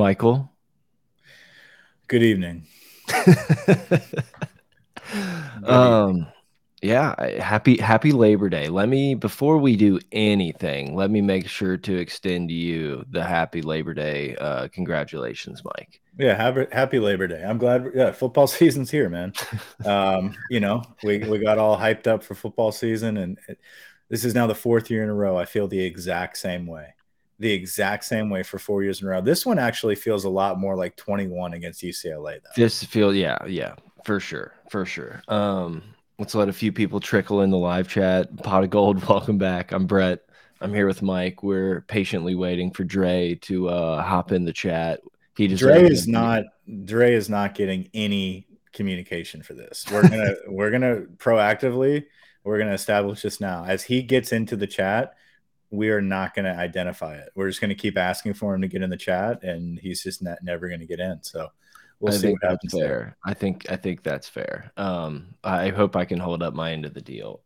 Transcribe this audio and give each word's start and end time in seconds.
Michael. 0.00 0.50
Good 2.08 2.22
evening. 2.22 2.66
um, 5.64 6.26
yeah, 6.80 7.14
happy 7.38 7.76
happy 7.76 8.12
Labor 8.12 8.48
Day. 8.48 8.68
Let 8.68 8.88
me 8.88 9.14
before 9.14 9.58
we 9.58 9.76
do 9.76 10.00
anything, 10.10 10.96
let 10.96 11.10
me 11.10 11.20
make 11.20 11.46
sure 11.46 11.76
to 11.76 11.96
extend 11.96 12.48
to 12.48 12.54
you 12.54 13.04
the 13.10 13.22
happy 13.22 13.60
Labor 13.60 13.92
Day. 13.92 14.36
Uh, 14.36 14.68
congratulations, 14.68 15.62
Mike. 15.62 16.00
Yeah, 16.18 16.34
happy, 16.34 16.64
happy 16.72 16.98
Labor 16.98 17.26
Day. 17.26 17.44
I'm 17.44 17.58
glad. 17.58 17.90
Yeah, 17.94 18.12
football 18.12 18.46
season's 18.58 18.90
here, 18.90 19.10
man. 19.10 19.34
um, 19.84 20.34
you 20.48 20.60
know, 20.60 20.82
we 21.04 21.18
we 21.18 21.40
got 21.40 21.58
all 21.58 21.76
hyped 21.76 22.06
up 22.06 22.22
for 22.22 22.34
football 22.34 22.72
season, 22.72 23.18
and 23.18 23.38
it, 23.48 23.58
this 24.08 24.24
is 24.24 24.34
now 24.34 24.46
the 24.46 24.54
fourth 24.54 24.90
year 24.90 25.02
in 25.02 25.10
a 25.10 25.14
row. 25.14 25.36
I 25.36 25.44
feel 25.44 25.68
the 25.68 25.84
exact 25.84 26.38
same 26.38 26.66
way 26.66 26.94
the 27.40 27.50
exact 27.50 28.04
same 28.04 28.28
way 28.28 28.42
for 28.42 28.58
four 28.58 28.82
years 28.82 29.00
in 29.00 29.08
a 29.08 29.10
row. 29.10 29.20
This 29.22 29.46
one 29.46 29.58
actually 29.58 29.94
feels 29.94 30.24
a 30.24 30.28
lot 30.28 30.60
more 30.60 30.76
like 30.76 30.94
21 30.96 31.54
against 31.54 31.82
UCLA, 31.82 32.38
though. 32.42 32.50
This 32.54 32.84
feel, 32.84 33.14
yeah, 33.14 33.38
yeah, 33.46 33.74
for 34.04 34.20
sure, 34.20 34.52
for 34.70 34.84
sure. 34.84 35.22
Um, 35.26 35.82
let's 36.18 36.34
let 36.34 36.50
a 36.50 36.52
few 36.52 36.70
people 36.70 37.00
trickle 37.00 37.40
in 37.40 37.50
the 37.50 37.56
live 37.56 37.88
chat. 37.88 38.36
Pot 38.42 38.62
of 38.62 38.70
gold, 38.70 39.02
welcome 39.08 39.38
back. 39.38 39.72
I'm 39.72 39.86
Brett. 39.86 40.20
I'm 40.60 40.74
here 40.74 40.86
with 40.86 41.00
Mike. 41.00 41.42
We're 41.42 41.80
patiently 41.88 42.34
waiting 42.34 42.70
for 42.70 42.84
Dre 42.84 43.36
to 43.36 43.70
uh, 43.70 44.02
hop 44.02 44.32
in 44.32 44.44
the 44.44 44.52
chat. 44.52 45.00
He 45.34 45.48
just 45.48 45.62
Dre 45.62 45.82
is 45.82 46.06
not 46.06 46.44
Dre 46.84 47.14
is 47.14 47.30
not 47.30 47.54
getting 47.54 47.88
any 47.94 48.46
communication 48.74 49.42
for 49.42 49.54
this. 49.54 49.86
We're 49.90 50.06
gonna 50.06 50.34
we're 50.48 50.70
gonna 50.70 51.06
proactively 51.16 52.04
we're 52.44 52.58
gonna 52.58 52.74
establish 52.74 53.22
this 53.22 53.40
now. 53.40 53.64
As 53.64 53.82
he 53.82 54.02
gets 54.02 54.32
into 54.32 54.56
the 54.56 54.66
chat, 54.66 55.14
we 55.70 55.90
are 55.90 56.00
not 56.00 56.34
going 56.34 56.44
to 56.44 56.54
identify 56.54 57.14
it. 57.14 57.30
We're 57.34 57.48
just 57.48 57.60
going 57.60 57.70
to 57.70 57.74
keep 57.74 57.96
asking 57.96 58.34
for 58.34 58.54
him 58.54 58.62
to 58.62 58.68
get 58.68 58.82
in 58.82 58.90
the 58.90 58.96
chat, 58.96 59.42
and 59.42 59.78
he's 59.78 60.02
just 60.02 60.22
not, 60.22 60.38
never 60.42 60.68
going 60.68 60.80
to 60.80 60.86
get 60.86 61.00
in. 61.00 61.22
So 61.22 61.48
we'll 62.00 62.14
I 62.14 62.16
see 62.16 62.32
what 62.32 62.42
happens. 62.42 62.72
Fair. 62.72 62.88
There. 62.88 63.16
I 63.24 63.34
think 63.34 63.70
I 63.70 63.76
think 63.76 64.02
that's 64.02 64.28
fair. 64.28 64.72
Um, 64.76 65.34
I 65.44 65.68
hope 65.68 65.96
I 65.96 66.04
can 66.04 66.18
hold 66.18 66.42
up 66.42 66.54
my 66.54 66.72
end 66.72 66.84
of 66.84 66.94
the 66.94 67.00
deal. 67.00 67.40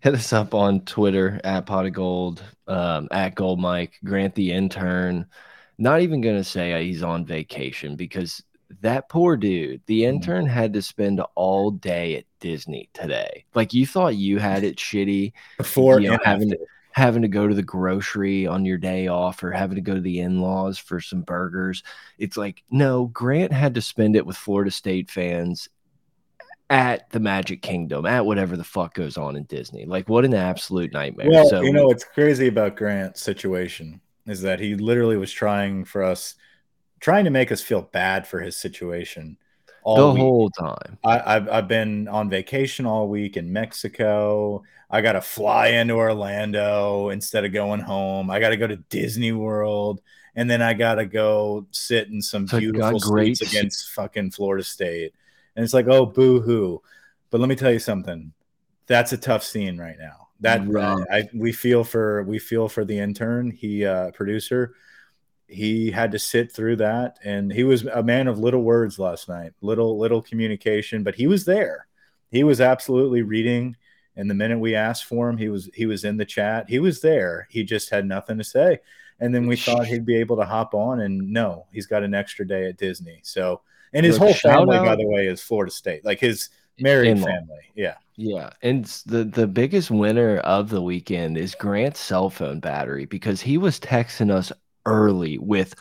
Hit 0.00 0.14
us 0.14 0.32
up 0.32 0.52
on 0.52 0.80
Twitter 0.80 1.40
at 1.44 1.66
pot 1.66 1.86
of 1.86 1.92
gold, 1.92 2.42
um, 2.66 3.06
at 3.12 3.36
gold 3.36 3.60
Mike, 3.60 3.98
Grant 4.04 4.34
the 4.34 4.52
intern. 4.52 5.26
Not 5.78 6.00
even 6.00 6.20
going 6.20 6.36
to 6.36 6.44
say 6.44 6.84
he's 6.84 7.02
on 7.02 7.24
vacation 7.24 7.96
because 7.96 8.42
that 8.80 9.08
poor 9.08 9.36
dude, 9.36 9.80
the 9.86 10.02
mm-hmm. 10.02 10.14
intern 10.14 10.46
had 10.46 10.72
to 10.72 10.82
spend 10.82 11.20
all 11.34 11.70
day 11.70 12.16
at 12.16 12.24
Disney 12.40 12.88
today. 12.92 13.44
Like 13.54 13.72
you 13.72 13.86
thought 13.86 14.16
you 14.16 14.38
had 14.38 14.64
it 14.64 14.76
shitty 14.76 15.32
before 15.56 16.00
you 16.00 16.10
know, 16.10 16.18
having 16.24 16.50
to 16.50 16.58
having 16.92 17.22
to 17.22 17.28
go 17.28 17.46
to 17.46 17.54
the 17.54 17.62
grocery 17.62 18.46
on 18.46 18.64
your 18.64 18.78
day 18.78 19.06
off 19.06 19.42
or 19.42 19.52
having 19.52 19.76
to 19.76 19.80
go 19.80 19.94
to 19.94 20.00
the 20.00 20.20
in-laws 20.20 20.78
for 20.78 21.00
some 21.00 21.22
burgers. 21.22 21.82
It's 22.18 22.36
like, 22.36 22.62
no, 22.70 23.06
Grant 23.06 23.52
had 23.52 23.74
to 23.74 23.82
spend 23.82 24.16
it 24.16 24.26
with 24.26 24.36
Florida 24.36 24.70
State 24.70 25.10
fans 25.10 25.68
at 26.68 27.10
the 27.10 27.20
Magic 27.20 27.62
Kingdom, 27.62 28.06
at 28.06 28.26
whatever 28.26 28.56
the 28.56 28.64
fuck 28.64 28.94
goes 28.94 29.16
on 29.16 29.36
in 29.36 29.44
Disney. 29.44 29.84
Like, 29.84 30.08
what 30.08 30.24
an 30.24 30.34
absolute 30.34 30.92
nightmare. 30.92 31.28
Well, 31.30 31.48
so, 31.48 31.62
you 31.62 31.72
know, 31.72 31.86
what's 31.86 32.04
crazy 32.04 32.46
about 32.46 32.76
Grant's 32.76 33.20
situation 33.20 34.00
is 34.26 34.42
that 34.42 34.60
he 34.60 34.74
literally 34.74 35.16
was 35.16 35.32
trying 35.32 35.84
for 35.84 36.02
us, 36.02 36.36
trying 37.00 37.24
to 37.24 37.30
make 37.30 37.50
us 37.50 37.60
feel 37.60 37.82
bad 37.82 38.26
for 38.26 38.40
his 38.40 38.56
situation 38.56 39.36
all 39.82 39.96
the 39.96 40.12
week. 40.12 40.20
whole 40.20 40.50
time. 40.50 40.98
I, 41.04 41.34
have 41.34 41.48
I've 41.48 41.68
been 41.68 42.08
on 42.08 42.28
vacation 42.28 42.86
all 42.86 43.08
week 43.08 43.36
in 43.36 43.52
Mexico. 43.52 44.62
I 44.90 45.00
got 45.00 45.12
to 45.12 45.20
fly 45.20 45.68
into 45.68 45.94
Orlando 45.94 47.10
instead 47.10 47.44
of 47.44 47.52
going 47.52 47.80
home. 47.80 48.30
I 48.30 48.40
got 48.40 48.50
to 48.50 48.56
go 48.56 48.66
to 48.66 48.76
Disney 48.76 49.32
World, 49.32 50.00
and 50.34 50.50
then 50.50 50.62
I 50.62 50.74
got 50.74 50.96
to 50.96 51.06
go 51.06 51.66
sit 51.70 52.08
in 52.08 52.20
some 52.20 52.48
so 52.48 52.58
beautiful 52.58 52.98
streets 52.98 53.40
against 53.40 53.90
fucking 53.90 54.32
Florida 54.32 54.64
State. 54.64 55.14
And 55.56 55.64
it's 55.64 55.74
like, 55.74 55.86
oh, 55.88 56.06
boo 56.06 56.40
hoo. 56.40 56.82
But 57.30 57.40
let 57.40 57.48
me 57.48 57.56
tell 57.56 57.72
you 57.72 57.78
something. 57.78 58.32
That's 58.86 59.12
a 59.12 59.16
tough 59.16 59.44
scene 59.44 59.78
right 59.78 59.96
now. 59.98 60.28
That 60.40 60.66
right. 60.66 61.06
I, 61.12 61.28
we 61.34 61.52
feel 61.52 61.84
for 61.84 62.22
we 62.24 62.38
feel 62.38 62.68
for 62.68 62.84
the 62.84 62.98
intern, 62.98 63.50
he 63.50 63.84
uh, 63.84 64.10
producer 64.12 64.74
he 65.50 65.90
had 65.90 66.12
to 66.12 66.18
sit 66.18 66.52
through 66.52 66.76
that 66.76 67.18
and 67.24 67.52
he 67.52 67.64
was 67.64 67.84
a 67.84 68.02
man 68.02 68.28
of 68.28 68.38
little 68.38 68.62
words 68.62 68.98
last 68.98 69.28
night 69.28 69.52
little 69.60 69.98
little 69.98 70.22
communication 70.22 71.02
but 71.02 71.14
he 71.14 71.26
was 71.26 71.44
there. 71.44 71.86
He 72.30 72.44
was 72.44 72.60
absolutely 72.60 73.22
reading 73.22 73.76
and 74.16 74.30
the 74.30 74.34
minute 74.34 74.58
we 74.58 74.74
asked 74.74 75.04
for 75.04 75.28
him 75.28 75.36
he 75.36 75.48
was 75.48 75.68
he 75.74 75.86
was 75.86 76.04
in 76.04 76.16
the 76.16 76.24
chat. 76.24 76.68
He 76.68 76.78
was 76.78 77.00
there. 77.00 77.48
He 77.50 77.64
just 77.64 77.90
had 77.90 78.06
nothing 78.06 78.38
to 78.38 78.44
say. 78.44 78.78
And 79.18 79.34
then 79.34 79.46
we 79.46 79.56
thought 79.56 79.86
he'd 79.86 80.06
be 80.06 80.16
able 80.16 80.36
to 80.36 80.44
hop 80.44 80.74
on 80.74 81.00
and 81.00 81.32
no 81.32 81.66
he's 81.72 81.86
got 81.86 82.02
an 82.02 82.14
extra 82.14 82.46
day 82.46 82.66
at 82.68 82.78
disney. 82.78 83.20
So 83.22 83.62
and 83.92 84.06
his 84.06 84.18
Look, 84.18 84.28
whole 84.28 84.34
family 84.34 84.76
out. 84.76 84.86
by 84.86 84.96
the 84.96 85.06
way 85.06 85.26
is 85.26 85.42
florida 85.42 85.72
state 85.72 86.04
like 86.04 86.20
his 86.20 86.48
married 86.78 87.18
family. 87.18 87.70
Yeah. 87.74 87.96
Yeah, 88.16 88.50
and 88.60 88.84
the 89.06 89.24
the 89.24 89.46
biggest 89.46 89.90
winner 89.90 90.36
of 90.38 90.68
the 90.68 90.82
weekend 90.82 91.38
is 91.38 91.54
Grant's 91.54 92.00
cell 92.00 92.28
phone 92.28 92.60
battery 92.60 93.06
because 93.06 93.40
he 93.40 93.56
was 93.56 93.80
texting 93.80 94.30
us 94.30 94.52
early 94.90 95.38
with 95.38 95.74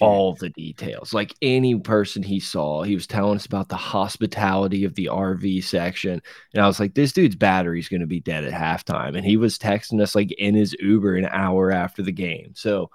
all 0.00 0.34
the 0.34 0.50
details. 0.50 1.12
Like 1.12 1.34
any 1.42 1.78
person 1.78 2.22
he 2.22 2.40
saw, 2.40 2.82
he 2.82 2.94
was 2.94 3.06
telling 3.06 3.36
us 3.36 3.46
about 3.46 3.68
the 3.68 3.76
hospitality 3.76 4.84
of 4.84 4.94
the 4.94 5.06
RV 5.06 5.64
section. 5.64 6.20
And 6.54 6.62
I 6.62 6.66
was 6.66 6.80
like, 6.80 6.94
this 6.94 7.12
dude's 7.12 7.36
battery's 7.36 7.88
going 7.88 8.00
to 8.00 8.06
be 8.06 8.20
dead 8.20 8.44
at 8.44 8.52
halftime. 8.52 9.16
And 9.16 9.24
he 9.24 9.36
was 9.36 9.58
texting 9.58 10.00
us 10.00 10.14
like 10.14 10.32
in 10.32 10.54
his 10.54 10.74
Uber 10.80 11.16
an 11.16 11.26
hour 11.26 11.70
after 11.70 12.02
the 12.02 12.12
game. 12.12 12.52
So 12.54 12.90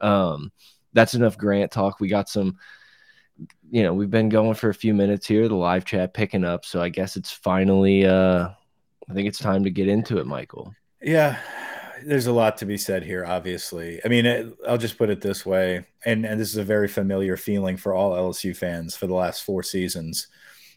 um, 0.00 0.52
that's 0.92 1.14
enough 1.14 1.38
Grant 1.38 1.72
talk. 1.72 2.00
We 2.00 2.08
got 2.08 2.28
some, 2.28 2.56
you 3.70 3.82
know, 3.82 3.94
we've 3.94 4.10
been 4.10 4.28
going 4.28 4.54
for 4.54 4.68
a 4.68 4.74
few 4.74 4.94
minutes 4.94 5.26
here, 5.26 5.48
the 5.48 5.54
live 5.54 5.84
chat 5.84 6.14
picking 6.14 6.44
up. 6.44 6.64
So 6.64 6.80
I 6.80 6.88
guess 6.88 7.16
it's 7.16 7.32
finally, 7.32 8.06
uh, 8.06 8.48
I 9.08 9.12
think 9.12 9.28
it's 9.28 9.38
time 9.38 9.64
to 9.64 9.70
get 9.70 9.88
into 9.88 10.18
it, 10.18 10.26
Michael. 10.26 10.74
Yeah 11.02 11.38
there's 12.06 12.26
a 12.26 12.32
lot 12.32 12.58
to 12.58 12.66
be 12.66 12.76
said 12.76 13.02
here. 13.02 13.24
Obviously, 13.24 14.00
I 14.04 14.08
mean, 14.08 14.26
it, 14.26 14.54
I'll 14.68 14.78
just 14.78 14.98
put 14.98 15.10
it 15.10 15.20
this 15.20 15.44
way, 15.44 15.86
and 16.04 16.24
and 16.24 16.40
this 16.40 16.50
is 16.50 16.56
a 16.56 16.64
very 16.64 16.88
familiar 16.88 17.36
feeling 17.36 17.76
for 17.76 17.94
all 17.94 18.12
LSU 18.12 18.56
fans 18.56 18.96
for 18.96 19.06
the 19.06 19.14
last 19.14 19.44
four 19.44 19.62
seasons. 19.62 20.28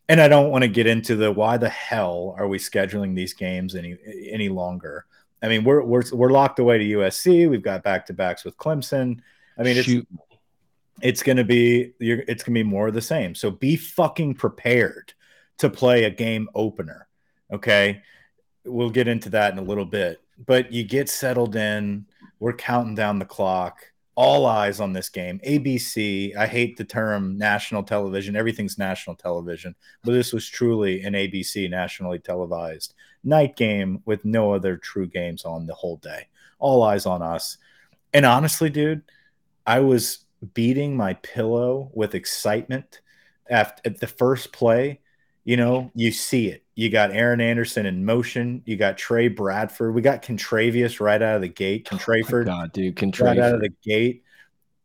And 0.09 0.21
I 0.21 0.27
don't 0.29 0.51
want 0.51 0.63
to 0.63 0.69
get 0.69 0.87
into 0.87 1.15
the 1.15 1.31
why 1.31 1.57
the 1.57 1.69
hell 1.69 2.33
are 2.37 2.47
we 2.47 2.57
scheduling 2.57 3.15
these 3.15 3.33
games 3.33 3.75
any 3.75 3.97
any 4.29 4.49
longer. 4.49 5.05
I 5.41 5.49
mean, 5.49 5.63
we're 5.63 5.83
we're 5.83 6.03
we're 6.13 6.31
locked 6.31 6.59
away 6.59 6.77
to 6.77 6.97
USC. 6.99 7.49
We've 7.49 7.61
got 7.61 7.83
back 7.83 8.05
to 8.07 8.13
backs 8.13 8.45
with 8.45 8.57
Clemson. 8.57 9.19
I 9.57 9.63
mean, 9.63 9.77
it's 9.77 9.87
Shoot. 9.87 10.07
it's 11.01 11.23
going 11.23 11.37
to 11.37 11.43
be 11.43 11.93
it's 11.99 12.43
going 12.43 12.53
to 12.53 12.59
be 12.59 12.63
more 12.63 12.87
of 12.87 12.93
the 12.93 13.01
same. 13.01 13.35
So 13.35 13.51
be 13.51 13.75
fucking 13.75 14.35
prepared 14.35 15.13
to 15.59 15.69
play 15.69 16.05
a 16.05 16.09
game 16.09 16.47
opener. 16.55 17.07
Okay, 17.51 18.01
we'll 18.65 18.89
get 18.89 19.07
into 19.07 19.29
that 19.29 19.51
in 19.51 19.59
a 19.59 19.63
little 19.63 19.85
bit 19.85 20.21
but 20.45 20.71
you 20.71 20.83
get 20.83 21.09
settled 21.09 21.55
in. 21.55 22.05
We're 22.39 22.53
counting 22.53 22.95
down 22.95 23.19
the 23.19 23.25
clock. 23.25 23.79
All 24.15 24.47
eyes 24.47 24.79
on 24.79 24.93
this 24.93 25.09
game. 25.09 25.39
ABC, 25.45 26.35
I 26.35 26.47
hate 26.47 26.75
the 26.75 26.83
term 26.83 27.37
national 27.37 27.83
television. 27.83 28.35
Everything's 28.35 28.79
national 28.79 29.15
television, 29.15 29.75
but 30.03 30.13
this 30.13 30.33
was 30.33 30.47
truly 30.47 31.03
an 31.03 31.13
ABC 31.13 31.69
nationally 31.69 32.17
televised 32.17 32.95
night 33.23 33.55
game 33.55 34.01
with 34.05 34.25
no 34.25 34.53
other 34.53 34.77
true 34.77 35.05
games 35.05 35.45
on 35.45 35.67
the 35.67 35.73
whole 35.73 35.97
day. 35.97 36.27
All 36.59 36.81
eyes 36.81 37.05
on 37.05 37.21
us. 37.21 37.57
And 38.13 38.25
honestly, 38.25 38.69
dude, 38.69 39.03
I 39.65 39.81
was 39.81 40.25
beating 40.53 40.95
my 40.95 41.13
pillow 41.15 41.91
with 41.93 42.15
excitement 42.15 43.01
after 43.49 43.81
at 43.85 43.99
the 43.99 44.07
first 44.07 44.51
play. 44.51 45.01
You 45.43 45.57
know, 45.57 45.91
you 45.93 46.11
see 46.11 46.47
it 46.47 46.63
you 46.77 46.91
got 46.91 47.09
Aaron 47.09 47.41
Anderson 47.41 47.87
in 47.87 48.05
motion. 48.05 48.61
You 48.65 48.77
got 48.77 48.99
Trey 48.99 49.29
Bradford. 49.29 49.95
We 49.95 50.03
got 50.03 50.21
Contravius 50.21 50.99
right 50.99 51.19
out 51.19 51.37
of 51.37 51.41
the 51.41 51.47
gate. 51.47 51.87
Oh 51.91 51.95
Contraford, 51.95 52.43
oh 52.43 52.45
God, 52.45 52.71
dude, 52.71 52.95
Contraford. 52.95 53.21
right 53.25 53.39
out 53.39 53.55
of 53.55 53.61
the 53.61 53.73
gate 53.83 54.23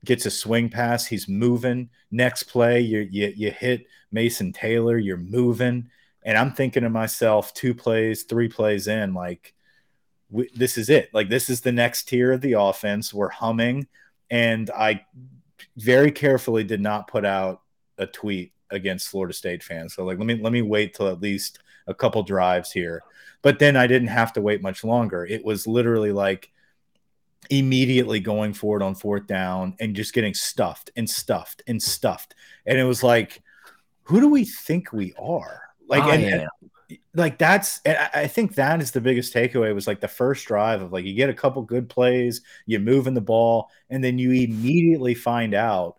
gets 0.02 0.24
a 0.24 0.30
swing 0.30 0.70
pass. 0.70 1.06
He's 1.06 1.28
moving. 1.28 1.90
Next 2.10 2.44
play, 2.44 2.80
you 2.80 3.06
you 3.10 3.34
you 3.36 3.50
hit 3.50 3.84
Mason 4.10 4.54
Taylor. 4.54 4.96
You're 4.96 5.18
moving, 5.18 5.90
and 6.22 6.38
I'm 6.38 6.52
thinking 6.52 6.82
to 6.84 6.88
myself, 6.88 7.52
two 7.52 7.74
plays, 7.74 8.22
three 8.22 8.48
plays 8.48 8.88
in, 8.88 9.12
like 9.12 9.52
we, 10.30 10.48
this 10.54 10.78
is 10.78 10.88
it. 10.88 11.10
Like 11.12 11.28
this 11.28 11.50
is 11.50 11.60
the 11.60 11.72
next 11.72 12.08
tier 12.08 12.32
of 12.32 12.40
the 12.40 12.54
offense. 12.54 13.12
We're 13.12 13.28
humming, 13.28 13.86
and 14.30 14.70
I 14.70 15.04
very 15.76 16.10
carefully 16.10 16.64
did 16.64 16.80
not 16.80 17.06
put 17.06 17.26
out 17.26 17.60
a 17.98 18.06
tweet 18.06 18.54
against 18.70 19.08
Florida 19.08 19.34
State 19.34 19.62
fans. 19.62 19.92
So 19.92 20.06
like, 20.06 20.16
let 20.16 20.26
me 20.26 20.40
let 20.40 20.54
me 20.54 20.62
wait 20.62 20.94
till 20.94 21.08
at 21.08 21.20
least 21.20 21.58
a 21.86 21.94
couple 21.94 22.22
drives 22.22 22.72
here. 22.72 23.02
But 23.42 23.58
then 23.58 23.76
I 23.76 23.86
didn't 23.86 24.08
have 24.08 24.32
to 24.34 24.40
wait 24.40 24.62
much 24.62 24.84
longer. 24.84 25.26
It 25.26 25.44
was 25.44 25.66
literally 25.66 26.12
like 26.12 26.50
immediately 27.50 28.20
going 28.20 28.54
forward 28.54 28.82
on 28.82 28.94
fourth 28.94 29.26
down 29.26 29.74
and 29.80 29.96
just 29.96 30.14
getting 30.14 30.34
stuffed 30.34 30.90
and 30.96 31.08
stuffed 31.08 31.62
and 31.66 31.82
stuffed. 31.82 32.34
And 32.66 32.78
it 32.78 32.84
was 32.84 33.02
like, 33.02 33.42
who 34.04 34.20
do 34.20 34.28
we 34.28 34.44
think 34.44 34.92
we 34.92 35.12
are? 35.18 35.62
Like, 35.88 36.04
oh, 36.04 36.10
and, 36.10 36.22
yeah. 36.22 36.46
and, 36.88 36.98
like 37.14 37.38
that's, 37.38 37.80
I 37.86 38.26
think 38.26 38.54
that 38.54 38.80
is 38.80 38.90
the 38.90 39.00
biggest 39.00 39.34
takeaway 39.34 39.74
was 39.74 39.86
like 39.86 40.00
the 40.00 40.08
first 40.08 40.46
drive 40.46 40.82
of 40.82 40.92
like 40.92 41.04
you 41.04 41.14
get 41.14 41.30
a 41.30 41.34
couple 41.34 41.62
good 41.62 41.88
plays, 41.88 42.42
you 42.66 42.78
move 42.78 43.06
in 43.06 43.14
the 43.14 43.20
ball, 43.20 43.70
and 43.90 44.04
then 44.04 44.18
you 44.18 44.30
immediately 44.30 45.14
find 45.14 45.54
out 45.54 45.96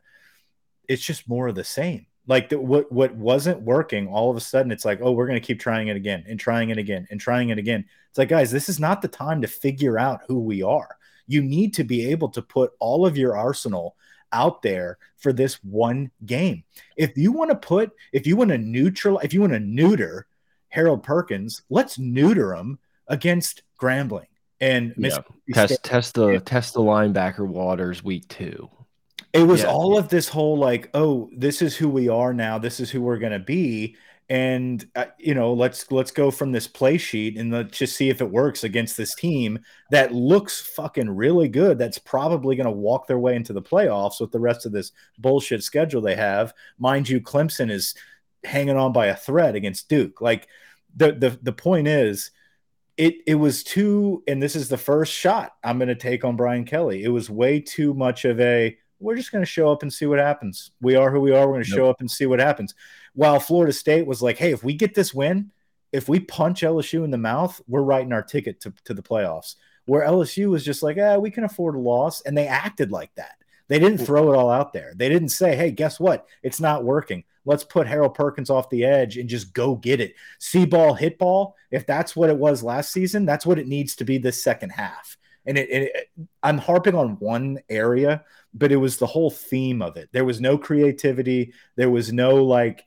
it's 0.87 1.03
just 1.03 1.27
more 1.27 1.47
of 1.47 1.55
the 1.55 1.63
same. 1.63 2.05
Like 2.25 2.49
the, 2.49 2.59
what 2.59 2.91
what 2.91 3.15
wasn't 3.15 3.61
working, 3.61 4.07
all 4.07 4.31
of 4.31 4.37
a 4.37 4.41
sudden 4.41 4.71
it's 4.71 4.85
like, 4.85 4.99
oh, 5.01 5.11
we're 5.11 5.27
going 5.27 5.39
to 5.39 5.45
keep 5.45 5.59
trying 5.59 5.89
it 5.89 5.97
again 5.97 6.23
and 6.27 6.39
trying 6.39 6.69
it 6.69 6.77
again 6.77 7.05
and 7.11 7.19
trying 7.19 7.49
it 7.49 7.57
again. 7.57 7.85
It's 8.09 8.17
like, 8.17 8.29
guys, 8.29 8.51
this 8.51 8.69
is 8.69 8.79
not 8.79 9.01
the 9.01 9.07
time 9.07 9.41
to 9.41 9.47
figure 9.47 9.99
out 9.99 10.21
who 10.27 10.39
we 10.39 10.63
are. 10.63 10.97
You 11.27 11.41
need 11.41 11.73
to 11.75 11.83
be 11.83 12.11
able 12.11 12.29
to 12.29 12.41
put 12.41 12.71
all 12.79 13.05
of 13.05 13.17
your 13.17 13.35
arsenal 13.35 13.95
out 14.31 14.61
there 14.61 14.97
for 15.17 15.33
this 15.33 15.63
one 15.63 16.11
game. 16.25 16.63
If 16.97 17.17
you 17.17 17.31
want 17.31 17.51
to 17.51 17.55
put, 17.55 17.91
if 18.11 18.25
you 18.25 18.35
want 18.35 18.51
to 18.51 18.57
neutral, 18.57 19.19
if 19.19 19.33
you 19.33 19.41
want 19.41 19.53
to 19.53 19.59
neuter 19.59 20.27
Harold 20.69 21.03
Perkins, 21.03 21.61
let's 21.69 21.99
neuter 21.99 22.53
him 22.55 22.79
against 23.07 23.63
Grambling 23.79 24.27
and 24.59 24.93
yeah. 24.97 25.19
test 25.53 25.83
test 25.83 26.15
the 26.15 26.39
test 26.39 26.73
the 26.73 26.79
linebacker 26.79 27.45
waters 27.45 28.03
week 28.03 28.27
two. 28.27 28.69
It 29.33 29.47
was 29.47 29.63
yeah. 29.63 29.71
all 29.71 29.97
of 29.97 30.09
this 30.09 30.29
whole 30.29 30.57
like, 30.57 30.89
oh, 30.93 31.29
this 31.35 31.61
is 31.61 31.75
who 31.75 31.89
we 31.89 32.07
are 32.07 32.33
now. 32.33 32.59
This 32.59 32.79
is 32.79 32.91
who 32.91 33.01
we're 33.01 33.17
going 33.17 33.33
to 33.33 33.39
be. 33.39 33.95
And 34.29 34.87
uh, 34.95 35.05
you 35.17 35.33
know, 35.33 35.53
let's 35.53 35.91
let's 35.91 36.11
go 36.11 36.31
from 36.31 36.51
this 36.51 36.67
play 36.67 36.97
sheet 36.97 37.37
and 37.37 37.51
let's 37.51 37.77
just 37.77 37.95
see 37.97 38.09
if 38.09 38.21
it 38.21 38.31
works 38.31 38.63
against 38.63 38.95
this 38.95 39.15
team 39.15 39.59
that 39.91 40.13
looks 40.13 40.61
fucking 40.61 41.09
really 41.09 41.49
good. 41.49 41.77
That's 41.77 41.97
probably 41.97 42.55
going 42.55 42.65
to 42.65 42.71
walk 42.71 43.07
their 43.07 43.19
way 43.19 43.35
into 43.35 43.53
the 43.53 43.61
playoffs 43.61 44.21
with 44.21 44.31
the 44.31 44.39
rest 44.39 44.65
of 44.65 44.71
this 44.71 44.91
bullshit 45.17 45.61
schedule 45.61 46.01
they 46.01 46.15
have. 46.15 46.53
Mind 46.77 47.09
you, 47.09 47.19
Clemson 47.19 47.69
is 47.69 47.95
hanging 48.43 48.77
on 48.77 48.93
by 48.93 49.07
a 49.07 49.15
thread 49.15 49.55
against 49.55 49.89
Duke. 49.89 50.21
Like 50.21 50.47
the 50.95 51.11
the 51.11 51.37
the 51.41 51.53
point 51.53 51.87
is, 51.87 52.31
it 52.97 53.15
it 53.27 53.35
was 53.35 53.63
too, 53.63 54.23
and 54.27 54.41
this 54.41 54.55
is 54.55 54.69
the 54.69 54.77
first 54.77 55.11
shot 55.11 55.53
I'm 55.63 55.79
going 55.79 55.89
to 55.89 55.95
take 55.95 56.23
on 56.23 56.37
Brian 56.37 56.65
Kelly. 56.65 57.03
It 57.03 57.09
was 57.09 57.29
way 57.29 57.59
too 57.59 57.93
much 57.93 58.23
of 58.25 58.39
a 58.39 58.77
we're 59.03 59.15
just 59.15 59.31
going 59.31 59.43
to 59.43 59.49
show 59.49 59.71
up 59.71 59.83
and 59.83 59.91
see 59.91 60.05
what 60.05 60.19
happens. 60.19 60.71
We 60.81 60.95
are 60.95 61.11
who 61.11 61.19
we 61.19 61.31
are. 61.31 61.45
We're 61.45 61.55
going 61.55 61.65
to 61.65 61.69
show 61.69 61.89
up 61.89 61.99
and 61.99 62.09
see 62.09 62.25
what 62.25 62.39
happens. 62.39 62.73
While 63.13 63.39
Florida 63.39 63.73
State 63.73 64.07
was 64.07 64.21
like, 64.21 64.37
hey, 64.37 64.51
if 64.51 64.63
we 64.63 64.73
get 64.73 64.95
this 64.95 65.13
win, 65.13 65.51
if 65.91 66.09
we 66.09 66.19
punch 66.19 66.61
LSU 66.61 67.03
in 67.03 67.11
the 67.11 67.17
mouth, 67.17 67.61
we're 67.67 67.81
writing 67.81 68.13
our 68.13 68.23
ticket 68.23 68.61
to, 68.61 68.73
to 68.85 68.93
the 68.93 69.03
playoffs. 69.03 69.55
Where 69.85 70.07
LSU 70.07 70.49
was 70.49 70.63
just 70.63 70.81
like, 70.81 70.97
ah, 70.99 71.17
we 71.17 71.29
can 71.29 71.43
afford 71.43 71.75
a 71.75 71.79
loss. 71.79 72.21
And 72.21 72.37
they 72.37 72.47
acted 72.47 72.91
like 72.91 73.13
that. 73.15 73.35
They 73.67 73.79
didn't 73.79 74.05
throw 74.05 74.31
it 74.31 74.35
all 74.35 74.49
out 74.49 74.73
there. 74.73 74.93
They 74.95 75.09
didn't 75.09 75.29
say, 75.29 75.55
hey, 75.55 75.71
guess 75.71 75.99
what? 75.99 76.25
It's 76.41 76.59
not 76.59 76.83
working. 76.83 77.23
Let's 77.45 77.63
put 77.63 77.87
Harold 77.87 78.13
Perkins 78.13 78.49
off 78.49 78.69
the 78.69 78.85
edge 78.85 79.17
and 79.17 79.27
just 79.27 79.53
go 79.53 79.75
get 79.75 79.99
it. 79.99 80.15
See 80.39 80.65
ball, 80.65 80.93
hit 80.93 81.17
ball. 81.17 81.55
If 81.71 81.85
that's 81.85 82.15
what 82.15 82.29
it 82.29 82.37
was 82.37 82.63
last 82.63 82.91
season, 82.91 83.25
that's 83.25 83.45
what 83.45 83.59
it 83.59 83.67
needs 83.67 83.95
to 83.97 84.05
be 84.05 84.17
this 84.17 84.41
second 84.41 84.69
half. 84.69 85.17
And 85.45 85.57
it, 85.57 85.69
it, 85.69 86.09
I'm 86.41 86.57
harping 86.57 86.95
on 86.95 87.19
one 87.19 87.59
area, 87.69 88.23
but 88.53 88.71
it 88.71 88.77
was 88.77 88.97
the 88.97 89.07
whole 89.07 89.31
theme 89.31 89.81
of 89.81 89.97
it. 89.97 90.09
There 90.11 90.25
was 90.25 90.39
no 90.39 90.57
creativity. 90.57 91.53
There 91.75 91.89
was 91.89 92.13
no 92.13 92.35
like, 92.35 92.85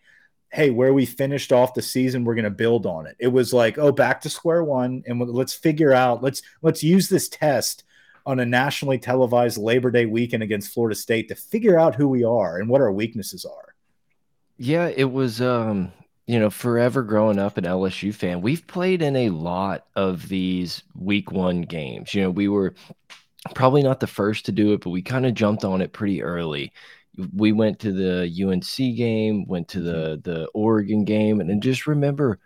hey, 0.50 0.70
where 0.70 0.94
we 0.94 1.04
finished 1.04 1.52
off 1.52 1.74
the 1.74 1.82
season, 1.82 2.24
we're 2.24 2.34
going 2.34 2.44
to 2.44 2.50
build 2.50 2.86
on 2.86 3.06
it. 3.06 3.16
It 3.18 3.28
was 3.28 3.52
like, 3.52 3.78
oh, 3.78 3.92
back 3.92 4.22
to 4.22 4.30
square 4.30 4.64
one, 4.64 5.02
and 5.06 5.20
let's 5.20 5.54
figure 5.54 5.92
out. 5.92 6.22
Let's 6.22 6.42
let's 6.62 6.82
use 6.82 7.08
this 7.08 7.28
test 7.28 7.84
on 8.24 8.40
a 8.40 8.46
nationally 8.46 8.98
televised 8.98 9.58
Labor 9.58 9.90
Day 9.90 10.06
weekend 10.06 10.42
against 10.42 10.72
Florida 10.72 10.96
State 10.96 11.28
to 11.28 11.34
figure 11.34 11.78
out 11.78 11.94
who 11.94 12.08
we 12.08 12.24
are 12.24 12.58
and 12.58 12.68
what 12.68 12.80
our 12.80 12.92
weaknesses 12.92 13.44
are. 13.44 13.74
Yeah, 14.56 14.88
it 14.88 15.12
was 15.12 15.40
um 15.40 15.92
you 16.26 16.40
know, 16.40 16.50
forever 16.50 17.02
growing 17.02 17.38
up 17.38 17.56
an 17.56 17.64
LSU 17.64 18.12
fan, 18.12 18.40
we've 18.40 18.66
played 18.66 19.00
in 19.00 19.14
a 19.14 19.30
lot 19.30 19.86
of 19.94 20.28
these 20.28 20.82
week 20.94 21.30
one 21.30 21.62
games. 21.62 22.14
You 22.14 22.22
know, 22.22 22.30
we 22.30 22.48
were 22.48 22.74
probably 23.54 23.82
not 23.82 24.00
the 24.00 24.08
first 24.08 24.46
to 24.46 24.52
do 24.52 24.72
it, 24.72 24.80
but 24.80 24.90
we 24.90 25.02
kind 25.02 25.24
of 25.24 25.34
jumped 25.34 25.64
on 25.64 25.80
it 25.80 25.92
pretty 25.92 26.22
early. 26.22 26.72
We 27.34 27.52
went 27.52 27.78
to 27.80 27.92
the 27.92 28.44
UNC 28.44 28.96
game, 28.96 29.46
went 29.46 29.68
to 29.68 29.80
the 29.80 29.92
mm-hmm. 29.92 30.30
the 30.30 30.46
Oregon 30.48 31.04
game, 31.04 31.40
and 31.40 31.48
then 31.48 31.60
just 31.60 31.86
remember 31.86 32.40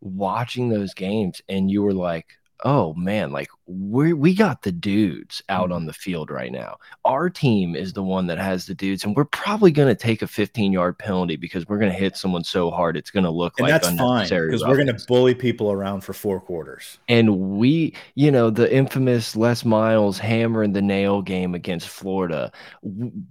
watching 0.00 0.68
those 0.68 0.94
games, 0.94 1.42
and 1.48 1.70
you 1.70 1.82
were 1.82 1.92
like, 1.92 2.26
oh 2.64 2.94
man, 2.94 3.32
like 3.32 3.48
we 3.68 4.12
we 4.12 4.34
got 4.34 4.62
the 4.62 4.72
dudes 4.72 5.42
out 5.48 5.70
on 5.70 5.80
mm-hmm. 5.80 5.86
the 5.88 5.92
field 5.92 6.30
right 6.30 6.50
now. 6.50 6.76
Our 7.04 7.28
team 7.28 7.76
is 7.76 7.92
the 7.92 8.02
one 8.02 8.26
that 8.28 8.38
has 8.38 8.66
the 8.66 8.74
dudes, 8.74 9.04
and 9.04 9.14
we're 9.14 9.26
probably 9.26 9.70
going 9.70 9.88
to 9.88 9.94
take 9.94 10.22
a 10.22 10.26
15 10.26 10.72
yard 10.72 10.98
penalty 10.98 11.36
because 11.36 11.66
we're 11.68 11.78
going 11.78 11.92
to 11.92 11.98
hit 11.98 12.16
someone 12.16 12.44
so 12.44 12.70
hard 12.70 12.96
it's 12.96 13.10
going 13.10 13.24
to 13.24 13.30
look 13.30 13.58
and 13.58 13.68
like 13.68 13.82
that's 13.82 13.94
fine 13.96 14.28
because 14.28 14.64
we're 14.64 14.76
going 14.76 14.86
to 14.86 15.06
bully 15.06 15.34
people 15.34 15.70
around 15.70 16.00
for 16.00 16.12
four 16.12 16.40
quarters. 16.40 16.98
And 17.08 17.58
we, 17.58 17.94
you 18.14 18.30
know, 18.30 18.50
the 18.50 18.72
infamous 18.74 19.36
Les 19.36 19.64
Miles 19.64 20.18
hammering 20.18 20.72
the 20.72 20.82
nail 20.82 21.22
game 21.22 21.54
against 21.54 21.88
Florida. 21.88 22.50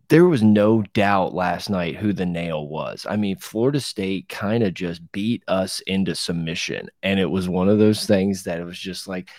There 0.09 0.25
was 0.25 0.43
no 0.43 0.83
doubt 0.93 1.33
last 1.33 1.69
night 1.69 1.95
who 1.95 2.13
the 2.13 2.25
nail 2.25 2.67
was. 2.67 3.05
I 3.09 3.15
mean, 3.15 3.37
Florida 3.37 3.79
State 3.79 4.29
kind 4.29 4.63
of 4.63 4.73
just 4.73 5.11
beat 5.11 5.43
us 5.47 5.79
into 5.81 6.13
submission, 6.13 6.89
and 7.01 7.19
it 7.19 7.29
was 7.29 7.49
one 7.49 7.69
of 7.69 7.79
those 7.79 8.05
things 8.05 8.43
that 8.43 8.59
it 8.59 8.63
was 8.63 8.77
just 8.77 9.07
like 9.07 9.16
Like 9.17 9.29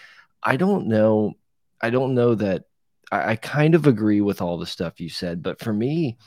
i 0.43 0.57
don't 0.57 0.87
know. 0.87 1.35
I 1.81 1.91
don't 1.91 2.15
know 2.15 2.35
that 2.35 2.65
I, 3.13 3.33
I 3.33 3.37
kind 3.37 3.75
of 3.75 3.87
agree 3.87 4.21
with 4.21 4.43
all 4.43 4.59
the 4.59 4.67
stuff 4.67 5.01
you 5.01 5.09
said, 5.09 5.43
but 5.43 5.61
for 5.61 5.73
me, 5.73 6.19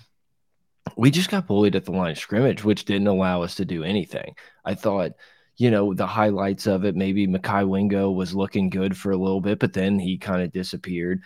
we 0.97 1.11
just 1.11 1.29
got 1.29 1.47
bullied 1.47 1.75
at 1.75 1.85
the 1.85 1.91
line 1.91 2.11
of 2.11 2.17
scrimmage, 2.17 2.63
which 2.63 2.85
didn't 2.85 3.07
allow 3.07 3.43
us 3.43 3.55
to 3.55 3.65
do 3.65 3.83
anything. 3.83 4.35
I 4.65 4.75
thought, 4.75 5.11
you 5.57 5.69
know, 5.69 5.93
the 5.93 6.07
highlights 6.07 6.67
of 6.67 6.85
it, 6.85 6.95
maybe 6.95 7.27
Mekhi 7.27 7.67
Wingo 7.67 8.11
was 8.11 8.33
looking 8.33 8.69
good 8.69 8.97
for 8.97 9.11
a 9.11 9.17
little 9.17 9.41
bit, 9.41 9.59
but 9.59 9.73
then 9.73 9.99
he 9.99 10.17
kind 10.17 10.41
of 10.41 10.51
disappeared. 10.51 11.21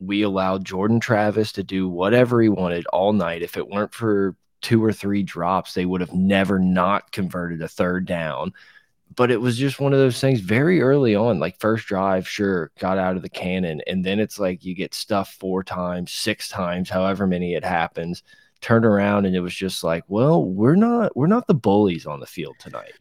We 0.00 0.22
allowed 0.22 0.64
Jordan 0.64 1.00
Travis 1.00 1.52
to 1.52 1.62
do 1.62 1.88
whatever 1.88 2.40
he 2.40 2.48
wanted 2.48 2.86
all 2.86 3.12
night. 3.12 3.42
If 3.42 3.56
it 3.56 3.68
weren't 3.68 3.94
for 3.94 4.36
two 4.62 4.82
or 4.82 4.92
three 4.92 5.22
drops, 5.22 5.74
they 5.74 5.84
would 5.84 6.00
have 6.00 6.14
never 6.14 6.58
not 6.58 7.12
converted 7.12 7.62
a 7.62 7.68
third 7.68 8.06
down 8.06 8.52
but 9.18 9.32
it 9.32 9.40
was 9.40 9.58
just 9.58 9.80
one 9.80 9.92
of 9.92 9.98
those 9.98 10.20
things 10.20 10.38
very 10.38 10.80
early 10.80 11.16
on 11.16 11.40
like 11.40 11.58
first 11.58 11.86
drive 11.86 12.26
sure 12.26 12.70
got 12.78 12.96
out 12.96 13.16
of 13.16 13.22
the 13.22 13.28
cannon 13.28 13.82
and 13.88 14.04
then 14.04 14.20
it's 14.20 14.38
like 14.38 14.64
you 14.64 14.74
get 14.74 14.94
stuff 14.94 15.36
four 15.40 15.64
times 15.64 16.12
six 16.12 16.48
times 16.48 16.88
however 16.88 17.26
many 17.26 17.54
it 17.54 17.64
happens 17.64 18.22
turned 18.60 18.86
around 18.86 19.26
and 19.26 19.34
it 19.34 19.40
was 19.40 19.54
just 19.54 19.82
like 19.82 20.04
well 20.06 20.44
we're 20.44 20.76
not 20.76 21.14
we're 21.16 21.26
not 21.26 21.48
the 21.48 21.54
bullies 21.54 22.06
on 22.06 22.20
the 22.20 22.26
field 22.26 22.54
tonight 22.60 22.94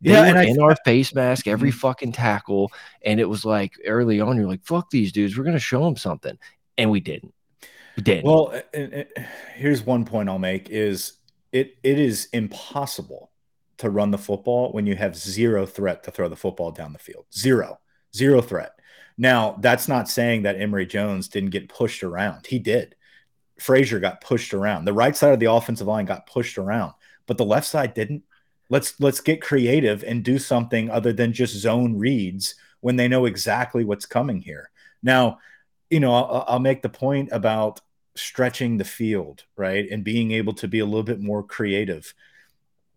they 0.00 0.12
yeah, 0.12 0.24
and 0.24 0.38
I, 0.38 0.44
in 0.44 0.58
our 0.62 0.76
face 0.86 1.14
mask 1.14 1.46
every 1.46 1.68
mm-hmm. 1.68 1.78
fucking 1.78 2.12
tackle, 2.12 2.72
and 3.04 3.20
it 3.20 3.26
was 3.26 3.44
like 3.44 3.74
early 3.86 4.18
on, 4.18 4.38
you're 4.38 4.46
like, 4.46 4.64
"Fuck 4.64 4.88
these 4.88 5.12
dudes, 5.12 5.36
we're 5.36 5.44
gonna 5.44 5.58
show 5.58 5.84
them 5.84 5.94
something," 5.94 6.38
and 6.78 6.90
we 6.90 7.00
didn't. 7.00 7.34
We 7.98 8.02
didn't. 8.02 8.24
Well, 8.24 8.48
it, 8.48 8.68
it, 8.72 9.18
here's 9.56 9.82
one 9.82 10.06
point 10.06 10.30
I'll 10.30 10.38
make: 10.38 10.70
is 10.70 11.18
it 11.52 11.76
it 11.82 11.98
is 11.98 12.30
impossible 12.32 13.29
to 13.80 13.90
run 13.90 14.10
the 14.10 14.18
football 14.18 14.72
when 14.72 14.86
you 14.86 14.94
have 14.94 15.16
zero 15.16 15.66
threat 15.66 16.02
to 16.04 16.10
throw 16.10 16.28
the 16.28 16.36
football 16.36 16.70
down 16.70 16.92
the 16.92 16.98
field. 16.98 17.26
Zero, 17.34 17.80
zero 18.14 18.40
threat. 18.40 18.72
Now, 19.18 19.56
that's 19.60 19.88
not 19.88 20.08
saying 20.08 20.42
that 20.42 20.60
Emory 20.60 20.86
Jones 20.86 21.28
didn't 21.28 21.50
get 21.50 21.68
pushed 21.68 22.02
around. 22.02 22.46
He 22.46 22.58
did. 22.58 22.94
Frazier 23.58 24.00
got 24.00 24.22
pushed 24.22 24.54
around. 24.54 24.84
The 24.84 24.92
right 24.92 25.14
side 25.14 25.32
of 25.32 25.40
the 25.40 25.52
offensive 25.52 25.86
line 25.86 26.06
got 26.06 26.26
pushed 26.26 26.56
around, 26.56 26.94
but 27.26 27.36
the 27.36 27.44
left 27.44 27.66
side 27.66 27.92
didn't. 27.92 28.22
Let's 28.70 28.98
let's 29.00 29.20
get 29.20 29.42
creative 29.42 30.04
and 30.04 30.24
do 30.24 30.38
something 30.38 30.90
other 30.90 31.12
than 31.12 31.32
just 31.32 31.54
zone 31.54 31.98
reads 31.98 32.54
when 32.80 32.96
they 32.96 33.08
know 33.08 33.26
exactly 33.26 33.84
what's 33.84 34.06
coming 34.06 34.40
here. 34.40 34.70
Now, 35.02 35.38
you 35.90 36.00
know, 36.00 36.14
I'll, 36.14 36.44
I'll 36.48 36.58
make 36.60 36.80
the 36.80 36.88
point 36.88 37.30
about 37.32 37.80
stretching 38.14 38.76
the 38.76 38.84
field, 38.84 39.44
right? 39.56 39.86
And 39.90 40.04
being 40.04 40.30
able 40.32 40.54
to 40.54 40.68
be 40.68 40.78
a 40.78 40.84
little 40.84 41.02
bit 41.02 41.20
more 41.20 41.42
creative 41.42 42.14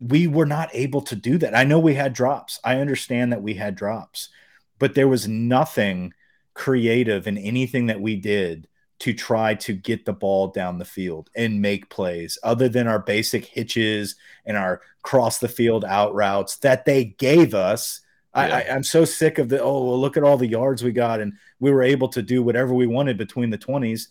we 0.08 0.28
were 0.28 0.46
not 0.46 0.70
able 0.74 1.02
to 1.02 1.16
do 1.16 1.38
that. 1.38 1.56
I 1.56 1.64
know 1.64 1.80
we 1.80 1.94
had 1.94 2.14
drops. 2.14 2.60
I 2.64 2.80
understand 2.80 3.32
that 3.32 3.42
we 3.42 3.54
had 3.54 3.76
drops, 3.76 4.30
but 4.78 4.96
there 4.96 5.08
was 5.08 5.28
nothing 5.28 6.14
creative 6.54 7.26
in 7.26 7.38
anything 7.38 7.86
that 7.88 8.02
we 8.02 8.18
did 8.18 8.68
to 9.00 9.14
try 9.14 9.56
to 9.56 9.74
get 9.74 10.06
the 10.06 10.14
ball 10.14 10.48
down 10.48 10.78
the 10.78 10.86
field 10.86 11.30
and 11.36 11.62
make 11.62 11.90
plays 11.90 12.38
other 12.44 12.70
than 12.70 12.88
our 12.88 13.00
basic 13.00 13.46
hitches 13.46 14.16
and 14.46 14.58
our 14.58 14.82
cross 15.02 15.40
the 15.40 15.48
field 15.48 15.86
out 15.86 16.14
routes 16.14 16.58
that 16.58 16.86
they 16.86 17.06
gave 17.06 17.54
us. 17.54 18.02
Yeah. 18.36 18.42
I, 18.42 18.76
am 18.76 18.84
so 18.84 19.06
sick 19.06 19.38
of 19.38 19.50
the 19.50 19.62
oh 19.62 19.84
well, 19.84 20.00
look 20.00 20.18
at 20.18 20.24
all 20.24 20.38
the 20.38 20.48
yards 20.48 20.84
we 20.84 20.92
got 20.92 21.22
and 21.22 21.34
we 21.60 21.72
were 21.72 21.84
able 21.84 22.10
to 22.10 22.22
do 22.22 22.44
whatever 22.44 22.74
we 22.74 22.88
wanted 22.88 23.18
between 23.18 23.52
the 23.52 23.58
20s. 23.58 24.08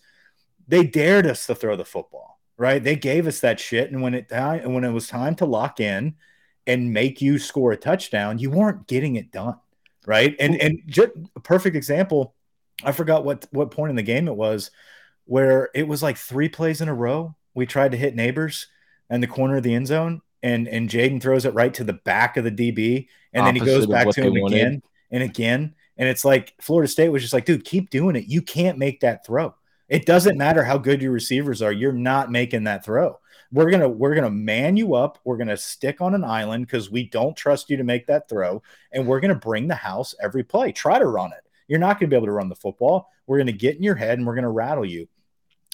They 0.67 0.85
dared 0.85 1.27
us 1.27 1.45
to 1.47 1.55
throw 1.55 1.75
the 1.75 1.85
football 1.85 2.39
right? 2.63 2.81
They 2.81 2.95
gave 2.95 3.27
us 3.27 3.41
that 3.41 3.59
shit, 3.59 3.91
and 3.91 4.01
when 4.01 4.13
it 4.13 4.27
when 4.31 4.85
it 4.85 4.91
was 4.91 5.05
time 5.05 5.35
to 5.35 5.45
lock 5.45 5.81
in 5.81 6.15
and 6.65 6.93
make 6.93 7.21
you 7.21 7.37
score 7.37 7.73
a 7.73 7.77
touchdown, 7.77 8.39
you 8.39 8.49
weren't 8.49 8.87
getting 8.87 9.17
it 9.17 9.33
done, 9.33 9.57
right? 10.05 10.33
And 10.39 10.55
and 10.61 10.79
just 10.87 11.09
a 11.35 11.41
perfect 11.41 11.75
example. 11.75 12.35
I 12.81 12.93
forgot 12.93 13.25
what 13.25 13.45
what 13.51 13.71
point 13.71 13.89
in 13.89 13.97
the 13.97 14.01
game 14.01 14.29
it 14.29 14.35
was 14.35 14.71
where 15.25 15.71
it 15.75 15.89
was 15.89 16.01
like 16.01 16.17
three 16.17 16.47
plays 16.47 16.79
in 16.79 16.87
a 16.87 16.93
row. 16.93 17.35
We 17.53 17.65
tried 17.65 17.91
to 17.91 17.97
hit 17.97 18.15
Nabers 18.15 18.67
and 19.09 19.21
the 19.21 19.27
corner 19.27 19.57
of 19.57 19.63
the 19.63 19.75
end 19.75 19.87
zone, 19.87 20.21
and 20.41 20.65
and 20.69 20.89
Jayden 20.89 21.21
throws 21.21 21.43
it 21.43 21.53
right 21.53 21.73
to 21.73 21.83
the 21.83 21.91
back 21.91 22.37
of 22.37 22.45
the 22.45 22.51
DB, 22.51 23.07
and 23.33 23.45
then 23.45 23.55
he 23.55 23.61
goes 23.61 23.87
back 23.87 24.09
to 24.11 24.21
him 24.21 24.37
again 24.37 24.81
and 25.11 25.21
again. 25.21 25.75
And 25.97 26.07
it's 26.07 26.23
like 26.23 26.53
Florida 26.61 26.87
State 26.87 27.09
was 27.09 27.21
just 27.21 27.33
like, 27.33 27.43
dude, 27.43 27.65
keep 27.65 27.89
doing 27.89 28.15
it. 28.15 28.25
You 28.25 28.41
can't 28.41 28.77
make 28.77 29.01
that 29.01 29.25
throw 29.25 29.53
It 29.89 30.05
doesn't 30.05 30.37
matter 30.37 30.63
how 30.63 30.77
good 30.77 31.01
your 31.01 31.11
receivers 31.11 31.61
are. 31.61 31.71
You're 31.71 31.91
not 31.91 32.31
making 32.31 32.63
that 32.65 32.85
throw. 32.85 33.19
We're 33.51 33.69
gonna 33.69 33.89
we're 33.89 34.15
gonna 34.15 34.31
man 34.31 34.77
you 34.77 34.95
up. 34.95 35.19
We're 35.23 35.37
gonna 35.37 35.57
stick 35.57 36.01
on 36.01 36.15
an 36.15 36.23
island 36.23 36.65
because 36.65 36.89
we 36.89 37.03
don't 37.09 37.37
trust 37.37 37.69
you 37.69 37.77
to 37.77 37.83
make 37.83 38.07
that 38.07 38.27
throw, 38.27 38.63
and 38.91 39.05
we're 39.05 39.19
gonna 39.19 39.35
bring 39.35 39.67
the 39.67 39.75
house 39.75 40.15
every 40.21 40.43
play. 40.43 40.71
Try 40.71 40.97
to 40.97 41.05
run 41.05 41.31
it. 41.31 41.43
You're 41.67 41.79
not 41.79 41.99
gonna 41.99 42.09
be 42.09 42.15
able 42.15 42.27
to 42.27 42.31
run 42.31 42.49
the 42.49 42.55
football. 42.55 43.09
We're 43.27 43.37
gonna 43.37 43.51
get 43.51 43.75
in 43.75 43.83
your 43.83 43.95
head 43.95 44.17
and 44.17 44.25
we're 44.25 44.35
gonna 44.35 44.49
rattle 44.49 44.85
you. 44.85 45.07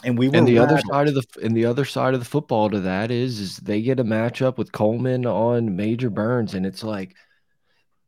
And 0.03 0.17
we 0.17 0.27
and 0.27 0.47
the 0.47 0.59
rattled. 0.59 0.79
other 0.79 0.81
side 0.89 1.07
of 1.07 1.13
the 1.13 1.23
and 1.41 1.55
the 1.55 1.65
other 1.65 1.85
side 1.85 2.13
of 2.13 2.19
the 2.19 2.25
football 2.25 2.69
to 2.69 2.79
that 2.81 3.11
is 3.11 3.39
is 3.39 3.57
they 3.57 3.81
get 3.81 3.99
a 3.99 4.03
matchup 4.03 4.57
with 4.57 4.71
Coleman 4.71 5.25
on 5.25 5.75
Major 5.75 6.09
Burns, 6.09 6.53
and 6.53 6.65
it's 6.65 6.83
like, 6.83 7.15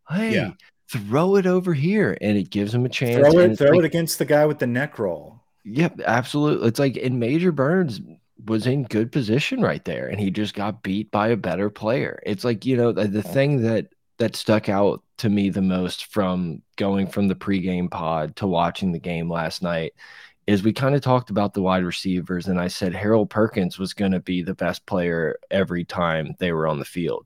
hey, 0.10 0.34
yeah. 0.34 0.52
throw 0.90 1.36
it 1.36 1.46
over 1.46 1.74
here, 1.74 2.18
and 2.22 2.38
it 2.38 2.50
gives 2.50 2.72
them 2.72 2.86
a 2.86 2.90
chance. 2.90 3.20
Throw 3.20 3.40
it, 3.40 3.58
throw 3.58 3.70
like, 3.72 3.80
it 3.80 3.86
against 3.86 4.20
the 4.20 4.26
guy 4.26 4.46
with 4.46 4.60
the 4.60 4.68
neck 4.68 5.00
roll. 5.00 5.42
Yep, 5.64 6.02
absolutely. 6.06 6.68
It's 6.68 6.80
like 6.80 6.98
in 6.98 7.20
Major 7.20 7.52
Burns 7.52 8.02
was 8.46 8.66
in 8.66 8.84
good 8.84 9.12
position 9.12 9.62
right 9.62 9.84
there, 9.86 10.08
and 10.08 10.20
he 10.20 10.32
just 10.32 10.56
got 10.56 10.84
beat 10.84 11.12
by 11.12 11.30
a 11.30 11.38
better 11.38 11.70
player. 11.70 12.22
It's 12.26 12.44
like 12.44 12.66
you 12.66 12.78
know 12.78 12.92
the, 12.92 13.08
the 13.08 13.24
thing 13.24 13.62
that 13.64 13.88
that 14.18 14.36
stuck 14.36 14.70
out 14.70 15.04
to 15.18 15.30
me 15.30 15.50
the 15.50 15.62
most 15.62 16.06
from 16.06 16.62
going 16.76 17.08
from 17.08 17.28
the 17.28 17.36
pregame 17.36 17.90
pod 17.90 18.36
to 18.38 18.48
watching 18.48 18.92
the 18.92 19.00
game 19.00 19.30
last 19.30 19.62
night 19.62 19.94
is 20.48 20.64
we 20.64 20.74
kind 20.74 20.96
of 20.96 21.02
talked 21.02 21.30
about 21.30 21.54
the 21.54 21.62
wide 21.62 21.84
receivers, 21.84 22.48
and 22.48 22.60
I 22.60 22.68
said 22.68 22.94
Harold 22.94 23.30
Perkins 23.30 23.78
was 23.78 23.94
going 23.94 24.12
to 24.12 24.20
be 24.20 24.42
the 24.42 24.56
best 24.56 24.86
player 24.86 25.38
every 25.52 25.86
time 25.86 26.36
they 26.40 26.52
were 26.52 26.68
on 26.68 26.80
the 26.80 26.86
field. 26.86 27.26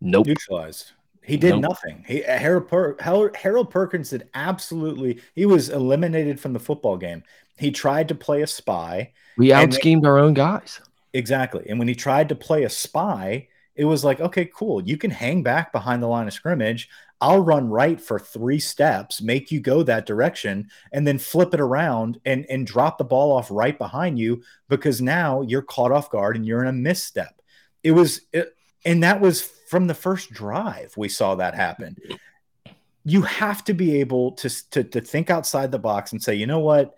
Nope. 0.00 0.28
Neutralized. 0.28 0.92
He 1.28 1.36
did 1.36 1.50
nope. 1.50 1.62
nothing. 1.62 2.04
He 2.06 2.24
uh, 2.24 2.38
Harold, 2.38 2.68
per, 2.68 2.96
Harold 3.34 3.70
Perkins 3.70 4.10
did 4.10 4.28
absolutely. 4.34 5.20
He 5.34 5.46
was 5.46 5.68
eliminated 5.68 6.40
from 6.40 6.54
the 6.54 6.58
football 6.58 6.96
game. 6.96 7.22
He 7.58 7.70
tried 7.70 8.08
to 8.08 8.14
play 8.14 8.42
a 8.42 8.46
spy. 8.46 9.12
We 9.36 9.52
out 9.52 9.72
schemed 9.74 10.06
our 10.06 10.18
own 10.18 10.34
guys. 10.34 10.80
Exactly. 11.12 11.66
And 11.68 11.78
when 11.78 11.88
he 11.88 11.94
tried 11.94 12.28
to 12.30 12.34
play 12.34 12.64
a 12.64 12.70
spy, 12.70 13.48
it 13.74 13.84
was 13.84 14.04
like, 14.04 14.20
okay, 14.20 14.48
cool. 14.54 14.82
You 14.82 14.96
can 14.96 15.10
hang 15.10 15.42
back 15.42 15.72
behind 15.72 16.02
the 16.02 16.08
line 16.08 16.26
of 16.26 16.32
scrimmage. 16.32 16.88
I'll 17.20 17.40
run 17.40 17.68
right 17.68 18.00
for 18.00 18.18
three 18.18 18.60
steps, 18.60 19.20
make 19.20 19.50
you 19.50 19.60
go 19.60 19.82
that 19.82 20.06
direction, 20.06 20.70
and 20.92 21.06
then 21.06 21.18
flip 21.18 21.52
it 21.52 21.60
around 21.60 22.20
and, 22.24 22.46
and 22.48 22.66
drop 22.66 22.98
the 22.98 23.04
ball 23.04 23.32
off 23.32 23.50
right 23.50 23.76
behind 23.76 24.18
you 24.18 24.42
because 24.68 25.02
now 25.02 25.42
you're 25.42 25.62
caught 25.62 25.92
off 25.92 26.10
guard 26.10 26.36
and 26.36 26.46
you're 26.46 26.62
in 26.62 26.68
a 26.68 26.72
misstep. 26.72 27.42
It 27.82 27.92
was, 27.92 28.22
it, 28.32 28.54
and 28.84 29.02
that 29.02 29.20
was 29.20 29.50
from 29.68 29.86
the 29.86 29.94
first 29.94 30.30
drive 30.30 30.94
we 30.96 31.08
saw 31.08 31.34
that 31.36 31.54
happen. 31.54 31.96
Mm-hmm. 32.02 32.72
You 33.04 33.22
have 33.22 33.64
to 33.64 33.74
be 33.74 34.00
able 34.00 34.32
to, 34.32 34.70
to, 34.70 34.84
to 34.84 35.00
think 35.00 35.30
outside 35.30 35.72
the 35.72 35.78
box 35.78 36.12
and 36.12 36.22
say, 36.22 36.34
you 36.34 36.46
know 36.46 36.58
what? 36.58 36.96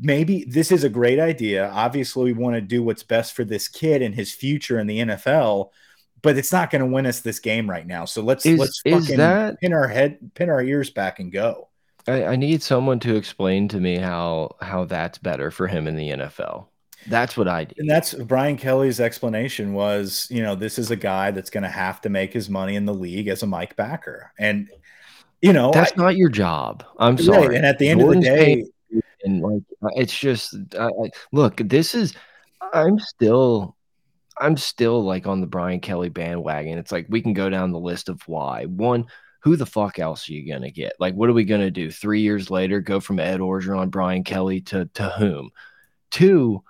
Maybe 0.00 0.44
this 0.44 0.72
is 0.72 0.84
a 0.84 0.88
great 0.88 1.18
idea. 1.18 1.70
Obviously, 1.70 2.24
we 2.24 2.32
want 2.32 2.56
to 2.56 2.60
do 2.60 2.82
what's 2.82 3.04
best 3.04 3.34
for 3.34 3.44
this 3.44 3.68
kid 3.68 4.02
and 4.02 4.14
his 4.14 4.34
future 4.34 4.78
in 4.78 4.86
the 4.86 4.98
NFL, 4.98 5.70
but 6.20 6.36
it's 6.36 6.52
not 6.52 6.70
going 6.70 6.80
to 6.80 6.92
win 6.92 7.06
us 7.06 7.20
this 7.20 7.38
game 7.38 7.70
right 7.70 7.86
now. 7.86 8.04
So 8.04 8.22
let's 8.22 8.44
is, 8.44 8.58
let's 8.58 8.80
fucking 8.80 9.18
that, 9.18 9.60
pin 9.60 9.72
our 9.72 9.86
head, 9.86 10.34
pin 10.34 10.50
our 10.50 10.60
ears 10.60 10.90
back, 10.90 11.20
and 11.20 11.30
go. 11.30 11.68
I, 12.08 12.24
I 12.24 12.36
need 12.36 12.62
someone 12.62 12.98
to 13.00 13.14
explain 13.14 13.68
to 13.68 13.78
me 13.78 13.98
how 13.98 14.56
how 14.60 14.84
that's 14.84 15.18
better 15.18 15.50
for 15.50 15.68
him 15.68 15.86
in 15.86 15.96
the 15.96 16.10
NFL. 16.10 16.66
That's 17.08 17.36
what 17.36 17.48
I 17.48 17.64
did. 17.64 17.78
And 17.78 17.88
that's 17.88 18.14
Brian 18.14 18.56
Kelly's 18.56 19.00
explanation 19.00 19.72
was, 19.72 20.26
you 20.30 20.42
know, 20.42 20.54
this 20.54 20.78
is 20.78 20.90
a 20.90 20.96
guy 20.96 21.30
that's 21.30 21.50
going 21.50 21.62
to 21.62 21.68
have 21.68 22.00
to 22.02 22.08
make 22.08 22.32
his 22.32 22.48
money 22.48 22.76
in 22.76 22.84
the 22.84 22.94
league 22.94 23.28
as 23.28 23.42
a 23.42 23.46
Mike 23.46 23.76
backer. 23.76 24.32
And, 24.38 24.68
you 25.40 25.52
know, 25.52 25.70
that's 25.72 25.92
I, 25.92 26.02
not 26.02 26.16
your 26.16 26.28
job. 26.28 26.84
I'm 26.98 27.16
right. 27.16 27.24
sorry. 27.24 27.56
And 27.56 27.64
at 27.64 27.78
the 27.78 27.88
end 27.88 28.00
Jordan's 28.00 28.26
of 28.26 28.32
the 28.32 28.38
day, 28.38 28.64
and 29.24 29.42
like, 29.42 29.62
uh, 29.82 29.88
it's 29.96 30.16
just, 30.16 30.54
I, 30.78 30.90
look, 31.32 31.56
this 31.56 31.94
is, 31.94 32.14
I'm 32.72 32.98
still, 32.98 33.76
I'm 34.40 34.56
still 34.56 35.02
like 35.02 35.26
on 35.26 35.40
the 35.40 35.46
Brian 35.46 35.80
Kelly 35.80 36.10
bandwagon. 36.10 36.78
It's 36.78 36.92
like 36.92 37.06
we 37.08 37.20
can 37.22 37.32
go 37.32 37.50
down 37.50 37.72
the 37.72 37.78
list 37.78 38.08
of 38.08 38.22
why. 38.28 38.66
One, 38.66 39.06
who 39.40 39.56
the 39.56 39.66
fuck 39.66 39.98
else 39.98 40.28
are 40.28 40.32
you 40.32 40.52
gonna 40.52 40.70
get? 40.70 40.92
Like, 40.98 41.14
what 41.14 41.28
are 41.28 41.32
we 41.32 41.44
gonna 41.44 41.70
do? 41.70 41.90
Three 41.90 42.20
years 42.20 42.50
later, 42.50 42.80
go 42.80 43.00
from 43.00 43.18
Ed 43.18 43.40
Orgeron, 43.40 43.90
Brian 43.90 44.24
Kelly 44.24 44.60
to 44.62 44.86
to 44.94 45.08
whom? 45.10 45.50
Two, 46.10 46.62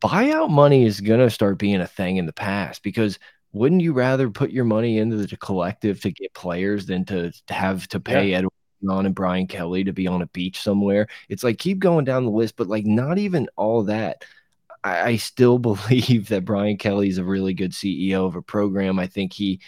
buyout 0.00 0.50
money 0.50 0.84
is 0.84 1.00
going 1.00 1.20
to 1.20 1.30
start 1.30 1.58
being 1.58 1.80
a 1.80 1.86
thing 1.86 2.16
in 2.16 2.26
the 2.26 2.32
past 2.32 2.82
because 2.82 3.18
wouldn't 3.52 3.82
you 3.82 3.92
rather 3.92 4.30
put 4.30 4.50
your 4.50 4.64
money 4.64 4.98
into 4.98 5.16
the 5.16 5.36
collective 5.36 6.00
to 6.02 6.12
get 6.12 6.32
players 6.34 6.86
than 6.86 7.04
to 7.06 7.32
to 7.46 7.54
have 7.54 7.88
to 7.88 8.00
pay 8.00 8.30
yeah. 8.30 8.38
Ed 8.38 8.44
on 8.88 9.06
and 9.06 9.14
Brian 9.14 9.46
Kelly 9.46 9.84
to 9.84 9.92
be 9.92 10.06
on 10.06 10.22
a 10.22 10.26
beach 10.26 10.62
somewhere? 10.62 11.08
It's 11.28 11.42
like 11.42 11.58
keep 11.58 11.78
going 11.78 12.04
down 12.04 12.24
the 12.24 12.30
list, 12.30 12.56
but 12.56 12.68
like 12.68 12.86
not 12.86 13.18
even 13.18 13.48
all 13.56 13.84
that. 13.84 14.24
I, 14.82 15.00
I 15.02 15.16
still 15.16 15.58
believe 15.70 16.28
that 16.28 16.44
Brian 16.44 16.76
Kelly 16.76 17.08
is 17.08 17.18
a 17.18 17.24
really 17.24 17.54
good 17.54 17.72
CEO 17.72 18.26
of 18.26 18.36
a 18.36 18.42
program. 18.42 18.98
I 18.98 19.06
think 19.06 19.32
he 19.32 19.60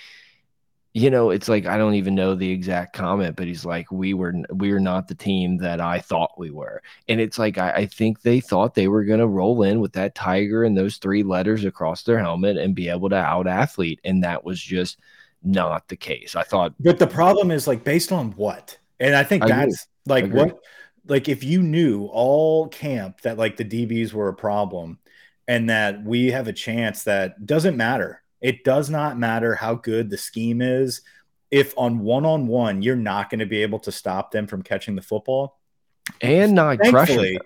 you 0.94 1.08
know, 1.08 1.30
it's 1.30 1.48
like 1.48 1.64
I 1.64 1.78
don't 1.78 1.94
even 1.94 2.14
know 2.14 2.34
the 2.34 2.50
exact 2.50 2.94
comment, 2.94 3.34
but 3.36 3.46
he's 3.46 3.64
like, 3.64 3.90
"We 3.90 4.12
were 4.12 4.34
we 4.52 4.72
were 4.72 4.80
not 4.80 5.08
the 5.08 5.14
team 5.14 5.56
that 5.58 5.80
I 5.80 6.00
thought 6.00 6.38
we 6.38 6.50
were," 6.50 6.82
and 7.08 7.18
it's 7.18 7.38
like 7.38 7.56
I, 7.56 7.70
I 7.72 7.86
think 7.86 8.20
they 8.20 8.40
thought 8.40 8.74
they 8.74 8.88
were 8.88 9.04
going 9.04 9.20
to 9.20 9.26
roll 9.26 9.62
in 9.62 9.80
with 9.80 9.94
that 9.94 10.14
tiger 10.14 10.64
and 10.64 10.76
those 10.76 10.98
three 10.98 11.22
letters 11.22 11.64
across 11.64 12.02
their 12.02 12.18
helmet 12.18 12.58
and 12.58 12.74
be 12.74 12.90
able 12.90 13.08
to 13.08 13.16
out 13.16 13.46
athlete, 13.46 14.00
and 14.04 14.22
that 14.22 14.44
was 14.44 14.60
just 14.60 14.98
not 15.42 15.88
the 15.88 15.96
case. 15.96 16.36
I 16.36 16.42
thought, 16.42 16.74
but 16.78 16.98
the 16.98 17.06
problem 17.06 17.50
is 17.50 17.66
like 17.66 17.84
based 17.84 18.12
on 18.12 18.32
what, 18.32 18.76
and 19.00 19.14
I 19.14 19.24
think 19.24 19.44
I 19.44 19.48
that's 19.48 19.86
agree. 20.06 20.22
like 20.22 20.32
what, 20.32 20.58
like 21.06 21.28
if 21.30 21.42
you 21.42 21.62
knew 21.62 22.04
all 22.04 22.68
camp 22.68 23.22
that 23.22 23.38
like 23.38 23.56
the 23.56 23.64
DBs 23.64 24.12
were 24.12 24.28
a 24.28 24.34
problem, 24.34 24.98
and 25.48 25.70
that 25.70 26.04
we 26.04 26.32
have 26.32 26.48
a 26.48 26.52
chance 26.52 27.04
that 27.04 27.46
doesn't 27.46 27.78
matter 27.78 28.21
it 28.42 28.64
does 28.64 28.90
not 28.90 29.18
matter 29.18 29.54
how 29.54 29.74
good 29.74 30.10
the 30.10 30.18
scheme 30.18 30.60
is. 30.60 31.00
If 31.50 31.74
on 31.76 32.00
one 32.00 32.24
on 32.26 32.46
one, 32.46 32.82
you're 32.82 32.96
not 32.96 33.30
going 33.30 33.40
to 33.40 33.46
be 33.46 33.62
able 33.62 33.78
to 33.80 33.92
stop 33.92 34.30
them 34.30 34.46
from 34.46 34.62
catching 34.62 34.96
the 34.96 35.02
football 35.02 35.60
and 36.20 36.54
not 36.54 36.78
pressure 36.78 37.20
them. 37.20 37.38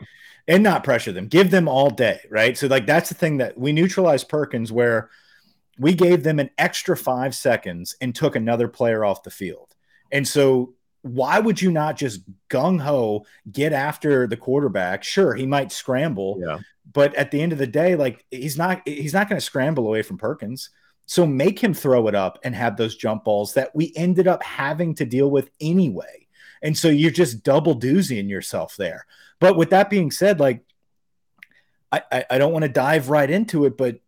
and 0.49 0.63
not 0.63 0.85
pressure 0.85 1.13
them, 1.13 1.27
give 1.27 1.51
them 1.51 1.69
all 1.69 1.91
day, 1.91 2.21
right? 2.31 2.57
So, 2.57 2.67
like, 2.67 2.87
that's 2.87 3.09
the 3.09 3.15
thing 3.15 3.39
that 3.39 3.59
we 3.59 3.73
neutralized 3.73 4.29
Perkins 4.29 4.73
where 4.73 5.11
we 5.79 5.93
gave 5.93 6.23
them 6.23 6.39
an 6.39 6.51
extra 6.57 6.97
five 6.97 7.35
seconds 7.35 7.97
and 8.01 8.15
took 8.15 8.37
another 8.37 8.69
player 8.69 9.05
off 9.05 9.23
the 9.23 9.31
field. 9.31 9.75
And 10.11 10.27
so, 10.27 10.75
why 11.03 11.39
would 11.39 11.61
you 11.61 11.71
not 11.71 11.97
just 11.97 12.21
gung 12.49 12.81
ho 12.81 13.27
get 13.51 13.73
after 13.73 14.27
the 14.27 14.37
quarterback? 14.37 15.05
Sure, 15.05 15.35
he 15.35 15.47
might 15.47 15.71
scramble, 15.71 16.41
yeah. 16.45 16.59
but 16.93 17.15
at 17.15 17.31
the 17.31 17.41
end 17.41 17.53
of 17.53 17.59
the 17.59 17.67
day, 17.67 17.95
like 17.95 18.25
he's 18.31 18.59
not 18.59 18.83
he's 18.87 19.15
not 19.15 19.29
going 19.29 19.39
to 19.39 19.45
scramble 19.45 19.87
away 19.87 20.03
from 20.03 20.19
Perkins. 20.19 20.71
So 21.07 21.27
make 21.27 21.59
him 21.59 21.73
throw 21.73 22.09
it 22.09 22.15
up 22.15 22.39
and 22.43 22.55
have 22.55 22.77
those 22.77 22.97
jump 22.97 23.25
balls 23.25 23.55
that 23.55 23.75
we 23.75 23.93
ended 23.97 24.27
up 24.27 24.43
having 24.43 24.95
to 24.97 25.05
deal 25.05 25.31
with 25.31 25.51
anyway. 25.61 26.27
And 26.63 26.77
so 26.77 26.89
you're 26.89 27.11
just 27.13 27.45
double 27.45 27.79
doozying 27.79 28.29
yourself 28.29 28.77
there. 28.77 29.07
But 29.39 29.57
with 29.57 29.71
that 29.71 29.89
being 29.89 30.11
said, 30.11 30.41
like 30.41 30.65
I, 31.93 32.03
I, 32.11 32.25
I 32.31 32.39
don't 32.39 32.53
want 32.53 32.65
to 32.65 32.69
dive 32.69 33.09
right 33.09 33.31
into 33.31 33.65
it, 33.67 33.77
but 33.77 34.01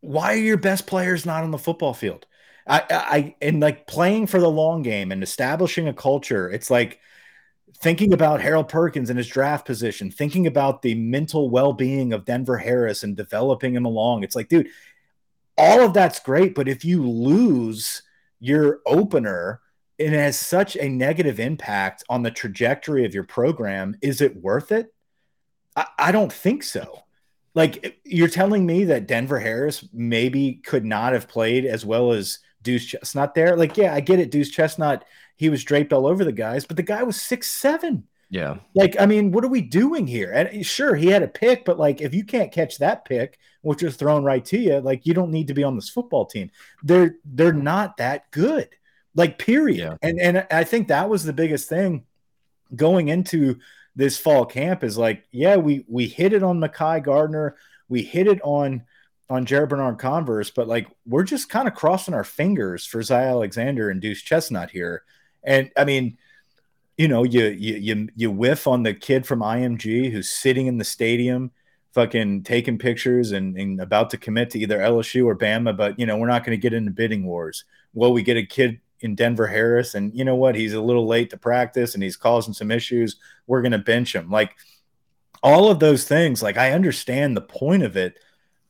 why 0.00 0.34
are 0.34 0.36
your 0.36 0.56
best 0.56 0.86
players 0.86 1.26
not 1.26 1.42
on 1.42 1.50
the 1.50 1.58
football 1.58 1.94
field? 1.94 2.26
I, 2.66 2.84
I 2.88 3.34
and 3.42 3.60
like 3.60 3.86
playing 3.86 4.28
for 4.28 4.38
the 4.38 4.50
long 4.50 4.82
game 4.82 5.12
and 5.12 5.22
establishing 5.22 5.88
a 5.88 5.94
culture. 5.94 6.48
It's 6.48 6.70
like 6.70 7.00
thinking 7.78 8.12
about 8.12 8.40
Harold 8.40 8.68
Perkins 8.68 9.10
and 9.10 9.18
his 9.18 9.28
draft 9.28 9.66
position, 9.66 10.10
thinking 10.10 10.46
about 10.46 10.82
the 10.82 10.94
mental 10.94 11.50
well 11.50 11.72
being 11.72 12.12
of 12.12 12.24
Denver 12.24 12.58
Harris 12.58 13.02
and 13.02 13.16
developing 13.16 13.74
him 13.74 13.86
along. 13.86 14.22
It's 14.22 14.36
like, 14.36 14.48
dude, 14.48 14.68
all 15.60 15.82
of 15.82 15.92
that's 15.92 16.20
great, 16.20 16.54
but 16.54 16.68
if 16.68 16.84
you 16.84 17.08
lose 17.08 18.02
your 18.40 18.80
opener, 18.86 19.60
it 19.98 20.10
has 20.12 20.38
such 20.38 20.76
a 20.76 20.88
negative 20.88 21.38
impact 21.38 22.02
on 22.08 22.22
the 22.22 22.30
trajectory 22.30 23.04
of 23.04 23.12
your 23.12 23.24
program. 23.24 23.94
Is 24.00 24.22
it 24.22 24.34
worth 24.36 24.72
it? 24.72 24.94
I, 25.76 25.86
I 25.98 26.12
don't 26.12 26.32
think 26.32 26.62
so. 26.62 27.04
Like 27.54 28.00
you're 28.04 28.28
telling 28.28 28.64
me 28.64 28.84
that 28.84 29.06
Denver 29.06 29.38
Harris 29.38 29.86
maybe 29.92 30.54
could 30.64 30.86
not 30.86 31.12
have 31.12 31.28
played 31.28 31.66
as 31.66 31.84
well 31.84 32.12
as 32.12 32.38
Duce 32.62 32.86
Chestnut 32.86 33.34
there. 33.34 33.56
Like, 33.56 33.76
yeah, 33.76 33.94
I 33.94 34.00
get 34.00 34.20
it. 34.20 34.30
Duce 34.30 34.50
Chestnut, 34.50 35.04
he 35.36 35.50
was 35.50 35.64
draped 35.64 35.92
all 35.92 36.06
over 36.06 36.24
the 36.24 36.32
guys, 36.32 36.64
but 36.64 36.76
the 36.76 36.82
guy 36.82 37.02
was 37.02 37.20
six 37.20 37.50
seven. 37.50 38.04
Yeah. 38.30 38.58
Like, 38.74 38.96
I 39.00 39.06
mean, 39.06 39.32
what 39.32 39.44
are 39.44 39.48
we 39.48 39.60
doing 39.60 40.06
here? 40.06 40.30
And 40.30 40.64
sure, 40.64 40.94
he 40.94 41.08
had 41.08 41.24
a 41.24 41.28
pick, 41.28 41.64
but 41.64 41.78
like, 41.78 42.00
if 42.00 42.14
you 42.14 42.24
can't 42.24 42.52
catch 42.52 42.78
that 42.78 43.04
pick, 43.04 43.38
which 43.62 43.82
was 43.82 43.96
thrown 43.96 44.22
right 44.22 44.44
to 44.46 44.58
you, 44.58 44.78
like, 44.78 45.04
you 45.04 45.14
don't 45.14 45.32
need 45.32 45.48
to 45.48 45.54
be 45.54 45.64
on 45.64 45.74
this 45.74 45.90
football 45.90 46.26
team. 46.26 46.50
They're 46.84 47.16
they're 47.24 47.52
not 47.52 47.96
that 47.96 48.30
good. 48.30 48.68
Like, 49.16 49.38
period. 49.38 49.78
Yeah. 49.78 49.96
And 50.00 50.20
and 50.20 50.46
I 50.50 50.62
think 50.62 50.88
that 50.88 51.08
was 51.08 51.24
the 51.24 51.32
biggest 51.32 51.68
thing 51.68 52.04
going 52.74 53.08
into 53.08 53.58
this 53.96 54.16
fall 54.16 54.46
camp 54.46 54.84
is 54.84 54.96
like, 54.96 55.24
yeah, 55.32 55.56
we 55.56 55.84
we 55.88 56.06
hit 56.06 56.32
it 56.32 56.44
on 56.44 56.60
Mekhi 56.60 57.02
Garner, 57.02 57.56
we 57.88 58.02
hit 58.02 58.28
it 58.28 58.40
on 58.42 58.84
on 59.28 59.46
Jarrick 59.46 59.68
Bernard-Converse, 59.68 60.50
but 60.50 60.68
like 60.68 60.88
we're 61.06 61.24
just 61.24 61.48
kind 61.48 61.68
of 61.68 61.74
crossing 61.74 62.14
our 62.14 62.24
fingers 62.24 62.84
for 62.86 63.02
Zy 63.02 63.14
Alexander 63.14 63.90
and 63.90 64.00
Duce 64.00 64.22
Chestnut 64.22 64.70
here. 64.70 65.02
And 65.42 65.70
I 65.76 65.84
mean 65.84 66.18
you 66.96 67.08
know, 67.08 67.24
you 67.24 67.46
you 67.46 67.76
you 67.76 68.08
you 68.14 68.30
whiff 68.30 68.66
on 68.66 68.82
the 68.82 68.94
kid 68.94 69.26
from 69.26 69.40
IMG 69.40 70.10
who's 70.12 70.30
sitting 70.30 70.66
in 70.66 70.78
the 70.78 70.84
stadium, 70.84 71.50
fucking 71.94 72.42
taking 72.42 72.78
pictures 72.78 73.32
and, 73.32 73.56
and 73.56 73.80
about 73.80 74.10
to 74.10 74.16
commit 74.16 74.50
to 74.50 74.58
either 74.58 74.78
LSU 74.78 75.26
or 75.26 75.36
Bama, 75.36 75.76
but 75.76 75.98
you 75.98 76.06
know, 76.06 76.16
we're 76.16 76.26
not 76.26 76.44
going 76.44 76.56
to 76.56 76.60
get 76.60 76.72
into 76.74 76.90
bidding 76.90 77.26
wars. 77.26 77.64
Well, 77.94 78.12
we 78.12 78.22
get 78.22 78.36
a 78.36 78.46
kid 78.46 78.80
in 79.00 79.14
Denver 79.14 79.46
Harris, 79.46 79.94
and 79.94 80.14
you 80.14 80.24
know 80.24 80.36
what? 80.36 80.54
He's 80.54 80.74
a 80.74 80.80
little 80.80 81.06
late 81.06 81.30
to 81.30 81.36
practice 81.36 81.94
and 81.94 82.02
he's 82.02 82.16
causing 82.16 82.54
some 82.54 82.70
issues. 82.70 83.16
We're 83.46 83.62
going 83.62 83.72
to 83.72 83.78
bench 83.78 84.14
him. 84.14 84.30
Like 84.30 84.54
all 85.42 85.70
of 85.70 85.80
those 85.80 86.04
things, 86.04 86.42
like 86.42 86.56
I 86.56 86.72
understand 86.72 87.36
the 87.36 87.40
point 87.40 87.82
of 87.82 87.96
it, 87.96 88.18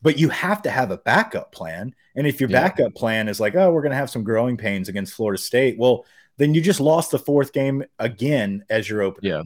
but 0.02 0.18
you 0.18 0.28
have 0.30 0.62
to 0.62 0.70
have 0.70 0.90
a 0.90 0.98
backup 0.98 1.52
plan. 1.52 1.94
And 2.16 2.26
if 2.26 2.40
your 2.40 2.48
yeah. 2.48 2.62
backup 2.62 2.94
plan 2.94 3.28
is 3.28 3.40
like, 3.40 3.54
oh, 3.54 3.72
we're 3.72 3.82
going 3.82 3.90
to 3.90 3.96
have 3.96 4.10
some 4.10 4.24
growing 4.24 4.56
pains 4.56 4.88
against 4.88 5.14
Florida 5.14 5.40
State, 5.40 5.78
well, 5.78 6.06
then 6.40 6.54
you 6.54 6.62
just 6.62 6.80
lost 6.80 7.10
the 7.10 7.18
fourth 7.18 7.52
game 7.52 7.84
again 7.98 8.64
as 8.70 8.88
your 8.88 9.02
opener. 9.02 9.28
Yeah. 9.28 9.42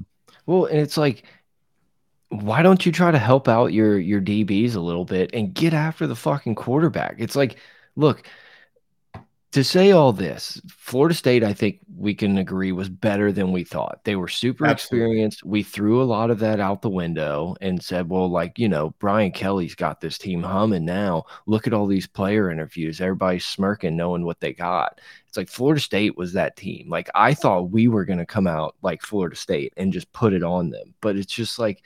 Well, 0.46 0.66
and 0.66 0.78
it's 0.78 0.96
like, 0.96 1.24
why 2.28 2.62
don't 2.62 2.86
you 2.86 2.92
try 2.92 3.10
to 3.10 3.18
help 3.18 3.48
out 3.48 3.72
your 3.72 3.98
your 3.98 4.20
DBs 4.20 4.76
a 4.76 4.80
little 4.80 5.04
bit 5.04 5.30
and 5.34 5.52
get 5.52 5.74
after 5.74 6.06
the 6.06 6.14
fucking 6.14 6.54
quarterback? 6.54 7.16
It's 7.18 7.34
like, 7.34 7.58
look, 7.96 8.28
to 9.54 9.62
say 9.62 9.92
all 9.92 10.12
this, 10.12 10.60
Florida 10.68 11.14
State, 11.14 11.44
I 11.44 11.52
think 11.52 11.78
we 11.96 12.12
can 12.12 12.38
agree, 12.38 12.72
was 12.72 12.88
better 12.88 13.30
than 13.30 13.52
we 13.52 13.62
thought. 13.62 14.00
They 14.02 14.16
were 14.16 14.26
super 14.26 14.66
Absolutely. 14.66 15.04
experienced. 15.06 15.44
We 15.44 15.62
threw 15.62 16.02
a 16.02 16.04
lot 16.04 16.32
of 16.32 16.40
that 16.40 16.58
out 16.58 16.82
the 16.82 16.90
window 16.90 17.54
and 17.60 17.80
said, 17.80 18.10
well, 18.10 18.28
like, 18.28 18.58
you 18.58 18.68
know, 18.68 18.96
Brian 18.98 19.30
Kelly's 19.30 19.76
got 19.76 20.00
this 20.00 20.18
team 20.18 20.42
humming 20.42 20.84
now. 20.84 21.26
Look 21.46 21.68
at 21.68 21.72
all 21.72 21.86
these 21.86 22.08
player 22.08 22.50
interviews. 22.50 23.00
Everybody's 23.00 23.44
smirking, 23.44 23.96
knowing 23.96 24.24
what 24.24 24.40
they 24.40 24.52
got. 24.52 25.00
It's 25.28 25.36
like 25.36 25.48
Florida 25.48 25.80
State 25.80 26.16
was 26.16 26.32
that 26.32 26.56
team. 26.56 26.90
Like, 26.90 27.08
I 27.14 27.32
thought 27.32 27.70
we 27.70 27.86
were 27.86 28.04
going 28.04 28.18
to 28.18 28.26
come 28.26 28.48
out 28.48 28.74
like 28.82 29.02
Florida 29.02 29.36
State 29.36 29.72
and 29.76 29.92
just 29.92 30.12
put 30.12 30.32
it 30.32 30.42
on 30.42 30.70
them. 30.70 30.94
But 31.00 31.14
it's 31.14 31.32
just 31.32 31.60
like, 31.60 31.84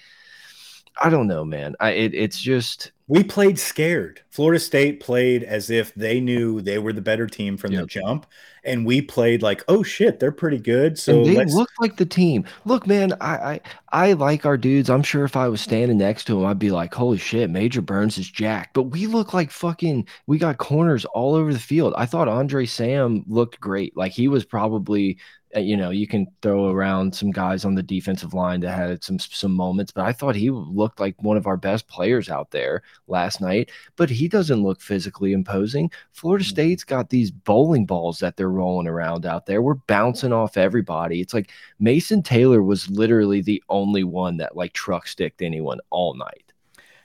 I 1.03 1.11
don't 1.11 1.29
know, 1.29 1.45
man. 1.45 1.77
I, 1.81 1.91
it, 1.91 2.15
it's 2.15 2.41
just 2.41 2.93
we 3.09 3.25
played 3.25 3.59
scared. 3.59 4.21
Florida 4.31 4.61
State 4.61 5.01
played 5.01 5.43
as 5.43 5.71
if 5.71 5.95
they 5.95 6.21
knew 6.21 6.61
they 6.61 6.79
were 6.79 6.93
the 6.93 7.01
better 7.01 7.27
team 7.27 7.57
from 7.57 7.73
yep. 7.73 7.81
the 7.81 7.87
jump, 7.87 8.27
and 8.65 8.85
we 8.85 9.01
played 9.01 9.43
like, 9.43 9.65
oh 9.67 9.83
shit, 9.83 10.21
they're 10.21 10.31
pretty 10.31 10.59
good. 10.59 10.99
So 10.99 11.23
and 11.23 11.27
they 11.27 11.45
look 11.47 11.71
like 11.81 11.97
the 11.97 12.05
team. 12.05 12.45
Look, 12.67 12.87
man, 12.87 13.15
I, 13.21 13.35
I 13.37 13.61
I 13.91 14.13
like 14.13 14.45
our 14.45 14.59
dudes. 14.59 14.91
I'm 14.91 15.03
sure 15.03 15.25
if 15.25 15.37
I 15.37 15.49
was 15.49 15.63
standing 15.63 15.97
next 15.97 16.25
to 16.25 16.39
him, 16.39 16.45
I'd 16.45 16.59
be 16.59 16.71
like, 16.71 16.93
holy 16.93 17.17
shit, 17.17 17.49
Major 17.49 17.81
Burns 17.81 18.19
is 18.19 18.31
jacked. 18.31 18.75
But 18.75 18.85
we 18.85 19.07
look 19.07 19.33
like 19.33 19.51
fucking. 19.51 20.07
We 20.27 20.37
got 20.37 20.59
corners 20.59 21.07
all 21.07 21.35
over 21.35 21.53
the 21.53 21.59
field. 21.59 21.95
I 21.97 22.05
thought 22.05 22.29
Andre 22.29 22.67
Sam 22.67 23.25
looked 23.27 23.59
great. 23.59 23.97
Like 23.97 24.13
he 24.13 24.29
was 24.29 24.45
probably 24.45 25.19
you 25.57 25.77
know, 25.77 25.91
you 25.91 26.07
can 26.07 26.27
throw 26.43 26.71
around 26.71 27.15
some 27.15 27.31
guys 27.31 27.65
on 27.65 27.75
the 27.75 27.83
defensive 27.83 28.35
line 28.35 28.61
that 28.61 28.77
had 28.77 29.03
some 29.03 29.19
some 29.19 29.53
moments, 29.53 29.93
but 29.93 30.05
I 30.05 30.13
thought 30.13 30.35
he 30.35 30.51
looked 30.51 31.01
like 31.01 31.23
one 31.23 31.37
of 31.37 31.47
our 31.47 31.57
best 31.57 31.89
players 31.89 32.29
out 32.29 32.51
there 32.51 32.83
last 33.07 33.41
night. 33.41 33.71
But 33.97 34.11
he 34.11 34.29
doesn't 34.29 34.63
look 34.63 34.81
physically 34.81 35.33
imposing. 35.33 35.91
Florida 36.13 36.45
mm-hmm. 36.45 36.51
State's 36.51 36.85
got 36.85 37.09
these 37.09 37.31
bowling 37.31 37.87
balls 37.87 38.19
that 38.19 38.37
they're 38.37 38.51
rolling 38.51 38.87
around 38.87 39.25
out 39.25 39.47
there. 39.47 39.63
We're 39.63 39.75
bouncing 39.75 40.33
off 40.33 40.57
everybody. 40.57 41.21
It's 41.21 41.35
like 41.35 41.51
Mason 41.79 42.23
Taylor 42.23 42.63
was 42.63 42.91
literally 42.91 43.41
the 43.41 43.63
only 43.69 44.05
one 44.05 44.37
that 44.39 44.57
like 44.57 44.75
truck 44.75 45.07
sticked 45.07 45.41
anyone 45.41 45.79
all 45.91 46.15
night. 46.15 46.53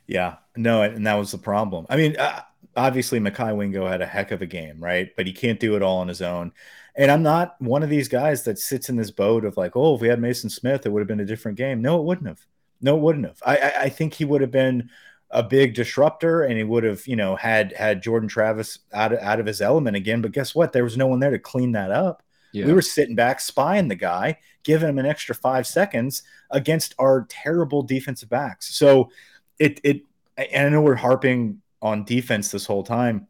Yeah, 0.06 0.36
no, 0.58 0.82
and 0.82 1.08
that 1.08 1.16
was 1.16 1.32
the 1.32 1.38
problem. 1.38 1.86
I 1.90 1.96
mean, 1.96 2.18
uh, 2.18 2.42
obviously 2.76 3.20
Mekhi 3.20 3.56
Wingo 3.56 3.88
had 3.88 4.02
a 4.02 4.06
heck 4.06 4.32
of 4.32 4.42
a 4.42 4.46
game, 4.46 4.84
right? 4.84 5.16
But 5.16 5.28
he 5.28 5.34
can't 5.34 5.60
do 5.60 5.76
it 5.76 5.82
all 5.82 6.00
on 6.00 6.08
his 6.08 6.22
own. 6.22 6.52
And 6.96 7.12
I'm 7.12 7.24
not 7.24 7.56
one 7.60 7.82
of 7.82 7.90
these 7.90 8.08
guys 8.08 8.44
that 8.44 8.60
sits 8.60 8.90
in 8.90 8.96
this 8.96 9.12
boat 9.12 9.46
of 9.46 9.58
like, 9.58 9.76
oh, 9.76 9.96
if 9.96 10.02
we 10.02 10.08
had 10.08 10.22
Mason 10.22 10.50
Smith, 10.50 10.86
it 10.86 10.90
would 10.90 11.00
have 11.00 11.08
been 11.08 11.20
a 11.20 11.26
different 11.26 11.58
game. 11.58 11.82
No, 11.82 12.00
it 12.00 12.04
wouldn't 12.04 12.28
have. 12.28 12.46
No, 12.82 12.98
it 12.98 13.02
wouldn't 13.02 13.26
have. 13.26 13.42
I, 13.46 13.58
I, 13.58 13.82
I 13.84 13.90
think 13.90 14.14
he 14.14 14.26
would 14.26 14.42
have 14.42 14.52
been 14.52 14.90
a 15.32 15.42
big 15.42 15.74
disruptor 15.74 16.44
and 16.44 16.58
he 16.58 16.64
would 16.64 16.84
have, 16.84 17.08
you 17.08 17.16
know, 17.16 17.36
had 17.36 17.74
had 17.74 18.04
Jordan 18.04 18.30
Travis 18.30 18.80
out 18.94 19.14
of, 19.14 19.20
out 19.20 19.40
of 19.40 19.48
his 19.48 19.62
element 19.62 19.98
again. 19.98 20.22
But 20.22 20.32
guess 20.32 20.54
what? 20.54 20.72
There 20.72 20.84
was 20.84 20.96
no 20.96 21.08
one 21.08 21.20
there 21.20 21.32
to 21.32 21.40
clean 21.40 21.72
that 21.72 21.90
up. 21.90 22.22
Yeah. 22.52 22.68
We 22.68 22.74
were 22.74 22.84
sitting 22.84 23.16
back, 23.16 23.40
spying 23.40 23.88
the 23.88 23.96
guy, 23.96 24.38
giving 24.62 24.88
him 24.88 25.00
an 25.00 25.08
extra 25.08 25.34
five 25.34 25.66
seconds 25.66 26.22
against 26.52 26.94
our 27.00 27.26
terrible 27.28 27.82
defensive 27.82 28.30
backs. 28.30 28.76
So 28.76 29.10
it 29.58 29.80
it 29.84 30.04
and 30.38 30.68
I 30.68 30.70
know 30.70 30.82
we're 30.82 30.96
harping 30.96 31.62
on 31.82 32.04
defense 32.04 32.52
this 32.52 32.68
whole 32.68 32.84
time, 32.84 33.28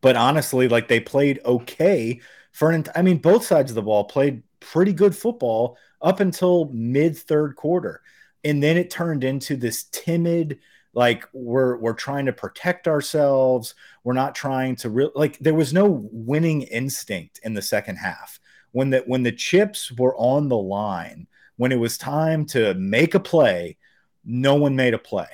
but 0.00 0.14
honestly, 0.14 0.68
like 0.68 0.86
they 0.86 1.00
played 1.00 1.40
okay 1.44 2.20
for 2.52 2.70
an 2.70 2.84
I 2.94 3.02
mean 3.02 3.18
both 3.18 3.44
sides 3.44 3.70
of 3.70 3.74
the 3.74 3.82
ball 3.82 4.04
played 4.04 4.42
pretty 4.60 4.92
good 4.92 5.16
football 5.16 5.76
up 6.02 6.20
until 6.20 6.70
mid 6.72 7.16
third 7.16 7.56
quarter. 7.56 8.02
And 8.44 8.62
then 8.62 8.76
it 8.76 8.90
turned 8.90 9.24
into 9.24 9.56
this 9.56 9.84
timid 9.92 10.58
like 10.92 11.24
we're 11.32 11.76
we're 11.76 11.92
trying 11.92 12.26
to 12.26 12.32
protect 12.32 12.88
ourselves. 12.88 13.74
We're 14.04 14.12
not 14.14 14.34
trying 14.34 14.76
to 14.76 14.90
real 14.90 15.12
like 15.14 15.38
there 15.38 15.54
was 15.54 15.72
no 15.72 16.08
winning 16.12 16.62
instinct 16.62 17.40
in 17.42 17.54
the 17.54 17.62
second 17.62 17.96
half. 17.96 18.40
When 18.72 18.90
the 18.90 19.00
when 19.06 19.22
the 19.22 19.32
chips 19.32 19.92
were 19.92 20.16
on 20.16 20.48
the 20.48 20.56
line, 20.56 21.26
when 21.56 21.72
it 21.72 21.78
was 21.78 21.98
time 21.98 22.46
to 22.46 22.74
make 22.74 23.14
a 23.14 23.20
play, 23.20 23.76
no 24.24 24.54
one 24.54 24.76
made 24.76 24.94
a 24.94 24.98
play. 24.98 25.28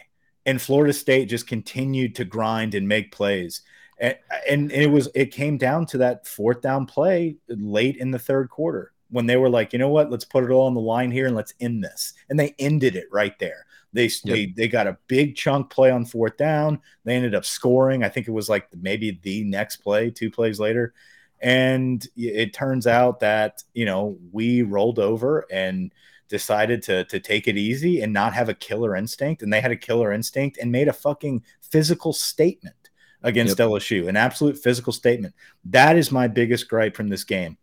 And 0.45 0.63
Florida 0.63 0.93
State 0.93 1.27
just 1.29 1.47
continued 1.47 2.15
to 2.17 2.25
grind 2.25 2.75
and 2.75 2.87
make 2.87 3.13
plays 3.13 3.63
and, 3.99 4.17
and 4.49 4.73
it 4.73 4.91
was 4.91 5.09
it 5.15 5.33
came 5.33 5.57
down 5.57 5.87
to 5.87 5.99
that 5.99 6.27
fourth 6.27 6.61
down 6.61 6.87
play 6.87 7.37
late 7.49 7.97
in 7.97 8.11
the 8.11 8.19
third 8.19 8.51
quarter 8.51 8.93
when 9.11 9.27
they 9.27 9.37
were 9.37 9.49
like, 9.49 9.73
you 9.73 9.79
know 9.79 9.89
what, 9.89 10.11
let's 10.11 10.25
put 10.25 10.45
it 10.45 10.51
all 10.51 10.67
on 10.67 10.75
the 10.75 10.81
line 10.81 11.11
here 11.11 11.27
and 11.27 11.37
let's 11.37 11.55
end 11.61 11.83
this. 11.83 12.13
And 12.29 12.39
they 12.39 12.55
ended 12.59 12.97
it 12.97 13.07
right 13.11 13.39
there. 13.39 13.67
They 13.93 14.05
yep. 14.05 14.13
they 14.25 14.47
they 14.47 14.69
got 14.69 14.87
a 14.87 14.99
big 15.07 15.37
chunk 15.37 15.71
play 15.71 15.91
on 15.91 16.05
fourth 16.05 16.37
down. 16.37 16.81
They 17.05 17.15
ended 17.15 17.35
up 17.35 17.45
scoring. 17.45 18.05
I 18.05 18.09
think 18.09 18.29
it 18.29 18.33
was 18.33 18.49
like 18.49 18.69
maybe 18.79 19.19
the 19.23 19.45
next 19.45 19.77
play, 19.77 20.11
two 20.11 20.31
plays 20.31 20.61
later. 20.61 20.93
And 21.41 22.07
it 22.17 22.55
turns 22.55 22.87
out 22.87 23.21
that, 23.21 23.63
you 23.75 23.85
know, 23.85 24.19
we 24.33 24.63
rolled 24.63 24.99
over 24.99 25.47
and 25.51 25.93
decided 26.29 26.83
to 26.83 27.05
to 27.05 27.21
take 27.21 27.47
it 27.49 27.57
easy 27.57 28.03
and 28.03 28.13
not 28.13 28.35
have 28.35 28.49
a 28.49 28.55
killer 28.55 28.97
instinct 28.97 29.43
and 29.43 29.53
they 29.53 29.61
had 29.61 29.71
a 29.71 29.77
killer 29.77 30.13
instinct 30.13 30.59
and 30.61 30.73
made 30.73 30.89
a 30.89 30.93
fucking 30.93 31.41
physical 31.61 32.13
statement 32.13 32.86
against 33.27 33.59
yep. 33.59 33.69
LSU, 33.69 34.09
an 34.09 34.17
absolute 34.17 34.57
physical 34.57 34.93
statement. 34.93 35.35
That 35.67 35.99
is 35.99 36.13
my 36.13 36.29
biggest 36.29 36.69
gripe 36.69 36.97
from 36.97 37.09
this 37.09 37.25
game. 37.25 37.59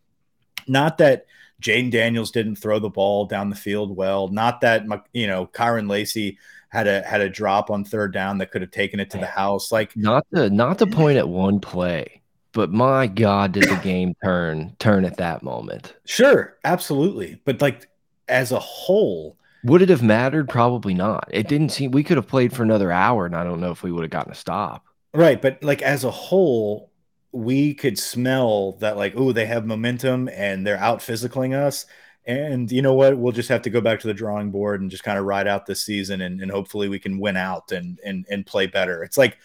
Not 0.68 0.98
that 0.98 1.26
Jayden 1.60 1.90
Daniels 1.90 2.30
didn't 2.30 2.56
throw 2.56 2.78
the 2.78 2.90
ball 2.90 3.24
down 3.24 3.48
the 3.48 3.56
field 3.56 3.96
well, 3.96 4.28
not 4.28 4.60
that 4.60 4.84
you 5.12 5.26
know 5.26 5.46
Kyren 5.46 5.88
Lacy 5.88 6.38
had 6.68 6.86
a 6.86 7.02
had 7.02 7.22
a 7.22 7.30
drop 7.30 7.70
on 7.70 7.84
third 7.84 8.12
down 8.12 8.38
that 8.38 8.50
could 8.50 8.60
have 8.60 8.70
taken 8.70 9.00
it 9.00 9.10
to 9.10 9.18
the 9.18 9.26
house. 9.26 9.72
Like 9.72 9.96
not 9.96 10.26
the 10.30 10.50
not 10.50 10.78
the 10.78 10.86
point 10.86 11.16
at 11.16 11.28
one 11.28 11.60
play, 11.60 12.20
but 12.52 12.70
my 12.70 13.06
God, 13.06 13.52
did 13.52 13.64
the 13.64 13.80
game 13.82 14.14
turn 14.24 14.76
turn 14.78 15.06
at 15.06 15.16
that 15.16 15.42
moment? 15.42 15.94
Sure, 16.04 16.58
absolutely. 16.64 17.40
But 17.46 17.62
like 17.62 17.88
as 18.28 18.52
a 18.52 18.60
whole, 18.60 19.38
would 19.64 19.80
it 19.80 19.88
have 19.88 20.02
mattered? 20.02 20.50
Probably 20.50 20.92
not. 20.92 21.26
It 21.30 21.48
didn't 21.48 21.70
seem 21.70 21.92
we 21.92 22.04
could 22.04 22.18
have 22.18 22.28
played 22.28 22.52
for 22.52 22.62
another 22.62 22.92
hour, 22.92 23.24
and 23.24 23.34
I 23.34 23.44
don't 23.44 23.60
know 23.60 23.70
if 23.70 23.82
we 23.82 23.92
would 23.92 24.02
have 24.02 24.10
gotten 24.10 24.32
a 24.32 24.36
stop. 24.36 24.84
Right, 25.14 25.40
but 25.40 25.62
like 25.62 25.80
as 25.80 26.04
a 26.04 26.10
whole, 26.10 26.90
we 27.30 27.74
could 27.74 27.98
smell 27.98 28.72
that 28.80 28.96
like, 28.96 29.14
oh, 29.16 29.32
they 29.32 29.46
have 29.46 29.64
momentum 29.64 30.28
and 30.28 30.66
they're 30.66 30.76
out 30.78 31.00
physicaling 31.00 31.54
us. 31.54 31.86
And 32.26 32.70
you 32.72 32.82
know 32.82 32.94
what? 32.94 33.16
We'll 33.16 33.32
just 33.32 33.48
have 33.48 33.62
to 33.62 33.70
go 33.70 33.80
back 33.80 34.00
to 34.00 34.06
the 34.06 34.14
drawing 34.14 34.50
board 34.50 34.80
and 34.80 34.90
just 34.90 35.04
kind 35.04 35.18
of 35.18 35.24
ride 35.24 35.46
out 35.46 35.66
this 35.66 35.82
season 35.82 36.20
and, 36.20 36.40
and 36.40 36.50
hopefully 36.50 36.88
we 36.88 36.98
can 36.98 37.18
win 37.18 37.36
out 37.36 37.70
and 37.70 38.00
and 38.04 38.26
and 38.30 38.46
play 38.46 38.66
better. 38.66 39.02
It's 39.02 39.18
like 39.18 39.38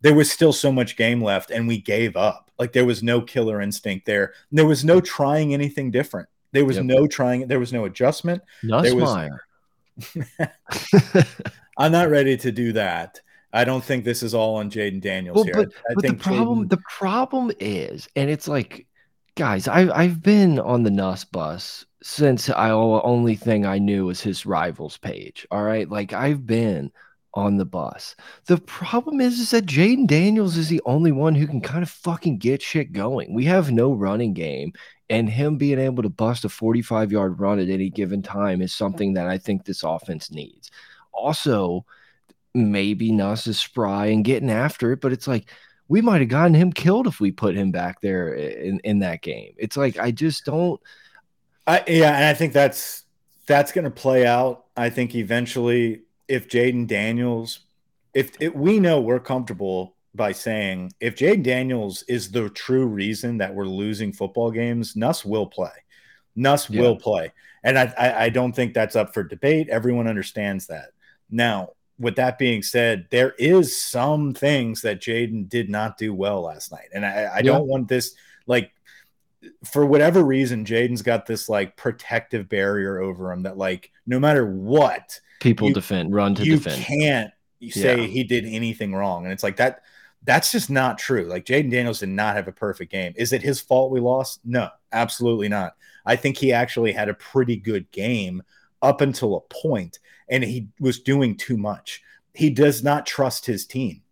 there 0.00 0.14
was 0.14 0.30
still 0.30 0.52
so 0.52 0.72
much 0.72 0.96
game 0.96 1.22
left 1.22 1.50
and 1.50 1.68
we 1.68 1.78
gave 1.78 2.16
up. 2.16 2.50
Like 2.58 2.72
there 2.72 2.86
was 2.86 3.02
no 3.02 3.20
killer 3.20 3.60
instinct 3.60 4.06
there. 4.06 4.32
There 4.52 4.66
was 4.66 4.84
no 4.84 5.00
trying 5.00 5.52
anything 5.52 5.90
different. 5.90 6.28
There 6.52 6.64
was 6.64 6.76
yep. 6.76 6.86
no 6.86 7.06
trying, 7.06 7.46
there 7.46 7.60
was 7.60 7.72
no 7.72 7.84
adjustment. 7.84 8.42
Nussmeier. 8.62 9.38
Was... 10.14 11.26
I'm 11.78 11.92
not 11.92 12.10
ready 12.10 12.36
to 12.38 12.52
do 12.52 12.72
that. 12.72 13.20
I 13.52 13.64
don't 13.64 13.84
think 13.84 14.04
this 14.04 14.22
is 14.22 14.34
all 14.34 14.56
on 14.56 14.70
Jayden 14.70 15.00
Daniels 15.00 15.34
well, 15.34 15.44
here. 15.44 15.54
But, 15.54 15.72
I, 15.90 15.94
but 15.94 16.06
the 16.06 16.14
problem, 16.14 16.68
the 16.68 16.82
problem 16.88 17.50
is, 17.58 18.08
and 18.14 18.30
it's 18.30 18.46
like, 18.46 18.86
guys, 19.34 19.66
I, 19.66 19.90
I've 19.90 20.22
been 20.22 20.58
on 20.60 20.82
the 20.82 20.90
Nuss 20.90 21.24
bus 21.24 21.84
since 22.02 22.48
I 22.48 22.70
only 22.70 23.34
thing 23.34 23.66
I 23.66 23.78
knew 23.78 24.06
was 24.06 24.20
his 24.20 24.46
rivals 24.46 24.98
page. 24.98 25.46
All 25.50 25.64
right, 25.64 25.88
like 25.88 26.12
I've 26.12 26.46
been 26.46 26.92
on 27.34 27.56
the 27.56 27.64
bus. 27.64 28.16
The 28.46 28.58
problem 28.58 29.20
is, 29.20 29.38
is 29.38 29.50
that 29.50 29.66
Jayden 29.66 30.06
Daniels 30.06 30.56
is 30.56 30.68
the 30.68 30.82
only 30.84 31.12
one 31.12 31.34
who 31.34 31.46
can 31.46 31.60
kind 31.60 31.82
of 31.82 31.90
fucking 31.90 32.38
get 32.38 32.62
shit 32.62 32.92
going. 32.92 33.34
We 33.34 33.44
have 33.44 33.70
no 33.70 33.92
running 33.92 34.32
game, 34.32 34.72
and 35.08 35.28
him 35.28 35.56
being 35.56 35.78
able 35.78 36.02
to 36.02 36.08
bust 36.08 36.44
a 36.44 36.48
45 36.48 37.12
yard 37.12 37.40
run 37.40 37.58
at 37.58 37.68
any 37.68 37.90
given 37.90 38.22
time 38.22 38.62
is 38.62 38.72
something 38.72 39.14
that 39.14 39.26
I 39.26 39.38
think 39.38 39.64
this 39.64 39.82
offense 39.82 40.30
needs. 40.30 40.70
Also, 41.12 41.84
maybe 42.54 43.12
Nuss 43.12 43.46
is 43.46 43.58
spry 43.58 44.06
and 44.06 44.24
getting 44.24 44.50
after 44.50 44.92
it, 44.92 45.00
but 45.00 45.12
it's 45.12 45.28
like 45.28 45.50
we 45.88 46.00
might 46.00 46.20
have 46.20 46.28
gotten 46.28 46.54
him 46.54 46.72
killed 46.72 47.06
if 47.06 47.20
we 47.20 47.32
put 47.32 47.56
him 47.56 47.72
back 47.72 48.00
there 48.00 48.32
in 48.34 48.80
in 48.84 49.00
that 49.00 49.22
game. 49.22 49.54
It's 49.56 49.76
like 49.76 49.98
I 49.98 50.10
just 50.10 50.44
don't. 50.44 50.80
I, 51.66 51.84
yeah, 51.86 52.14
and 52.14 52.24
I 52.24 52.34
think 52.34 52.52
that's 52.52 53.04
that's 53.46 53.72
going 53.72 53.84
to 53.84 53.90
play 53.90 54.26
out. 54.26 54.66
I 54.76 54.90
think 54.90 55.14
eventually, 55.14 56.02
if 56.28 56.48
Jayden 56.48 56.86
Daniels, 56.86 57.60
if 58.14 58.30
it, 58.40 58.54
we 58.54 58.78
know 58.78 59.00
we're 59.00 59.20
comfortable 59.20 59.96
by 60.14 60.32
saying 60.32 60.92
if 61.00 61.16
Jayden 61.16 61.42
Daniels 61.42 62.04
is 62.04 62.30
the 62.30 62.48
true 62.50 62.86
reason 62.86 63.38
that 63.38 63.54
we're 63.54 63.66
losing 63.66 64.12
football 64.12 64.52
games, 64.52 64.94
Nuss 64.94 65.24
will 65.24 65.46
play. 65.46 65.70
Nuss 66.36 66.70
yeah. 66.70 66.82
will 66.82 66.96
play, 66.96 67.32
and 67.64 67.76
I, 67.76 67.92
I 67.98 68.24
I 68.24 68.28
don't 68.28 68.52
think 68.52 68.74
that's 68.74 68.94
up 68.94 69.12
for 69.12 69.24
debate. 69.24 69.68
Everyone 69.68 70.06
understands 70.06 70.68
that. 70.68 70.90
Now, 71.28 71.70
with 72.00 72.16
that 72.16 72.38
being 72.38 72.62
said, 72.62 73.06
there 73.10 73.34
is 73.38 73.76
some 73.76 74.32
things 74.32 74.80
that 74.82 75.00
Jayden 75.00 75.48
did 75.48 75.68
not 75.68 75.98
do 75.98 76.14
well 76.14 76.40
last 76.40 76.72
night, 76.72 76.88
and 76.94 77.04
I, 77.04 77.10
I 77.10 77.36
yeah. 77.36 77.42
don't 77.42 77.68
want 77.68 77.88
this 77.88 78.14
like 78.46 78.72
for 79.64 79.84
whatever 79.86 80.24
reason, 80.24 80.64
Jayden's 80.64 81.02
got 81.02 81.26
this 81.26 81.48
like 81.48 81.76
protective 81.76 82.48
barrier 82.48 83.00
over 83.00 83.30
him 83.30 83.42
that 83.42 83.58
like 83.58 83.90
no 84.06 84.18
matter 84.18 84.46
what 84.46 85.20
people 85.40 85.68
you, 85.68 85.74
defend, 85.74 86.14
run 86.14 86.34
to 86.34 86.44
you 86.44 86.56
defend. 86.56 86.82
Can't 86.82 87.30
say 87.70 88.00
yeah. 88.00 88.06
he 88.06 88.24
did 88.24 88.46
anything 88.46 88.94
wrong, 88.94 89.24
and 89.24 89.32
it's 89.32 89.42
like 89.42 89.56
that. 89.56 89.82
That's 90.22 90.52
just 90.52 90.68
not 90.68 90.98
true. 90.98 91.24
Like 91.24 91.46
Jayden 91.46 91.70
Daniels 91.70 92.00
did 92.00 92.10
not 92.10 92.36
have 92.36 92.48
a 92.48 92.52
perfect 92.52 92.92
game. 92.92 93.14
Is 93.16 93.32
it 93.32 93.42
his 93.42 93.60
fault 93.60 93.90
we 93.90 94.00
lost? 94.00 94.40
No, 94.44 94.68
absolutely 94.92 95.48
not. 95.48 95.76
I 96.04 96.16
think 96.16 96.36
he 96.36 96.52
actually 96.52 96.92
had 96.92 97.08
a 97.08 97.14
pretty 97.14 97.56
good 97.56 97.90
game 97.90 98.42
up 98.82 99.00
until 99.00 99.36
a 99.36 99.40
point, 99.40 99.98
and 100.28 100.44
he 100.44 100.68
was 100.78 101.00
doing 101.00 101.36
too 101.36 101.56
much. 101.56 102.02
He 102.34 102.50
does 102.50 102.82
not 102.82 103.06
trust 103.06 103.46
his 103.46 103.66
team. 103.66 104.02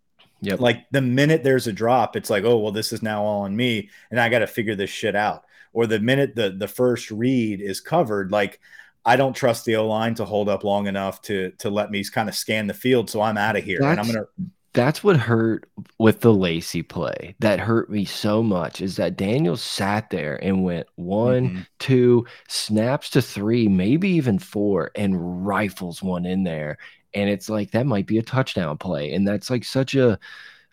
Yep. 0.41 0.59
Like 0.59 0.85
the 0.91 1.01
minute 1.01 1.43
there's 1.43 1.67
a 1.67 1.73
drop, 1.73 2.15
it's 2.15 2.29
like, 2.29 2.43
oh 2.43 2.57
well, 2.57 2.71
this 2.71 2.93
is 2.93 3.01
now 3.01 3.23
all 3.23 3.41
on 3.41 3.55
me, 3.55 3.89
and 4.11 4.19
I 4.19 4.29
got 4.29 4.39
to 4.39 4.47
figure 4.47 4.75
this 4.75 4.89
shit 4.89 5.15
out. 5.15 5.43
Or 5.73 5.85
the 5.85 5.99
minute 5.99 6.35
the 6.35 6.51
the 6.51 6.67
first 6.67 7.11
read 7.11 7.61
is 7.61 7.81
covered, 7.81 8.31
like 8.31 8.59
I 9.05 9.15
don't 9.15 9.35
trust 9.35 9.65
the 9.65 9.75
O 9.75 9.87
line 9.87 10.15
to 10.15 10.25
hold 10.25 10.49
up 10.49 10.63
long 10.63 10.87
enough 10.87 11.21
to 11.23 11.51
to 11.59 11.69
let 11.69 11.91
me 11.91 12.03
kind 12.05 12.29
of 12.29 12.35
scan 12.35 12.67
the 12.67 12.73
field, 12.73 13.09
so 13.09 13.21
I'm 13.21 13.37
out 13.37 13.55
of 13.55 13.63
here. 13.63 13.79
That's, 13.81 13.99
and 13.99 13.99
I'm 13.99 14.13
gonna. 14.13 14.51
That's 14.73 15.03
what 15.03 15.17
hurt 15.17 15.69
with 15.97 16.21
the 16.21 16.33
Lacy 16.33 16.83
play. 16.83 17.35
That 17.39 17.59
hurt 17.59 17.89
me 17.89 18.05
so 18.05 18.43
much 18.43 18.81
is 18.81 18.95
that 18.97 19.17
Daniel 19.17 19.57
sat 19.57 20.09
there 20.09 20.35
and 20.43 20.63
went 20.63 20.87
one, 20.95 21.43
mm 21.43 21.55
-hmm. 21.55 21.65
two, 21.79 22.25
snaps 22.47 23.09
to 23.11 23.21
three, 23.21 23.67
maybe 23.67 24.09
even 24.09 24.39
four, 24.39 24.91
and 24.95 25.47
rifles 25.47 26.03
one 26.03 26.25
in 26.25 26.43
there 26.43 26.77
and 27.13 27.29
it's 27.29 27.49
like 27.49 27.71
that 27.71 27.85
might 27.85 28.05
be 28.05 28.17
a 28.17 28.23
touchdown 28.23 28.77
play 28.77 29.13
and 29.13 29.27
that's 29.27 29.49
like 29.49 29.63
such 29.63 29.95
a 29.95 30.19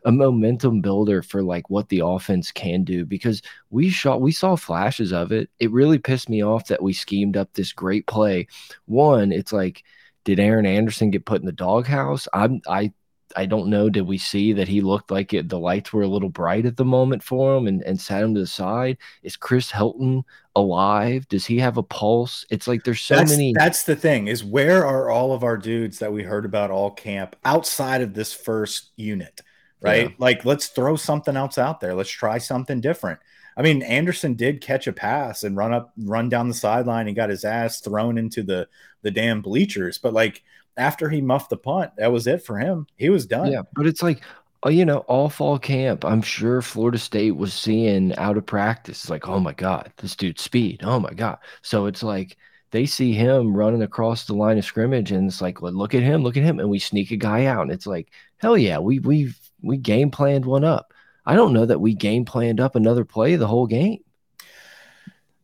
a 0.05 0.13
momentum 0.13 0.81
builder 0.81 1.21
for 1.21 1.43
like 1.43 1.69
what 1.69 1.89
the 1.89 2.01
offense 2.05 2.53
can 2.53 2.85
do 2.85 3.05
because 3.05 3.43
we 3.71 3.91
shot 3.91 4.21
we 4.21 4.31
saw 4.31 4.55
flashes 4.55 5.13
of 5.13 5.33
it 5.33 5.51
it 5.59 5.71
really 5.73 5.99
pissed 5.99 6.29
me 6.29 6.45
off 6.45 6.69
that 6.69 6.83
we 6.83 6.93
schemed 6.93 7.37
up 7.37 7.53
this 7.53 7.73
great 7.73 8.07
play 8.07 8.47
one 8.85 9.33
it's 9.33 9.53
like 9.53 9.83
did 10.25 10.39
aaron 10.39 10.67
anderson 10.67 11.11
get 11.11 11.25
put 11.25 11.41
in 11.41 11.47
the 11.47 11.53
doghouse 11.53 12.29
i'm 12.33 12.61
i 12.69 12.93
I 13.37 13.45
don't 13.45 13.69
know. 13.69 13.91
Did 13.91 14.07
we 14.07 14.17
see 14.17 14.55
that 14.55 14.67
he 14.67 14.81
looked 14.81 15.11
like 15.11 15.35
it, 15.35 15.49
the 15.51 15.59
lights 15.59 15.93
were 15.93 16.03
a 16.03 16.09
little 16.09 16.31
bright 16.31 16.65
at 16.65 16.79
the 16.79 16.85
moment 16.87 17.23
for 17.23 17.57
him 17.57 17.67
and, 17.67 17.83
and 17.83 18.01
sat 18.01 18.23
him 18.23 18.35
to 18.35 18.41
the 18.41 18.47
side? 18.47 18.97
Is 19.23 19.37
Chris 19.37 19.71
Hilton 19.71 20.25
alive? 20.57 21.29
Does 21.29 21.45
he 21.45 21.59
have 21.59 21.77
a 21.77 21.83
pulse? 21.83 22.47
It's 22.51 22.67
like 22.67 22.83
there's 22.85 23.03
so 23.03 23.17
that's, 23.17 23.31
many. 23.31 23.53
That's 23.53 23.85
the 23.85 23.95
thing 23.95 24.29
is 24.29 24.43
where 24.43 24.87
are 24.87 25.11
all 25.11 25.35
of 25.35 25.45
our 25.45 25.59
dudes 25.59 25.99
that 25.99 26.13
we 26.13 26.23
heard 26.23 26.47
about 26.47 26.71
all 26.71 26.91
camp 26.91 27.37
outside 27.45 28.01
of 28.01 28.15
this 28.15 28.33
first 28.33 28.93
unit, 28.97 29.43
right? 29.83 30.09
Yeah. 30.09 30.17
Like 30.19 30.47
let's 30.47 30.69
throw 30.69 30.97
something 30.97 31.37
else 31.37 31.59
out 31.59 31.81
there. 31.81 31.95
Let's 31.95 32.11
try 32.11 32.39
something 32.39 32.81
different. 32.81 33.21
I 33.57 33.63
mean, 33.63 33.83
Anderson 33.83 34.35
did 34.35 34.61
catch 34.61 34.87
a 34.87 34.93
pass 34.93 35.43
and 35.43 35.57
run 35.57 35.73
up, 35.73 35.93
run 35.97 36.29
down 36.29 36.49
the 36.49 36.55
sideline 36.55 37.07
and 37.07 37.17
got 37.17 37.31
his 37.31 37.45
ass 37.45 37.81
thrown 37.81 38.19
into 38.19 38.43
the 38.43 38.69
the 39.03 39.11
damn 39.11 39.41
bleachers. 39.41 39.99
But 39.99 40.13
like 40.13 40.43
after 40.77 41.09
he 41.09 41.21
muffed 41.21 41.51
the 41.51 41.57
punt, 41.57 41.93
that 41.97 42.13
was 42.13 42.27
it 42.27 42.45
for 42.45 42.59
him. 42.59 42.87
He 42.97 43.09
was 43.09 43.27
done. 43.27 43.51
Yeah, 43.51 43.63
but 43.73 43.87
it's 43.87 44.03
like, 44.03 44.23
oh, 44.63 44.69
you 44.69 44.85
know, 44.85 44.99
all 45.01 45.31
fall 45.31 45.59
camp. 45.59 46.05
I'm 46.05 46.23
sure 46.23 46.61
Florida 46.61 46.99
State 46.99 47.37
was 47.37 47.55
seeing 47.55 48.15
out 48.17 48.37
of 48.37 48.45
practice. 48.45 49.09
Like, 49.09 49.29
oh 49.29 49.41
my 49.41 49.53
god, 49.53 49.93
this 49.99 50.17
dude's 50.17 50.43
speed. 50.43 50.81
Oh 50.85 51.01
my 51.01 51.13
god. 51.13 51.39
So 51.63 51.87
it's 51.87 52.03
like 52.03 52.37
they 52.73 52.85
see 52.85 53.13
him 53.13 53.57
running 53.57 53.83
across 53.83 54.27
the 54.27 54.35
line 54.35 54.59
of 54.59 54.65
scrimmage, 54.65 55.13
and 55.13 55.29
it's 55.29 55.41
like, 55.41 55.63
well, 55.63 55.73
look 55.73 55.95
at 55.95 56.03
him, 56.03 56.23
look 56.23 56.37
at 56.37 56.43
him, 56.43 56.61
and 56.61 56.69
we 56.69 56.79
sneak 56.79 57.11
a 57.11 57.17
guy 57.17 57.47
out, 57.47 57.63
and 57.63 57.73
it's 57.73 57.87
like, 57.87 58.11
hell 58.37 58.59
yeah, 58.59 58.79
we 58.79 58.99
we 58.99 59.33
we 59.63 59.79
game 59.79 60.11
planned 60.11 60.45
one 60.45 60.65
up. 60.65 60.93
I 61.27 61.35
don't 61.35 61.53
know 61.53 61.67
that 61.67 61.81
we 61.81 61.95
game 61.95 62.25
planned 62.25 62.61
up 62.61 62.77
another 62.77 63.05
play 63.05 63.37
the 63.37 63.47
whole 63.47 63.67
game. 63.67 64.01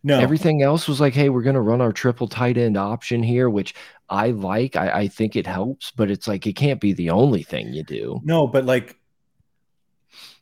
No. 0.05 0.19
Everything 0.19 0.63
else 0.63 0.89
was 0.89 1.01
like, 1.01 1.15
hey, 1.15 1.29
we're 1.29 1.43
going 1.43 1.55
to 1.55 1.61
run 1.61 1.81
our 1.81 1.93
triple 1.93 2.27
tight 2.27 2.59
end 2.59 2.77
option 2.77 3.23
here, 3.23 3.49
which 3.49 3.75
I 4.09 4.31
like. 4.31 4.75
I, 4.75 5.01
I 5.01 5.09
think 5.09 5.37
it 5.37 5.47
helps, 5.47 5.93
but 5.93 6.11
it's 6.11 6.27
like 6.27 6.47
it 6.47 6.55
can't 6.55 6.81
be 6.81 6.93
the 6.93 7.11
only 7.11 7.43
thing 7.43 7.73
you 7.73 7.85
do. 7.85 8.21
No, 8.25 8.47
but 8.47 8.65
like 8.65 8.99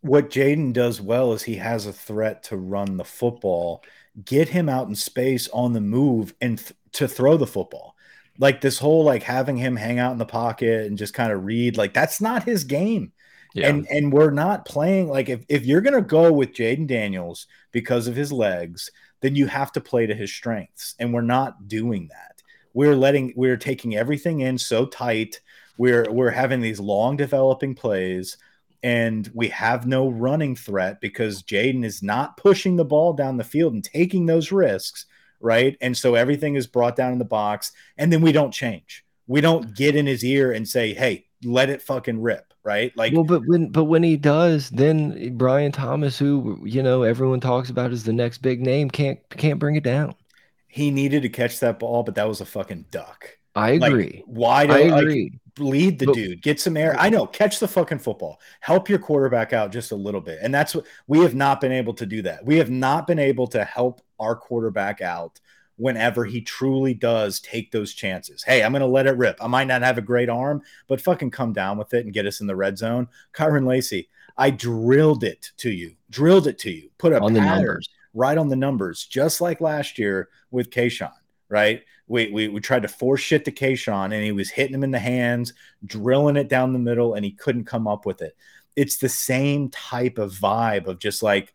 what 0.00 0.31
Jayden 0.31 0.72
does 0.72 1.00
well 1.00 1.33
is 1.33 1.42
he 1.42 1.57
has 1.57 1.87
a 1.87 1.92
threat 1.92 2.42
to 2.44 2.57
run 2.57 2.96
the 2.96 3.05
football, 3.05 3.85
get 4.24 4.48
him 4.48 4.68
out 4.68 4.88
in 4.88 4.94
space 4.94 5.48
on 5.48 5.72
the 5.72 5.81
move, 5.81 6.35
and 6.40 6.59
th 6.59 6.72
to 6.92 7.07
throw 7.07 7.37
the 7.37 7.46
football. 7.46 7.94
Like 8.38 8.62
this 8.62 8.79
whole 8.79 9.05
like 9.05 9.22
having 9.22 9.57
him 9.57 9.76
hang 9.76 9.98
out 9.98 10.12
in 10.12 10.18
the 10.18 10.26
pocket 10.26 10.87
and 10.87 10.96
just 10.96 11.14
kind 11.14 11.31
of 11.33 11.44
read, 11.44 11.76
like 11.76 11.92
that's 11.92 12.20
not 12.20 12.44
his 12.44 12.64
game. 12.64 13.12
Yeah. 13.55 13.69
And 13.69 13.87
and 13.89 14.13
we're 14.13 14.31
not 14.31 14.65
playing 14.65 15.09
like 15.09 15.29
if, 15.29 15.45
if 15.49 15.67
you're 15.67 15.81
gonna 15.81 16.03
go 16.03 16.33
with 16.33 16.53
Jayden 16.53 16.87
Daniels 16.87 17.47
because 17.73 18.07
of 18.07 18.17
his 18.17 18.33
legs, 18.33 18.91
then 19.21 19.35
you 19.35 19.47
have 19.47 19.73
to 19.73 19.81
play 19.81 20.07
to 20.07 20.15
his 20.15 20.33
strengths. 20.33 20.95
And 20.99 21.13
we're 21.13 21.23
not 21.23 21.69
doing 21.69 22.09
that. 22.09 22.43
We're 22.75 22.97
letting 22.97 23.33
we're 23.37 23.57
taking 23.57 23.97
everything 23.97 24.41
in 24.41 24.59
so 24.59 24.87
tight. 24.87 25.41
We're 25.79 26.11
we're 26.11 26.31
having 26.31 26.61
these 26.61 26.81
long 26.81 27.17
developing 27.17 27.75
plays 27.75 28.37
and 28.83 29.31
we 29.35 29.49
have 29.49 29.87
no 29.87 30.09
running 30.09 30.57
threat 30.57 31.01
because 31.01 31.43
Jayden 31.43 31.85
is 31.85 32.03
not 32.03 32.37
pushing 32.37 32.77
the 32.77 32.85
ball 32.85 33.13
down 33.13 33.37
the 33.37 33.45
field 33.45 33.75
and 33.75 33.85
taking 33.85 34.27
those 34.27 34.53
risks, 34.53 35.07
right? 35.41 35.77
And 35.81 35.97
so 35.97 36.15
everything 36.15 36.55
is 36.55 36.67
brought 36.67 36.97
down 36.97 37.13
in 37.13 37.19
the 37.19 37.25
box, 37.25 37.73
and 37.99 38.13
then 38.13 38.23
we 38.23 38.33
don't 38.33 38.53
change. 38.53 39.05
We 39.27 39.41
don't 39.41 39.75
get 39.75 39.97
in 39.97 40.07
his 40.07 40.25
ear 40.25 40.53
and 40.53 40.67
say, 40.67 40.95
"Hey, 40.95 41.27
let 41.44 41.70
it 41.70 41.83
fucking 41.83 42.20
rip." 42.20 42.50
right? 42.62 42.96
Like, 42.96 43.12
well, 43.12 43.24
but 43.24 43.46
when 43.46 43.68
but 43.68 43.85
when 43.85 44.03
he 44.03 44.16
does, 44.16 44.70
then 44.70 45.37
Brian 45.37 45.72
Thomas, 45.72 46.18
who 46.18 46.61
you 46.64 46.83
know 46.83 47.03
everyone 47.03 47.40
talks 47.40 47.70
about 47.70 47.92
as 47.92 48.05
the 48.05 48.12
next 48.12 48.38
big 48.38 48.61
name, 48.61 48.90
can't 48.90 49.18
can't 49.31 49.59
bring 49.59 49.76
it 49.76 49.85
down. 49.85 50.14
He 50.68 50.90
needed 50.90 51.22
to 51.22 51.29
catch 51.29 51.61
that 51.61 51.79
ball, 51.79 52.03
but 52.03 52.14
that 52.14 52.29
was 52.29 52.40
a 52.40 52.46
fucking 52.46 52.87
duck. 52.90 53.37
I 53.57 53.70
agree. 53.70 54.05
Like, 54.05 54.24
why 54.26 54.66
do 54.66 54.72
I 54.72 54.79
agree? 54.79 55.33
Like, 55.33 55.40
lead 55.59 55.98
the 55.98 56.07
but, 56.07 56.14
dude, 56.14 56.42
get 56.42 56.61
some 56.61 56.76
air. 56.76 56.94
I 56.98 57.09
know, 57.09 57.26
catch 57.26 57.59
the 57.59 57.66
fucking 57.66 57.98
football, 57.98 58.40
help 58.61 58.88
your 58.88 59.00
quarterback 59.00 59.53
out 59.53 59.72
just 59.72 59.90
a 59.90 59.96
little 59.96 60.20
bit, 60.20 60.38
and 60.42 60.55
that's 60.55 60.74
what 60.74 60.87
we 61.07 61.20
have 61.20 61.35
not 61.35 61.61
been 61.61 61.72
able 61.72 61.94
to 61.94 62.07
do. 62.07 62.22
That 62.22 62.44
we 62.44 62.57
have 62.59 62.70
not 62.70 63.07
been 63.07 63.18
able 63.18 63.48
to 63.48 63.64
help 63.64 64.00
our 64.18 64.37
quarterback 64.37 65.00
out 65.00 65.40
whenever 65.81 66.27
he 66.27 66.43
truly 66.43 66.93
does 66.93 67.40
take 67.40 67.73
those 67.73 67.95
chances. 67.95 68.43
Hey, 68.43 68.62
I'm 68.62 68.73
going 68.73 68.81
to 68.81 68.87
let 68.87 69.07
it 69.07 69.16
rip. 69.16 69.43
I 69.43 69.47
might 69.47 69.66
not 69.66 69.81
have 69.81 69.97
a 69.97 70.03
great 70.03 70.29
arm, 70.29 70.62
but 70.88 71.01
fucking 71.01 71.31
come 71.31 71.55
down 71.55 71.79
with 71.79 71.95
it 71.95 72.05
and 72.05 72.12
get 72.12 72.27
us 72.27 72.40
in 72.40 72.47
the 72.47 72.55
red 72.55 72.77
zone. 72.77 73.09
Kyren 73.33 73.66
Lacy, 73.66 74.11
I 74.37 74.51
drilled 74.51 75.25
it 75.25 75.53
to 75.57 75.71
you, 75.71 75.97
drilled 76.11 76.47
it 76.47 76.59
to 76.61 76.71
you, 76.71 76.90
put 76.99 77.14
a 77.14 77.21
on 77.21 77.35
pattern 77.35 77.81
right 78.12 78.37
on 78.37 78.49
the 78.49 78.57
numbers, 78.57 79.07
just 79.07 79.40
like 79.40 79.62
last 79.62 79.99
year 79.99 80.29
with 80.51 80.71
Kayshon, 80.71 81.12
right? 81.49 81.83
We, 82.09 82.31
we, 82.31 82.49
we 82.49 82.61
tried 82.61 82.83
to 82.83 82.88
force 82.88 83.21
shit 83.21 83.47
to 83.47 83.53
Kayshon 83.53 84.12
and 84.12 84.23
he 84.23 84.33
was 84.33 84.51
hitting 84.51 84.75
him 84.75 84.85
in 84.85 84.90
the 84.90 84.99
hands, 84.99 85.55
drilling 85.87 86.37
it 86.37 86.49
down 86.49 86.75
the 86.75 86.79
middle, 86.79 87.14
and 87.14 87.25
he 87.25 87.31
couldn't 87.31 87.64
come 87.64 87.88
up 87.88 88.05
with 88.05 88.21
it. 88.21 88.37
It's 88.77 88.99
the 88.99 89.09
same 89.09 89.71
type 89.71 90.19
of 90.19 90.33
vibe 90.33 90.87
of 90.87 90.99
just 90.99 91.23
like, 91.23 91.55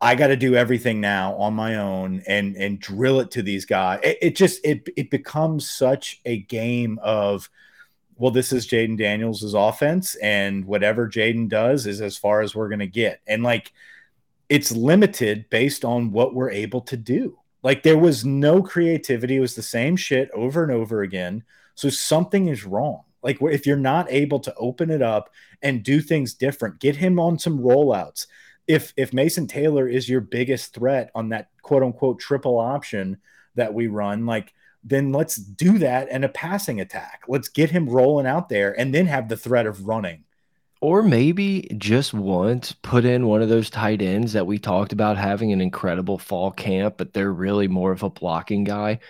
I 0.00 0.14
got 0.14 0.26
to 0.26 0.36
do 0.36 0.54
everything 0.54 1.00
now 1.00 1.34
on 1.36 1.54
my 1.54 1.76
own 1.76 2.22
and 2.26 2.54
and 2.56 2.78
drill 2.78 3.20
it 3.20 3.30
to 3.32 3.42
these 3.42 3.64
guys. 3.64 4.00
It, 4.02 4.18
it 4.20 4.36
just 4.36 4.64
it 4.64 4.88
it 4.96 5.10
becomes 5.10 5.68
such 5.68 6.20
a 6.24 6.38
game 6.38 6.98
of 7.02 7.48
well, 8.18 8.30
this 8.30 8.52
is 8.52 8.66
Jayden 8.66 8.96
Daniels' 8.96 9.54
offense, 9.54 10.14
and 10.16 10.64
whatever 10.64 11.06
Jayden 11.08 11.48
does 11.48 11.86
is 11.86 12.00
as 12.00 12.16
far 12.16 12.40
as 12.40 12.54
we're 12.54 12.68
gonna 12.68 12.86
get. 12.86 13.20
And 13.26 13.42
like 13.42 13.72
it's 14.48 14.70
limited 14.70 15.48
based 15.50 15.84
on 15.84 16.12
what 16.12 16.34
we're 16.34 16.50
able 16.50 16.80
to 16.82 16.96
do. 16.96 17.38
Like 17.62 17.82
there 17.82 17.98
was 17.98 18.24
no 18.24 18.62
creativity, 18.62 19.36
it 19.36 19.40
was 19.40 19.56
the 19.56 19.62
same 19.62 19.96
shit 19.96 20.30
over 20.32 20.62
and 20.62 20.70
over 20.70 21.02
again. 21.02 21.42
So 21.74 21.88
something 21.88 22.48
is 22.48 22.64
wrong. 22.64 23.02
Like 23.22 23.38
if 23.40 23.66
you're 23.66 23.76
not 23.76 24.06
able 24.10 24.38
to 24.40 24.54
open 24.54 24.90
it 24.90 25.02
up 25.02 25.30
and 25.62 25.82
do 25.82 26.00
things 26.00 26.34
different, 26.34 26.78
get 26.78 26.96
him 26.96 27.18
on 27.18 27.38
some 27.38 27.58
rollouts 27.58 28.26
if 28.66 28.92
if 28.96 29.12
Mason 29.12 29.46
Taylor 29.46 29.88
is 29.88 30.08
your 30.08 30.20
biggest 30.20 30.74
threat 30.74 31.10
on 31.14 31.30
that 31.30 31.50
quote 31.62 31.82
unquote 31.82 32.18
triple 32.18 32.58
option 32.58 33.18
that 33.54 33.74
we 33.74 33.86
run, 33.86 34.26
like 34.26 34.52
then 34.84 35.12
let's 35.12 35.36
do 35.36 35.78
that 35.78 36.08
and 36.10 36.24
a 36.24 36.28
passing 36.28 36.80
attack. 36.80 37.22
Let's 37.26 37.48
get 37.48 37.70
him 37.70 37.88
rolling 37.88 38.26
out 38.26 38.48
there 38.48 38.78
and 38.78 38.94
then 38.94 39.06
have 39.06 39.28
the 39.28 39.36
threat 39.36 39.66
of 39.66 39.86
running. 39.86 40.24
Or 40.80 41.02
maybe 41.02 41.68
just 41.76 42.14
once 42.14 42.72
put 42.72 43.04
in 43.04 43.26
one 43.26 43.42
of 43.42 43.48
those 43.48 43.70
tight 43.70 44.00
ends 44.02 44.34
that 44.34 44.46
we 44.46 44.58
talked 44.58 44.92
about 44.92 45.16
having 45.16 45.52
an 45.52 45.60
incredible 45.60 46.18
fall 46.18 46.52
camp, 46.52 46.96
but 46.98 47.12
they're 47.12 47.32
really 47.32 47.66
more 47.66 47.92
of 47.92 48.02
a 48.02 48.10
blocking 48.10 48.62
guy. 48.62 49.00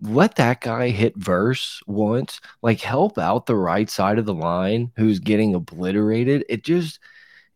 Let 0.00 0.34
that 0.36 0.60
guy 0.60 0.90
hit 0.90 1.16
verse 1.16 1.80
once, 1.86 2.40
like 2.62 2.80
help 2.80 3.16
out 3.16 3.46
the 3.46 3.56
right 3.56 3.88
side 3.88 4.18
of 4.18 4.26
the 4.26 4.34
line 4.34 4.92
who's 4.96 5.20
getting 5.20 5.54
obliterated. 5.54 6.44
It 6.48 6.64
just 6.64 6.98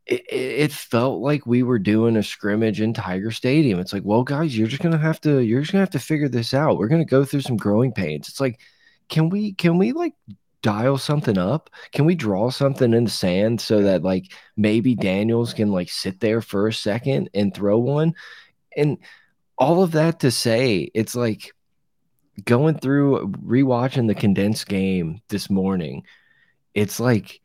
it, 0.07 0.25
it 0.31 0.73
felt 0.73 1.21
like 1.21 1.47
we 1.47 1.63
were 1.63 1.79
doing 1.79 2.17
a 2.17 2.23
scrimmage 2.23 2.81
in 2.81 2.95
Tiger 2.95 3.31
Stadium. 3.31 3.79
It's 3.79 3.93
like, 3.93 4.05
well, 4.05 4.25
guys, 4.25 4.57
you're 4.57 4.69
just 4.69 4.83
gonna 4.83 4.99
have 4.99 5.21
to 5.23 5.41
you're 5.41 5.61
just 5.61 5.73
gonna 5.73 5.83
have 5.83 5.91
to 5.91 5.99
figure 5.99 6.29
this 6.29 6.55
out. 6.55 6.79
We're 6.79 6.89
gonna 6.89 7.05
go 7.05 7.25
through 7.25 7.43
some 7.43 7.57
growing 7.57 7.93
pains. 7.93 8.29
It's 8.29 8.41
like, 8.41 8.61
can 9.09 9.29
we 9.29 9.55
can 9.55 9.79
we 9.79 9.93
like 9.93 10.15
dial 10.63 10.99
something 10.99 11.39
up? 11.39 11.71
Can 11.93 12.05
we 12.05 12.15
draw 12.15 12.51
something 12.51 12.95
in 12.95 13.05
the 13.05 13.11
sand 13.11 13.61
so 13.61 13.83
that 13.83 14.03
like 14.03 14.33
maybe 14.57 14.95
Daniels 14.95 15.55
can 15.55 15.71
like 15.71 15.91
sit 15.91 16.21
there 16.21 16.41
for 16.41 16.67
a 16.67 16.73
second 16.73 17.31
and 17.35 17.55
throw 17.55 17.79
one? 17.79 18.15
And 18.77 18.99
all 19.59 19.83
of 19.83 19.93
that 19.93 20.21
to 20.21 20.31
say, 20.31 20.91
it's 20.95 21.15
like 21.15 21.53
going 22.45 22.79
through 22.79 23.29
rewatching 23.45 24.09
the 24.09 24.15
condensed 24.15 24.67
game 24.67 25.21
this 25.29 25.51
morning. 25.51 26.05
It's 26.75 26.99
like 26.99 27.42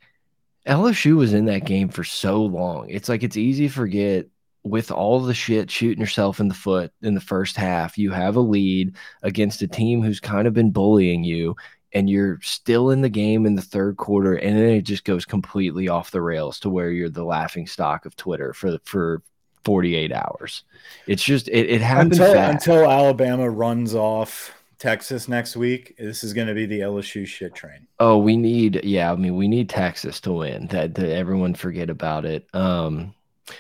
LSU 0.68 1.16
was 1.16 1.34
in 1.34 1.46
that 1.46 1.66
game 1.66 1.90
for 1.90 2.04
so 2.04 2.44
long. 2.44 2.90
It's 2.90 3.10
like 3.10 3.24
it's 3.24 3.38
easy 3.38 3.68
to 3.68 3.74
forget 3.74 4.26
with 4.64 4.92
all 4.92 5.22
the 5.22 5.34
shit 5.34 5.72
shooting 5.72 6.02
yourself 6.02 6.40
in 6.40 6.50
the 6.50 6.54
foot 6.54 6.92
in 7.02 7.16
the 7.16 7.22
first 7.22 7.56
half. 7.56 7.98
You 7.98 8.12
have 8.12 8.36
a 8.36 8.42
lead 8.42 8.96
against 9.24 9.62
a 9.62 9.68
team 9.68 10.02
who's 10.02 10.20
kind 10.20 10.48
of 10.48 10.54
been 10.54 10.72
bullying 10.72 11.24
you, 11.24 11.56
and 11.94 12.10
you're 12.10 12.40
still 12.42 12.90
in 12.92 13.02
the 13.02 13.10
game 13.10 13.46
in 13.46 13.56
the 13.56 13.62
third 13.62 13.96
quarter, 13.96 14.36
and 14.36 14.58
then 14.58 14.70
it 14.70 14.82
just 14.82 15.06
goes 15.06 15.26
completely 15.26 15.88
off 15.88 16.12
the 16.12 16.22
rails 16.22 16.60
to 16.60 16.70
where 16.70 16.92
you're 16.92 17.10
the 17.10 17.24
laughing 17.24 17.66
stock 17.66 18.06
of 18.06 18.16
Twitter 18.18 18.54
for 18.54 18.78
for 18.84 19.22
48 19.64 20.12
hours. 20.12 20.64
It's 21.08 21.24
just 21.24 21.48
it, 21.48 21.70
it 21.70 21.82
happens 21.82 22.20
until, 22.20 22.42
until 22.42 22.92
Alabama 22.92 23.50
runs 23.50 23.96
off 23.96 24.54
Texas 24.80 25.28
next 25.28 25.56
week. 25.56 25.96
This 25.98 26.24
is 26.24 26.34
going 26.34 26.48
to 26.48 26.54
be 26.54 26.66
the 26.66 26.82
LSU 26.82 27.26
shit 27.26 27.56
train. 27.56 27.88
Oh, 28.00 28.18
we 28.18 28.38
need 28.38 28.84
yeah, 28.84 29.12
I 29.12 29.16
mean 29.16 29.36
we 29.36 29.48
need 29.48 29.70
Texas 29.70 30.20
to 30.22 30.34
win. 30.34 30.68
That, 30.68 30.96
that 30.96 31.10
everyone 31.10 31.56
forget 31.56 31.90
about 31.90 32.26
it. 32.26 32.48
Um 32.54 33.14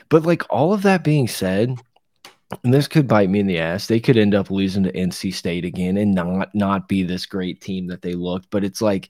but 0.09 0.23
like 0.23 0.43
all 0.49 0.73
of 0.73 0.83
that 0.83 1.03
being 1.03 1.27
said, 1.27 1.75
and 2.63 2.73
this 2.73 2.87
could 2.87 3.07
bite 3.07 3.29
me 3.29 3.39
in 3.39 3.47
the 3.47 3.59
ass. 3.59 3.87
They 3.87 3.99
could 3.99 4.17
end 4.17 4.35
up 4.35 4.51
losing 4.51 4.83
to 4.83 4.91
NC 4.91 5.33
State 5.33 5.65
again 5.65 5.97
and 5.97 6.13
not 6.13 6.53
not 6.53 6.87
be 6.87 7.03
this 7.03 7.25
great 7.25 7.61
team 7.61 7.87
that 7.87 8.01
they 8.01 8.13
looked, 8.13 8.49
but 8.49 8.63
it's 8.63 8.81
like 8.81 9.09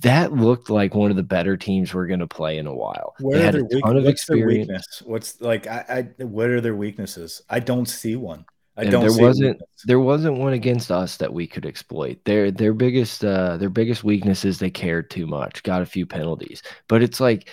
that 0.00 0.32
looked 0.32 0.70
like 0.70 0.94
one 0.94 1.10
of 1.10 1.16
the 1.16 1.22
better 1.22 1.56
teams 1.56 1.94
we're 1.94 2.06
going 2.06 2.20
to 2.20 2.26
play 2.26 2.58
in 2.58 2.66
a 2.66 2.74
while. 2.74 3.14
Where 3.20 3.38
they 3.38 3.44
had 3.44 3.54
a 3.54 3.62
ton 3.80 3.96
of 3.96 4.04
what's 4.04 4.22
experience. 4.22 4.66
Their 4.66 4.76
weakness? 4.76 5.02
What's 5.04 5.40
like 5.40 5.66
I, 5.66 6.08
I 6.18 6.24
what 6.24 6.50
are 6.50 6.60
their 6.60 6.74
weaknesses? 6.74 7.42
I 7.48 7.60
don't 7.60 7.86
see 7.86 8.16
one. 8.16 8.44
I 8.76 8.82
and 8.82 8.90
don't. 8.90 9.08
There 9.08 9.26
wasn't. 9.26 9.62
There 9.84 10.00
wasn't 10.00 10.38
one 10.38 10.52
against 10.52 10.90
us 10.90 11.16
that 11.16 11.32
we 11.32 11.46
could 11.46 11.64
exploit. 11.64 12.22
Their 12.24 12.50
their 12.50 12.74
biggest 12.74 13.24
uh, 13.24 13.56
their 13.56 13.70
biggest 13.70 14.04
weakness 14.04 14.44
is 14.44 14.58
they 14.58 14.70
cared 14.70 15.10
too 15.10 15.26
much. 15.26 15.62
Got 15.62 15.82
a 15.82 15.86
few 15.86 16.04
penalties, 16.04 16.62
but 16.88 17.02
it's 17.02 17.18
like 17.18 17.48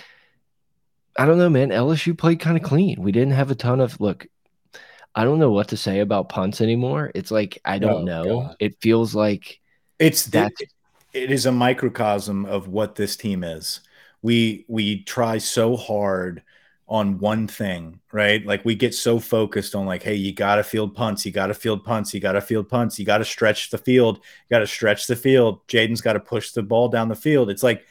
I 1.18 1.26
don't 1.26 1.38
know, 1.38 1.50
man. 1.50 1.70
LSU 1.70 2.18
played 2.18 2.40
kind 2.40 2.58
of 2.58 2.64
clean. 2.64 3.02
We 3.02 3.12
didn't 3.12 3.34
have 3.34 3.52
a 3.52 3.56
ton 3.56 3.80
of 3.80 4.00
look. 4.02 4.28
I 5.16 5.24
don't 5.24 5.40
know 5.40 5.52
what 5.52 5.70
to 5.70 5.78
say 5.78 6.00
about 6.00 6.30
punts 6.30 6.60
anymore. 6.60 7.12
It's 7.14 7.32
like 7.32 7.60
I 7.64 7.80
don't 7.80 8.02
oh, 8.10 8.24
know. 8.24 8.42
God. 8.42 8.56
It 8.60 8.82
feels 8.82 9.16
like 9.16 9.62
it's 10.00 10.26
that. 10.28 10.52
It 11.14 11.32
is 11.32 11.46
a 11.46 11.52
microcosm 11.52 12.46
of 12.46 12.68
what 12.68 12.96
this 12.96 13.16
team 13.16 13.44
is. 13.44 13.82
We 14.22 14.66
we 14.68 15.04
try 15.04 15.38
so 15.38 15.78
hard 15.78 16.44
on 16.94 17.18
one 17.18 17.48
thing, 17.48 18.00
right? 18.12 18.46
Like 18.46 18.64
we 18.64 18.76
get 18.76 18.94
so 18.94 19.20
focused 19.20 19.74
on 19.74 19.88
like, 19.88 20.04
hey, 20.04 20.14
you 20.14 20.32
got 20.32 20.58
to 20.58 20.64
field 20.64 20.94
punts, 20.94 21.26
you 21.26 21.32
got 21.32 21.48
to 21.48 21.56
field 21.56 21.84
punts, 21.84 22.14
you 22.14 22.20
got 22.20 22.34
to 22.34 22.42
field 22.42 22.70
punts, 22.70 23.00
you 23.00 23.06
got 23.06 23.18
to 23.18 23.26
stretch 23.26 23.72
the 23.72 23.80
field, 23.80 24.18
you 24.18 24.56
got 24.56 24.60
to 24.60 24.68
stretch 24.68 25.08
the 25.08 25.16
field. 25.16 25.68
Jayden's 25.68 26.02
got 26.02 26.14
to 26.14 26.20
push 26.20 26.52
the 26.52 26.62
ball 26.62 26.90
down 26.90 27.08
the 27.08 27.16
field. 27.16 27.50
It's 27.50 27.64
like 27.64 27.84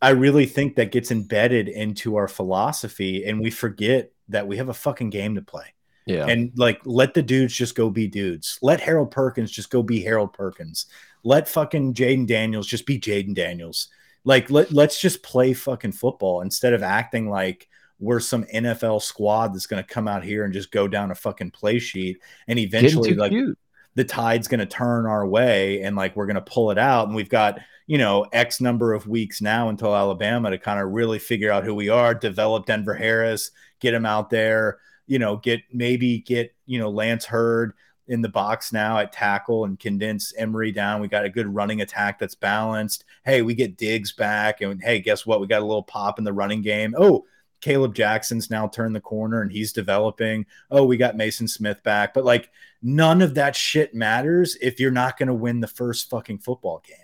I 0.00 0.10
really 0.10 0.46
think 0.46 0.76
that 0.76 0.92
gets 0.92 1.10
embedded 1.10 1.68
into 1.68 2.16
our 2.16 2.26
philosophy, 2.26 3.26
and 3.26 3.38
we 3.38 3.50
forget 3.50 4.12
that 4.30 4.48
we 4.48 4.56
have 4.56 4.70
a 4.70 4.74
fucking 4.74 5.10
game 5.10 5.34
to 5.34 5.42
play. 5.42 5.74
Yeah. 6.06 6.24
And 6.24 6.50
like, 6.56 6.80
let 6.86 7.12
the 7.12 7.20
dudes 7.20 7.52
just 7.52 7.74
go 7.74 7.90
be 7.90 8.06
dudes. 8.06 8.58
Let 8.62 8.80
Harold 8.80 9.10
Perkins 9.10 9.50
just 9.50 9.68
go 9.68 9.82
be 9.82 10.00
Harold 10.00 10.32
Perkins. 10.32 10.86
Let 11.22 11.50
fucking 11.50 11.92
Jayden 11.92 12.26
Daniels 12.26 12.66
just 12.66 12.86
be 12.86 12.98
Jayden 12.98 13.34
Daniels. 13.34 13.88
Like, 14.24 14.50
let, 14.50 14.72
let's 14.72 14.98
just 14.98 15.22
play 15.22 15.52
fucking 15.52 15.92
football 15.92 16.40
instead 16.40 16.72
of 16.72 16.82
acting 16.82 17.28
like 17.28 17.68
we're 18.00 18.20
some 18.20 18.44
NFL 18.44 19.02
squad 19.02 19.54
that's 19.54 19.66
going 19.66 19.82
to 19.82 19.88
come 19.88 20.06
out 20.06 20.24
here 20.24 20.44
and 20.44 20.52
just 20.52 20.70
go 20.70 20.86
down 20.86 21.10
a 21.10 21.14
fucking 21.14 21.50
play 21.50 21.78
sheet 21.78 22.18
and 22.46 22.58
eventually 22.58 23.14
like 23.14 23.32
cute. 23.32 23.58
the 23.94 24.04
tide's 24.04 24.48
going 24.48 24.60
to 24.60 24.66
turn 24.66 25.06
our 25.06 25.26
way 25.26 25.82
and 25.82 25.96
like 25.96 26.14
we're 26.14 26.26
going 26.26 26.36
to 26.36 26.40
pull 26.40 26.70
it 26.70 26.78
out 26.78 27.06
and 27.06 27.16
we've 27.16 27.28
got 27.28 27.58
you 27.86 27.98
know 27.98 28.24
x 28.32 28.60
number 28.60 28.92
of 28.92 29.06
weeks 29.06 29.40
now 29.40 29.68
until 29.68 29.94
Alabama 29.94 30.50
to 30.50 30.58
kind 30.58 30.80
of 30.80 30.92
really 30.92 31.18
figure 31.18 31.50
out 31.50 31.64
who 31.64 31.74
we 31.74 31.88
are 31.88 32.14
develop 32.14 32.66
Denver 32.66 32.94
Harris 32.94 33.50
get 33.80 33.94
him 33.94 34.06
out 34.06 34.30
there 34.30 34.78
you 35.06 35.18
know 35.18 35.36
get 35.36 35.60
maybe 35.72 36.20
get 36.20 36.54
you 36.66 36.78
know 36.78 36.90
Lance 36.90 37.24
Heard 37.24 37.72
in 38.08 38.22
the 38.22 38.28
box 38.28 38.72
now 38.72 38.98
at 38.98 39.12
tackle 39.12 39.66
and 39.66 39.78
condense 39.78 40.32
Emory 40.36 40.72
down. 40.72 41.00
We 41.00 41.08
got 41.08 41.26
a 41.26 41.30
good 41.30 41.54
running 41.54 41.82
attack 41.82 42.18
that's 42.18 42.34
balanced. 42.34 43.04
Hey, 43.24 43.42
we 43.42 43.54
get 43.54 43.76
Diggs 43.76 44.12
back, 44.12 44.62
and 44.62 44.82
hey, 44.82 45.00
guess 45.00 45.26
what? 45.26 45.40
We 45.40 45.46
got 45.46 45.60
a 45.60 45.66
little 45.66 45.82
pop 45.82 46.18
in 46.18 46.24
the 46.24 46.32
running 46.32 46.62
game. 46.62 46.94
Oh, 46.98 47.26
Kaleb 47.60 47.94
Jackson's 47.94 48.50
now 48.50 48.68
turned 48.68 48.94
the 48.94 49.00
corner 49.00 49.42
and 49.42 49.50
he's 49.50 49.72
developing. 49.72 50.46
Oh, 50.70 50.84
we 50.84 50.96
got 50.96 51.16
Mason 51.16 51.48
Smith 51.48 51.82
back. 51.82 52.14
But 52.14 52.24
like 52.24 52.50
none 52.82 53.22
of 53.22 53.34
that 53.34 53.56
shit 53.56 53.94
matters 53.94 54.56
if 54.60 54.80
you're 54.80 54.90
not 54.90 55.18
going 55.18 55.26
to 55.26 55.34
win 55.34 55.60
the 55.60 55.66
first 55.66 56.10
fucking 56.10 56.38
football 56.38 56.82
game. 56.86 56.96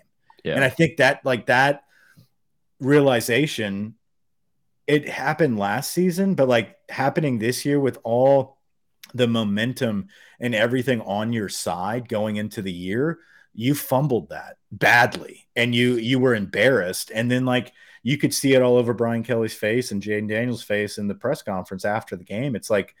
Yeah. 0.43 0.55
And 0.55 0.63
I 0.63 0.69
think 0.69 0.97
that 0.97 1.25
like 1.25 1.47
that 1.47 1.83
realization 2.79 3.95
it 4.87 5.09
happened 5.09 5.57
last 5.57 5.91
season, 5.91 6.35
but 6.35 6.47
like 6.47 6.77
happening 6.89 7.39
this 7.39 7.65
year 7.65 7.79
with 7.79 7.97
all 8.03 8.57
the 9.13 9.27
momentum 9.27 10.07
and 10.39 10.53
everything 10.53 11.01
on 11.01 11.33
your 11.33 11.49
side 11.49 12.07
going 12.07 12.35
into 12.35 12.61
the 12.61 12.71
year, 12.71 13.19
you 13.53 13.73
fumbled 13.73 14.29
that 14.29 14.57
badly 14.71 15.47
and 15.55 15.73
you 15.73 15.95
you 15.95 16.19
were 16.19 16.35
embarrassed 16.35 17.11
and 17.13 17.31
then 17.31 17.45
like 17.45 17.71
you 18.05 18.19
could 18.19 18.35
see 18.35 18.53
it 18.53 18.61
all 18.61 18.77
over 18.77 18.93
Brian 18.93 19.23
Kelly's 19.23 19.55
face 19.55 19.91
and 19.91 19.99
Jayden 19.99 20.29
Daniels' 20.29 20.61
face 20.61 20.99
in 20.99 21.07
the 21.07 21.15
press 21.15 21.41
conference 21.41 21.85
after 21.85 22.15
the 22.15 22.23
game. 22.23 22.55
It's 22.55 22.69
like 22.69 22.93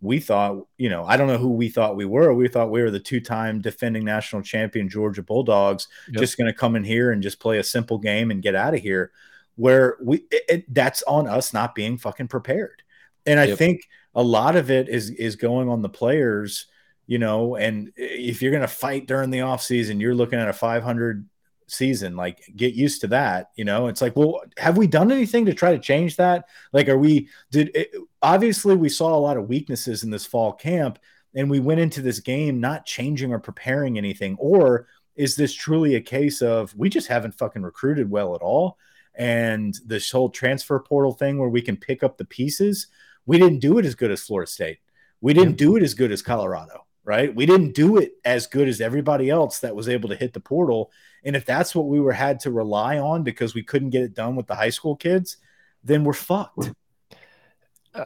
we 0.00 0.18
thought, 0.18 0.66
you 0.76 0.88
know, 0.88 1.04
I 1.04 1.16
don't 1.16 1.28
know 1.28 1.38
who 1.38 1.52
we 1.52 1.68
thought 1.68 1.94
we 1.94 2.04
were. 2.04 2.34
We 2.34 2.48
thought 2.48 2.72
we 2.72 2.82
were 2.82 2.90
the 2.90 2.98
two-time 2.98 3.60
defending 3.60 4.04
national 4.04 4.42
champion 4.42 4.88
Georgia 4.88 5.22
Bulldogs, 5.22 5.86
yep. 6.08 6.18
just 6.20 6.36
going 6.36 6.52
to 6.52 6.58
come 6.58 6.74
in 6.74 6.82
here 6.82 7.12
and 7.12 7.22
just 7.22 7.38
play 7.38 7.58
a 7.58 7.62
simple 7.62 7.98
game 7.98 8.32
and 8.32 8.42
get 8.42 8.56
out 8.56 8.74
of 8.74 8.80
here. 8.80 9.12
Where 9.54 9.96
we 10.02 10.24
it, 10.32 10.42
it, 10.48 10.74
that's 10.74 11.04
on 11.04 11.28
us 11.28 11.52
not 11.52 11.76
being 11.76 11.96
fucking 11.96 12.26
prepared. 12.26 12.82
And 13.26 13.38
I 13.38 13.44
yep. 13.44 13.58
think 13.58 13.88
a 14.12 14.22
lot 14.24 14.56
of 14.56 14.72
it 14.72 14.88
is 14.88 15.10
is 15.10 15.36
going 15.36 15.68
on 15.68 15.82
the 15.82 15.88
players, 15.88 16.66
you 17.06 17.18
know, 17.18 17.54
and 17.54 17.92
if 17.94 18.42
you're 18.42 18.50
going 18.50 18.62
to 18.62 18.66
fight 18.66 19.06
during 19.06 19.30
the 19.30 19.38
offseason, 19.38 20.00
you're 20.00 20.16
looking 20.16 20.40
at 20.40 20.48
a 20.48 20.52
500 20.52 21.28
season 21.70 22.16
like 22.16 22.42
get 22.56 22.74
used 22.74 23.00
to 23.02 23.06
that 23.08 23.50
you 23.56 23.64
know? 23.64 23.88
It's 23.88 24.02
like 24.02 24.16
well 24.16 24.42
have 24.56 24.76
we 24.76 24.86
done 24.86 25.12
anything 25.12 25.46
to 25.46 25.54
try 25.54 25.72
to 25.72 25.78
change 25.78 26.16
that? 26.16 26.46
Like 26.72 26.88
are 26.88 26.98
we 26.98 27.28
did 27.50 27.70
it, 27.74 27.92
obviously 28.22 28.76
we 28.76 28.88
saw 28.88 29.14
a 29.14 29.20
lot 29.20 29.36
of 29.36 29.48
weaknesses 29.48 30.02
in 30.02 30.10
this 30.10 30.26
fall 30.26 30.52
camp 30.52 30.98
and 31.34 31.50
we 31.50 31.60
went 31.60 31.80
into 31.80 32.02
this 32.02 32.20
game 32.20 32.60
not 32.60 32.86
changing 32.86 33.32
or 33.32 33.38
preparing 33.38 33.98
anything 33.98 34.36
or 34.38 34.86
is 35.16 35.34
this 35.34 35.52
truly 35.52 35.96
a 35.96 36.00
case 36.00 36.40
of 36.42 36.74
we 36.76 36.88
just 36.88 37.08
haven't 37.08 37.36
fucking 37.36 37.62
recruited 37.62 38.10
well 38.10 38.34
at 38.34 38.40
all 38.40 38.78
and 39.16 39.78
this 39.84 40.10
whole 40.10 40.30
transfer 40.30 40.78
portal 40.78 41.12
thing 41.12 41.38
where 41.38 41.48
we 41.48 41.60
can 41.60 41.76
pick 41.76 42.02
up 42.02 42.16
the 42.16 42.24
pieces? 42.24 42.86
We 43.26 43.36
didn't 43.36 43.58
do 43.58 43.78
it 43.78 43.84
as 43.84 43.96
good 43.96 44.12
as 44.12 44.22
Florida 44.22 44.50
State. 44.50 44.78
We 45.20 45.34
didn't 45.34 45.56
do 45.56 45.76
it 45.76 45.82
as 45.82 45.94
good 45.94 46.12
as 46.12 46.22
Colorado 46.22 46.86
right? 47.08 47.34
We 47.34 47.46
didn't 47.46 47.72
do 47.72 47.96
it 47.96 48.12
as 48.22 48.46
good 48.46 48.68
as 48.68 48.82
everybody 48.82 49.30
else 49.30 49.60
that 49.60 49.74
was 49.74 49.88
able 49.88 50.10
to 50.10 50.14
hit 50.14 50.34
the 50.34 50.40
portal. 50.40 50.92
And 51.24 51.34
if 51.34 51.46
that's 51.46 51.74
what 51.74 51.86
we 51.86 52.00
were 52.00 52.12
had 52.12 52.38
to 52.40 52.50
rely 52.50 52.98
on 52.98 53.22
because 53.22 53.54
we 53.54 53.62
couldn't 53.62 53.90
get 53.90 54.02
it 54.02 54.12
done 54.12 54.36
with 54.36 54.46
the 54.46 54.54
high 54.54 54.68
school 54.68 54.94
kids, 54.94 55.38
then 55.82 56.04
we're 56.04 56.12
fucked. 56.12 56.70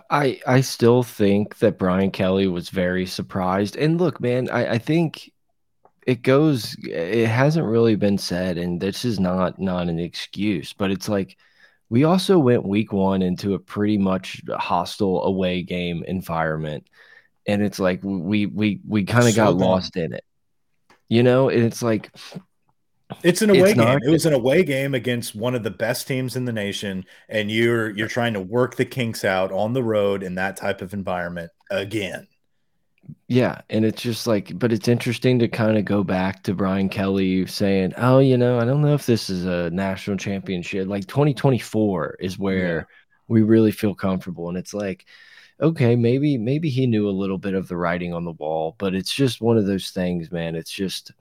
I 0.09 0.41
I 0.47 0.61
still 0.61 1.03
think 1.03 1.59
that 1.59 1.81
Brian 1.81 2.13
Kelly 2.13 2.47
was 2.47 2.69
very 2.69 3.05
surprised. 3.05 3.75
And 3.77 4.01
look, 4.01 4.21
man, 4.21 4.49
I, 4.51 4.75
I 4.75 4.79
think 4.79 5.33
it 6.07 6.23
goes 6.23 6.77
it 6.85 7.27
hasn't 7.27 7.67
really 7.67 7.97
been 7.97 8.19
said, 8.19 8.57
and 8.57 8.81
this 8.81 9.05
is 9.05 9.19
not 9.19 9.59
not 9.59 9.89
an 9.89 9.99
excuse, 9.99 10.73
but 10.73 10.93
it's 10.93 11.09
like 11.09 11.37
we 11.91 12.05
also 12.05 12.39
went 12.39 12.65
week 12.65 12.93
one 12.93 13.21
into 13.21 13.55
a 13.55 13.59
pretty 13.59 13.99
much 13.99 14.43
hostile 14.49 15.25
away 15.25 15.65
game 15.65 16.05
environment 16.07 16.87
and 17.47 17.63
it's 17.63 17.79
like 17.79 18.01
we 18.03 18.47
we 18.47 18.81
we 18.87 19.05
kind 19.05 19.29
of 19.29 19.35
got 19.35 19.57
lost 19.57 19.97
in 19.97 20.13
it 20.13 20.25
you 21.09 21.23
know 21.23 21.49
and 21.49 21.63
it's 21.63 21.83
like 21.83 22.11
It's 23.23 23.43
an 23.43 23.51
away 23.51 23.71
it's 23.71 23.75
game. 23.75 23.99
It 24.03 24.11
was 24.11 24.27
an 24.27 24.33
away 24.33 24.65
game 24.65 24.95
against 24.95 25.35
one 25.35 25.55
of 25.55 25.63
the 25.63 25.71
best 25.71 26.09
teams 26.09 26.37
in 26.37 26.45
the 26.45 26.53
nation, 26.53 27.05
and 27.29 27.51
you're 27.51 27.91
you're 27.91 28.09
trying 28.09 28.33
to 28.35 28.41
work 28.41 28.77
the 28.77 28.85
kinks 28.85 29.25
out 29.25 29.53
on 29.53 29.73
the 29.73 29.83
road 29.83 30.23
in 30.23 30.37
that 30.37 30.57
type 30.57 30.81
of 30.81 30.95
environment 30.95 31.51
again. 31.71 32.27
Yeah, 33.29 33.61
and 33.69 33.85
it's 33.85 34.03
just 34.03 34.27
like, 34.27 34.59
but 34.59 34.73
it's 34.73 34.89
interesting 34.89 35.39
to 35.41 35.49
kind 35.49 35.77
of 35.77 35.85
go 35.85 36.05
back 36.05 36.43
to 36.45 36.55
Brian 36.55 36.89
Kelly 36.89 37.47
saying, 37.47 37.95
"Oh, 37.97 38.19
you 38.19 38.37
know, 38.37 38.59
I 38.59 38.65
don't 38.65 38.83
know 38.83 38.95
if 38.95 39.07
this 39.07 39.29
is 39.29 39.45
a 39.45 39.71
national 39.71 40.17
championship. 40.17 40.89
Like 40.89 41.07
2024 41.07 42.17
is 42.21 42.39
where 42.39 42.77
yeah. 42.77 42.85
we 43.29 43.43
really 43.43 43.73
feel 43.73 43.95
comfortable." 43.95 44.49
And 44.49 44.59
it's 44.59 44.75
like, 44.75 45.07
okay, 45.63 45.97
maybe 45.97 46.37
maybe 46.37 46.69
he 46.69 46.87
knew 46.87 47.09
a 47.09 47.11
little 47.11 47.39
bit 47.39 47.55
of 47.55 47.69
the 47.69 47.77
writing 47.77 48.13
on 48.13 48.25
the 48.25 48.33
wall, 48.33 48.75
but 48.79 48.95
it's 48.95 49.15
just 49.15 49.41
one 49.41 49.57
of 49.57 49.67
those 49.67 49.91
things, 49.91 50.31
man. 50.31 50.57
It's 50.57 50.73
just 50.73 51.13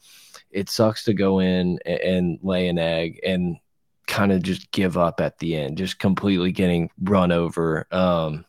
it 0.49 0.69
sucks 0.69 1.03
to 1.05 1.13
go 1.13 1.39
in 1.39 1.79
and, 1.85 1.99
and 1.99 2.39
lay 2.41 2.67
an 2.67 2.79
egg 2.79 3.19
and 3.23 3.57
kind 4.07 4.31
of 4.31 4.41
just 4.41 4.71
give 4.71 4.97
up 4.97 5.21
at 5.21 5.37
the 5.39 5.55
end, 5.55 5.77
just 5.77 5.99
completely 5.99 6.51
getting 6.51 6.89
run 7.01 7.31
over. 7.31 7.87
Um, 7.91 8.45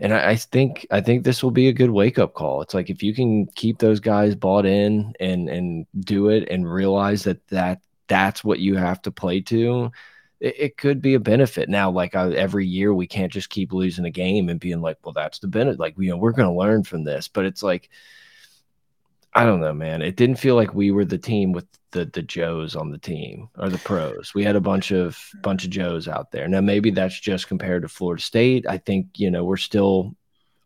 and 0.00 0.12
I, 0.14 0.30
I, 0.30 0.36
think 0.36 0.86
I 0.90 1.00
think 1.00 1.22
this 1.22 1.42
will 1.42 1.50
be 1.50 1.68
a 1.68 1.72
good 1.72 1.90
wake 1.90 2.18
up 2.18 2.34
call. 2.34 2.62
It's 2.62 2.74
like 2.74 2.88
if 2.88 3.02
you 3.02 3.14
can 3.14 3.46
keep 3.46 3.78
those 3.78 4.00
guys 4.00 4.34
bought 4.34 4.64
in 4.64 5.12
and 5.20 5.48
and 5.48 5.86
do 6.00 6.28
it 6.28 6.48
and 6.50 6.70
realize 6.70 7.24
that 7.24 7.46
that 7.48 7.80
that's 8.08 8.42
what 8.42 8.58
you 8.58 8.76
have 8.76 9.02
to 9.02 9.10
play 9.10 9.40
to, 9.42 9.92
it, 10.40 10.54
it 10.58 10.76
could 10.76 11.00
be 11.02 11.14
a 11.14 11.20
benefit. 11.20 11.68
Now, 11.68 11.90
like 11.90 12.14
I, 12.14 12.32
every 12.32 12.66
year, 12.66 12.92
we 12.94 13.06
can't 13.06 13.32
just 13.32 13.50
keep 13.50 13.72
losing 13.72 14.04
a 14.04 14.10
game 14.10 14.48
and 14.48 14.60
being 14.60 14.80
like, 14.80 14.98
well, 15.04 15.12
that's 15.12 15.38
the 15.38 15.48
benefit. 15.48 15.80
Like 15.80 15.94
you 15.98 16.10
know, 16.10 16.16
we're 16.16 16.32
going 16.32 16.48
to 16.48 16.58
learn 16.58 16.84
from 16.84 17.04
this. 17.04 17.28
But 17.28 17.44
it's 17.44 17.62
like 17.62 17.90
I 19.34 19.44
don't 19.44 19.60
know, 19.60 19.72
man. 19.74 20.02
It 20.02 20.16
didn't 20.16 20.40
feel 20.40 20.56
like 20.56 20.74
we 20.74 20.90
were 20.90 21.04
the 21.04 21.18
team 21.18 21.52
with 21.52 21.66
the 21.90 22.06
the 22.06 22.22
Joes 22.22 22.74
on 22.74 22.90
the 22.90 22.98
team 22.98 23.48
or 23.56 23.68
the 23.68 23.78
pros. 23.78 24.32
We 24.34 24.44
had 24.44 24.56
a 24.56 24.60
bunch 24.60 24.90
of 24.90 25.18
bunch 25.42 25.64
of 25.64 25.70
Joes 25.70 26.08
out 26.08 26.32
there. 26.32 26.48
Now 26.48 26.60
maybe 26.60 26.90
that's 26.90 27.18
just 27.18 27.48
compared 27.48 27.82
to 27.82 27.88
Florida 27.88 28.22
State. 28.22 28.66
I 28.68 28.78
think 28.78 29.18
you 29.18 29.30
know 29.30 29.44
we're 29.44 29.56
still 29.56 30.16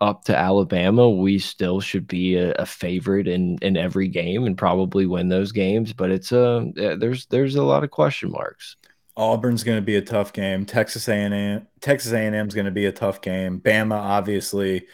up 0.00 0.24
to 0.24 0.36
Alabama. 0.36 1.08
We 1.08 1.38
still 1.38 1.80
should 1.80 2.06
be 2.06 2.36
a, 2.36 2.52
a 2.52 2.66
favorite 2.66 3.28
in 3.28 3.58
in 3.62 3.76
every 3.76 4.08
game 4.08 4.44
and 4.44 4.56
probably 4.56 5.06
win 5.06 5.28
those 5.28 5.52
games. 5.52 5.92
But 5.92 6.10
it's 6.10 6.32
a 6.32 6.72
uh, 6.78 6.96
there's 6.96 7.26
there's 7.26 7.56
a 7.56 7.64
lot 7.64 7.84
of 7.84 7.90
question 7.90 8.30
marks. 8.30 8.76
Auburn's 9.16 9.64
going 9.64 9.78
to 9.78 9.82
be 9.82 9.96
a 9.96 10.02
tough 10.02 10.32
game. 10.32 10.64
Texas 10.64 11.08
A&M 11.08 11.66
Texas 11.80 12.12
A&M 12.12 12.48
is 12.48 12.54
going 12.54 12.64
to 12.64 12.70
be 12.70 12.86
a 12.86 12.92
tough 12.92 13.20
game. 13.20 13.60
Bama 13.60 13.98
obviously. 13.98 14.86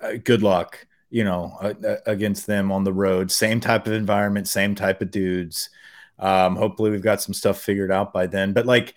Uh, 0.00 0.14
good 0.22 0.42
luck 0.42 0.86
you 1.14 1.22
know, 1.22 1.56
uh, 1.60 1.94
against 2.06 2.44
them 2.48 2.72
on 2.72 2.82
the 2.82 2.92
road. 2.92 3.30
Same 3.30 3.60
type 3.60 3.86
of 3.86 3.92
environment, 3.92 4.48
same 4.48 4.74
type 4.74 5.00
of 5.00 5.12
dudes. 5.12 5.70
Um, 6.18 6.56
hopefully, 6.56 6.90
we've 6.90 7.02
got 7.02 7.22
some 7.22 7.32
stuff 7.32 7.60
figured 7.60 7.92
out 7.92 8.12
by 8.12 8.26
then. 8.26 8.52
But 8.52 8.66
like, 8.66 8.96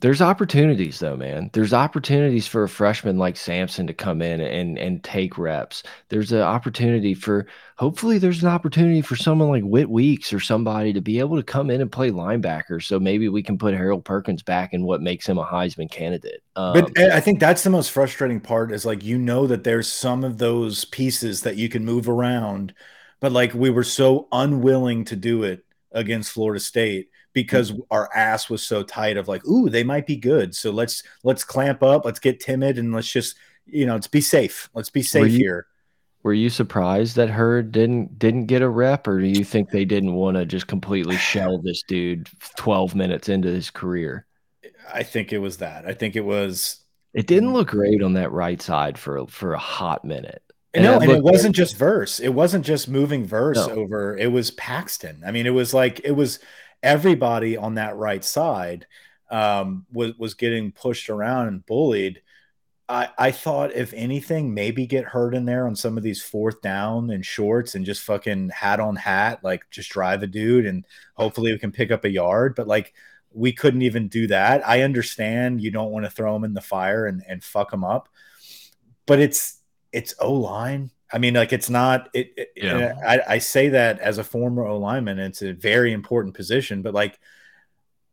there's 0.00 0.22
opportunities 0.22 1.00
though, 1.00 1.16
man. 1.16 1.50
There's 1.52 1.72
opportunities 1.72 2.46
for 2.46 2.62
a 2.62 2.68
freshman 2.68 3.18
like 3.18 3.36
Sampson 3.36 3.86
to 3.88 3.92
come 3.92 4.22
in 4.22 4.40
and 4.40 4.78
and 4.78 5.02
take 5.02 5.36
reps. 5.36 5.82
There's 6.08 6.30
an 6.30 6.42
opportunity 6.42 7.14
for 7.14 7.46
hopefully 7.76 8.18
there's 8.18 8.42
an 8.42 8.48
opportunity 8.48 9.02
for 9.02 9.16
someone 9.16 9.48
like 9.48 9.64
Whit 9.64 9.90
Weeks 9.90 10.32
or 10.32 10.38
somebody 10.38 10.92
to 10.92 11.00
be 11.00 11.18
able 11.18 11.36
to 11.36 11.42
come 11.42 11.68
in 11.68 11.80
and 11.80 11.90
play 11.90 12.10
linebacker. 12.10 12.80
So 12.80 13.00
maybe 13.00 13.28
we 13.28 13.42
can 13.42 13.58
put 13.58 13.74
Harold 13.74 14.04
Perkins 14.04 14.42
back 14.42 14.72
in 14.72 14.84
what 14.84 15.02
makes 15.02 15.28
him 15.28 15.36
a 15.36 15.44
Heisman 15.44 15.90
candidate. 15.90 16.44
Um, 16.54 16.74
but 16.74 16.98
I 16.98 17.18
think 17.18 17.40
that's 17.40 17.64
the 17.64 17.70
most 17.70 17.90
frustrating 17.90 18.40
part 18.40 18.70
is 18.70 18.86
like 18.86 19.02
you 19.02 19.18
know 19.18 19.48
that 19.48 19.64
there's 19.64 19.90
some 19.90 20.22
of 20.22 20.38
those 20.38 20.84
pieces 20.84 21.40
that 21.40 21.56
you 21.56 21.68
can 21.68 21.84
move 21.84 22.08
around, 22.08 22.72
but 23.18 23.32
like 23.32 23.52
we 23.52 23.70
were 23.70 23.84
so 23.84 24.28
unwilling 24.30 25.04
to 25.06 25.16
do 25.16 25.42
it 25.42 25.64
against 25.90 26.30
Florida 26.30 26.60
State 26.60 27.08
because 27.32 27.72
mm-hmm. 27.72 27.82
our 27.90 28.10
ass 28.14 28.48
was 28.50 28.62
so 28.62 28.82
tight 28.82 29.16
of 29.16 29.28
like, 29.28 29.46
ooh, 29.46 29.68
they 29.68 29.84
might 29.84 30.06
be 30.06 30.16
good. 30.16 30.54
So 30.54 30.70
let's 30.70 31.02
let's 31.22 31.44
clamp 31.44 31.82
up, 31.82 32.04
let's 32.04 32.20
get 32.20 32.40
timid, 32.40 32.78
and 32.78 32.92
let's 32.92 33.10
just 33.10 33.36
you 33.66 33.86
know, 33.86 33.94
let's 33.94 34.06
be 34.06 34.20
safe. 34.20 34.68
Let's 34.74 34.90
be 34.90 35.02
safe 35.02 35.32
you, 35.32 35.38
here. 35.38 35.66
Were 36.22 36.32
you 36.32 36.50
surprised 36.50 37.16
that 37.16 37.30
Heard 37.30 37.72
didn't 37.72 38.18
didn't 38.18 38.46
get 38.46 38.62
a 38.62 38.68
rep, 38.68 39.06
or 39.06 39.20
do 39.20 39.26
you 39.26 39.44
think 39.44 39.70
they 39.70 39.84
didn't 39.84 40.14
want 40.14 40.36
to 40.36 40.46
just 40.46 40.66
completely 40.66 41.16
shell 41.18 41.58
this 41.58 41.82
dude 41.82 42.28
twelve 42.56 42.94
minutes 42.94 43.28
into 43.28 43.48
his 43.48 43.70
career? 43.70 44.26
I 44.92 45.02
think 45.02 45.32
it 45.32 45.38
was 45.38 45.58
that. 45.58 45.86
I 45.86 45.94
think 45.94 46.16
it 46.16 46.24
was. 46.24 46.80
It 47.14 47.26
didn't 47.26 47.52
look 47.52 47.68
great 47.68 48.02
on 48.02 48.14
that 48.14 48.32
right 48.32 48.60
side 48.60 48.98
for 48.98 49.26
for 49.28 49.54
a 49.54 49.58
hot 49.58 50.04
minute. 50.04 50.42
And 50.74 50.84
no, 50.84 51.00
and 51.00 51.10
it 51.10 51.22
wasn't 51.22 51.56
just 51.56 51.76
verse. 51.76 52.20
It 52.20 52.28
wasn't 52.28 52.64
just 52.64 52.88
moving 52.88 53.24
verse 53.24 53.56
no. 53.56 53.70
over. 53.70 54.16
It 54.16 54.30
was 54.30 54.50
Paxton. 54.50 55.22
I 55.26 55.30
mean, 55.30 55.46
it 55.46 55.54
was 55.54 55.72
like 55.72 56.00
it 56.04 56.12
was 56.12 56.40
everybody 56.82 57.56
on 57.56 57.74
that 57.74 57.96
right 57.96 58.24
side 58.24 58.86
um, 59.30 59.86
was 59.92 60.16
was 60.18 60.34
getting 60.34 60.72
pushed 60.72 61.10
around 61.10 61.48
and 61.48 61.66
bullied. 61.66 62.22
I, 62.90 63.10
I 63.18 63.30
thought 63.32 63.74
if 63.74 63.92
anything, 63.92 64.54
maybe 64.54 64.86
get 64.86 65.04
hurt 65.04 65.34
in 65.34 65.44
there 65.44 65.66
on 65.66 65.76
some 65.76 65.98
of 65.98 66.02
these 66.02 66.22
fourth 66.22 66.62
down 66.62 67.10
and 67.10 67.24
shorts 67.24 67.74
and 67.74 67.84
just 67.84 68.02
fucking 68.02 68.48
hat 68.48 68.80
on 68.80 68.96
hat, 68.96 69.40
like 69.44 69.62
just 69.70 69.90
drive 69.90 70.22
a 70.22 70.26
dude 70.26 70.64
and 70.64 70.86
hopefully 71.14 71.52
we 71.52 71.58
can 71.58 71.70
pick 71.70 71.90
up 71.90 72.04
a 72.04 72.10
yard. 72.10 72.54
But 72.54 72.66
like 72.66 72.94
we 73.30 73.52
couldn't 73.52 73.82
even 73.82 74.08
do 74.08 74.26
that. 74.28 74.66
I 74.66 74.82
understand 74.82 75.60
you 75.60 75.70
don't 75.70 75.90
want 75.90 76.06
to 76.06 76.10
throw 76.10 76.32
them 76.32 76.44
in 76.44 76.54
the 76.54 76.62
fire 76.62 77.06
and, 77.06 77.22
and 77.28 77.44
fuck 77.44 77.70
them 77.70 77.84
up, 77.84 78.08
but 79.06 79.18
it's 79.18 79.60
it's 79.92 80.14
O 80.20 80.32
line 80.32 80.90
I 81.12 81.18
mean, 81.18 81.34
like 81.34 81.52
it's 81.52 81.70
not. 81.70 82.08
It. 82.12 82.32
it 82.36 82.52
yeah. 82.56 82.94
I, 83.06 83.34
I 83.34 83.38
say 83.38 83.70
that 83.70 83.98
as 84.00 84.18
a 84.18 84.24
former 84.24 84.66
O 84.66 84.78
lineman, 84.78 85.18
it's 85.18 85.42
a 85.42 85.52
very 85.52 85.92
important 85.92 86.34
position. 86.34 86.82
But 86.82 86.94
like, 86.94 87.18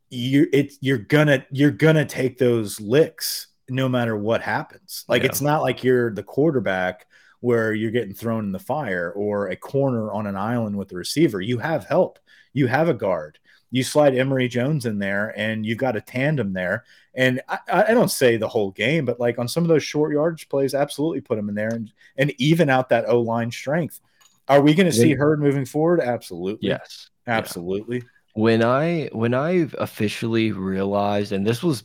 you, 0.09 0.47
it, 0.53 0.73
you're 0.81 0.97
gonna, 0.97 1.45
you're 1.51 1.71
gonna 1.71 2.05
take 2.05 2.37
those 2.37 2.79
licks 2.79 3.47
no 3.67 3.89
matter 3.89 4.15
what 4.15 4.41
happens. 4.41 5.03
Like, 5.07 5.23
yeah. 5.23 5.29
it's 5.29 5.41
not 5.41 5.61
like 5.61 5.83
you're 5.83 6.13
the 6.13 6.23
quarterback 6.23 7.07
where 7.41 7.73
you're 7.73 7.91
getting 7.91 8.13
thrown 8.13 8.45
in 8.45 8.51
the 8.51 8.59
fire 8.59 9.11
or 9.11 9.49
a 9.49 9.55
corner 9.55 10.11
on 10.11 10.27
an 10.27 10.37
island 10.37 10.77
with 10.77 10.87
the 10.87 10.95
receiver. 10.95 11.41
You 11.41 11.57
have 11.59 11.85
help. 11.85 12.19
You 12.53 12.67
have 12.67 12.87
a 12.87 12.93
guard 12.93 13.39
you 13.75 13.83
slide 13.83 14.15
Emery 14.15 14.47
Jones 14.47 14.85
in 14.85 14.99
there 14.99 15.33
and 15.37 15.65
you've 15.65 15.77
got 15.77 15.97
a 15.97 16.01
tandem 16.01 16.53
there. 16.53 16.85
And 17.15 17.41
I, 17.47 17.59
I, 17.67 17.93
don't 17.93 18.11
say 18.11 18.35
the 18.35 18.47
whole 18.47 18.71
game, 18.71 19.05
but 19.05 19.19
like 19.19 19.39
on 19.39 19.47
some 19.47 19.63
of 19.63 19.69
those 19.69 19.83
short 19.83 20.11
yardage 20.11 20.49
plays, 20.49 20.73
absolutely 20.73 21.21
put 21.21 21.37
him 21.37 21.47
in 21.47 21.55
there 21.55 21.69
and, 21.69 21.91
and 22.17 22.33
even 22.37 22.69
out 22.69 22.89
that 22.89 23.07
O 23.07 23.21
line 23.21 23.51
strength. 23.51 24.01
Are 24.47 24.61
we 24.61 24.73
going 24.73 24.85
to 24.85 24.93
see 24.93 25.13
Heard 25.13 25.39
moving 25.39 25.65
forward? 25.65 26.01
Absolutely. 26.01 26.69
Yes. 26.69 27.09
Absolutely. 27.25 27.97
Yeah. 27.97 28.03
When 28.33 28.63
I 28.63 29.09
when 29.13 29.33
I 29.33 29.67
officially 29.77 30.51
realized, 30.51 31.31
and 31.31 31.47
this 31.47 31.63
was 31.63 31.83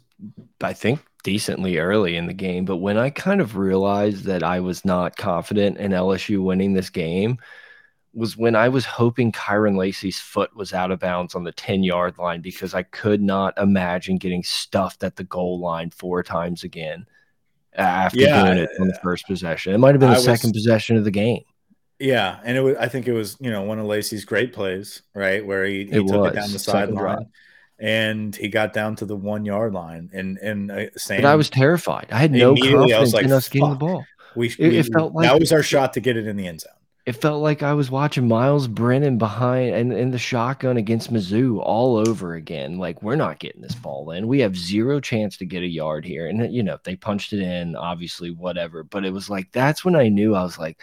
I 0.61 0.73
think 0.73 1.01
decently 1.23 1.79
early 1.79 2.17
in 2.17 2.27
the 2.27 2.35
game, 2.35 2.65
but 2.65 2.79
when 2.79 2.99
I 2.99 3.11
kind 3.11 3.41
of 3.41 3.57
realized 3.57 4.25
that 4.25 4.43
I 4.43 4.61
was 4.61 4.85
not 4.85 5.17
confident 5.17 5.79
in 5.79 5.93
LSU 5.93 6.43
winning 6.43 6.73
this 6.73 6.91
game, 6.91 7.39
was 8.13 8.37
when 8.37 8.57
I 8.57 8.69
was 8.69 8.85
hoping 8.85 9.31
Kyren 9.33 9.77
Lacy's 9.77 10.19
foot 10.19 10.55
was 10.57 10.73
out 10.73 10.91
of 10.91 10.99
bounds 10.99 11.35
on 11.35 11.45
the 11.45 11.53
10 11.53 11.85
yard 11.85 12.19
line 12.19 12.41
because 12.41 12.75
I 12.75 12.83
could 12.83 13.23
not 13.23 13.57
imagine 13.57 14.17
getting 14.17 14.43
stuffed 14.43 15.05
at 15.05 15.17
the 15.17 15.25
goal 15.25 15.61
line 15.61 15.91
four 15.91 16.23
times 16.23 16.65
again 16.65 17.07
after 17.75 18.19
yeah, 18.19 18.45
doing 18.45 18.59
it 18.59 18.71
on 18.81 18.89
the 18.89 18.99
first 19.03 19.27
possession. 19.27 19.75
It 19.75 19.79
might 19.79 19.95
have 19.95 20.01
been 20.01 20.11
the 20.11 20.17
I 20.17 20.21
second 20.21 20.51
was, 20.51 20.63
possession 20.65 20.97
of 20.97 21.05
the 21.05 21.11
game. 21.11 21.45
Yeah, 22.01 22.41
and 22.43 22.57
it 22.57 22.63
was. 22.63 22.77
I 22.79 22.89
think 22.89 23.07
it 23.07 23.13
was 23.13 23.37
you 23.41 23.51
know 23.51 23.63
one 23.63 23.79
of 23.79 23.85
Lacy's 23.85 24.25
great 24.25 24.55
plays, 24.55 25.03
right, 25.15 25.45
where 25.45 25.67
he, 25.67 25.85
he 25.85 25.91
it 25.91 26.07
took 26.07 26.17
was. 26.17 26.33
it 26.33 26.35
down 26.35 26.51
the 26.51 26.59
sideline 26.59 27.27
and 27.79 28.37
he 28.37 28.49
got 28.49 28.73
down 28.73 28.97
to 28.97 29.07
the 29.07 29.17
one 29.17 29.45
yard 29.45 29.73
line, 29.75 30.11
and 30.13 30.39
and 30.39 30.71
uh, 30.71 30.87
Sam. 30.97 31.23
But 31.23 31.29
I 31.29 31.35
was 31.35 31.51
terrified. 31.51 32.09
I 32.11 32.19
had 32.19 32.33
no 32.33 32.55
confidence 32.57 33.13
like, 33.13 33.25
in 33.25 33.33
us 33.33 33.49
getting 33.49 33.71
the 33.71 33.77
ball. 33.77 34.05
We, 34.35 34.49
it, 34.49 34.59
we, 34.59 34.79
it 34.79 34.89
felt 34.93 35.13
like 35.13 35.29
that 35.29 35.39
was 35.39 35.53
our 35.53 35.63
shot 35.63 35.93
to 35.95 36.01
get 36.01 36.17
it 36.17 36.27
in 36.27 36.37
the 36.37 36.47
end 36.47 36.61
zone 36.63 36.73
it 37.11 37.17
felt 37.17 37.43
like 37.43 37.65
I 37.65 37.75
was 37.75 37.91
watching 37.91 38.29
Myles 38.29 38.69
Brennan 38.69 39.19
behind 39.19 39.75
and 39.75 39.93
in 39.93 40.13
the 40.13 40.19
shotgun 40.19 40.77
against 40.77 41.13
Mizzou 41.13 41.59
all 41.61 41.97
over 41.97 42.35
again. 42.35 42.79
Like 42.79 43.03
we're 43.03 43.17
not 43.17 43.41
getting 43.41 43.63
this 43.63 43.75
ball 43.75 44.13
in. 44.13 44.29
We 44.29 44.39
have 44.39 44.57
zero 44.57 45.01
chance 45.01 45.37
to 45.39 45.45
get 45.45 45.65
a 45.65 45.67
yard 45.67 46.05
here. 46.05 46.29
And 46.29 46.55
you 46.55 46.63
know, 46.63 46.79
they 46.85 46.95
punched 46.95 47.33
it 47.33 47.41
in, 47.41 47.75
obviously, 47.75 48.31
whatever. 48.31 48.85
But 48.85 49.05
it 49.05 49.13
was 49.13 49.29
like 49.29 49.51
that's 49.51 49.85
when 49.85 49.97
I 49.97 50.07
knew 50.07 50.37
I 50.37 50.45
was 50.45 50.57
like, 50.57 50.81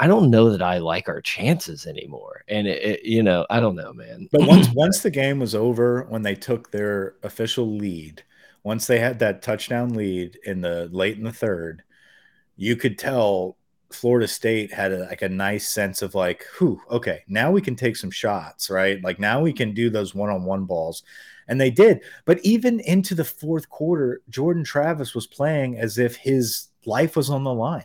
I 0.00 0.08
don't 0.08 0.30
know 0.30 0.50
that 0.50 0.62
I 0.62 0.78
like 0.78 1.08
our 1.08 1.20
chances 1.20 1.86
anymore. 1.86 2.42
And 2.48 2.66
it, 2.66 2.82
it 2.82 3.04
you 3.04 3.22
know, 3.22 3.46
I 3.48 3.60
don't 3.60 3.76
know, 3.76 3.92
man. 3.92 4.28
But 4.32 4.48
once 4.48 4.68
once 4.74 4.98
the 4.98 5.10
game 5.12 5.38
was 5.38 5.54
over, 5.54 6.06
when 6.08 6.22
they 6.22 6.34
took 6.34 6.72
their 6.72 7.14
official 7.22 7.76
lead, 7.76 8.24
once 8.64 8.88
they 8.88 8.98
had 8.98 9.20
that 9.20 9.42
touchdown 9.42 9.90
lead 9.90 10.40
in 10.44 10.60
the 10.60 10.88
late 10.90 11.18
in 11.18 11.22
the 11.22 11.30
third, 11.30 11.84
you 12.56 12.74
could 12.74 12.98
tell 12.98 13.58
Florida 13.94 14.28
State 14.28 14.72
had 14.72 14.92
a, 14.92 15.00
like 15.06 15.22
a 15.22 15.28
nice 15.28 15.68
sense 15.68 16.02
of 16.02 16.14
like, 16.14 16.44
who, 16.52 16.80
okay, 16.90 17.20
now 17.28 17.50
we 17.50 17.60
can 17.60 17.76
take 17.76 17.96
some 17.96 18.10
shots, 18.10 18.70
right? 18.70 19.02
Like 19.02 19.18
now 19.18 19.40
we 19.40 19.52
can 19.52 19.74
do 19.74 19.90
those 19.90 20.14
one 20.14 20.30
on 20.30 20.44
one 20.44 20.64
balls. 20.64 21.02
And 21.48 21.60
they 21.60 21.70
did. 21.70 22.00
But 22.24 22.38
even 22.44 22.80
into 22.80 23.14
the 23.14 23.24
fourth 23.24 23.68
quarter, 23.68 24.22
Jordan 24.30 24.64
Travis 24.64 25.14
was 25.14 25.26
playing 25.26 25.76
as 25.78 25.98
if 25.98 26.16
his 26.16 26.68
life 26.86 27.16
was 27.16 27.30
on 27.30 27.44
the 27.44 27.52
line. 27.52 27.84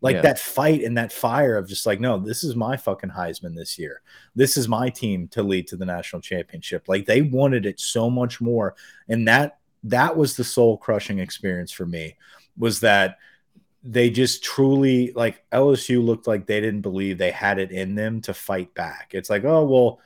Like 0.00 0.16
Yeah. 0.16 0.22
that 0.22 0.38
fight 0.38 0.84
and 0.84 0.96
that 0.96 1.12
fire 1.12 1.56
of 1.56 1.68
just 1.68 1.84
like, 1.86 1.98
no, 2.00 2.18
this 2.18 2.44
is 2.44 2.54
my 2.54 2.76
fucking 2.76 3.10
Heisman 3.10 3.56
this 3.56 3.78
year. 3.78 4.02
This 4.36 4.56
is 4.56 4.68
my 4.68 4.90
team 4.90 5.26
to 5.28 5.42
lead 5.42 5.66
to 5.68 5.76
the 5.76 5.86
national 5.86 6.22
championship. 6.22 6.84
Like 6.86 7.06
they 7.06 7.22
wanted 7.22 7.66
it 7.66 7.80
so 7.80 8.08
much 8.08 8.40
more. 8.40 8.76
And 9.08 9.26
that 9.26 9.58
that 9.84 10.16
was 10.16 10.36
the 10.36 10.44
soul 10.44 10.76
crushing 10.76 11.18
experience 11.18 11.72
for 11.72 11.86
me 11.86 12.16
was 12.56 12.80
that 12.80 13.18
they 13.82 14.10
just 14.10 14.42
truly 14.42 15.12
like 15.12 15.44
LSU 15.50 16.04
looked 16.04 16.26
like 16.26 16.46
they 16.46 16.60
didn't 16.60 16.80
believe 16.80 17.18
they 17.18 17.30
had 17.30 17.58
it 17.58 17.70
in 17.70 17.94
them 17.94 18.20
to 18.22 18.34
fight 18.34 18.74
back. 18.74 19.10
It's 19.12 19.30
like, 19.30 19.44
oh 19.44 19.64
well, 19.64 20.00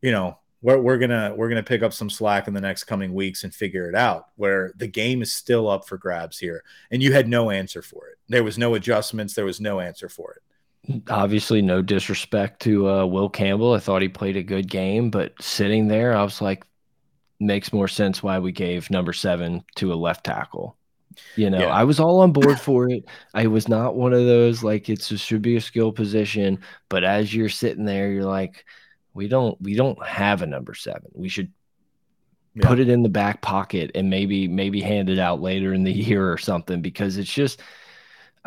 you 0.00 0.12
know, 0.12 0.38
we're, 0.62 0.78
we're 0.78 0.98
gonna 0.98 1.34
we're 1.36 1.48
gonna 1.48 1.62
pick 1.62 1.82
up 1.82 1.92
some 1.92 2.10
slack 2.10 2.48
in 2.48 2.54
the 2.54 2.60
next 2.60 2.84
coming 2.84 3.12
weeks 3.12 3.44
and 3.44 3.54
figure 3.54 3.88
it 3.88 3.94
out. 3.94 4.28
Where 4.36 4.72
the 4.76 4.86
game 4.86 5.22
is 5.22 5.32
still 5.32 5.68
up 5.68 5.86
for 5.86 5.98
grabs 5.98 6.38
here, 6.38 6.64
and 6.90 7.02
you 7.02 7.12
had 7.12 7.28
no 7.28 7.50
answer 7.50 7.82
for 7.82 8.08
it. 8.08 8.18
There 8.28 8.44
was 8.44 8.58
no 8.58 8.74
adjustments. 8.74 9.34
There 9.34 9.44
was 9.44 9.60
no 9.60 9.80
answer 9.80 10.08
for 10.08 10.32
it. 10.34 11.04
Obviously, 11.10 11.60
no 11.60 11.82
disrespect 11.82 12.60
to 12.62 12.88
uh, 12.88 13.06
Will 13.06 13.28
Campbell. 13.28 13.74
I 13.74 13.78
thought 13.78 14.02
he 14.02 14.08
played 14.08 14.36
a 14.36 14.42
good 14.42 14.70
game, 14.70 15.10
but 15.10 15.34
sitting 15.40 15.88
there, 15.88 16.16
I 16.16 16.22
was 16.22 16.40
like, 16.40 16.64
makes 17.40 17.72
more 17.72 17.88
sense 17.88 18.22
why 18.22 18.38
we 18.38 18.52
gave 18.52 18.90
number 18.90 19.12
seven 19.12 19.64
to 19.76 19.92
a 19.92 19.94
left 19.94 20.24
tackle. 20.24 20.76
You 21.36 21.50
know, 21.50 21.60
Yeah. 21.60 21.66
I 21.66 21.84
was 21.84 21.98
all 22.00 22.20
on 22.20 22.32
board 22.32 22.60
for 22.60 22.88
it. 22.90 23.04
I 23.34 23.46
was 23.46 23.68
not 23.68 23.96
one 23.96 24.12
of 24.12 24.24
those 24.26 24.62
like 24.62 24.88
it's 24.88 25.10
a 25.10 25.18
should 25.18 25.42
be 25.42 25.56
a 25.56 25.60
skill 25.60 25.92
position, 25.92 26.60
but 26.88 27.04
as 27.04 27.34
you're 27.34 27.48
sitting 27.48 27.84
there, 27.84 28.10
you're 28.12 28.24
like, 28.24 28.64
we 29.14 29.28
don't 29.28 29.60
we 29.60 29.74
don't 29.74 30.04
have 30.06 30.42
a 30.42 30.46
number 30.46 30.74
seven. 30.74 31.10
We 31.14 31.28
should 31.28 31.52
Yeah. 32.54 32.68
put 32.68 32.78
it 32.80 32.88
in 32.88 33.02
the 33.02 33.08
back 33.08 33.40
pocket 33.42 33.90
and 33.94 34.10
maybe 34.10 34.48
maybe 34.48 34.80
hand 34.80 35.10
it 35.10 35.18
out 35.18 35.40
later 35.40 35.72
in 35.74 35.84
the 35.84 35.92
year 36.08 36.30
or 36.32 36.38
something 36.38 36.80
because 36.82 37.16
it's 37.16 37.32
just 37.32 37.60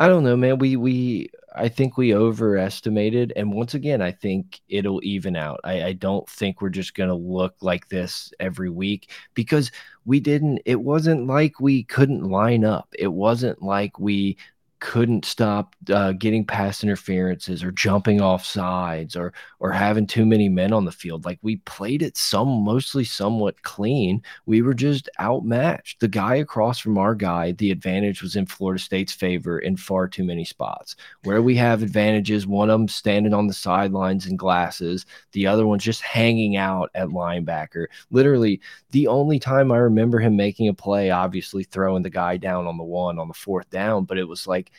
I 0.02 0.08
don't 0.08 0.24
know, 0.24 0.36
man. 0.36 0.58
We 0.58 0.74
we 0.76 1.30
I 1.54 1.68
think 1.68 1.96
we 1.96 2.12
overestimated, 2.14 3.32
and 3.36 3.52
once 3.52 3.74
again, 3.74 4.02
I 4.02 4.10
think 4.10 4.60
it'll 4.68 5.00
even 5.04 5.36
out. 5.36 5.60
I, 5.64 5.84
I 5.84 5.92
don't 5.92 6.28
think 6.28 6.60
we're 6.60 6.70
just 6.70 6.94
gonna 6.94 7.14
look 7.14 7.54
like 7.60 7.88
this 7.88 8.32
every 8.40 8.68
week 8.70 9.10
because 9.34 9.70
we 10.04 10.18
didn't. 10.18 10.60
It 10.66 10.80
wasn't 10.80 11.28
like 11.28 11.60
we 11.60 11.84
couldn't 11.84 12.24
line 12.24 12.64
up. 12.64 12.88
It 12.98 13.12
wasn't 13.12 13.62
like 13.62 13.96
we 14.00 14.38
couldn't 14.82 15.24
stop 15.24 15.76
uh, 15.90 16.10
getting 16.10 16.44
past 16.44 16.82
interferences 16.82 17.62
or 17.62 17.70
jumping 17.70 18.20
off 18.20 18.44
sides 18.44 19.14
or 19.14 19.32
or 19.60 19.70
having 19.70 20.08
too 20.08 20.26
many 20.26 20.48
men 20.48 20.72
on 20.72 20.84
the 20.84 20.90
field. 20.90 21.24
Like 21.24 21.38
we 21.40 21.58
played 21.58 22.02
it 22.02 22.16
some 22.16 22.48
mostly 22.64 23.04
somewhat 23.04 23.62
clean. 23.62 24.20
We 24.44 24.60
were 24.60 24.74
just 24.74 25.08
outmatched. 25.20 26.00
The 26.00 26.08
guy 26.08 26.34
across 26.34 26.80
from 26.80 26.98
our 26.98 27.14
guy, 27.14 27.52
the 27.52 27.70
advantage 27.70 28.22
was 28.22 28.34
in 28.34 28.44
Florida 28.44 28.82
State's 28.82 29.12
favor 29.12 29.60
in 29.60 29.76
far 29.76 30.08
too 30.08 30.24
many 30.24 30.44
spots. 30.44 30.96
Where 31.22 31.42
we 31.42 31.54
have 31.54 31.84
advantages, 31.84 32.44
one 32.44 32.68
of 32.68 32.80
them 32.80 32.88
standing 32.88 33.32
on 33.32 33.46
the 33.46 33.54
sidelines 33.54 34.26
in 34.26 34.36
glasses, 34.36 35.06
the 35.30 35.46
other 35.46 35.64
one's 35.64 35.84
just 35.84 36.02
hanging 36.02 36.56
out 36.56 36.90
at 36.96 37.10
linebacker. 37.10 37.86
Literally, 38.10 38.60
the 38.90 39.06
only 39.06 39.38
time 39.38 39.70
I 39.70 39.76
remember 39.76 40.18
him 40.18 40.34
making 40.34 40.66
a 40.66 40.74
play, 40.74 41.12
obviously 41.12 41.62
throwing 41.62 42.02
the 42.02 42.10
guy 42.10 42.36
down 42.36 42.66
on 42.66 42.78
the 42.78 42.82
one 42.82 43.20
on 43.20 43.28
the 43.28 43.34
fourth 43.34 43.70
down, 43.70 44.06
but 44.06 44.18
it 44.18 44.26
was 44.26 44.48
like 44.48 44.71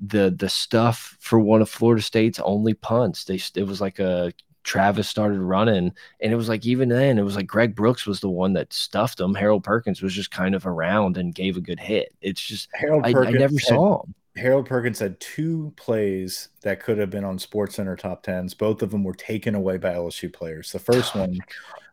the 0.00 0.34
the 0.36 0.48
stuff 0.48 1.16
for 1.20 1.38
one 1.38 1.62
of 1.62 1.70
Florida 1.70 2.02
State's 2.02 2.40
only 2.40 2.74
punts. 2.74 3.24
They 3.24 3.40
it 3.54 3.66
was 3.66 3.80
like 3.80 3.98
a 3.98 4.32
Travis 4.64 5.08
started 5.08 5.40
running, 5.40 5.92
and 6.20 6.32
it 6.32 6.36
was 6.36 6.48
like 6.48 6.64
even 6.66 6.88
then 6.88 7.18
it 7.18 7.22
was 7.22 7.36
like 7.36 7.46
Greg 7.46 7.74
Brooks 7.74 8.06
was 8.06 8.20
the 8.20 8.30
one 8.30 8.54
that 8.54 8.72
stuffed 8.72 9.20
him. 9.20 9.34
Harold 9.34 9.62
Perkins 9.62 10.02
was 10.02 10.14
just 10.14 10.30
kind 10.30 10.54
of 10.54 10.66
around 10.66 11.16
and 11.16 11.34
gave 11.34 11.56
a 11.56 11.60
good 11.60 11.80
hit. 11.80 12.14
It's 12.20 12.40
just 12.40 12.68
Harold 12.74 13.04
I, 13.04 13.10
I 13.10 13.12
Perkins 13.12 13.38
never 13.38 13.52
had- 13.52 13.60
saw 13.62 14.02
him. 14.02 14.14
Harold 14.36 14.66
Perkins 14.66 14.98
had 14.98 15.20
two 15.20 15.72
plays 15.76 16.48
that 16.62 16.82
could 16.82 16.98
have 16.98 17.08
been 17.08 17.22
on 17.22 17.38
Sports 17.38 17.76
Center 17.76 17.94
top 17.94 18.24
tens. 18.24 18.52
Both 18.52 18.82
of 18.82 18.90
them 18.90 19.04
were 19.04 19.14
taken 19.14 19.54
away 19.54 19.76
by 19.76 19.92
LSU 19.94 20.32
players. 20.32 20.72
The 20.72 20.80
first 20.80 21.14
oh 21.14 21.20
one 21.20 21.38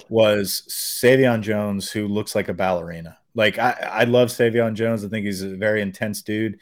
was 0.10 0.64
Sai'vion 0.68 1.42
Jones, 1.42 1.92
who 1.92 2.08
looks 2.08 2.34
like 2.34 2.50
a 2.50 2.54
ballerina. 2.54 3.20
Like 3.36 3.60
I, 3.60 3.72
I 3.92 4.04
love 4.06 4.30
Sai'vion 4.30 4.74
Jones. 4.74 5.06
I 5.06 5.08
think 5.10 5.28
he's 5.28 5.44
a 5.44 5.56
very 5.56 5.84
intense 5.84 6.24
dude, 6.24 6.62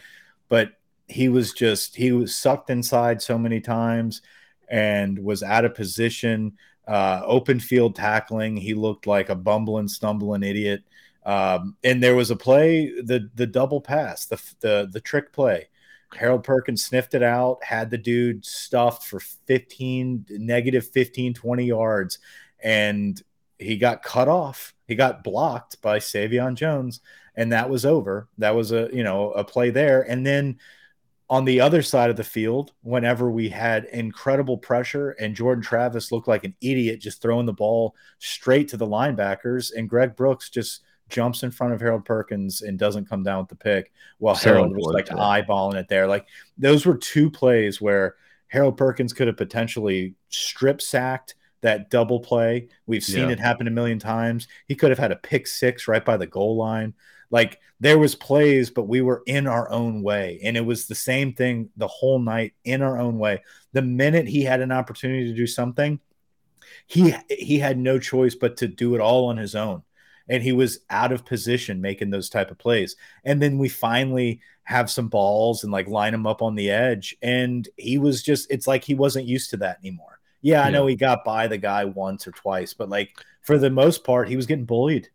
but 0.49 0.73
he 1.09 1.27
was 1.27 1.53
just 1.53 1.95
he 1.95 2.11
was 2.11 2.35
sucked 2.35 2.69
inside 2.69 3.21
so 3.21 3.37
many 3.37 3.59
times 3.59 4.21
and 4.69 5.17
was 5.19 5.43
out 5.43 5.65
of 5.65 5.75
position. 5.75 6.53
Uh, 6.87 7.21
open 7.25 7.59
field 7.59 7.95
tackling. 7.95 8.57
He 8.57 8.73
looked 8.73 9.05
like 9.05 9.29
a 9.29 9.35
bumbling, 9.35 9.87
stumbling 9.87 10.43
idiot. 10.43 10.83
Um, 11.25 11.75
and 11.83 12.01
there 12.01 12.15
was 12.15 12.31
a 12.31 12.35
play, 12.35 12.91
the 13.01 13.29
the 13.35 13.47
double 13.47 13.81
pass, 13.81 14.25
the 14.25 14.41
the 14.61 14.89
the 14.91 15.01
trick 15.01 15.33
play. 15.33 15.67
Harold 16.15 16.43
Perkins 16.43 16.83
sniffed 16.83 17.13
it 17.13 17.21
out, 17.23 17.63
had 17.63 17.91
the 17.91 17.97
dude 17.97 18.43
stuffed 18.45 19.03
for 19.03 19.19
15 19.19 20.25
negative 20.31 20.87
15 20.87 21.35
20 21.35 21.65
yards 21.65 22.17
and 22.63 23.21
he 23.59 23.77
got 23.77 24.01
cut 24.01 24.27
off. 24.27 24.73
He 24.87 24.95
got 24.95 25.23
blocked 25.23 25.81
by 25.81 25.99
Sai'vion 25.99 26.55
Jones 26.55 27.01
and 27.35 27.51
that 27.51 27.69
was 27.69 27.85
over. 27.85 28.27
That 28.39 28.55
was 28.55 28.71
a, 28.71 28.89
you 28.91 29.03
know, 29.03 29.31
a 29.31 29.43
play 29.43 29.69
there 29.69 30.01
and 30.01 30.25
then 30.25 30.57
on 31.29 31.45
the 31.45 31.61
other 31.61 31.81
side 31.83 32.09
of 32.09 32.15
the 32.15 32.23
field, 32.23 32.73
whenever 32.81 33.29
we 33.29 33.49
had 33.49 33.85
incredible 33.85 34.57
pressure 34.57 35.11
and 35.11 35.35
Jordan 35.35 35.63
Travis 35.63 36.11
looked 36.11 36.27
like 36.27 36.43
an 36.43 36.55
idiot 36.61 36.99
just 36.99 37.21
throwing 37.21 37.45
the 37.45 37.53
ball 37.53 37.95
straight 38.17 38.67
to 38.69 38.77
the 38.77 38.87
linebackers, 38.87 39.71
and 39.75 39.87
Greg 39.89 40.15
Brooks 40.15 40.49
just 40.49 40.81
jumps 41.09 41.43
in 41.43 41.51
front 41.51 41.73
of 41.73 41.81
Harold 41.81 42.05
Perkins 42.05 42.61
and 42.61 42.77
doesn't 42.79 43.09
come 43.09 43.23
down 43.23 43.39
with 43.39 43.49
the 43.49 43.55
pick 43.55 43.91
while 44.19 44.35
So 44.35 44.53
Harold 44.53 44.75
was 44.75 44.93
like 44.93 45.07
eyeballing 45.07 45.75
it 45.75 45.87
there. 45.87 46.07
Like 46.07 46.27
those 46.57 46.85
were 46.85 46.97
two 46.97 47.29
plays 47.29 47.79
where 47.81 48.15
Harold 48.47 48.77
Perkins 48.77 49.13
could 49.13 49.27
have 49.27 49.37
potentially 49.37 50.15
strip 50.29 50.81
sacked 50.81 51.35
that 51.61 51.89
double 51.89 52.19
play. 52.19 52.69
We've 52.87 53.03
seen 53.03 53.27
Yeah. 53.27 53.33
it 53.33 53.39
happen 53.39 53.67
a 53.67 53.71
million 53.71 53.99
times. 53.99 54.47
He 54.67 54.75
could 54.75 54.89
have 54.91 54.99
had 54.99 55.11
a 55.11 55.15
pick 55.17 55.45
six 55.45 55.87
right 55.87 56.03
by 56.03 56.17
the 56.17 56.27
goal 56.27 56.55
line. 56.55 56.93
Like 57.31 57.59
there 57.79 57.97
was 57.97 58.15
plays, 58.15 58.69
but 58.69 58.87
we 58.87 59.01
were 59.01 59.23
in 59.25 59.47
our 59.47 59.69
own 59.71 60.01
way. 60.01 60.39
And 60.43 60.57
it 60.57 60.65
was 60.65 60.87
the 60.87 60.95
same 60.95 61.33
thing 61.33 61.69
the 61.77 61.87
whole 61.87 62.19
night 62.19 62.53
in 62.63 62.81
our 62.81 62.97
own 62.99 63.17
way. 63.17 63.43
The 63.73 63.81
minute 63.81 64.27
he 64.27 64.43
had 64.43 64.61
an 64.61 64.71
opportunity 64.71 65.27
to 65.27 65.35
do 65.35 65.47
something, 65.47 65.99
he 66.87 67.13
he 67.29 67.59
had 67.59 67.77
no 67.77 67.99
choice 67.99 68.35
but 68.35 68.57
to 68.57 68.67
do 68.67 68.95
it 68.95 69.01
all 69.01 69.27
on 69.27 69.37
his 69.37 69.55
own. 69.55 69.83
And 70.27 70.43
he 70.43 70.51
was 70.51 70.81
out 70.89 71.11
of 71.11 71.25
position 71.25 71.81
making 71.81 72.11
those 72.11 72.29
type 72.29 72.51
of 72.51 72.59
plays. 72.59 72.95
And 73.23 73.41
then 73.41 73.57
we 73.57 73.67
finally 73.67 74.41
have 74.63 74.91
some 74.91 75.07
balls 75.07 75.63
and 75.63 75.73
like 75.73 75.87
line 75.87 76.13
him 76.13 76.27
up 76.27 76.43
on 76.43 76.53
the 76.53 76.69
edge. 76.69 77.17
And 77.23 77.67
he 77.77 77.97
was 77.97 78.21
just, 78.21 78.51
it's 78.51 78.67
like 78.67 78.83
he 78.83 78.93
wasn't 78.93 79.25
used 79.25 79.49
to 79.49 79.57
that 79.57 79.79
anymore. 79.79 80.19
Yeah, 80.41 80.63
I 80.63 80.69
know 80.69 80.85
he 80.85 80.95
got 80.95 81.25
by 81.25 81.47
the 81.47 81.57
guy 81.57 81.85
once 81.85 82.27
or 82.27 82.31
twice, 82.31 82.75
but 82.75 82.89
like 82.89 83.09
for 83.41 83.57
the 83.57 83.71
most 83.71 84.03
part, 84.03 84.29
he 84.29 84.35
was 84.35 84.45
getting 84.45 84.65
bullied. 84.65 85.09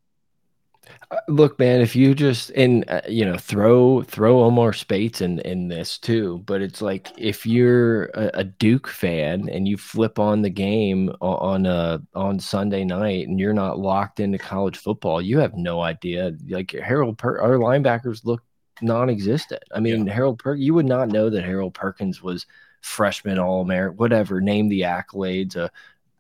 Uh, 1.11 1.17
Look, 1.29 1.59
man, 1.59 1.81
if 1.81 1.95
you 1.97 2.15
just 2.15 2.51
and 2.51 2.85
uh, 2.89 3.01
you 3.09 3.25
know 3.25 3.37
throw 3.37 4.03
throw 4.03 4.45
Omar 4.45 4.73
Speights 4.73 5.21
in 5.21 5.39
in 5.41 5.69
this 5.69 5.99
too, 5.99 6.43
but 6.47 6.63
it's 6.63 6.83
like 6.83 7.13
if 7.19 7.47
you're 7.47 8.07
a, 8.07 8.31
a 8.35 8.45
Duke 8.45 8.89
fan 8.89 9.49
and 9.49 9.69
you 9.69 9.77
flip 9.77 10.19
on 10.19 10.43
the 10.43 10.51
game 10.51 11.11
on 11.21 11.67
uh 11.67 11.99
on 12.15 12.39
Sunday 12.41 12.85
night 12.85 13.29
and 13.29 13.39
you're 13.39 13.55
not 13.55 13.79
locked 13.79 14.21
into 14.21 14.39
college 14.39 14.79
football, 14.79 15.21
you 15.23 15.39
have 15.39 15.55
no 15.55 15.81
idea. 15.81 16.33
Like 16.49 16.73
Harold, 16.73 17.19
per 17.19 17.39
our 17.41 17.57
linebackers 17.59 18.25
look 18.25 18.43
non-existent. 18.83 19.63
I 19.75 19.81
mean, 19.81 20.07
Harold 20.07 20.39
Per, 20.39 20.55
you 20.55 20.75
would 20.75 20.87
not 20.87 21.09
know 21.09 21.31
that 21.31 21.45
Harold 21.45 21.75
Perkins 21.75 22.23
was 22.23 22.47
freshman 22.81 23.39
All 23.39 23.61
American, 23.63 23.97
whatever. 23.97 24.41
Name 24.41 24.69
the 24.69 24.83
accolades, 24.83 25.57
a 25.57 25.71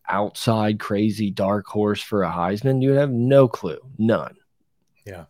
outside 0.08 0.78
crazy 0.80 1.30
dark 1.30 1.66
horse 1.66 2.00
for 2.02 2.22
a 2.24 2.30
Heisman. 2.30 2.82
You 2.82 2.90
would 2.90 2.98
have 2.98 3.10
no 3.10 3.48
clue, 3.48 3.78
none. 3.98 4.36
Yeah. 5.04 5.24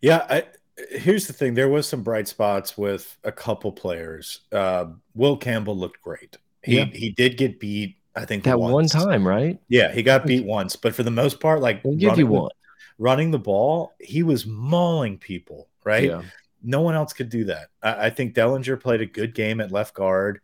Yeah. 0.00 0.26
I, 0.28 0.44
here's 0.90 1.26
the 1.26 1.32
thing 1.32 1.54
there 1.54 1.68
was 1.68 1.88
some 1.88 2.02
bright 2.02 2.28
spots 2.28 2.76
with 2.78 3.16
a 3.24 3.32
couple 3.32 3.72
players. 3.72 4.40
Uh, 4.52 4.86
Will 5.14 5.36
Campbell 5.36 5.76
looked 5.76 6.00
great. 6.02 6.36
He, 6.62 6.76
Yeah. 6.78 6.84
he 6.86 7.10
did 7.10 7.36
get 7.36 7.58
beat, 7.60 7.96
I 8.14 8.24
think, 8.24 8.44
That 8.44 8.58
one 8.60 8.86
time, 8.86 9.26
right? 9.26 9.58
Yeah, 9.68 9.92
he 9.92 10.02
got 10.02 10.26
beat 10.26 10.44
once, 10.44 10.76
but 10.76 10.94
for 10.94 11.02
the 11.02 11.10
most 11.10 11.40
part, 11.40 11.60
like 11.60 11.82
We'll 11.84 11.94
give 11.94 12.02
you 12.02 12.08
running 12.10 12.26
the- 12.26 12.32
one. 12.40 12.50
running 12.98 13.30
the 13.30 13.38
ball, 13.38 13.94
he 14.00 14.22
was 14.22 14.46
mauling 14.46 15.18
people, 15.18 15.68
right? 15.84 16.04
Yeah. 16.04 16.22
No 16.62 16.80
one 16.80 16.94
else 16.94 17.12
could 17.12 17.28
do 17.28 17.44
that. 17.44 17.68
I, 17.82 18.06
I 18.06 18.10
think 18.10 18.34
Dellinger 18.34 18.80
played 18.80 19.00
a 19.00 19.06
good 19.06 19.34
game 19.34 19.60
at 19.60 19.70
left 19.70 19.94
guard. 19.94 20.40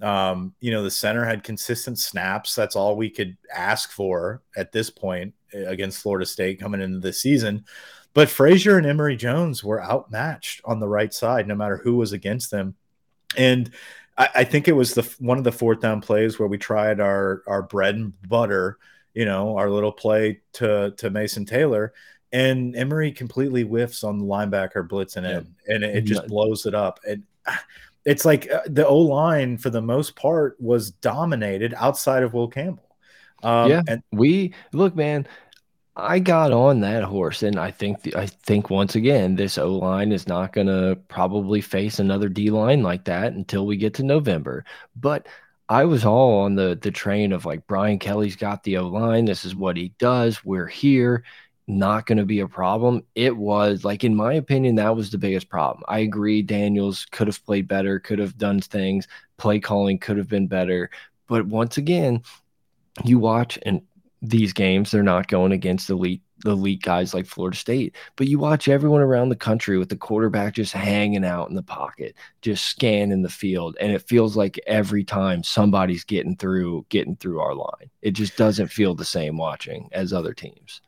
Um, 0.00 0.54
you 0.60 0.70
know, 0.72 0.82
the 0.82 0.90
center 0.90 1.24
had 1.24 1.42
consistent 1.42 1.98
snaps. 1.98 2.54
That's 2.54 2.76
all 2.76 2.96
we 2.96 3.08
could 3.10 3.36
ask 3.54 3.90
for 3.90 4.42
at 4.56 4.70
this 4.72 4.90
point 4.90 5.32
eh, 5.54 5.64
against 5.66 6.00
Florida 6.00 6.26
State 6.26 6.60
coming 6.60 6.80
into 6.82 6.98
the 7.00 7.12
season. 7.12 7.64
But 8.16 8.30
Frazier 8.30 8.78
and 8.78 8.86
Emery 8.86 9.14
Jones 9.14 9.62
were 9.62 9.84
outmatched 9.84 10.62
on 10.64 10.80
the 10.80 10.88
right 10.88 11.12
side, 11.12 11.46
no 11.46 11.54
matter 11.54 11.76
who 11.76 11.96
was 11.96 12.12
against 12.12 12.50
them. 12.50 12.74
And 13.36 13.70
I, 14.16 14.28
I 14.36 14.44
think 14.44 14.68
it 14.68 14.72
was 14.72 14.94
the 14.94 15.02
one 15.18 15.36
of 15.36 15.44
the 15.44 15.52
fourth 15.52 15.80
down 15.80 16.00
plays 16.00 16.38
where 16.38 16.48
we 16.48 16.56
tried 16.56 16.98
our 16.98 17.42
our 17.46 17.60
bread 17.60 17.94
and 17.94 18.14
butter, 18.26 18.78
you 19.12 19.26
know, 19.26 19.58
our 19.58 19.68
little 19.68 19.92
play 19.92 20.40
to 20.54 20.94
to 20.96 21.10
Mason 21.10 21.44
Taylor, 21.44 21.92
and 22.32 22.74
Emery 22.74 23.12
completely 23.12 23.64
whiffs 23.64 24.02
on 24.02 24.18
the 24.18 24.24
linebacker 24.24 24.88
blitzing 24.88 25.24
Yeah. 25.24 25.40
in, 25.40 25.54
and 25.74 25.84
it, 25.84 25.96
it 25.96 26.00
just 26.06 26.22
No- 26.22 26.28
blows 26.28 26.64
it 26.64 26.74
up. 26.74 27.00
And 27.06 27.22
it's 28.06 28.24
like 28.24 28.50
uh, 28.50 28.62
the 28.64 28.86
O 28.86 28.96
line 28.96 29.58
for 29.58 29.68
the 29.68 29.82
most 29.82 30.16
part 30.16 30.56
was 30.58 30.90
dominated 30.90 31.74
outside 31.76 32.22
of 32.22 32.32
Will 32.32 32.48
Campbell. 32.48 32.96
Um, 33.42 33.70
yeah, 33.70 33.82
and 33.86 34.02
we 34.10 34.54
look, 34.72 34.96
man. 34.96 35.26
I 35.96 36.18
got 36.18 36.52
on 36.52 36.80
that 36.80 37.04
horse, 37.04 37.42
and 37.42 37.58
I 37.58 37.70
think 37.70 38.02
the, 38.02 38.14
I 38.16 38.26
think 38.26 38.68
once 38.68 38.94
again 38.94 39.34
this 39.36 39.56
O 39.56 39.72
line 39.72 40.12
is 40.12 40.28
not 40.28 40.52
going 40.52 40.66
to 40.66 40.98
probably 41.08 41.60
face 41.62 41.98
another 41.98 42.28
D 42.28 42.50
line 42.50 42.82
like 42.82 43.04
that 43.04 43.32
until 43.32 43.66
we 43.66 43.76
get 43.78 43.94
to 43.94 44.02
November. 44.02 44.64
But 44.94 45.26
I 45.68 45.84
was 45.84 46.04
all 46.04 46.40
on 46.40 46.54
the 46.54 46.78
the 46.80 46.90
train 46.90 47.32
of 47.32 47.46
like 47.46 47.66
Brian 47.66 47.98
Kelly's 47.98 48.36
got 48.36 48.62
the 48.62 48.76
O 48.78 48.88
line. 48.88 49.24
This 49.24 49.44
is 49.44 49.56
what 49.56 49.76
he 49.76 49.88
does. 49.98 50.44
We're 50.44 50.66
here. 50.66 51.24
Not 51.68 52.06
going 52.06 52.18
to 52.18 52.24
be 52.24 52.40
a 52.40 52.48
problem. 52.48 53.02
It 53.16 53.36
was 53.36 53.84
like, 53.84 54.04
in 54.04 54.14
my 54.14 54.34
opinion, 54.34 54.76
that 54.76 54.94
was 54.94 55.10
the 55.10 55.18
biggest 55.18 55.48
problem. 55.48 55.82
I 55.88 56.00
agree. 56.00 56.42
Daniels 56.42 57.06
could 57.10 57.26
have 57.26 57.44
played 57.44 57.66
better, 57.66 57.98
could 57.98 58.20
have 58.20 58.38
done 58.38 58.60
things. 58.60 59.08
Play 59.36 59.58
calling 59.60 59.98
could 59.98 60.16
have 60.16 60.28
been 60.28 60.46
better. 60.46 60.90
But 61.26 61.46
once 61.46 61.76
again, 61.76 62.22
you 63.04 63.18
watch 63.18 63.58
and 63.62 63.82
these 64.28 64.52
games, 64.52 64.90
they're 64.90 65.02
not 65.02 65.28
going 65.28 65.52
against 65.52 65.90
elite 65.90 66.22
elite 66.44 66.82
guys 66.82 67.14
like 67.14 67.26
Florida 67.26 67.56
State. 67.56 67.96
But 68.16 68.28
you 68.28 68.38
watch 68.38 68.68
everyone 68.68 69.00
around 69.00 69.30
the 69.30 69.36
country 69.36 69.78
with 69.78 69.88
the 69.88 69.96
quarterback 69.96 70.54
just 70.54 70.72
hanging 70.72 71.24
out 71.24 71.48
in 71.48 71.56
the 71.56 71.62
pocket, 71.62 72.14
just 72.42 72.66
scanning 72.66 73.22
the 73.22 73.28
field, 73.28 73.76
and 73.80 73.92
it 73.92 74.02
feels 74.02 74.36
like 74.36 74.60
every 74.66 75.04
time 75.04 75.42
somebody's 75.42 76.04
getting 76.04 76.36
through, 76.36 76.86
getting 76.88 77.16
through 77.16 77.40
our 77.40 77.54
line. 77.54 77.90
It 78.02 78.12
just 78.12 78.36
doesn't 78.36 78.68
feel 78.68 78.94
the 78.94 79.04
same 79.04 79.36
watching 79.38 79.88
as 79.92 80.12
other 80.12 80.34
teams. 80.34 80.82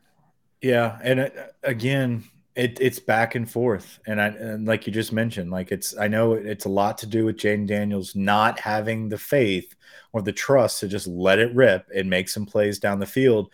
Yeah, 0.61 0.99
and 1.01 1.21
uh, 1.21 1.29
again, 1.63 2.23
it, 2.59 2.77
it's 2.81 2.99
back 2.99 3.35
and 3.35 3.49
forth, 3.49 3.99
and 4.05 4.21
I 4.21 4.27
and 4.27 4.67
like 4.67 4.85
you 4.85 4.93
just 4.93 5.13
mentioned, 5.13 5.51
like 5.51 5.71
it's 5.71 5.97
I 5.97 6.07
know 6.07 6.33
it's 6.33 6.65
a 6.65 6.69
lot 6.69 6.97
to 6.99 7.07
do 7.07 7.25
with 7.25 7.37
Jayden 7.37 7.67
Daniels 7.67 8.15
not 8.15 8.59
having 8.59 9.09
the 9.09 9.17
faith 9.17 9.75
or 10.11 10.21
the 10.21 10.33
trust 10.33 10.79
to 10.79 10.87
just 10.87 11.07
let 11.07 11.39
it 11.39 11.53
rip 11.55 11.87
and 11.95 12.09
make 12.09 12.29
some 12.29 12.45
plays 12.45 12.79
down 12.79 12.99
the 12.99 13.05
field 13.05 13.49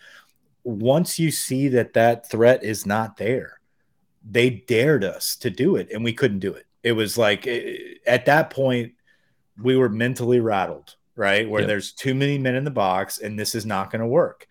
once 0.66 1.16
you 1.16 1.30
see 1.30 1.68
that 1.68 1.92
that 1.92 2.28
threat 2.28 2.64
is 2.64 2.84
not 2.84 3.16
there, 3.16 3.60
they 4.28 4.50
dared 4.50 5.04
us 5.04 5.36
to 5.36 5.48
do 5.48 5.76
it 5.76 5.88
and 5.92 6.02
we 6.02 6.12
couldn't 6.12 6.40
do 6.40 6.52
it. 6.52 6.66
It 6.82 6.92
was 6.92 7.16
like 7.16 7.46
it, 7.46 8.00
at 8.04 8.26
that 8.26 8.50
point, 8.50 8.94
we 9.62 9.76
were 9.76 9.88
mentally 9.88 10.40
rattled, 10.40 10.96
right? 11.14 11.48
Where 11.48 11.60
yep. 11.62 11.68
there's 11.68 11.92
too 11.92 12.16
many 12.16 12.36
men 12.36 12.56
in 12.56 12.64
the 12.64 12.72
box 12.72 13.18
and 13.18 13.38
this 13.38 13.54
is 13.54 13.64
not 13.64 13.92
going 13.92 14.00
to 14.00 14.08
work. 14.08 14.48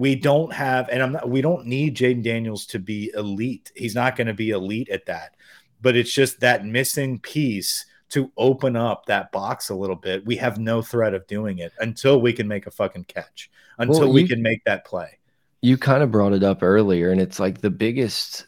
We 0.00 0.16
don't 0.16 0.52
have, 0.52 0.88
and 0.88 1.02
I'm 1.02 1.12
not, 1.12 1.28
we 1.28 1.42
don't 1.42 1.66
need 1.66 1.96
Jayden 1.96 2.22
Daniels 2.22 2.66
to 2.66 2.78
be 2.78 3.12
elite. 3.14 3.70
He's 3.76 3.94
not 3.94 4.16
going 4.16 4.26
to 4.26 4.34
be 4.34 4.50
elite 4.50 4.88
at 4.88 5.06
that, 5.06 5.36
but 5.80 5.94
it's 5.94 6.12
just 6.12 6.40
that 6.40 6.64
missing 6.64 7.18
piece 7.18 7.84
to 8.10 8.32
open 8.36 8.76
up 8.76 9.06
that 9.06 9.30
box 9.30 9.68
a 9.68 9.74
little 9.74 9.96
bit. 9.96 10.26
We 10.26 10.36
have 10.36 10.58
no 10.58 10.82
threat 10.82 11.14
of 11.14 11.26
doing 11.26 11.58
it 11.58 11.72
until 11.78 12.20
we 12.20 12.32
can 12.32 12.48
make 12.48 12.66
a 12.66 12.70
fucking 12.70 13.04
catch 13.04 13.50
until 13.78 14.00
well, 14.00 14.12
we 14.12 14.26
can 14.26 14.42
make 14.42 14.64
that 14.64 14.84
play. 14.84 15.18
You 15.60 15.76
kind 15.76 16.02
of 16.02 16.10
brought 16.10 16.32
it 16.32 16.42
up 16.42 16.62
earlier, 16.62 17.10
and 17.10 17.20
it's 17.20 17.38
like 17.38 17.60
the 17.60 17.70
biggest 17.70 18.46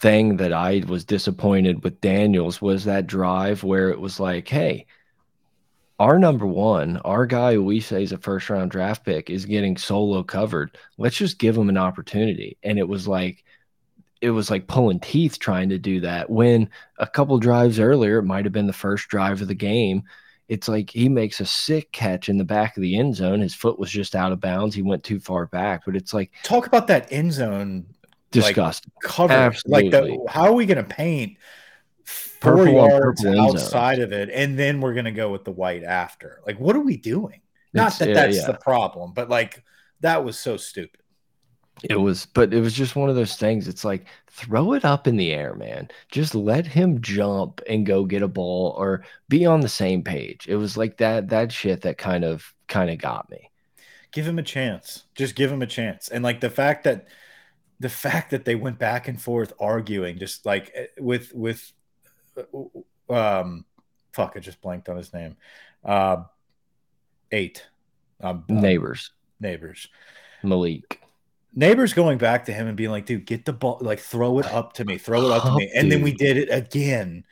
thing 0.00 0.36
that 0.36 0.52
I 0.52 0.84
was 0.86 1.04
disappointed 1.04 1.82
with 1.82 2.00
Daniels 2.00 2.62
was 2.62 2.84
that 2.84 3.06
drive 3.06 3.64
where 3.64 3.90
it 3.90 4.00
was 4.00 4.20
like, 4.20 4.48
hey, 4.48 4.86
our 5.98 6.18
number 6.18 6.46
one, 6.46 6.98
our 6.98 7.26
guy 7.26 7.54
who 7.54 7.64
we 7.64 7.80
say 7.80 8.02
is 8.02 8.12
a 8.12 8.18
first 8.18 8.48
round 8.50 8.70
draft 8.70 9.04
pick 9.04 9.30
is 9.30 9.44
getting 9.44 9.76
solo 9.76 10.22
covered. 10.22 10.76
Let's 10.96 11.16
just 11.16 11.38
give 11.38 11.56
him 11.56 11.68
an 11.68 11.78
opportunity. 11.78 12.56
And 12.62 12.78
it 12.78 12.88
was 12.88 13.08
like, 13.08 13.44
it 14.20 14.30
was 14.30 14.50
like 14.50 14.66
pulling 14.66 15.00
teeth 15.00 15.38
trying 15.38 15.68
to 15.68 15.78
do 15.78 16.00
that 16.00 16.28
when 16.28 16.70
a 16.98 17.06
couple 17.06 17.38
drives 17.38 17.78
earlier, 17.78 18.18
it 18.18 18.24
might 18.24 18.44
have 18.44 18.52
been 18.52 18.66
the 18.66 18.72
first 18.72 19.08
drive 19.08 19.40
of 19.40 19.48
the 19.48 19.54
game 19.54 20.02
it's 20.48 20.66
like 20.66 20.90
he 20.90 21.08
makes 21.08 21.40
a 21.40 21.46
sick 21.46 21.92
catch 21.92 22.28
in 22.28 22.38
the 22.38 22.44
back 22.44 22.76
of 22.76 22.82
the 22.82 22.98
end 22.98 23.14
zone. 23.14 23.40
His 23.40 23.54
foot 23.54 23.78
was 23.78 23.90
just 23.90 24.16
out 24.16 24.32
of 24.32 24.40
bounds. 24.40 24.74
He 24.74 24.82
went 24.82 25.04
too 25.04 25.20
far 25.20 25.46
back, 25.46 25.82
but 25.84 25.94
it's 25.94 26.14
like 26.14 26.32
talk 26.42 26.66
about 26.66 26.86
that 26.86 27.12
end 27.12 27.34
zone 27.34 27.86
disgusting 28.30 28.90
like, 28.96 29.12
cover. 29.12 29.32
Absolutely. 29.32 29.90
Like 29.90 30.26
the, 30.26 30.30
how 30.30 30.44
are 30.44 30.54
we 30.54 30.66
going 30.66 30.78
to 30.78 30.84
paint 30.84 31.36
purple 32.40 32.68
yards 32.68 33.24
outside 33.24 33.98
of 34.00 34.12
it, 34.12 34.30
and 34.30 34.58
then 34.58 34.80
we're 34.80 34.94
going 34.94 35.04
to 35.04 35.12
go 35.12 35.30
with 35.30 35.44
the 35.44 35.52
white 35.52 35.82
after? 35.82 36.40
Like, 36.46 36.58
what 36.58 36.76
are 36.76 36.80
we 36.80 36.96
doing? 36.96 37.40
Not 37.72 37.88
it's, 37.88 37.98
that 37.98 38.14
that's 38.14 38.36
yeah. 38.38 38.46
the 38.46 38.54
problem, 38.54 39.12
but 39.12 39.28
like 39.28 39.62
that 40.00 40.24
was 40.24 40.38
so 40.38 40.56
stupid. 40.56 41.00
It 41.84 42.00
was, 42.00 42.26
but 42.26 42.52
it 42.52 42.60
was 42.60 42.74
just 42.74 42.96
one 42.96 43.08
of 43.08 43.14
those 43.14 43.36
things. 43.36 43.68
It's 43.68 43.84
like 43.84 44.06
throw 44.28 44.72
it 44.72 44.84
up 44.84 45.06
in 45.06 45.16
the 45.16 45.32
air, 45.32 45.54
man. 45.54 45.88
Just 46.10 46.34
let 46.34 46.66
him 46.66 47.00
jump 47.00 47.60
and 47.68 47.86
go 47.86 48.04
get 48.04 48.22
a 48.22 48.28
ball 48.28 48.74
or 48.76 49.04
be 49.28 49.46
on 49.46 49.60
the 49.60 49.68
same 49.68 50.02
page. 50.02 50.46
It 50.48 50.56
was 50.56 50.76
like 50.76 50.96
that 50.96 51.28
that 51.28 51.52
shit 51.52 51.82
that 51.82 51.98
kind 51.98 52.24
of 52.24 52.52
kind 52.66 52.90
of 52.90 52.98
got 52.98 53.30
me. 53.30 53.50
Give 54.10 54.26
him 54.26 54.38
a 54.38 54.42
chance. 54.42 55.04
Just 55.14 55.36
give 55.36 55.52
him 55.52 55.62
a 55.62 55.66
chance. 55.66 56.08
And 56.08 56.24
like 56.24 56.40
the 56.40 56.50
fact 56.50 56.84
that 56.84 57.06
the 57.80 57.88
fact 57.88 58.30
that 58.30 58.44
they 58.44 58.56
went 58.56 58.78
back 58.78 59.06
and 59.06 59.20
forth 59.20 59.52
arguing 59.60 60.18
just 60.18 60.44
like 60.44 60.72
eh, 60.74 60.86
with 60.98 61.32
with 61.34 61.72
um 63.10 63.64
fuck, 64.12 64.34
I 64.36 64.40
just 64.40 64.60
blanked 64.60 64.88
on 64.88 64.96
his 64.96 65.12
name. 65.12 65.36
Uh 65.84 66.24
eight. 67.30 67.66
Um, 68.20 68.44
Nabers. 68.48 69.10
Nabers. 69.42 69.88
Malik. 70.42 71.00
Nabers 71.56 71.94
going 71.94 72.18
back 72.18 72.44
to 72.46 72.52
him 72.52 72.66
and 72.66 72.76
being 72.76 72.90
like, 72.90 73.06
dude, 73.06 73.26
get 73.26 73.44
the 73.44 73.52
ball, 73.52 73.78
like 73.80 74.00
throw 74.00 74.38
it 74.38 74.46
up 74.46 74.74
to 74.74 74.84
me, 74.84 74.98
throw 74.98 75.26
it 75.26 75.32
up 75.32 75.44
to 75.44 75.54
me. 75.54 75.70
And 75.74 75.90
then 75.90 76.02
we 76.02 76.12
did 76.12 76.36
it 76.36 76.48
again. 76.50 77.24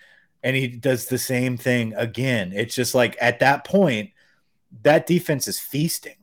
And 0.43 0.57
he 0.57 0.69
does 0.69 1.07
the 1.07 1.19
same 1.19 1.57
thing 1.57 1.95
again. 1.95 2.53
It's 2.55 2.75
just 2.75 2.95
like 2.95 3.17
at 3.21 3.41
that 3.41 3.65
point, 3.65 4.11
that 4.83 5.07
defense 5.07 5.49
is 5.49 5.59
feasting. 5.59 6.17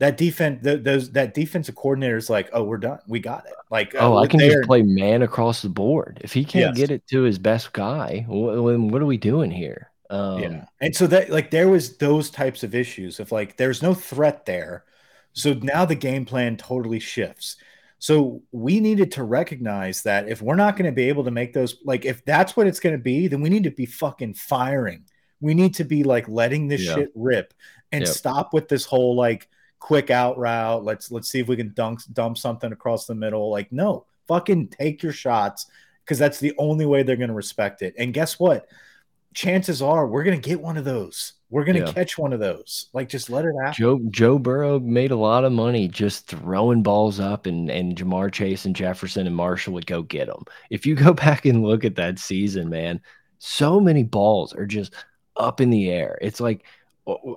That 0.00 0.16
defense, 0.16 0.60
the, 0.62 0.76
those 0.76 1.12
that 1.12 1.34
defensive 1.34 1.76
coordinator 1.76 2.16
is 2.16 2.28
like, 2.28 2.50
oh, 2.52 2.64
we're 2.64 2.78
done. 2.78 2.98
We 3.06 3.20
got 3.20 3.46
it. 3.46 3.52
Like, 3.70 3.94
oh, 3.98 4.16
uh, 4.16 4.22
I 4.22 4.26
can 4.26 4.40
just 4.40 4.66
play 4.66 4.82
man 4.82 5.22
across 5.22 5.62
the 5.62 5.68
board. 5.68 6.20
If 6.22 6.32
he 6.32 6.44
can't 6.44 6.76
yes. 6.76 6.76
get 6.76 6.90
it 6.90 7.06
to 7.08 7.22
his 7.22 7.38
best 7.38 7.72
guy, 7.72 8.24
what, 8.26 8.78
what 8.78 9.02
are 9.02 9.06
we 9.06 9.18
doing 9.18 9.50
here? 9.50 9.90
Um, 10.10 10.42
yeah. 10.42 10.64
And 10.80 10.96
so 10.96 11.06
that 11.06 11.30
like 11.30 11.50
there 11.50 11.68
was 11.68 11.96
those 11.98 12.30
types 12.30 12.64
of 12.64 12.74
issues 12.74 13.20
of 13.20 13.30
like 13.30 13.56
there's 13.56 13.82
no 13.82 13.94
threat 13.94 14.44
there 14.46 14.84
so 15.32 15.54
now 15.54 15.84
the 15.84 15.94
game 15.94 16.24
plan 16.24 16.56
totally 16.56 16.98
shifts. 16.98 17.56
So 17.98 18.42
we 18.50 18.80
needed 18.80 19.12
to 19.12 19.24
recognize 19.24 20.02
that 20.02 20.28
if 20.28 20.40
we're 20.40 20.56
not 20.56 20.76
going 20.76 20.86
to 20.86 20.94
be 20.94 21.08
able 21.08 21.24
to 21.24 21.30
make 21.30 21.52
those, 21.52 21.76
like 21.84 22.04
if 22.04 22.24
that's 22.24 22.56
what 22.56 22.66
it's 22.66 22.80
going 22.80 22.96
to 22.96 23.02
be, 23.02 23.28
then 23.28 23.42
we 23.42 23.50
need 23.50 23.64
to 23.64 23.70
be 23.70 23.86
fucking 23.86 24.34
firing. 24.34 25.04
We 25.40 25.54
need 25.54 25.74
to 25.76 25.84
be 25.84 26.02
like 26.02 26.28
letting 26.28 26.68
this 26.68 26.82
yeah. 26.82 26.94
shit 26.94 27.12
rip 27.14 27.52
and 27.92 28.04
yep. 28.04 28.12
stop 28.12 28.54
with 28.54 28.68
this 28.68 28.84
whole 28.84 29.16
like 29.16 29.48
quick 29.80 30.10
out 30.10 30.38
route. 30.38 30.84
Let's 30.84 31.10
let's 31.10 31.28
see 31.28 31.40
if 31.40 31.48
we 31.48 31.56
can 31.56 31.72
dunk 31.74 32.00
dump 32.12 32.38
something 32.38 32.72
across 32.72 33.06
the 33.06 33.14
middle. 33.14 33.50
Like 33.50 33.72
no, 33.72 34.06
fucking 34.28 34.68
take 34.68 35.02
your 35.02 35.12
shots 35.12 35.66
because 36.04 36.18
that's 36.18 36.38
the 36.38 36.54
only 36.58 36.86
way 36.86 37.02
they're 37.02 37.16
going 37.16 37.28
to 37.28 37.34
respect 37.34 37.82
it. 37.82 37.94
And 37.98 38.14
guess 38.14 38.38
what? 38.38 38.68
Chances 39.34 39.82
are 39.82 40.06
we're 40.06 40.24
going 40.24 40.40
to 40.40 40.48
get 40.48 40.60
one 40.60 40.76
of 40.76 40.84
those. 40.84 41.34
We're 41.50 41.64
gonna 41.64 41.80
yeah. 41.80 41.92
catch 41.92 42.16
one 42.16 42.32
of 42.32 42.38
those. 42.38 42.86
Like, 42.92 43.08
just 43.08 43.28
let 43.28 43.44
it 43.44 43.52
happen. 43.60 43.74
Joe 43.76 44.00
Joe 44.08 44.38
Burrow 44.38 44.78
made 44.78 45.10
a 45.10 45.16
lot 45.16 45.44
of 45.44 45.50
money 45.50 45.88
just 45.88 46.28
throwing 46.28 46.82
balls 46.82 47.18
up, 47.18 47.46
and 47.46 47.68
and 47.68 47.96
Ja'Marr 47.96 48.32
Chase 48.32 48.64
and 48.66 48.76
Jefferson 48.76 49.26
and 49.26 49.34
Marshall 49.34 49.74
would 49.74 49.86
go 49.86 50.02
get 50.02 50.28
them. 50.28 50.44
If 50.70 50.86
you 50.86 50.94
go 50.94 51.12
back 51.14 51.44
and 51.46 51.64
look 51.64 51.84
at 51.84 51.96
that 51.96 52.20
season, 52.20 52.70
man, 52.70 53.00
so 53.38 53.80
many 53.80 54.04
balls 54.04 54.54
are 54.54 54.66
just 54.66 54.94
up 55.36 55.60
in 55.60 55.70
the 55.70 55.90
air. 55.90 56.18
It's 56.22 56.38
like 56.38 56.64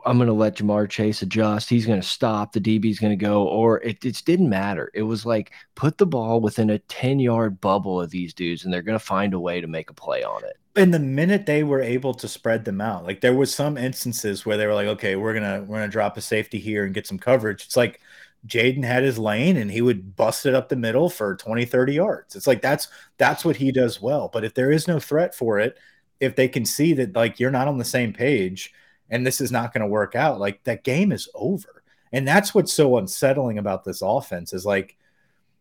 I'm 0.05 0.17
going 0.17 0.27
to 0.27 0.33
let 0.33 0.57
Ja'Marr 0.57 0.89
Chase 0.89 1.21
adjust. 1.21 1.69
He's 1.69 1.85
going 1.85 2.01
to 2.01 2.07
stop. 2.07 2.51
The 2.51 2.59
DB's 2.59 2.99
going 2.99 3.17
to 3.17 3.25
go, 3.25 3.43
or 3.43 3.81
it, 3.81 4.03
it 4.05 4.21
didn't 4.25 4.49
matter. 4.49 4.91
It 4.93 5.03
was 5.03 5.25
like 5.25 5.51
put 5.75 5.97
the 5.97 6.05
ball 6.05 6.41
within 6.41 6.69
a 6.69 6.79
10 6.79 7.19
yard 7.19 7.61
bubble 7.61 8.01
of 8.01 8.09
these 8.09 8.33
dudes, 8.33 8.63
and 8.63 8.73
they're 8.73 8.81
going 8.81 8.99
to 8.99 9.05
find 9.05 9.33
a 9.33 9.39
way 9.39 9.61
to 9.61 9.67
make 9.67 9.89
a 9.89 9.93
play 9.93 10.23
on 10.23 10.43
it 10.43 10.57
and 10.75 10.93
the 10.93 10.99
minute 10.99 11.45
they 11.45 11.63
were 11.63 11.81
able 11.81 12.13
to 12.13 12.27
spread 12.27 12.65
them 12.65 12.81
out 12.81 13.03
like 13.03 13.21
there 13.21 13.35
was 13.35 13.53
some 13.53 13.77
instances 13.77 14.45
where 14.45 14.57
they 14.57 14.65
were 14.65 14.73
like 14.73 14.87
okay 14.87 15.15
we're 15.15 15.33
gonna 15.33 15.63
we're 15.67 15.77
gonna 15.77 15.87
drop 15.87 16.17
a 16.17 16.21
safety 16.21 16.59
here 16.59 16.85
and 16.85 16.93
get 16.93 17.07
some 17.07 17.19
coverage 17.19 17.63
it's 17.65 17.77
like 17.77 17.99
Jayden 18.47 18.83
had 18.83 19.03
his 19.03 19.17
lane 19.17 19.55
and 19.55 19.71
he 19.71 19.81
would 19.81 20.15
bust 20.15 20.45
it 20.45 20.53
up 20.53 20.69
the 20.69 20.75
middle 20.75 21.09
for 21.09 21.35
20 21.35 21.65
30 21.65 21.93
yards 21.93 22.35
it's 22.35 22.47
like 22.47 22.61
that's 22.61 22.87
that's 23.17 23.45
what 23.45 23.55
he 23.55 23.71
does 23.71 24.01
well 24.01 24.29
but 24.31 24.43
if 24.43 24.53
there 24.53 24.71
is 24.71 24.87
no 24.87 24.99
threat 24.99 25.35
for 25.35 25.59
it 25.59 25.77
if 26.19 26.35
they 26.35 26.47
can 26.47 26.65
see 26.65 26.93
that 26.93 27.15
like 27.15 27.39
you're 27.39 27.51
not 27.51 27.67
on 27.67 27.77
the 27.77 27.85
same 27.85 28.13
page 28.13 28.73
and 29.09 29.25
this 29.25 29.41
is 29.41 29.51
not 29.51 29.73
going 29.73 29.81
to 29.81 29.87
work 29.87 30.15
out 30.15 30.39
like 30.39 30.63
that 30.63 30.83
game 30.83 31.11
is 31.11 31.29
over 31.33 31.83
and 32.11 32.27
that's 32.27 32.53
what's 32.53 32.73
so 32.73 32.97
unsettling 32.97 33.57
about 33.57 33.83
this 33.83 34.01
offense 34.01 34.53
is 34.53 34.65
like 34.65 34.97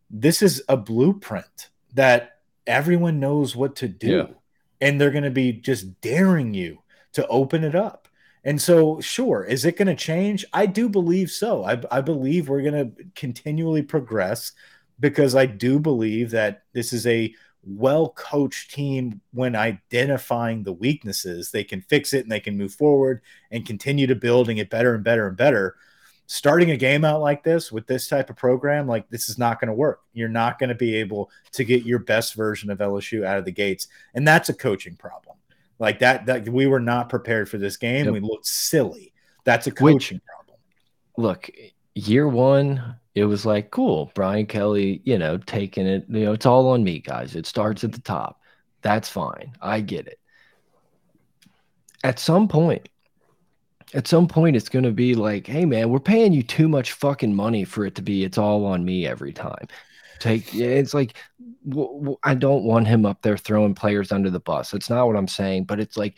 this 0.09 0.41
is 0.41 0.63
a 0.69 0.77
blueprint 0.77 1.69
that 1.93 2.39
everyone 2.67 3.19
knows 3.19 3.55
what 3.55 3.75
to 3.75 3.87
do 3.87 4.07
yeah 4.07 4.27
and 4.83 4.99
they're 4.99 5.11
going 5.11 5.23
to 5.23 5.31
be 5.31 5.53
just 5.53 6.01
daring 6.01 6.53
you 6.53 6.77
to 7.13 7.25
open 7.27 7.63
it 7.63 7.73
up. 7.73 8.09
And 8.43 8.61
so, 8.61 8.99
sure, 8.99 9.45
is 9.45 9.63
it 9.63 9.77
going 9.77 9.87
to 9.87 9.95
change? 9.95 10.43
I 10.51 10.65
do 10.65 10.89
believe 10.89 11.31
so. 11.31 11.63
I, 11.63 11.81
I 11.89 12.01
believe 12.01 12.49
we're 12.49 12.69
going 12.69 12.93
to 12.93 13.03
continually 13.15 13.81
progress 13.81 14.51
because 14.99 15.35
I 15.35 15.45
do 15.45 15.79
believe 15.79 16.31
that 16.31 16.63
this 16.73 16.91
is 16.91 17.07
a 17.07 17.33
well 17.65 18.09
coached 18.09 18.71
team 18.71 19.21
when 19.31 19.55
identifying 19.55 20.63
the 20.63 20.73
weaknesses. 20.73 21.51
They 21.51 21.63
can 21.63 21.81
fix 21.81 22.13
it 22.13 22.23
and 22.23 22.31
they 22.31 22.39
can 22.39 22.57
move 22.57 22.73
forward 22.73 23.21
and 23.51 23.65
continue 23.65 24.07
to 24.07 24.15
build 24.15 24.49
and 24.49 24.57
get 24.57 24.69
better 24.69 24.95
and 24.95 25.03
better 25.03 25.27
and 25.27 25.37
better. 25.37 25.75
Starting 26.25 26.71
a 26.71 26.77
game 26.77 27.03
out 27.03 27.21
like 27.21 27.43
this 27.43 27.71
with 27.71 27.85
this 27.85 28.07
type 28.07 28.29
of 28.29 28.35
program, 28.35 28.87
like 28.87 29.09
this 29.09 29.29
is 29.29 29.37
not 29.37 29.59
going 29.59 29.67
to 29.67 29.73
work. 29.73 30.01
You're 30.13 30.29
not 30.29 30.57
going 30.57 30.69
to 30.69 30.75
be 30.75 30.95
able 30.95 31.29
to 31.51 31.63
get 31.63 31.85
your 31.85 31.99
best 31.99 32.33
version 32.33 32.69
of 32.69 32.79
LSU 32.79 33.25
out 33.25 33.37
of 33.37 33.45
the 33.45 33.51
gates. 33.51 33.87
And 34.13 34.27
that's 34.27 34.49
a 34.49 34.53
coaching 34.53 34.95
problem. 34.95 35.37
Like 35.79 35.99
that, 35.99 36.25
that 36.27 36.47
we 36.47 36.65
were 36.65 36.79
not 36.79 37.09
prepared 37.09 37.49
for 37.49 37.57
this 37.57 37.77
game. 37.77 38.05
Yep. 38.05 38.13
We 38.13 38.19
looked 38.21 38.45
silly. 38.45 39.13
That's 39.43 39.67
a 39.67 39.71
coaching 39.71 40.17
Which, 40.17 40.25
problem. 40.25 40.57
Look, 41.17 41.49
year 41.93 42.27
one, 42.27 42.95
it 43.15 43.25
was 43.25 43.45
like, 43.45 43.71
cool, 43.71 44.11
Brian 44.15 44.45
Kelly, 44.45 45.01
you 45.03 45.17
know, 45.17 45.37
taking 45.37 45.85
it, 45.85 46.05
you 46.09 46.25
know, 46.25 46.33
it's 46.33 46.45
all 46.45 46.69
on 46.69 46.83
me, 46.83 46.99
guys. 46.99 47.35
It 47.35 47.45
starts 47.45 47.83
at 47.83 47.91
the 47.91 48.01
top. 48.01 48.41
That's 48.81 49.07
fine. 49.07 49.53
I 49.61 49.81
get 49.81 50.07
it. 50.07 50.19
At 52.03 52.19
some 52.19 52.47
point, 52.47 52.89
at 53.93 54.07
some 54.07 54.27
point, 54.27 54.55
it's 54.55 54.69
going 54.69 54.83
to 54.83 54.91
be 54.91 55.13
like, 55.13 55.45
hey, 55.45 55.65
man, 55.65 55.89
we're 55.89 55.99
paying 55.99 56.33
you 56.33 56.41
too 56.41 56.67
much 56.67 56.93
fucking 56.93 57.35
money 57.35 57.63
for 57.63 57.85
it 57.85 57.95
to 57.95 58.01
be, 58.01 58.23
it's 58.23 58.39
all 58.39 58.65
on 58.65 58.83
me 58.83 59.05
every 59.05 59.31
time. 59.31 59.67
Take 60.19 60.53
it's 60.55 60.93
like, 60.93 61.15
I 62.23 62.33
don't 62.33 62.63
want 62.63 62.87
him 62.87 63.05
up 63.05 63.21
there 63.21 63.37
throwing 63.37 63.75
players 63.75 64.11
under 64.11 64.29
the 64.29 64.39
bus. 64.39 64.71
That's 64.71 64.89
not 64.89 65.05
what 65.05 65.15
I'm 65.15 65.27
saying, 65.27 65.65
but 65.65 65.79
it's 65.79 65.97
like, 65.97 66.17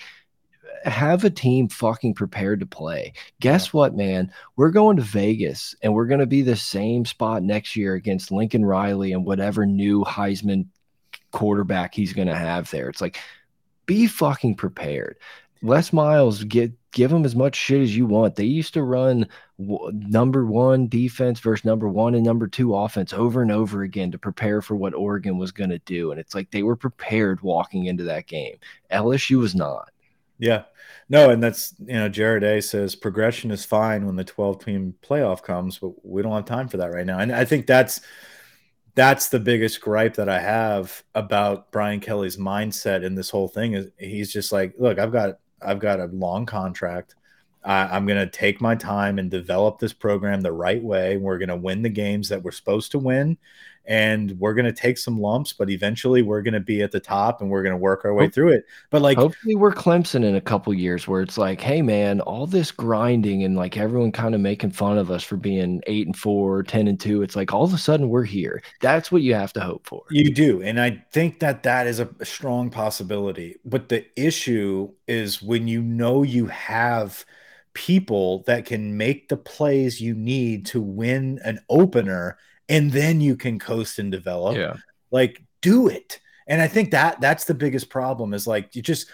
have 0.86 1.24
a 1.24 1.30
team 1.30 1.68
fucking 1.68 2.14
prepared 2.14 2.60
to 2.60 2.66
play. 2.66 3.14
Guess 3.40 3.68
yeah. 3.68 3.72
what, 3.72 3.96
man? 3.96 4.32
We're 4.56 4.72
going 4.72 4.98
to 4.98 5.04
Vegas 5.04 5.76
and 5.82 5.94
we're 5.94 6.06
going 6.06 6.20
to 6.20 6.26
be 6.26 6.42
the 6.42 6.56
same 6.56 7.06
spot 7.06 7.44
next 7.44 7.76
year 7.76 7.96
against 7.96 8.32
Lincoln 8.32 8.66
Riley 8.66 9.14
and 9.14 9.26
whatever 9.26 9.66
new 9.66 10.04
Heisman 10.04 10.68
quarterback 11.32 11.94
he's 11.94 12.14
going 12.14 12.28
to 12.28 12.36
have 12.36 12.70
there. 12.72 12.90
It's 12.90 13.02
like, 13.02 13.18
be 13.86 14.08
fucking 14.08 14.56
prepared. 14.56 15.18
Les 15.62 15.92
Miles, 15.94 16.44
get 16.44 16.72
give 16.92 17.12
them 17.12 17.26
as 17.26 17.36
much 17.36 17.56
shit 17.56 17.82
as 17.82 17.96
you 17.96 18.06
want. 18.06 18.36
They 18.36 18.46
used 18.46 18.74
to 18.76 18.84
run 18.84 19.28
number 19.58 20.46
one 20.46 20.88
defense 20.88 21.40
versus 21.40 21.66
number 21.66 21.90
one 21.90 22.16
and 22.16 22.24
number 22.24 22.48
two 22.48 22.76
offense 22.76 23.14
over 23.14 23.42
and 23.42 23.52
over 23.52 23.84
again 23.84 24.12
to 24.12 24.18
prepare 24.18 24.62
for 24.62 24.76
what 24.76 24.94
Oregon 24.94 25.38
was 25.38 25.52
going 25.52 25.72
to 25.72 25.80
do. 25.80 26.12
And 26.12 26.20
it's 26.20 26.36
like 26.36 26.52
they 26.52 26.64
were 26.64 26.76
prepared 26.76 27.42
walking 27.42 27.86
into 27.86 28.04
that 28.06 28.28
game. 28.28 28.58
LSU 28.92 29.40
was 29.40 29.56
not. 29.56 29.92
Yeah. 30.38 30.64
No, 31.08 31.30
and 31.30 31.42
that's 31.42 31.74
you 31.80 31.94
know, 31.94 32.10
Jared 32.10 32.44
A 32.44 32.62
says 32.62 32.96
progression 32.96 33.52
is 33.52 33.64
fine 33.64 34.06
when 34.06 34.16
the 34.16 34.24
12 34.24 34.66
team 34.66 34.96
playoff 35.04 35.44
comes, 35.44 35.78
but 35.78 35.94
we 36.06 36.22
don't 36.22 36.34
have 36.34 36.46
time 36.46 36.68
for 36.68 36.78
that 36.78 36.92
right 36.92 37.06
now. 37.06 37.20
And 37.20 37.32
I 37.32 37.46
think 37.46 37.68
that's 37.68 38.02
that's 38.96 39.28
the 39.28 39.40
biggest 39.40 39.82
gripe 39.82 40.16
that 40.16 40.30
I 40.30 40.40
have 40.40 41.04
about 41.14 41.72
Brian 41.72 42.00
Kelly's 42.00 42.38
mindset 42.38 43.04
in 43.04 43.14
this 43.14 43.30
whole 43.30 43.50
thing 43.50 43.74
is 43.74 43.92
he's 44.00 44.32
just 44.32 44.52
like, 44.52 44.74
look, 44.80 45.00
I've 45.00 45.12
got 45.12 45.40
I've 45.62 45.80
got 45.80 46.00
a 46.00 46.06
long 46.06 46.46
contract. 46.46 47.16
I, 47.64 47.98
am 47.98 48.06
going 48.06 48.20
to 48.20 48.30
take 48.30 48.62
my 48.62 48.76
time 48.76 49.18
and 49.18 49.30
develop 49.30 49.80
this 49.80 49.94
program 49.94 50.42
the 50.42 50.52
right 50.52 50.82
way. 50.82 51.18
We're 51.18 51.40
going 51.40 51.50
to 51.50 51.56
win 51.56 51.82
the 51.82 51.90
games 51.90 52.30
that 52.30 52.44
we're 52.44 52.52
supposed 52.52 52.92
to 52.92 53.00
win, 53.00 53.38
and 53.88 54.32
we're 54.40 54.54
going 54.54 54.66
to 54.66 54.74
take 54.74 54.98
some 54.98 55.20
lumps, 55.20 55.54
but 55.54 55.70
eventually 55.70 56.22
we're 56.22 56.42
going 56.42 56.54
to 56.54 56.60
be 56.60 56.82
at 56.82 56.92
the 56.92 57.00
top 57.00 57.42
and 57.42 57.50
we're 57.50 57.64
going 57.64 57.74
to 57.74 57.78
work 57.78 58.06
our 58.06 58.14
way 58.14 58.30
through 58.30 58.50
it. 58.50 58.66
But 58.90 59.02
like, 59.02 59.18
hopefully, 59.18 59.56
we're 59.56 59.74
Clemson 59.74 60.24
in 60.24 60.36
a 60.36 60.42
couple 60.42 60.74
years 60.74 61.08
where 61.08 61.22
it's 61.22 61.38
like, 61.38 61.62
hey, 61.62 61.82
man, 61.82 62.22
all 62.22 62.48
this 62.48 62.72
grinding 62.72 63.44
and 63.44 63.56
like 63.56 63.78
everyone 63.78 64.12
kind 64.12 64.36
of 64.36 64.42
making 64.42 64.72
fun 64.72 64.98
of 64.98 65.12
us 65.12 65.24
for 65.24 65.38
being 65.38 65.82
eight 65.88 66.06
and 66.06 66.18
four, 66.18 66.64
10 66.64 66.88
and 66.88 67.00
two. 67.00 67.22
It's 67.22 67.36
like 67.36 67.54
all 67.54 67.64
of 67.64 67.74
a 67.74 67.78
sudden 67.78 68.10
we're 68.10 68.24
here. 68.24 68.62
That's 68.82 69.12
what 69.12 69.22
you 69.22 69.34
have 69.36 69.54
to 69.54 69.62
hope 69.62 69.86
for. 69.86 70.04
You 70.10 70.34
do. 70.34 70.62
And 70.62 70.80
I 70.80 71.04
think 71.12 71.40
that 71.40 71.64
that 71.64 71.88
is 71.88 72.00
a 72.00 72.10
strong 72.24 72.70
possibility. 72.70 73.58
But 73.66 73.90
the 73.90 74.06
issue 74.16 74.92
is 75.08 75.42
when 75.42 75.68
you 75.68 75.82
know 75.82 76.24
you 76.24 76.48
have 76.48 77.26
people 77.76 78.40
that 78.44 78.66
can 78.66 78.98
make 78.98 79.28
the 79.28 79.38
plays 79.38 80.02
you 80.02 80.16
need 80.16 80.66
to 80.66 80.82
win 80.82 81.40
an 81.44 81.60
opener 81.70 82.38
and 82.70 82.92
then 82.92 83.22
you 83.22 83.36
can 83.36 83.60
coast 83.60 84.00
and 84.00 84.12
develop. 84.12 84.58
Yeah. 84.58 84.76
Like 85.12 85.44
do 85.62 85.88
it. 85.88 86.20
And 86.48 86.62
I 86.62 86.68
think 86.68 86.92
that 86.92 87.20
that's 87.22 87.46
the 87.46 87.54
biggest 87.54 87.90
problem 87.90 88.34
is 88.34 88.48
like 88.48 88.76
you 88.76 88.82
just 88.82 89.10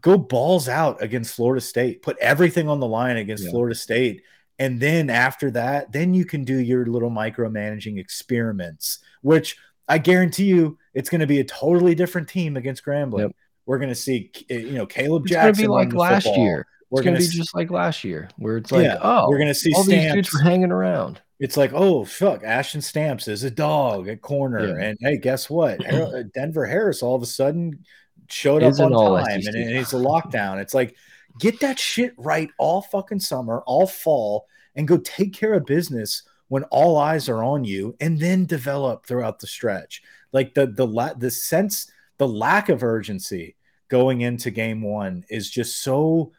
go 0.00 0.18
balls 0.18 0.68
out 0.68 1.02
against 1.02 1.34
Florida 1.34 1.60
State, 1.60 2.02
put 2.02 2.18
everything 2.18 2.68
on 2.68 2.80
the 2.80 2.86
line 2.86 3.16
against 3.16 3.44
yeah. 3.44 3.50
Florida 3.50 3.74
State. 3.74 4.22
And 4.58 4.78
then 4.78 5.08
after 5.08 5.50
that, 5.52 5.92
then 5.92 6.12
you 6.12 6.24
can 6.24 6.44
do 6.44 6.58
your 6.58 6.84
little 6.84 7.10
micromanaging 7.10 7.98
experiments, 7.98 8.98
which 9.22 9.56
I 9.88 9.98
guarantee 9.98 10.44
you 10.44 10.78
it's 10.92 11.08
going 11.08 11.22
to 11.22 11.26
be 11.26 11.40
a 11.40 11.44
totally 11.44 11.94
different 11.94 12.28
team 12.28 12.56
against 12.56 12.84
Grambling. 12.84 13.20
Yep. 13.20 13.36
We're 13.64 13.78
going 13.78 13.88
to 13.88 13.94
see, 13.94 14.30
eh, 14.50 14.58
you 14.58 14.72
know, 14.72 14.86
Kaleb 14.86 15.22
it's 15.22 15.32
Jackson. 15.32 15.48
It's 15.50 15.58
going 15.60 15.88
to 15.88 15.92
be 15.92 15.98
like 15.98 16.10
last 16.10 16.24
football. 16.24 16.44
year. 16.44 16.66
We're 16.90 17.02
going 17.02 17.14
to 17.14 17.20
be 17.20 17.28
just 17.28 17.54
like 17.54 17.70
last 17.70 18.02
year, 18.02 18.28
where 18.36 18.56
it's 18.56 18.72
like, 18.72 18.82
yeah, 18.82 18.98
oh, 19.00 19.28
we're 19.28 19.38
going 19.38 19.48
to 19.48 19.54
see 19.54 19.72
all 19.72 19.84
Stamps. 19.84 20.04
these 20.04 20.12
dudes 20.12 20.34
were 20.34 20.40
hanging 20.40 20.72
around 20.72 21.22
it's 21.40 21.56
like, 21.56 21.72
oh 21.72 22.04
fuck, 22.04 22.44
Ashton 22.44 22.82
Stamps 22.82 23.26
is 23.26 23.42
a 23.42 23.50
dog 23.50 24.08
at 24.08 24.20
corner, 24.20 24.78
yeah. 24.78 24.84
and 24.84 24.98
hey, 25.00 25.16
guess 25.16 25.50
what? 25.50 25.80
Uh, 25.90 26.22
Denver 26.34 26.66
Harris 26.66 27.02
all 27.02 27.14
of 27.14 27.22
a 27.22 27.26
sudden 27.26 27.84
showed 28.28 28.62
up 28.62 28.78
on 28.78 28.92
time, 28.92 29.40
and, 29.44 29.54
and 29.54 29.76
it's 29.76 29.92
a 29.92 29.96
lockdown. 29.96 30.60
It's 30.60 30.74
like, 30.74 30.96
get 31.38 31.60
that 31.60 31.78
shit 31.78 32.14
right 32.16 32.50
all 32.58 32.82
fucking 32.82 33.20
summer, 33.20 33.62
all 33.66 33.86
fall, 33.86 34.46
and 34.76 34.88
go 34.88 34.98
take 34.98 35.32
care 35.32 35.54
of 35.54 35.66
business 35.66 36.22
when 36.48 36.64
all 36.64 36.96
eyes 36.96 37.28
are 37.28 37.42
on 37.42 37.64
you, 37.64 37.96
and 38.00 38.18
then 38.18 38.44
develop 38.46 39.06
throughout 39.06 39.40
the 39.40 39.46
stretch. 39.46 40.02
Like 40.32 40.54
the 40.54 40.66
the 40.66 40.86
la- 40.86 41.14
the 41.14 41.30
sense, 41.30 41.90
the 42.18 42.28
lack 42.28 42.68
of 42.68 42.82
urgency 42.82 43.56
going 43.88 44.20
into 44.20 44.50
game 44.50 44.82
one 44.82 45.24
is 45.28 45.50
just 45.50 45.82
so 45.82 46.32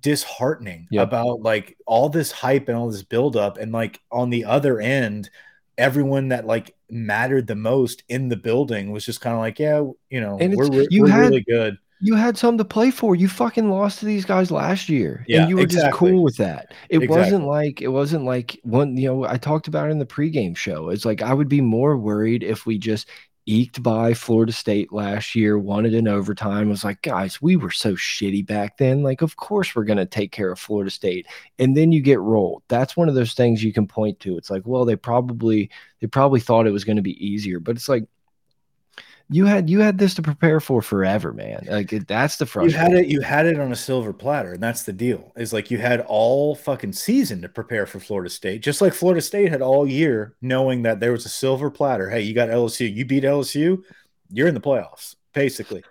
disheartening 0.00 0.88
yep. 0.90 1.08
about 1.08 1.42
like 1.42 1.76
all 1.86 2.08
this 2.08 2.32
hype 2.32 2.68
and 2.68 2.76
all 2.76 2.90
this 2.90 3.02
buildup. 3.02 3.58
And 3.58 3.72
like 3.72 4.00
on 4.10 4.30
the 4.30 4.44
other 4.44 4.80
end, 4.80 5.30
everyone 5.78 6.28
that 6.28 6.46
like 6.46 6.74
mattered 6.90 7.46
the 7.46 7.54
most 7.54 8.02
in 8.08 8.28
the 8.28 8.36
building 8.36 8.92
was 8.92 9.04
just 9.04 9.20
kind 9.20 9.34
of 9.34 9.40
like, 9.40 9.58
yeah, 9.58 9.82
you 10.10 10.20
know, 10.20 10.38
and 10.40 10.54
we're, 10.54 10.68
we're, 10.68 10.86
you 10.90 11.02
we're 11.02 11.10
had, 11.10 11.20
really 11.20 11.42
good. 11.42 11.76
You 12.00 12.14
had 12.16 12.36
something 12.36 12.58
to 12.58 12.64
play 12.64 12.90
for. 12.90 13.14
You 13.14 13.28
fucking 13.28 13.70
lost 13.70 14.00
to 14.00 14.06
these 14.06 14.24
guys 14.24 14.50
last 14.50 14.88
year, 14.88 15.24
yeah, 15.28 15.42
and 15.42 15.48
you 15.48 15.56
were 15.56 15.62
exactly. 15.62 15.88
just 15.88 15.98
cool 15.98 16.22
with 16.24 16.36
that. 16.38 16.74
It 16.88 16.96
exactly. 16.96 17.16
wasn't 17.16 17.44
like 17.46 17.80
it 17.80 17.88
wasn't 17.88 18.24
like 18.24 18.58
one. 18.64 18.96
You 18.96 19.08
know, 19.08 19.24
I 19.24 19.36
talked 19.36 19.68
about 19.68 19.88
in 19.88 20.00
the 20.00 20.06
pregame 20.06 20.56
show. 20.56 20.88
It's 20.88 21.04
like 21.04 21.22
I 21.22 21.32
would 21.32 21.48
be 21.48 21.60
more 21.60 21.96
worried 21.96 22.42
if 22.42 22.66
we 22.66 22.76
just 22.76 23.08
eked 23.46 23.82
by 23.82 24.14
Florida 24.14 24.52
State 24.52 24.92
last 24.92 25.34
year, 25.34 25.58
wanted 25.58 25.94
in 25.94 26.08
overtime. 26.08 26.68
Was 26.68 26.84
like, 26.84 27.02
guys, 27.02 27.42
we 27.42 27.56
were 27.56 27.70
so 27.70 27.94
shitty 27.94 28.46
back 28.46 28.78
then. 28.78 29.02
Like, 29.02 29.22
of 29.22 29.36
course 29.36 29.74
we're 29.74 29.84
going 29.84 29.98
to 29.98 30.06
take 30.06 30.32
care 30.32 30.52
of 30.52 30.58
Florida 30.58 30.90
State. 30.90 31.26
And 31.58 31.76
then 31.76 31.92
you 31.92 32.00
get 32.00 32.20
rolled. 32.20 32.62
That's 32.68 32.96
one 32.96 33.08
of 33.08 33.14
those 33.14 33.34
things 33.34 33.62
you 33.62 33.72
can 33.72 33.86
point 33.86 34.20
to. 34.20 34.36
It's 34.36 34.50
like, 34.50 34.62
well, 34.64 34.84
they 34.84 34.96
probably 34.96 35.70
they 36.00 36.06
probably 36.06 36.40
thought 36.40 36.66
it 36.66 36.72
was 36.72 36.84
going 36.84 36.96
to 36.96 37.02
be 37.02 37.24
easier, 37.24 37.60
but 37.60 37.76
it's 37.76 37.88
like 37.88 38.04
you 39.32 39.46
had 39.46 39.70
you 39.70 39.80
had 39.80 39.98
this 39.98 40.14
to 40.14 40.22
prepare 40.22 40.60
for 40.60 40.82
forever, 40.82 41.32
man. 41.32 41.66
Like 41.68 41.90
that's 42.06 42.36
the 42.36 42.46
frustration. 42.46 42.90
You 42.90 42.96
had 42.96 43.04
it. 43.04 43.10
You 43.10 43.20
had 43.20 43.46
it 43.46 43.58
on 43.58 43.72
a 43.72 43.76
silver 43.76 44.12
platter, 44.12 44.52
and 44.52 44.62
that's 44.62 44.82
the 44.82 44.92
deal. 44.92 45.32
Is 45.36 45.52
like 45.52 45.70
you 45.70 45.78
had 45.78 46.00
all 46.08 46.54
fucking 46.54 46.92
season 46.92 47.42
to 47.42 47.48
prepare 47.48 47.86
for 47.86 48.00
Florida 48.00 48.30
State, 48.30 48.62
just 48.62 48.80
like 48.80 48.94
Florida 48.94 49.20
State 49.20 49.50
had 49.50 49.62
all 49.62 49.86
year, 49.86 50.34
knowing 50.40 50.82
that 50.82 51.00
there 51.00 51.12
was 51.12 51.26
a 51.26 51.30
silver 51.30 51.70
platter. 51.70 52.10
Hey, 52.10 52.20
you 52.20 52.34
got 52.34 52.48
LSU. 52.48 52.92
You 52.92 53.04
beat 53.04 53.24
LSU, 53.24 53.82
you're 54.30 54.48
in 54.48 54.54
the 54.54 54.60
playoffs, 54.60 55.16
basically. 55.32 55.82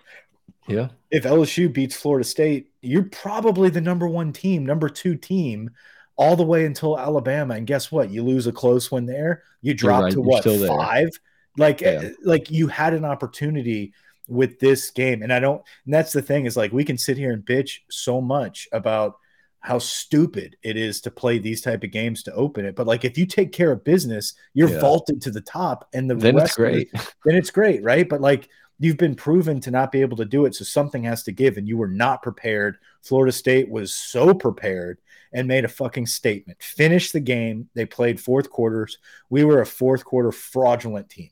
Yeah. 0.68 0.88
If 1.10 1.24
LSU 1.24 1.72
beats 1.72 1.96
Florida 1.96 2.24
State, 2.24 2.70
you're 2.80 3.04
probably 3.04 3.70
the 3.70 3.80
number 3.80 4.08
one 4.08 4.32
team, 4.32 4.64
number 4.64 4.88
two 4.88 5.16
team, 5.16 5.70
all 6.16 6.36
the 6.36 6.44
way 6.44 6.64
until 6.64 6.98
Alabama. 6.98 7.54
And 7.54 7.66
guess 7.66 7.90
what? 7.90 8.10
You 8.10 8.22
lose 8.22 8.46
a 8.46 8.52
close 8.52 8.90
one 8.90 9.06
there. 9.06 9.42
You 9.60 9.74
drop 9.74 10.04
right. 10.04 10.12
to 10.12 10.20
what 10.20 10.44
five. 10.44 10.58
There 10.58 11.10
like, 11.56 11.80
yeah. 11.80 12.00
Eh, 12.02 12.10
like 12.24 12.50
you 12.50 12.66
had 12.68 12.94
an 12.94 13.04
opportunity 13.04 13.92
with 14.28 14.58
this 14.58 14.90
game, 14.90 15.22
and 15.22 15.32
I 15.32 15.40
don't. 15.40 15.62
And 15.84 15.94
that's 15.94 16.12
the 16.12 16.22
thing 16.22 16.46
is 16.46 16.56
like 16.56 16.72
we 16.72 16.84
can 16.84 16.98
sit 16.98 17.16
here 17.16 17.32
and 17.32 17.44
bitch 17.44 17.80
so 17.90 18.20
much 18.20 18.68
about 18.72 19.16
how 19.60 19.78
stupid 19.78 20.56
it 20.62 20.76
is 20.76 21.00
to 21.00 21.10
play 21.10 21.38
these 21.38 21.60
type 21.60 21.84
of 21.84 21.92
games 21.92 22.24
to 22.24 22.34
open 22.34 22.64
it. 22.64 22.74
But 22.74 22.86
like 22.86 23.04
if 23.04 23.16
you 23.16 23.26
take 23.26 23.52
care 23.52 23.70
of 23.70 23.84
business, 23.84 24.34
you're 24.54 24.68
yeah. 24.68 24.80
vaulted 24.80 25.20
to 25.22 25.30
the 25.30 25.40
top, 25.40 25.88
and 25.92 26.10
the 26.10 26.14
then 26.14 26.38
it's 26.38 26.56
great. 26.56 26.90
It, 26.92 27.14
then 27.24 27.36
it's 27.36 27.50
great, 27.50 27.82
right? 27.82 28.08
But 28.08 28.20
like 28.20 28.48
you've 28.78 28.96
been 28.96 29.14
proven 29.14 29.60
to 29.60 29.70
not 29.70 29.92
be 29.92 30.00
able 30.00 30.16
to 30.16 30.24
do 30.24 30.46
it, 30.46 30.54
so 30.54 30.64
something 30.64 31.04
has 31.04 31.22
to 31.24 31.32
give, 31.32 31.56
and 31.56 31.68
you 31.68 31.76
were 31.76 31.88
not 31.88 32.22
prepared. 32.22 32.78
Florida 33.02 33.32
State 33.32 33.68
was 33.68 33.94
so 33.94 34.34
prepared 34.34 34.98
and 35.32 35.48
made 35.48 35.64
a 35.64 35.68
fucking 35.68 36.06
statement. 36.06 36.62
Finished 36.62 37.12
the 37.12 37.20
game. 37.20 37.68
They 37.74 37.86
played 37.86 38.20
fourth 38.20 38.50
quarters. 38.50 38.98
We 39.30 39.44
were 39.44 39.60
a 39.60 39.66
fourth 39.66 40.04
quarter 40.04 40.30
fraudulent 40.30 41.08
team 41.08 41.30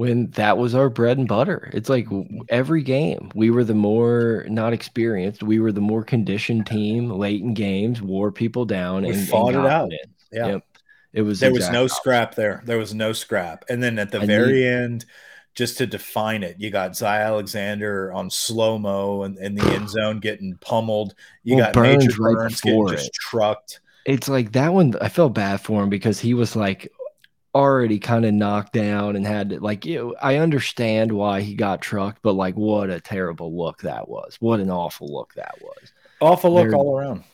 when 0.00 0.30
that 0.30 0.56
was 0.56 0.74
our 0.74 0.88
bread 0.88 1.18
and 1.18 1.28
butter. 1.28 1.68
It's 1.74 1.90
like 1.90 2.08
every 2.48 2.82
game 2.82 3.30
we 3.34 3.50
were 3.50 3.64
the 3.64 3.74
more 3.74 4.46
not 4.48 4.72
experienced, 4.72 5.42
we 5.42 5.60
were 5.60 5.72
the 5.72 5.82
more 5.82 6.02
conditioned 6.02 6.66
team 6.66 7.10
late 7.10 7.42
in 7.42 7.52
games, 7.52 8.00
wore 8.00 8.32
people 8.32 8.64
down, 8.64 9.02
we 9.02 9.10
and 9.10 9.28
fought 9.28 9.54
and 9.54 9.66
it 9.66 9.70
out. 9.70 9.92
It. 9.92 10.08
Yeah, 10.32 10.46
yep. 10.46 10.64
it 11.12 11.20
was 11.20 11.40
there 11.40 11.52
was 11.52 11.68
no 11.68 11.86
scrap 11.86 12.34
there. 12.34 12.62
There 12.64 12.78
was 12.78 12.94
no 12.94 13.12
scrap, 13.12 13.66
and 13.68 13.82
then 13.82 13.98
at 13.98 14.10
the 14.10 14.22
I 14.22 14.24
very 14.24 14.66
end, 14.66 15.04
just 15.54 15.76
to 15.76 15.86
define 15.86 16.44
it. 16.44 16.56
You 16.58 16.70
got 16.70 16.96
Zy 16.96 17.04
Alexander 17.04 18.10
on 18.14 18.30
slow 18.30 18.78
mo 18.78 19.24
and 19.24 19.36
in 19.36 19.54
the 19.54 19.66
end 19.66 19.90
zone 19.90 20.18
getting 20.18 20.56
pummeled. 20.62 21.14
You 21.44 21.56
well, 21.56 21.66
got 21.66 21.74
Burns 21.74 22.06
Major 22.06 22.22
right 22.22 22.34
Burns 22.36 22.62
getting 22.62 22.88
just 22.88 23.08
it. 23.08 23.12
trucked. 23.12 23.80
It's 24.06 24.30
like 24.30 24.52
that 24.52 24.72
one. 24.72 24.94
I 25.02 25.10
felt 25.10 25.34
bad 25.34 25.60
for 25.60 25.82
him 25.82 25.90
because 25.90 26.18
he 26.18 26.32
was 26.32 26.56
like 26.56 26.90
already 27.54 27.98
kind 27.98 28.24
of 28.24 28.32
knocked 28.32 28.72
down 28.72 29.16
and 29.16 29.26
had 29.26 29.50
to 29.50 29.60
like 29.60 29.84
you 29.84 29.96
know, 29.96 30.14
I 30.22 30.36
understand 30.36 31.12
why 31.12 31.40
he 31.40 31.54
got 31.54 31.82
trucked, 31.82 32.22
but 32.22 32.34
like 32.34 32.54
what 32.54 32.90
a 32.90 33.00
terrible 33.00 33.56
look 33.56 33.82
that 33.82 34.08
was. 34.08 34.36
What 34.40 34.60
an 34.60 34.70
awful 34.70 35.12
look 35.12 35.34
that 35.34 35.56
was. 35.60 35.92
Awful 36.20 36.54
look 36.54 36.68
they're, 36.68 36.76
all 36.76 36.98
around. 36.98 37.24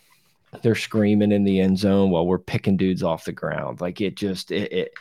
They're 0.63 0.75
screaming 0.75 1.33
in 1.33 1.45
the 1.45 1.61
end 1.61 1.79
zone 1.79 2.11
while 2.11 2.27
we're 2.27 2.39
picking 2.39 2.77
dudes 2.77 3.03
off 3.03 3.25
the 3.25 3.33
ground. 3.33 3.81
Like 3.81 4.01
it 4.01 4.17
just 4.17 4.51
it 4.51 4.73
it, 4.73 4.93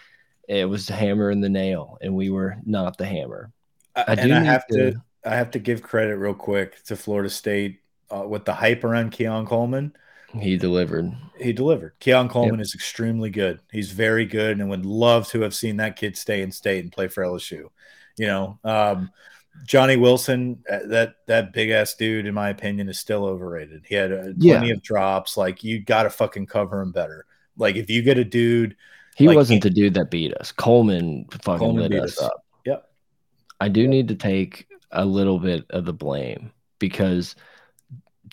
it 0.48 0.70
was 0.70 0.88
the 0.88 0.94
hammer 0.94 1.30
and 1.30 1.44
the 1.44 1.50
nail, 1.50 1.98
and 2.02 2.14
we 2.14 2.30
were 2.30 2.58
not 2.66 2.98
the 2.98 3.06
hammer. 3.06 3.52
I 3.96 4.16
do 4.16 4.34
I 4.34 4.40
have 4.40 4.68
to, 4.68 4.92
to, 4.92 5.02
I 5.24 5.36
have 5.36 5.52
to 5.52 5.60
give 5.60 5.82
credit 5.82 6.18
real 6.18 6.34
quick 6.34 6.84
to 6.86 6.98
Florida 6.98 7.30
State 7.30 7.80
uh, 8.14 8.26
with 8.28 8.44
the 8.44 8.54
hype 8.54 8.84
around 8.84 9.12
Keon 9.12 9.46
Coleman 9.46 9.96
he 10.40 10.58
delivered. 10.58 11.12
He 11.40 11.54
delivered. 11.54 11.94
Keon 12.00 12.30
Coleman 12.30 12.56
yep. 12.56 12.64
is 12.64 12.76
extremely 12.76 13.30
good. 13.30 13.60
He's 13.72 13.92
very 13.92 14.26
good, 14.26 14.60
and 14.60 14.70
would 14.70 14.86
love 14.86 15.28
to 15.30 15.42
have 15.42 15.54
seen 15.54 15.78
that 15.78 15.96
kid 15.96 16.18
stay 16.18 16.42
in 16.42 16.52
state 16.52 16.84
and 16.84 16.92
play 16.92 17.08
for 17.08 17.24
LSU. 17.24 17.70
You 18.18 18.28
know, 18.28 18.60
um, 18.64 19.12
Johnny 19.66 19.98
Wilson, 19.98 20.64
uh, 20.70 20.80
that 20.88 21.16
that 21.28 21.54
big 21.54 21.70
ass 21.70 21.96
dude, 21.96 22.26
in 22.26 22.34
my 22.34 22.50
opinion, 22.50 22.90
is 22.90 23.00
still 23.00 23.26
overrated. 23.26 23.86
He 23.88 23.96
had 23.96 24.12
uh, 24.12 24.24
plenty 24.40 24.68
yeah. 24.68 24.74
of 24.74 24.82
drops. 24.82 25.38
Like 25.38 25.64
you 25.64 25.80
got 25.80 26.04
to 26.04 26.10
fucking 26.10 26.48
cover 26.48 26.82
him 26.82 26.92
better. 26.92 27.26
Like 27.58 27.76
if 27.76 27.90
you 27.90 28.02
get 28.02 28.18
a 28.18 28.26
dude, 28.26 28.76
he 29.16 29.28
like, 29.28 29.36
wasn't 29.36 29.64
the 29.64 29.70
dude 29.70 29.94
that 29.96 30.12
beat 30.12 30.34
us. 30.36 30.52
Coleman 30.52 31.26
fucking 31.32 31.60
Coleman 31.60 31.92
lit 31.92 32.04
us, 32.04 32.18
us 32.18 32.26
up. 32.26 32.46
Yep. 32.66 32.90
I 33.60 33.70
do 33.70 33.82
yep. 33.82 33.90
need 33.90 34.08
to 34.10 34.16
take 34.16 34.68
a 34.92 35.06
little 35.06 35.40
bit 35.40 35.66
of 35.70 35.86
the 35.86 35.94
blame 35.94 36.52
because 36.80 37.36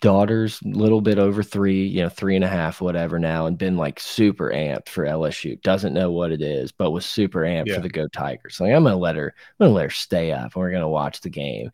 daughter's 0.02 0.60
a 0.62 0.68
little 0.68 1.00
bit 1.00 1.18
over 1.18 1.42
three, 1.42 1.86
you 1.86 2.02
know, 2.02 2.08
three 2.08 2.34
and 2.34 2.44
a 2.44 2.48
half, 2.48 2.80
whatever 2.80 3.18
now, 3.18 3.46
and 3.46 3.56
been 3.56 3.76
like 3.76 3.98
super 4.00 4.50
amped 4.50 4.88
for 4.88 5.06
LSU. 5.06 5.60
Doesn't 5.62 5.94
know 5.94 6.10
what 6.10 6.32
it 6.32 6.42
is, 6.42 6.72
but 6.72 6.90
was 6.90 7.06
super 7.06 7.40
amped 7.40 7.68
yeah. 7.68 7.76
for 7.76 7.80
the 7.80 7.88
Go 7.88 8.08
Tigers. 8.08 8.60
Like 8.60 8.72
I'm 8.72 8.82
gonna 8.82 8.96
let 8.96 9.16
her, 9.16 9.32
I'm 9.58 9.66
gonna 9.66 9.74
let 9.74 9.84
her 9.84 9.90
stay 9.90 10.32
up, 10.32 10.54
and 10.54 10.56
we're 10.56 10.72
gonna 10.72 10.88
watch 10.88 11.22
the 11.22 11.30
game. 11.30 11.70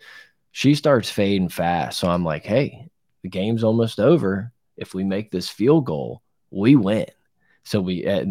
She 0.53 0.75
starts 0.75 1.11
fading 1.11 1.49
fast, 1.49 1.99
so 1.99 2.09
I'm 2.09 2.25
like, 2.25 2.45
hey, 2.45 2.89
the 3.23 3.29
game's 3.29 3.65
almost 3.65 3.99
over. 3.99 4.53
If 4.77 4.95
we 4.95 5.05
make 5.05 5.31
this 5.31 5.49
field 5.49 5.87
goal, 5.87 6.23
we 6.51 6.77
win. 6.77 7.07
So 7.65 7.81
we 7.81 8.05
at, 8.05 8.27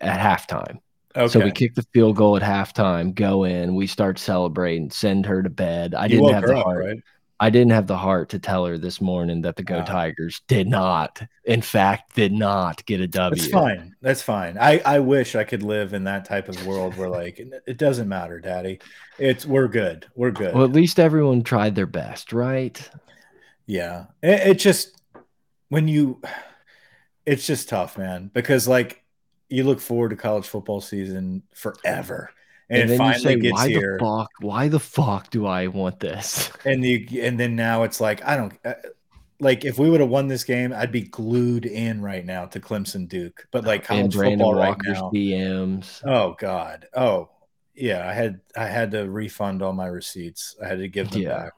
at 0.00 0.18
halftime. 0.18 0.78
Okay. 1.14 1.28
So 1.28 1.40
we 1.40 1.50
kick 1.50 1.74
the 1.74 1.86
field 1.92 2.16
goal 2.16 2.38
at 2.38 2.42
halftime, 2.42 3.14
go 3.14 3.44
in, 3.44 3.74
we 3.74 3.86
start 3.86 4.18
celebrating, 4.18 4.90
send 4.90 5.26
her 5.26 5.42
to 5.42 5.50
bed. 5.50 5.94
I 5.94 6.04
you 6.04 6.20
didn't 6.20 6.32
have 6.32 6.46
the 6.46 6.56
heart. 6.56 6.84
right? 6.84 6.98
I 7.42 7.50
didn't 7.50 7.72
have 7.72 7.88
the 7.88 7.96
heart 7.96 8.28
to 8.28 8.38
tell 8.38 8.64
her 8.66 8.78
this 8.78 9.00
morning 9.00 9.42
that 9.42 9.56
the 9.56 9.64
Go 9.64 9.78
ah. 9.78 9.84
Tigers 9.84 10.42
did 10.46 10.68
not, 10.68 11.20
in 11.42 11.60
fact, 11.60 12.14
did 12.14 12.30
not 12.32 12.86
get 12.86 13.00
a 13.00 13.08
W. 13.08 13.42
That's 13.42 13.52
fine. 13.52 13.96
That's 14.00 14.22
fine. 14.22 14.56
I, 14.56 14.80
I 14.84 15.00
wish 15.00 15.34
I 15.34 15.42
could 15.42 15.64
live 15.64 15.92
in 15.92 16.04
that 16.04 16.24
type 16.24 16.48
of 16.48 16.64
world 16.64 16.96
where 16.96 17.08
like 17.08 17.40
it 17.40 17.78
doesn't 17.78 18.08
matter, 18.08 18.38
Daddy. 18.38 18.78
It's 19.18 19.44
we're 19.44 19.66
good. 19.66 20.06
We're 20.14 20.30
good. 20.30 20.54
Well, 20.54 20.62
at 20.62 20.70
least 20.70 21.00
everyone 21.00 21.42
tried 21.42 21.74
their 21.74 21.88
best, 21.88 22.32
right? 22.32 22.80
Yeah. 23.66 24.04
It, 24.22 24.50
it 24.50 24.58
just 24.60 25.02
when 25.68 25.88
you, 25.88 26.22
it's 27.26 27.44
just 27.44 27.68
tough, 27.68 27.98
man, 27.98 28.30
because 28.32 28.68
like 28.68 29.02
you 29.48 29.64
look 29.64 29.80
forward 29.80 30.10
to 30.10 30.16
college 30.16 30.46
football 30.46 30.80
season 30.80 31.42
forever 31.56 32.30
and, 32.72 32.82
and 32.82 32.90
then 32.90 32.98
finally 32.98 33.20
say, 33.20 33.36
gets 33.36 33.52
why 33.52 33.68
here. 33.68 33.98
The 33.98 34.04
fuck, 34.04 34.30
why 34.40 34.68
the 34.68 34.80
fuck 34.80 35.30
do 35.30 35.46
I 35.46 35.66
want 35.66 36.00
this? 36.00 36.50
And 36.64 36.82
the 36.82 37.20
and 37.20 37.38
then 37.38 37.56
now 37.56 37.82
it's 37.82 38.00
like 38.00 38.24
I 38.24 38.36
don't 38.36 38.52
uh, 38.64 38.74
like 39.40 39.64
if 39.64 39.78
we 39.78 39.90
would 39.90 40.00
have 40.00 40.08
won 40.08 40.28
this 40.28 40.44
game, 40.44 40.72
I'd 40.72 40.92
be 40.92 41.02
glued 41.02 41.66
in 41.66 42.00
right 42.00 42.24
now 42.24 42.46
to 42.46 42.60
Clemson 42.60 43.08
Duke. 43.08 43.46
But 43.50 43.64
like 43.64 43.84
college 43.84 44.14
football 44.14 44.54
Walker's 44.54 44.86
right 44.86 45.02
now, 45.02 45.10
DMs. 45.10 46.00
Oh 46.06 46.34
God. 46.38 46.86
Oh 46.94 47.28
yeah. 47.74 48.08
I 48.08 48.12
had 48.14 48.40
I 48.56 48.66
had 48.66 48.92
to 48.92 49.10
refund 49.10 49.60
all 49.60 49.72
my 49.72 49.86
receipts. 49.86 50.56
I 50.62 50.68
had 50.68 50.78
to 50.78 50.88
give 50.88 51.10
them 51.10 51.22
yeah. 51.22 51.42
back. 51.42 51.52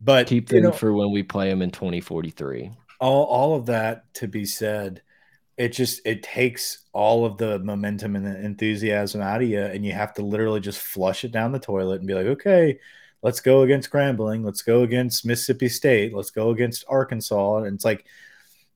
But 0.00 0.26
keep 0.26 0.48
them 0.48 0.56
you 0.56 0.62
know, 0.64 0.72
for 0.72 0.92
when 0.92 1.12
we 1.12 1.22
play 1.22 1.48
them 1.48 1.62
in 1.62 1.70
2043. 1.70 2.72
All 3.00 3.24
all 3.24 3.56
of 3.56 3.66
that 3.66 4.12
to 4.14 4.28
be 4.28 4.44
said 4.44 5.02
it 5.58 5.70
just 5.70 6.00
it 6.06 6.22
takes 6.22 6.86
all 6.92 7.26
of 7.26 7.36
the 7.36 7.58
momentum 7.58 8.16
and 8.16 8.24
the 8.24 8.40
enthusiasm 8.40 9.20
out 9.20 9.42
of 9.42 9.48
you 9.48 9.60
and 9.60 9.84
you 9.84 9.92
have 9.92 10.14
to 10.14 10.22
literally 10.22 10.60
just 10.60 10.80
flush 10.80 11.24
it 11.24 11.32
down 11.32 11.52
the 11.52 11.58
toilet 11.58 11.98
and 11.98 12.06
be 12.06 12.14
like 12.14 12.26
okay 12.26 12.78
let's 13.22 13.40
go 13.40 13.62
against 13.62 13.90
Grambling 13.90 14.44
let's 14.44 14.62
go 14.62 14.82
against 14.82 15.26
mississippi 15.26 15.68
state. 15.68 16.14
Let's 16.14 16.30
go 16.30 16.50
against 16.50 16.84
arkansas. 16.88 17.58
And 17.58 17.74
it's 17.74 17.84
like 17.84 18.06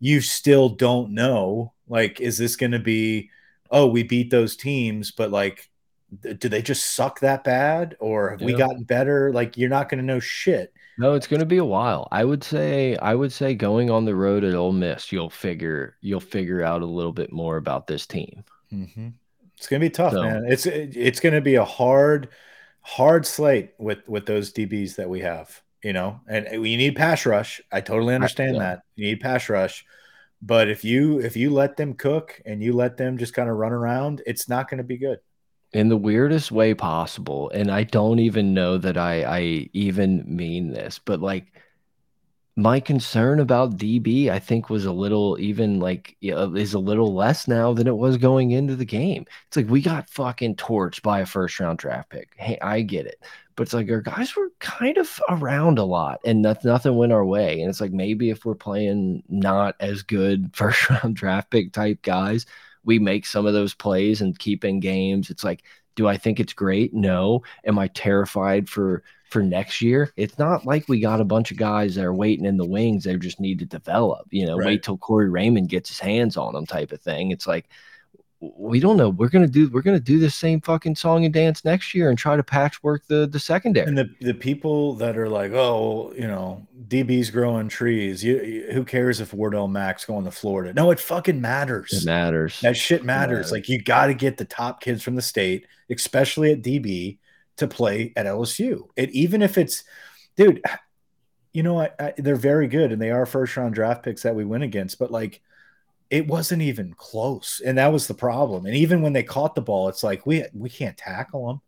you 0.01 0.21
still 0.21 0.69
don't 0.69 1.13
know 1.13 1.73
like 1.89 2.21
is 2.21 2.37
this 2.37 2.57
going 2.57 2.73
to 2.73 2.81
be 2.81 3.31
oh 3.71 3.87
we 3.87 4.03
beat 4.03 4.31
those 4.31 4.57
teams 4.57 5.13
but 5.13 5.31
like 5.31 5.71
do 6.21 6.49
they 6.49 6.63
just 6.63 6.95
suck 6.95 7.21
that 7.21 7.43
bad 7.43 7.97
or 8.01 8.31
have 8.31 8.41
yeah. 8.41 8.47
we 8.47 8.55
gotten 8.55 8.83
better 8.83 9.33
like 9.33 9.57
you're 9.57 9.71
not 9.71 9.89
going 9.89 9.99
to 9.99 10.05
know 10.05 10.21
shit 10.21 10.73
no, 10.99 11.15
it's 11.15 11.27
going 11.27 11.41
to 11.41 11.47
be 11.47 11.57
a 11.57 11.65
while. 11.65 12.07
I 12.13 12.25
would 12.25 12.45
say 12.45 12.97
I 12.99 13.15
would 13.15 13.33
say 13.33 13.55
going 13.55 13.91
on 13.91 14.05
the 14.05 14.15
road 14.15 14.45
at 14.45 14.55
Ole 14.55 14.73
Miss, 14.73 15.11
you'll 15.11 15.31
figure 15.31 15.97
you'll 16.01 16.21
figure 16.21 16.63
out 16.63 16.83
a 16.83 16.87
little 16.87 17.13
bit 17.13 17.33
more 17.33 17.57
about 17.57 17.87
this 17.87 18.07
team. 18.07 18.45
Mm 18.71 18.89
-hmm. 18.95 19.13
It's 19.57 19.69
going 19.69 19.81
to 19.81 19.87
be 19.87 19.91
tough, 19.91 20.13
so, 20.13 20.23
man. 20.23 20.45
It's 20.47 20.67
it's 20.67 21.21
going 21.21 21.35
to 21.35 21.41
be 21.41 21.57
a 21.57 21.65
hard 21.65 22.29
hard 22.81 23.27
slate 23.27 23.75
with 23.79 24.09
with 24.09 24.27
those 24.27 24.53
DBs 24.53 24.95
that 24.97 25.09
we 25.09 25.21
have, 25.21 25.63
you 25.83 25.93
know. 25.93 26.21
And 26.27 26.47
we 26.61 26.77
need 26.77 26.95
pass 26.95 27.27
rush. 27.27 27.61
I 27.73 27.81
totally 27.81 28.15
understand 28.15 28.51
I, 28.51 28.55
yeah. 28.55 28.75
that. 28.75 28.83
You 28.95 29.07
need 29.07 29.21
pass 29.21 29.49
rush. 29.49 29.85
But 30.41 30.69
if 30.69 30.85
you 30.85 31.21
if 31.21 31.37
you 31.37 31.55
let 31.55 31.77
them 31.77 31.95
cook 31.95 32.41
and 32.45 32.63
you 32.63 32.77
let 32.77 32.97
them 32.97 33.19
just 33.19 33.35
kind 33.35 33.49
of 33.49 33.57
run 33.57 33.73
around, 33.73 34.21
it's 34.27 34.49
not 34.49 34.69
going 34.69 34.83
to 34.83 34.87
be 34.87 34.99
good 34.99 35.19
in 35.73 35.89
the 35.89 35.97
weirdest 35.97 36.53
way 36.53 36.75
possible 36.75 37.51
and 37.51 37.71
i 37.71 37.83
don't 37.83 38.19
even 38.19 38.55
know 38.55 38.79
that 38.79 38.97
i 38.97 39.23
i 39.25 39.69
even 39.73 40.23
mean 40.27 40.71
this 40.71 40.99
but 40.99 41.21
like 41.21 41.53
my 42.55 42.79
concern 42.79 43.41
about 43.41 43.79
db 43.79 44.29
i 44.29 44.39
think 44.39 44.69
was 44.69 44.85
a 44.85 44.93
little 44.93 45.39
even 45.41 45.81
like 45.81 46.17
uh, 46.31 46.53
is 46.53 46.75
a 46.75 46.79
little 46.79 47.15
less 47.15 47.49
now 47.49 47.73
than 47.73 47.87
it 47.87 47.97
was 47.97 48.17
going 48.19 48.51
into 48.51 48.77
the 48.77 48.85
game. 48.85 49.25
It's 49.49 49.57
like 49.57 49.69
we 49.69 49.81
got 49.81 50.11
fucking 50.11 50.57
torched 50.57 51.03
by 51.03 51.21
a 51.21 51.27
first 51.27 51.59
round 51.59 51.79
draft 51.79 52.11
pick. 52.11 52.35
Hey 52.37 52.59
i 52.61 52.83
get 52.83 53.07
it. 53.07 53.23
But 53.57 53.65
it's 53.65 53.75
like 53.75 53.91
our 53.91 54.01
guys 54.01 54.35
were 54.37 54.51
kind 54.61 54.97
of 54.99 55.21
around 55.29 55.79
a 55.79 55.85
lot 55.85 56.21
and 56.25 56.43
nothing, 56.43 56.71
nothing 56.71 56.97
went 56.97 57.13
our 57.13 57.25
way 57.25 57.61
and 57.61 57.71
it's 57.71 57.81
like 57.81 57.93
maybe 57.93 58.31
if 58.31 58.45
we're 58.45 58.55
playing 58.55 59.23
not 59.29 59.75
as 59.81 60.03
good 60.03 60.51
first 60.55 60.91
round 60.91 61.17
draft 61.17 61.51
pick 61.51 61.73
type 61.73 62.03
guys 62.03 62.45
we 62.85 62.99
make 62.99 63.27
some 63.27 63.47
of 63.47 63.53
those 63.53 63.75
plays 63.75 64.21
and 64.21 64.39
keep 64.39 64.65
in 64.65 64.81
games. 64.81 65.31
It's 65.31 65.45
like, 65.45 65.63
do 65.95 66.09
I 66.09 66.17
think 66.17 66.41
it's 66.41 66.53
great? 66.53 66.95
No. 66.95 67.43
Am 67.65 67.79
I 67.79 67.89
terrified 67.89 68.69
for 68.69 69.03
for 69.29 69.43
next 69.43 69.81
year? 69.83 70.13
It's 70.17 70.39
not 70.39 70.65
like 70.65 70.89
we 70.89 71.01
got 71.01 71.21
a 71.21 71.25
bunch 71.25 71.51
of 71.51 71.57
guys 71.57 71.95
that 71.95 72.05
are 72.05 72.15
waiting 72.15 72.47
in 72.47 72.57
the 72.57 72.65
wings. 72.67 73.05
They 73.05 73.17
just 73.17 73.41
need 73.41 73.59
to 73.61 73.67
develop. 73.67 74.27
You 74.31 74.47
know, 74.47 74.57
right. 74.57 74.67
wait 74.67 74.83
till 74.83 74.99
Corey 74.99 75.29
Raymond 75.29 75.69
gets 75.69 75.91
his 75.91 76.01
hands 76.01 76.37
on 76.37 76.55
them, 76.55 76.67
type 76.67 76.93
of 76.93 77.01
thing. 77.01 77.31
It's 77.31 77.47
like 77.47 77.69
we 78.43 78.81
don't 78.81 78.97
know. 78.97 79.11
We're 79.11 79.29
gonna 79.29 79.47
do 79.47 79.71
we're 79.71 79.83
gonna 79.83 80.01
do 80.01 80.19
the 80.19 80.29
same 80.29 80.61
fucking 80.61 80.97
song 80.97 81.25
and 81.25 81.33
dance 81.33 81.65
next 81.65 81.95
year 81.95 82.11
and 82.11 82.19
try 82.19 82.37
to 82.37 82.43
patchwork 82.43 83.07
the 83.07 83.29
the 83.29 83.39
secondary. 83.39 83.87
And 83.87 83.97
the 83.97 84.11
the 84.21 84.35
people 84.35 84.95
that 84.95 85.17
are 85.17 85.29
like, 85.29 85.53
oh, 85.53 86.13
you 86.17 86.27
know, 86.27 86.67
DB's 86.89 87.31
growing 87.31 87.69
trees. 87.69 88.25
You, 88.25 88.43
you 88.43 88.73
who 88.73 88.85
cares 88.85 89.21
if 89.21 89.33
Wardell 89.33 89.69
Max 89.69 90.05
going 90.05 90.25
to 90.25 90.33
Florida? 90.33 90.75
No, 90.75 90.91
it 90.91 90.99
fucking 90.99 91.41
matters. 91.41 91.93
It 91.93 92.05
matters. 92.05 92.61
That 92.63 92.77
shit 92.77 93.05
matters. 93.05 93.37
matters. 93.37 93.53
Like 93.53 93.69
you 93.69 93.81
got 93.81 94.07
to 94.07 94.15
get 94.15 94.37
the 94.39 94.45
top 94.45 94.81
kids 94.81 95.05
from 95.05 95.15
the 95.15 95.23
state, 95.23 95.67
especially 95.89 96.51
at 96.51 96.63
DB, 96.63 97.19
to 97.59 97.69
play 97.69 98.13
at 98.17 98.27
LSU. 98.27 98.89
It 98.97 99.11
even 99.11 99.43
if 99.43 99.57
it's, 99.57 99.85
dude, 100.37 100.65
you 101.53 101.63
know, 101.63 101.81
I, 101.81 101.91
I, 102.01 102.15
they're 102.19 102.35
very 102.35 102.67
good 102.67 102.91
and 102.91 103.01
they 103.01 103.11
are 103.11 103.25
first 103.25 103.57
round 103.57 103.75
draft 103.75 104.03
picks 104.03 104.23
that 104.23 104.35
we 104.35 104.45
win 104.45 104.63
against, 104.63 104.99
but 104.99 105.13
like 105.13 105.41
it 106.13 106.27
wasn't 106.27 106.61
even 106.61 106.93
close 106.95 107.63
and 107.65 107.79
that 107.79 107.93
was 107.93 108.07
the 108.07 108.15
problem 108.15 108.67
and 108.67 108.77
even 108.77 109.01
when 109.01 109.15
they 109.15 109.23
caught 109.23 109.55
the 109.55 109.63
ball 109.63 109.89
it's 109.89 110.05
like 110.05 110.27
we 110.27 110.45
we 110.53 110.69
can't 110.69 110.97
tackle 110.97 111.49
them 111.49 111.61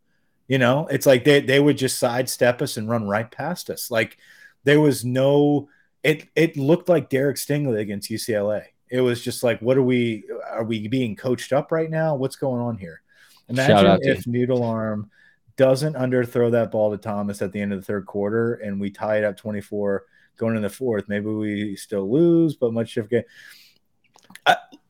you 0.47 0.59
know? 0.59 0.87
It's 0.89 1.07
like 1.07 1.25
they, 1.25 1.41
they 1.41 1.59
would 1.59 1.79
just 1.79 1.99
sidestep 1.99 2.61
us 2.61 2.77
and 2.77 2.87
run 2.87 3.09
right 3.09 3.31
past 3.31 3.71
us 3.71 3.91
like 3.91 4.19
there 4.65 4.81
was 4.81 5.05
no 5.05 5.69
it 6.03 6.29
it 6.37 6.59
looked 6.59 6.91
like 6.91 7.09
derek 7.09 7.37
stingley 7.37 7.81
against 7.81 8.11
ucla 8.11 8.65
it 8.91 9.01
was 9.01 9.23
just 9.23 9.43
like 9.43 9.61
what 9.61 9.77
are 9.77 9.83
we 9.83 10.25
are 10.51 10.65
we 10.65 10.87
being 10.87 11.17
coached 11.17 11.53
up 11.53 11.73
right 11.73 11.91
now? 11.91 12.15
What's 12.15 12.37
going 12.37 12.61
on 12.61 12.79
here? 12.79 13.03
Imagine 13.49 13.99
if 14.03 14.27
noodle 14.27 14.63
arm 14.63 15.11
doesn't 15.57 15.95
underthrow 15.95 16.51
that 16.53 16.71
ball 16.71 16.91
to 16.91 16.99
thomas 16.99 17.43
at 17.43 17.53
the 17.53 17.61
end 17.61 17.73
of 17.73 17.81
the 17.81 17.85
third 17.85 18.07
quarter 18.07 18.55
and 18.55 18.81
we 18.81 18.91
tie 18.91 19.19
it 19.19 19.25
up 19.25 19.37
24 19.37 20.05
going 20.37 20.57
in 20.57 20.63
the 20.63 20.69
fourth. 20.71 21.09
Maybe 21.09 21.27
we 21.27 21.77
still 21.77 22.11
lose 22.11 22.57
but 22.57 22.73
much 22.73 22.95
different 22.95 23.27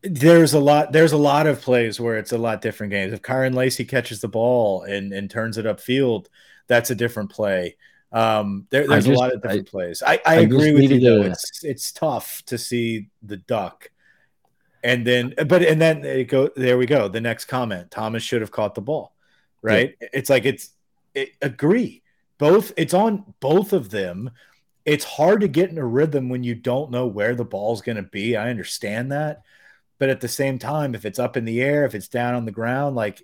there's 0.04 0.52
a 0.52 0.60
lot. 0.60 0.92
There's 0.92 1.12
a 1.12 1.18
lot 1.18 1.46
of 1.46 1.60
plays 1.60 1.98
where 1.98 2.16
it's 2.18 2.32
a 2.32 2.38
lot 2.38 2.60
different 2.60 2.90
games. 2.90 3.12
If 3.12 3.22
Kyren 3.22 3.54
Lacy 3.54 3.84
catches 3.84 4.20
the 4.20 4.28
ball 4.28 4.82
and 4.82 5.12
and 5.12 5.30
turns 5.30 5.58
it 5.58 5.64
upfield, 5.64 6.26
that's 6.66 6.90
a 6.90 6.94
different 6.94 7.30
play. 7.30 7.76
Um, 8.12 8.66
there, 8.70 8.86
there's 8.86 9.06
just, 9.06 9.16
a 9.16 9.20
lot 9.20 9.32
of 9.32 9.42
different 9.42 9.68
I, 9.68 9.70
plays. 9.70 10.02
I, 10.02 10.14
I, 10.14 10.20
I 10.26 10.34
agree 10.36 10.72
with 10.72 10.90
you. 10.90 11.00
Though. 11.00 11.22
It's 11.22 11.64
it's 11.64 11.92
tough 11.92 12.42
to 12.46 12.58
see 12.58 13.08
the 13.22 13.38
duck, 13.38 13.90
and 14.82 15.06
then 15.06 15.34
but 15.46 15.62
and 15.62 15.80
then 15.80 16.04
it 16.04 16.24
go 16.24 16.50
there 16.54 16.76
we 16.76 16.86
go. 16.86 17.08
The 17.08 17.20
next 17.20 17.46
comment: 17.46 17.90
Thomas 17.90 18.22
should 18.22 18.42
have 18.42 18.50
caught 18.50 18.74
the 18.74 18.82
ball. 18.82 19.14
Right? 19.62 19.96
Yeah. 20.00 20.08
It's 20.12 20.28
like 20.28 20.44
it's 20.44 20.70
it, 21.14 21.30
agree. 21.40 22.02
Both 22.36 22.72
it's 22.76 22.94
on 22.94 23.34
both 23.40 23.72
of 23.72 23.90
them. 23.90 24.30
It's 24.84 25.04
hard 25.04 25.40
to 25.40 25.48
get 25.48 25.70
in 25.70 25.78
a 25.78 25.86
rhythm 25.86 26.28
when 26.28 26.44
you 26.44 26.54
don't 26.54 26.90
know 26.90 27.06
where 27.06 27.34
the 27.34 27.44
ball's 27.44 27.80
going 27.80 27.96
to 27.96 28.02
be. 28.02 28.36
I 28.36 28.50
understand 28.50 29.12
that. 29.12 29.42
But 29.98 30.08
at 30.08 30.20
the 30.20 30.28
same 30.28 30.58
time, 30.58 30.94
if 30.94 31.04
it's 31.04 31.18
up 31.18 31.36
in 31.36 31.44
the 31.44 31.62
air, 31.62 31.84
if 31.84 31.94
it's 31.94 32.08
down 32.08 32.34
on 32.34 32.44
the 32.44 32.50
ground, 32.50 32.96
like 32.96 33.22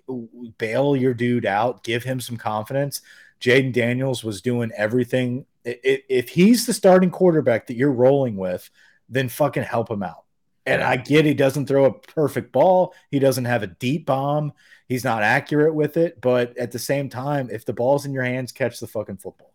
bail 0.57 0.95
your 0.95 1.13
dude 1.13 1.45
out, 1.45 1.83
give 1.83 2.03
him 2.03 2.21
some 2.21 2.37
confidence. 2.37 3.01
Jayden 3.41 3.73
Daniels 3.73 4.23
was 4.23 4.41
doing 4.41 4.71
everything. 4.75 5.45
If 5.65 6.29
he's 6.29 6.65
the 6.65 6.73
starting 6.73 7.11
quarterback 7.11 7.67
that 7.67 7.75
you're 7.75 7.91
rolling 7.91 8.37
with, 8.37 8.69
then 9.09 9.29
fucking 9.29 9.63
help 9.63 9.91
him 9.91 10.03
out. 10.03 10.23
And 10.65 10.81
I 10.81 10.95
get 10.95 11.25
he 11.25 11.33
doesn't 11.33 11.65
throw 11.65 11.85
a 11.85 11.93
perfect 11.93 12.51
ball. 12.51 12.93
He 13.09 13.19
doesn't 13.19 13.45
have 13.45 13.63
a 13.63 13.67
deep 13.67 14.05
bomb. 14.05 14.53
He's 14.87 15.03
not 15.03 15.23
accurate 15.23 15.73
with 15.73 15.97
it. 15.97 16.21
But 16.21 16.57
at 16.57 16.71
the 16.71 16.79
same 16.79 17.09
time, 17.09 17.49
if 17.51 17.65
the 17.65 17.73
ball's 17.73 18.05
in 18.05 18.13
your 18.13 18.23
hands, 18.23 18.51
catch 18.51 18.79
the 18.79 18.87
fucking 18.87 19.17
football. 19.17 19.50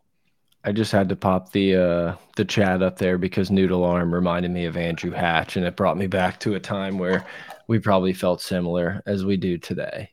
I 0.66 0.72
just 0.72 0.90
had 0.90 1.08
to 1.10 1.16
pop 1.16 1.52
the 1.52 1.76
uh, 1.76 2.16
the 2.34 2.44
chat 2.44 2.82
up 2.82 2.98
there 2.98 3.18
because 3.18 3.52
Noodle 3.52 3.84
Arm 3.84 4.12
reminded 4.12 4.50
me 4.50 4.64
of 4.64 4.76
Andrew 4.76 5.12
Hatch, 5.12 5.56
and 5.56 5.64
it 5.64 5.76
brought 5.76 5.96
me 5.96 6.08
back 6.08 6.40
to 6.40 6.56
a 6.56 6.60
time 6.60 6.98
where 6.98 7.24
we 7.68 7.78
probably 7.78 8.12
felt 8.12 8.42
similar 8.42 9.00
as 9.06 9.24
we 9.24 9.36
do 9.36 9.58
today. 9.58 10.10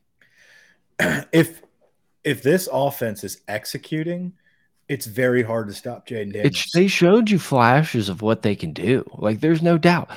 If 1.32 1.60
if 2.22 2.44
this 2.44 2.68
offense 2.72 3.24
is 3.24 3.40
executing, 3.48 4.32
it's 4.88 5.06
very 5.06 5.42
hard 5.42 5.66
to 5.66 5.74
stop 5.74 6.06
Jayden 6.06 6.32
Daniels. 6.32 6.70
they 6.72 6.86
showed 6.86 7.30
you 7.30 7.40
flashes 7.40 8.08
of 8.08 8.22
what 8.22 8.42
they 8.42 8.54
can 8.54 8.72
do. 8.72 9.04
Like 9.14 9.40
there's 9.40 9.60
no 9.60 9.76
doubt. 9.76 10.10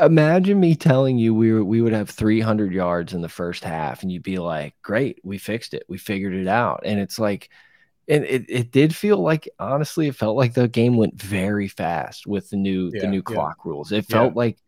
Imagine 0.00 0.58
me 0.58 0.74
telling 0.74 1.16
you 1.16 1.32
we 1.32 1.52
were, 1.52 1.64
we 1.64 1.80
would 1.80 1.92
have 1.92 2.10
300 2.10 2.72
yards 2.72 3.12
in 3.12 3.22
the 3.22 3.28
first 3.28 3.62
half, 3.62 4.02
and 4.02 4.10
you'd 4.10 4.24
be 4.24 4.38
like, 4.38 4.74
"Great, 4.82 5.20
we 5.22 5.38
fixed 5.38 5.74
it. 5.74 5.84
We 5.88 5.96
figured 5.96 6.34
it 6.34 6.48
out." 6.48 6.80
And 6.84 6.98
it's 6.98 7.20
like 7.20 7.50
and 8.08 8.24
it, 8.24 8.44
it 8.48 8.70
did 8.70 8.94
feel 8.94 9.18
like 9.18 9.48
honestly 9.58 10.08
it 10.08 10.14
felt 10.14 10.36
like 10.36 10.54
the 10.54 10.68
game 10.68 10.96
went 10.96 11.20
very 11.20 11.68
fast 11.68 12.26
with 12.26 12.50
the 12.50 12.56
new 12.56 12.90
yeah, 12.94 13.02
the 13.02 13.06
new 13.06 13.22
clock 13.22 13.56
yeah. 13.64 13.70
rules 13.70 13.92
it 13.92 14.06
felt 14.06 14.32
yeah. 14.32 14.38
like 14.38 14.58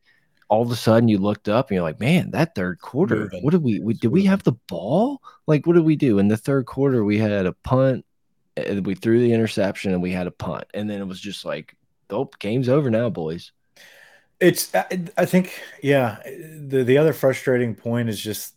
all 0.48 0.62
of 0.62 0.70
a 0.70 0.76
sudden 0.76 1.08
you 1.08 1.18
looked 1.18 1.48
up 1.48 1.68
and 1.68 1.76
you're 1.76 1.82
like 1.82 2.00
man 2.00 2.30
that 2.30 2.54
third 2.54 2.80
quarter 2.80 3.16
Moving. 3.16 3.42
what 3.42 3.50
did 3.50 3.62
we, 3.62 3.80
we 3.80 3.94
did 3.94 4.10
we 4.10 4.24
have 4.24 4.42
the 4.42 4.56
ball 4.68 5.20
like 5.46 5.66
what 5.66 5.74
did 5.74 5.84
we 5.84 5.96
do 5.96 6.18
in 6.18 6.28
the 6.28 6.36
third 6.36 6.66
quarter 6.66 7.04
we 7.04 7.18
had 7.18 7.46
a 7.46 7.52
punt 7.52 8.04
and 8.56 8.84
we 8.84 8.94
threw 8.94 9.20
the 9.20 9.32
interception 9.32 9.92
and 9.92 10.02
we 10.02 10.12
had 10.12 10.26
a 10.26 10.32
punt 10.32 10.64
and 10.74 10.88
then 10.88 11.00
it 11.00 11.06
was 11.06 11.20
just 11.20 11.44
like 11.44 11.76
oh 12.10 12.30
game's 12.38 12.68
over 12.68 12.90
now 12.90 13.08
boys 13.08 13.52
it's 14.40 14.72
i 14.74 15.24
think 15.24 15.60
yeah 15.82 16.18
the 16.24 16.84
the 16.84 16.96
other 16.96 17.12
frustrating 17.12 17.74
point 17.74 18.08
is 18.08 18.20
just 18.20 18.54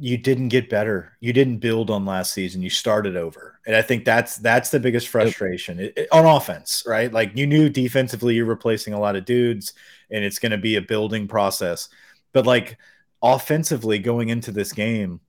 you 0.00 0.16
didn't 0.16 0.48
get 0.48 0.70
better. 0.70 1.16
You 1.20 1.32
didn't 1.32 1.58
build 1.58 1.90
on 1.90 2.04
last 2.04 2.32
season. 2.32 2.62
You 2.62 2.70
started 2.70 3.16
over, 3.16 3.58
and 3.66 3.74
I 3.74 3.82
think 3.82 4.04
that's 4.04 4.36
that's 4.36 4.70
the 4.70 4.78
biggest 4.78 5.08
frustration 5.08 5.80
it, 5.80 5.92
it, 5.96 6.08
on 6.12 6.24
offense, 6.24 6.84
right? 6.86 7.12
Like 7.12 7.36
you 7.36 7.46
knew 7.46 7.68
defensively, 7.68 8.34
you're 8.34 8.44
replacing 8.44 8.94
a 8.94 9.00
lot 9.00 9.16
of 9.16 9.24
dudes, 9.24 9.72
and 10.10 10.24
it's 10.24 10.38
going 10.38 10.52
to 10.52 10.58
be 10.58 10.76
a 10.76 10.82
building 10.82 11.26
process. 11.26 11.88
But 12.32 12.46
like 12.46 12.78
offensively, 13.22 13.98
going 13.98 14.28
into 14.28 14.52
this 14.52 14.72
game, 14.72 15.20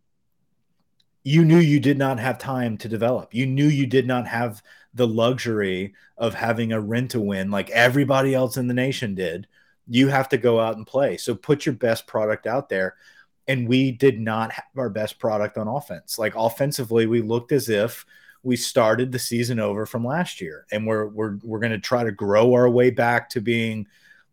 you 1.23 1.43
knew 1.43 1.57
you 1.57 1.79
did 1.79 1.97
not 1.97 2.19
have 2.19 2.37
time 2.37 2.77
to 2.77 2.87
develop. 2.87 3.33
You 3.33 3.47
knew 3.47 3.67
you 3.67 3.87
did 3.87 4.05
not 4.05 4.27
have 4.27 4.61
the 4.93 5.07
luxury 5.07 5.93
of 6.17 6.33
having 6.35 6.73
a 6.73 6.81
rent 6.81 7.11
to 7.11 7.19
win 7.19 7.49
like 7.49 7.69
everybody 7.71 8.35
else 8.35 8.57
in 8.57 8.67
the 8.67 8.73
nation 8.73 9.15
did. 9.15 9.47
You 9.87 10.09
have 10.09 10.29
to 10.29 10.37
go 10.37 10.59
out 10.59 10.77
and 10.77 10.85
play. 10.85 11.17
So 11.17 11.33
put 11.33 11.65
your 11.65 11.73
best 11.73 12.05
product 12.05 12.45
out 12.45 12.69
there 12.69 12.95
and 13.49 13.67
we 13.67 13.91
did 13.91 14.19
not 14.19 14.51
have 14.51 14.65
our 14.77 14.89
best 14.89 15.17
product 15.17 15.57
on 15.57 15.67
offense. 15.67 16.19
Like 16.19 16.35
offensively, 16.35 17.07
we 17.07 17.21
looked 17.21 17.51
as 17.51 17.67
if 17.67 18.05
we 18.43 18.55
started 18.55 19.11
the 19.11 19.19
season 19.19 19.59
over 19.59 19.87
from 19.87 20.05
last 20.05 20.39
year, 20.39 20.67
and 20.71 20.85
we're 20.85 21.07
we're 21.07 21.37
we're 21.43 21.59
going 21.59 21.71
to 21.71 21.79
try 21.79 22.03
to 22.03 22.11
grow 22.11 22.53
our 22.53 22.69
way 22.69 22.91
back 22.91 23.27
to 23.31 23.41
being 23.41 23.87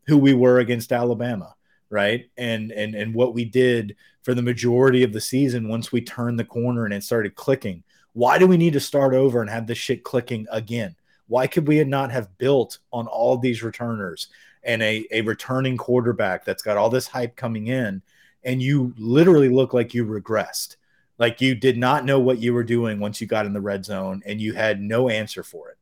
who 0.06 0.18
we 0.18 0.34
were 0.34 0.58
against 0.58 0.92
Alabama, 0.92 1.54
right? 1.88 2.28
And 2.36 2.70
and 2.70 2.94
and 2.94 3.14
what 3.14 3.32
we 3.32 3.46
did 3.46 3.96
for 4.22 4.34
the 4.34 4.42
majority 4.42 5.02
of 5.02 5.14
the 5.14 5.20
season 5.20 5.66
once 5.66 5.90
we 5.90 6.02
turned 6.02 6.38
the 6.38 6.44
corner 6.44 6.84
and 6.84 6.92
it 6.92 7.02
started 7.02 7.34
clicking. 7.34 7.82
Why 8.12 8.38
do 8.38 8.46
we 8.46 8.58
need 8.58 8.74
to 8.74 8.80
start 8.80 9.14
over 9.14 9.40
and 9.40 9.48
have 9.48 9.66
this 9.66 9.78
shit 9.78 10.04
clicking 10.04 10.46
again? 10.50 10.94
Why 11.26 11.46
could 11.46 11.66
we 11.66 11.82
not 11.84 12.12
have 12.12 12.36
built 12.36 12.78
on 12.92 13.06
all 13.06 13.38
these 13.38 13.62
returners 13.62 14.28
and 14.62 14.82
a, 14.82 15.06
a 15.10 15.22
returning 15.22 15.76
quarterback 15.76 16.44
that's 16.44 16.62
got 16.62 16.76
all 16.76 16.90
this 16.90 17.06
hype 17.06 17.36
coming 17.36 17.68
in 17.68 18.02
and 18.46 18.62
you 18.62 18.94
literally 18.96 19.50
look 19.50 19.74
like 19.74 19.92
you 19.92 20.06
regressed. 20.06 20.76
Like 21.18 21.40
you 21.40 21.54
did 21.54 21.76
not 21.76 22.04
know 22.04 22.20
what 22.20 22.38
you 22.38 22.54
were 22.54 22.64
doing 22.64 23.00
once 23.00 23.20
you 23.20 23.26
got 23.26 23.44
in 23.44 23.52
the 23.52 23.60
red 23.60 23.84
zone 23.84 24.22
and 24.24 24.40
you 24.40 24.54
had 24.54 24.80
no 24.80 25.08
answer 25.08 25.42
for 25.42 25.70
it. 25.70 25.76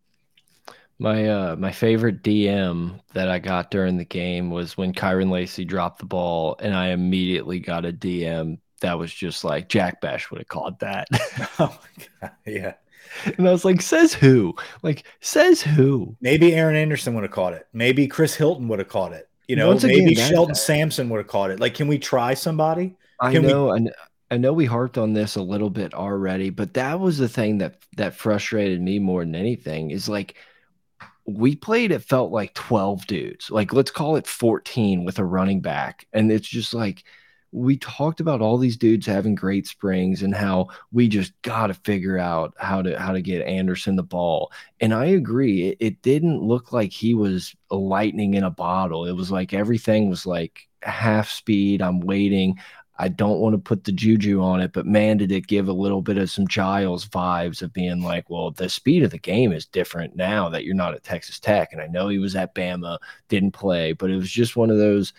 My 0.98 1.28
uh 1.28 1.56
my 1.56 1.72
favorite 1.72 2.22
DM 2.22 3.00
that 3.14 3.28
I 3.28 3.40
got 3.40 3.70
during 3.70 3.96
the 3.98 4.04
game 4.04 4.50
was 4.50 4.76
when 4.76 4.94
Kyren 4.94 5.30
Lacy 5.30 5.64
dropped 5.64 5.98
the 5.98 6.06
ball 6.06 6.56
and 6.60 6.74
I 6.74 6.88
immediately 6.88 7.58
got 7.58 7.84
a 7.84 7.92
DM 7.92 8.58
that 8.80 8.98
was 8.98 9.12
just 9.12 9.44
like 9.44 9.68
Jack 9.68 10.00
Bech 10.00 10.30
would 10.30 10.38
have 10.38 10.48
called 10.48 10.78
that. 10.80 11.08
oh 11.58 11.78
my 11.80 12.04
god, 12.20 12.32
yeah. 12.46 12.74
And 13.38 13.48
I 13.48 13.52
was 13.52 13.64
like, 13.64 13.80
says 13.80 14.12
who? 14.12 14.54
Like, 14.82 15.06
says 15.20 15.62
who? 15.62 16.16
Maybe 16.20 16.52
Aaron 16.54 16.74
Anderson 16.74 17.14
would 17.14 17.22
have 17.22 17.30
caught 17.30 17.52
it. 17.52 17.66
Maybe 17.72 18.08
Chris 18.08 18.34
Hilton 18.34 18.66
would 18.68 18.80
have 18.80 18.88
caught 18.88 19.12
it. 19.12 19.28
You 19.48 19.56
know, 19.56 19.68
Once 19.68 19.84
maybe 19.84 20.12
again, 20.12 20.30
Shelton 20.30 20.54
Sampson 20.54 21.08
would 21.10 21.18
have 21.18 21.26
caught 21.26 21.50
it. 21.50 21.60
Like, 21.60 21.74
can 21.74 21.86
we 21.86 21.98
try 21.98 22.34
somebody? 22.34 22.96
I 23.20 23.32
know, 23.34 23.72
we... 23.72 23.90
I 24.30 24.36
know 24.38 24.52
we 24.52 24.64
harped 24.64 24.98
on 24.98 25.12
this 25.12 25.36
a 25.36 25.42
little 25.42 25.70
bit 25.70 25.94
already, 25.94 26.50
but 26.50 26.74
that 26.74 26.98
was 26.98 27.18
the 27.18 27.28
thing 27.28 27.58
that 27.58 27.76
that 27.96 28.14
frustrated 28.14 28.80
me 28.80 28.98
more 28.98 29.24
than 29.24 29.34
anything. 29.34 29.90
Is 29.90 30.08
like 30.08 30.34
we 31.26 31.54
played. 31.54 31.92
It 31.92 32.02
felt 32.02 32.32
like 32.32 32.54
twelve 32.54 33.06
dudes. 33.06 33.50
Like 33.50 33.72
let's 33.72 33.90
call 33.90 34.16
it 34.16 34.26
fourteen 34.26 35.04
with 35.04 35.18
a 35.18 35.24
running 35.24 35.60
back, 35.60 36.06
and 36.12 36.32
it's 36.32 36.48
just 36.48 36.74
like 36.74 37.04
we 37.54 37.76
talked 37.76 38.18
about 38.18 38.40
all 38.40 38.58
these 38.58 38.76
dudes 38.76 39.06
having 39.06 39.36
great 39.36 39.64
springs 39.64 40.24
and 40.24 40.34
how 40.34 40.66
we 40.90 41.06
just 41.06 41.32
got 41.42 41.68
to 41.68 41.74
figure 41.74 42.18
out 42.18 42.52
how 42.58 42.82
to 42.82 42.98
how 42.98 43.12
to 43.12 43.22
get 43.22 43.46
Anderson 43.46 43.94
the 43.94 44.02
ball. 44.02 44.50
And 44.80 44.92
I 44.92 45.06
agree, 45.06 45.68
it, 45.68 45.76
it 45.78 46.02
didn't 46.02 46.42
look 46.42 46.72
like 46.72 46.90
he 46.90 47.14
was 47.14 47.54
a 47.70 47.76
lightning 47.76 48.34
in 48.34 48.42
a 48.42 48.50
bottle. 48.50 49.06
It 49.06 49.12
was 49.12 49.30
like 49.30 49.54
everything 49.54 50.10
was 50.10 50.26
like 50.26 50.68
half 50.82 51.30
speed. 51.30 51.80
I'm 51.80 52.00
waiting. 52.00 52.58
I 52.98 53.06
don't 53.08 53.38
want 53.38 53.54
to 53.54 53.58
put 53.58 53.84
the 53.84 53.92
juju 53.92 54.42
on 54.42 54.60
it, 54.60 54.72
but 54.72 54.86
man, 54.86 55.16
did 55.18 55.30
it 55.30 55.46
give 55.46 55.68
a 55.68 55.72
little 55.72 56.02
bit 56.02 56.18
of 56.18 56.30
some 56.30 56.48
Giles 56.48 57.06
vibes 57.06 57.62
of 57.62 57.72
being 57.72 58.02
like, 58.02 58.28
well, 58.30 58.50
the 58.50 58.68
speed 58.68 59.04
of 59.04 59.10
the 59.12 59.18
game 59.18 59.52
is 59.52 59.66
different 59.66 60.16
now 60.16 60.48
that 60.48 60.64
you're 60.64 60.74
not 60.74 60.94
at 60.94 61.04
Texas 61.04 61.38
Tech. 61.38 61.72
And 61.72 61.80
I 61.80 61.86
know 61.86 62.08
he 62.08 62.18
was 62.18 62.34
at 62.34 62.54
Bama, 62.54 62.98
didn't 63.28 63.52
play, 63.52 63.92
but 63.92 64.10
it 64.10 64.16
was 64.16 64.30
just 64.30 64.56
one 64.56 64.70
of 64.70 64.78
those 64.78 65.12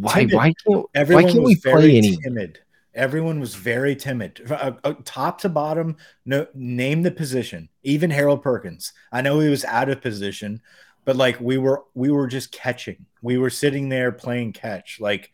why 0.00 0.26
why 0.26 0.52
can't 0.66 0.86
everyone 0.94 1.24
why 1.24 1.30
can't 1.30 1.44
we 1.44 1.56
play 1.56 1.96
any? 1.98 2.16
timid. 2.16 2.60
Everyone 2.94 3.38
was 3.38 3.54
very 3.54 3.94
timid. 3.94 4.40
Uh, 4.50 4.72
uh, 4.82 4.94
top 5.04 5.40
to 5.42 5.48
bottom 5.48 5.96
no 6.24 6.46
name 6.54 7.02
the 7.02 7.10
position. 7.10 7.68
Even 7.82 8.10
harold 8.10 8.42
perkins. 8.42 8.92
I 9.12 9.22
know 9.22 9.38
he 9.38 9.48
was 9.48 9.64
out 9.64 9.88
of 9.88 10.00
position 10.00 10.60
but 11.08 11.16
like 11.16 11.40
we 11.40 11.56
were 11.56 11.84
we 11.94 12.10
were 12.10 12.26
just 12.26 12.52
catching. 12.52 13.06
We 13.22 13.38
were 13.38 13.48
sitting 13.48 13.88
there 13.88 14.12
playing 14.12 14.52
catch. 14.52 15.00
Like 15.00 15.32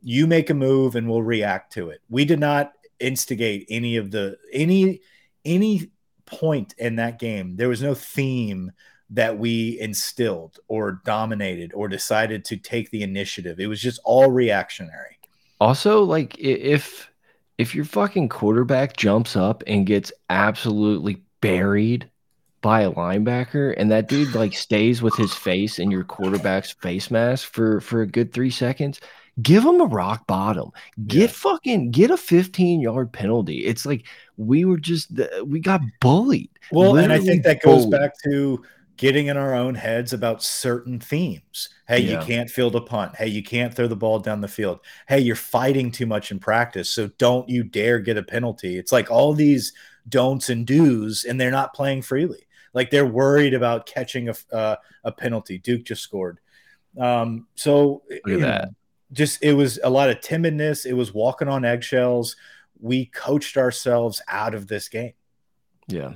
you 0.00 0.26
make 0.26 0.48
a 0.48 0.54
move 0.54 0.96
and 0.96 1.06
we'll 1.06 1.22
react 1.22 1.74
to 1.74 1.90
it. 1.90 2.00
We 2.08 2.24
did 2.24 2.40
not 2.40 2.72
instigate 2.98 3.66
any 3.68 3.98
of 3.98 4.10
the 4.10 4.38
any 4.50 5.02
any 5.44 5.90
point 6.24 6.74
in 6.78 6.96
that 6.96 7.18
game. 7.18 7.56
There 7.56 7.68
was 7.68 7.82
no 7.82 7.94
theme 7.94 8.72
that 9.10 9.38
we 9.38 9.78
instilled 9.80 10.58
or 10.68 11.00
dominated 11.04 11.72
or 11.74 11.88
decided 11.88 12.44
to 12.46 12.56
take 12.56 12.90
the 12.90 13.02
initiative. 13.02 13.58
It 13.58 13.66
was 13.66 13.80
just 13.80 14.00
all 14.04 14.30
reactionary. 14.30 15.18
Also, 15.60 16.02
like 16.02 16.38
if 16.38 17.10
if 17.58 17.74
your 17.74 17.84
fucking 17.84 18.28
quarterback 18.28 18.96
jumps 18.96 19.36
up 19.36 19.62
and 19.66 19.84
gets 19.84 20.12
absolutely 20.30 21.22
buried 21.42 22.08
by 22.62 22.82
a 22.82 22.92
linebacker 22.92 23.74
and 23.76 23.90
that 23.90 24.08
dude 24.08 24.34
like 24.34 24.52
stays 24.56 25.02
with 25.02 25.14
his 25.16 25.34
face 25.34 25.78
in 25.78 25.90
your 25.90 26.04
quarterback's 26.04 26.70
face 26.70 27.10
mask 27.10 27.52
for 27.52 27.80
for 27.80 28.02
a 28.02 28.06
good 28.06 28.32
3 28.32 28.48
seconds, 28.48 29.00
give 29.42 29.64
him 29.64 29.80
a 29.80 29.86
rock 29.86 30.26
bottom. 30.26 30.70
Get 31.06 31.20
yeah. 31.20 31.26
fucking 31.26 31.90
get 31.90 32.10
a 32.12 32.16
15 32.16 32.80
yard 32.80 33.12
penalty. 33.12 33.66
It's 33.66 33.84
like 33.84 34.06
we 34.36 34.64
were 34.64 34.78
just 34.78 35.10
we 35.44 35.58
got 35.58 35.80
bullied. 36.00 36.50
Well, 36.70 36.96
and 36.96 37.12
I 37.12 37.18
think 37.18 37.42
that 37.42 37.60
goes 37.60 37.86
bullied. 37.86 38.00
back 38.00 38.12
to 38.24 38.62
getting 39.00 39.28
in 39.28 39.36
our 39.38 39.54
own 39.54 39.74
heads 39.74 40.12
about 40.12 40.42
certain 40.42 41.00
themes. 41.00 41.70
Hey, 41.88 42.00
yeah. 42.00 42.20
you 42.20 42.26
can't 42.26 42.50
field 42.50 42.76
a 42.76 42.82
punt. 42.82 43.16
Hey, 43.16 43.28
you 43.28 43.42
can't 43.42 43.72
throw 43.72 43.86
the 43.86 43.96
ball 43.96 44.18
down 44.18 44.42
the 44.42 44.46
field. 44.46 44.80
Hey, 45.08 45.20
you're 45.20 45.36
fighting 45.36 45.90
too 45.90 46.04
much 46.04 46.30
in 46.30 46.38
practice. 46.38 46.90
So 46.90 47.08
don't 47.16 47.48
you 47.48 47.62
dare 47.62 47.98
get 47.98 48.18
a 48.18 48.22
penalty. 48.22 48.76
It's 48.76 48.92
like 48.92 49.10
all 49.10 49.32
these 49.32 49.72
don'ts 50.06 50.50
and 50.50 50.66
do's, 50.66 51.24
and 51.24 51.40
they're 51.40 51.50
not 51.50 51.72
playing 51.72 52.02
freely. 52.02 52.46
Like 52.74 52.90
they're 52.90 53.06
worried 53.06 53.54
about 53.54 53.86
catching 53.86 54.28
a 54.28 54.34
uh, 54.52 54.76
a 55.02 55.12
penalty. 55.12 55.56
Duke 55.56 55.84
just 55.84 56.02
scored. 56.02 56.38
Um, 56.98 57.46
so 57.54 58.02
Look 58.10 58.34
at 58.34 58.40
that. 58.40 58.64
Know, 58.66 58.70
just 59.12 59.42
it 59.42 59.54
was 59.54 59.80
a 59.82 59.88
lot 59.88 60.10
of 60.10 60.20
timidness. 60.20 60.84
It 60.84 60.92
was 60.92 61.14
walking 61.14 61.48
on 61.48 61.64
eggshells. 61.64 62.36
We 62.78 63.06
coached 63.06 63.56
ourselves 63.56 64.20
out 64.28 64.54
of 64.54 64.66
this 64.66 64.90
game. 64.90 65.14
Yeah. 65.88 66.12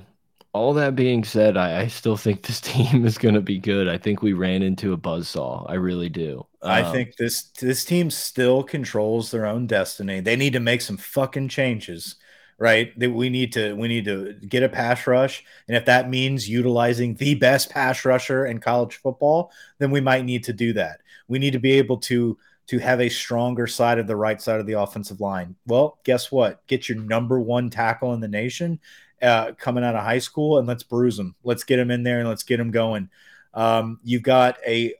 All 0.55 0.73
that 0.75 0.95
being 0.95 1.25
said, 1.25 1.57
I, 1.57 1.81
I 1.81 1.87
still 1.87 2.15
think 2.15 2.43
this 2.43 2.61
team 2.73 3.05
is 3.05 3.17
going 3.17 3.35
to 3.35 3.41
be 3.41 3.59
good. 3.59 3.89
I 3.89 3.97
think 3.97 4.21
we 4.21 4.31
ran 4.31 4.63
into 4.63 4.93
a 4.93 4.97
buzzsaw. 4.97 5.69
I 5.69 5.73
really 5.73 6.07
do. 6.07 6.45
Um, 6.61 6.71
I 6.71 6.91
think 6.91 7.17
this 7.17 7.43
this 7.59 7.83
team 7.83 8.09
still 8.09 8.63
controls 8.63 9.31
their 9.31 9.45
own 9.45 9.67
destiny. 9.67 10.21
They 10.21 10.37
need 10.37 10.53
to 10.53 10.61
make 10.61 10.81
some 10.81 10.97
fucking 10.97 11.49
changes 11.49 12.15
right? 12.57 12.97
That 12.97 13.11
we 13.11 13.29
need 13.29 13.51
to 13.53 13.73
we 13.73 13.89
need 13.89 14.05
to 14.05 14.33
get 14.47 14.63
a 14.63 14.69
pass 14.69 15.05
rush, 15.07 15.43
and 15.67 15.75
if 15.75 15.85
that 15.85 16.09
means 16.09 16.47
utilizing 16.47 17.15
the 17.15 17.35
best 17.35 17.69
pass 17.69 18.05
rusher 18.05 18.45
in 18.45 18.59
college 18.59 18.95
football, 18.95 19.51
then 19.77 19.91
we 19.91 19.99
might 19.99 20.23
need 20.23 20.45
to 20.45 20.53
do 20.53 20.71
that. 20.71 21.01
We 21.27 21.37
need 21.37 21.51
to 21.51 21.59
be 21.59 21.73
able 21.73 21.97
to 21.97 22.37
to 22.67 22.79
have 22.79 22.99
a 22.99 23.09
stronger 23.09 23.67
side 23.67 23.99
of 23.99 24.07
the 24.07 24.15
right 24.15 24.41
side 24.41 24.59
of 24.59 24.65
the 24.65 24.73
offensive 24.79 25.21
line. 25.21 25.55
Well, 25.67 25.99
guess 26.03 26.31
what? 26.31 26.65
Get 26.65 26.89
your 26.89 26.97
number 26.97 27.39
one 27.39 27.69
tackle 27.69 28.13
in 28.13 28.21
the 28.21 28.27
nation 28.27 28.79
uh, 29.21 29.53
coming 29.53 29.83
out 29.83 29.95
of 29.95 30.03
high 30.03 30.19
school, 30.19 30.57
and 30.57 30.67
let's 30.67 30.83
bruise 30.83 31.17
them. 31.17 31.35
Let's 31.43 31.63
get 31.63 31.77
them 31.77 31.91
in 31.91 32.03
there 32.03 32.19
and 32.19 32.29
let's 32.29 32.43
get 32.43 32.57
them 32.57 32.71
going. 32.71 33.09
Um, 33.53 33.99
you've 34.03 34.23
got 34.23 34.57
a, 34.67 34.93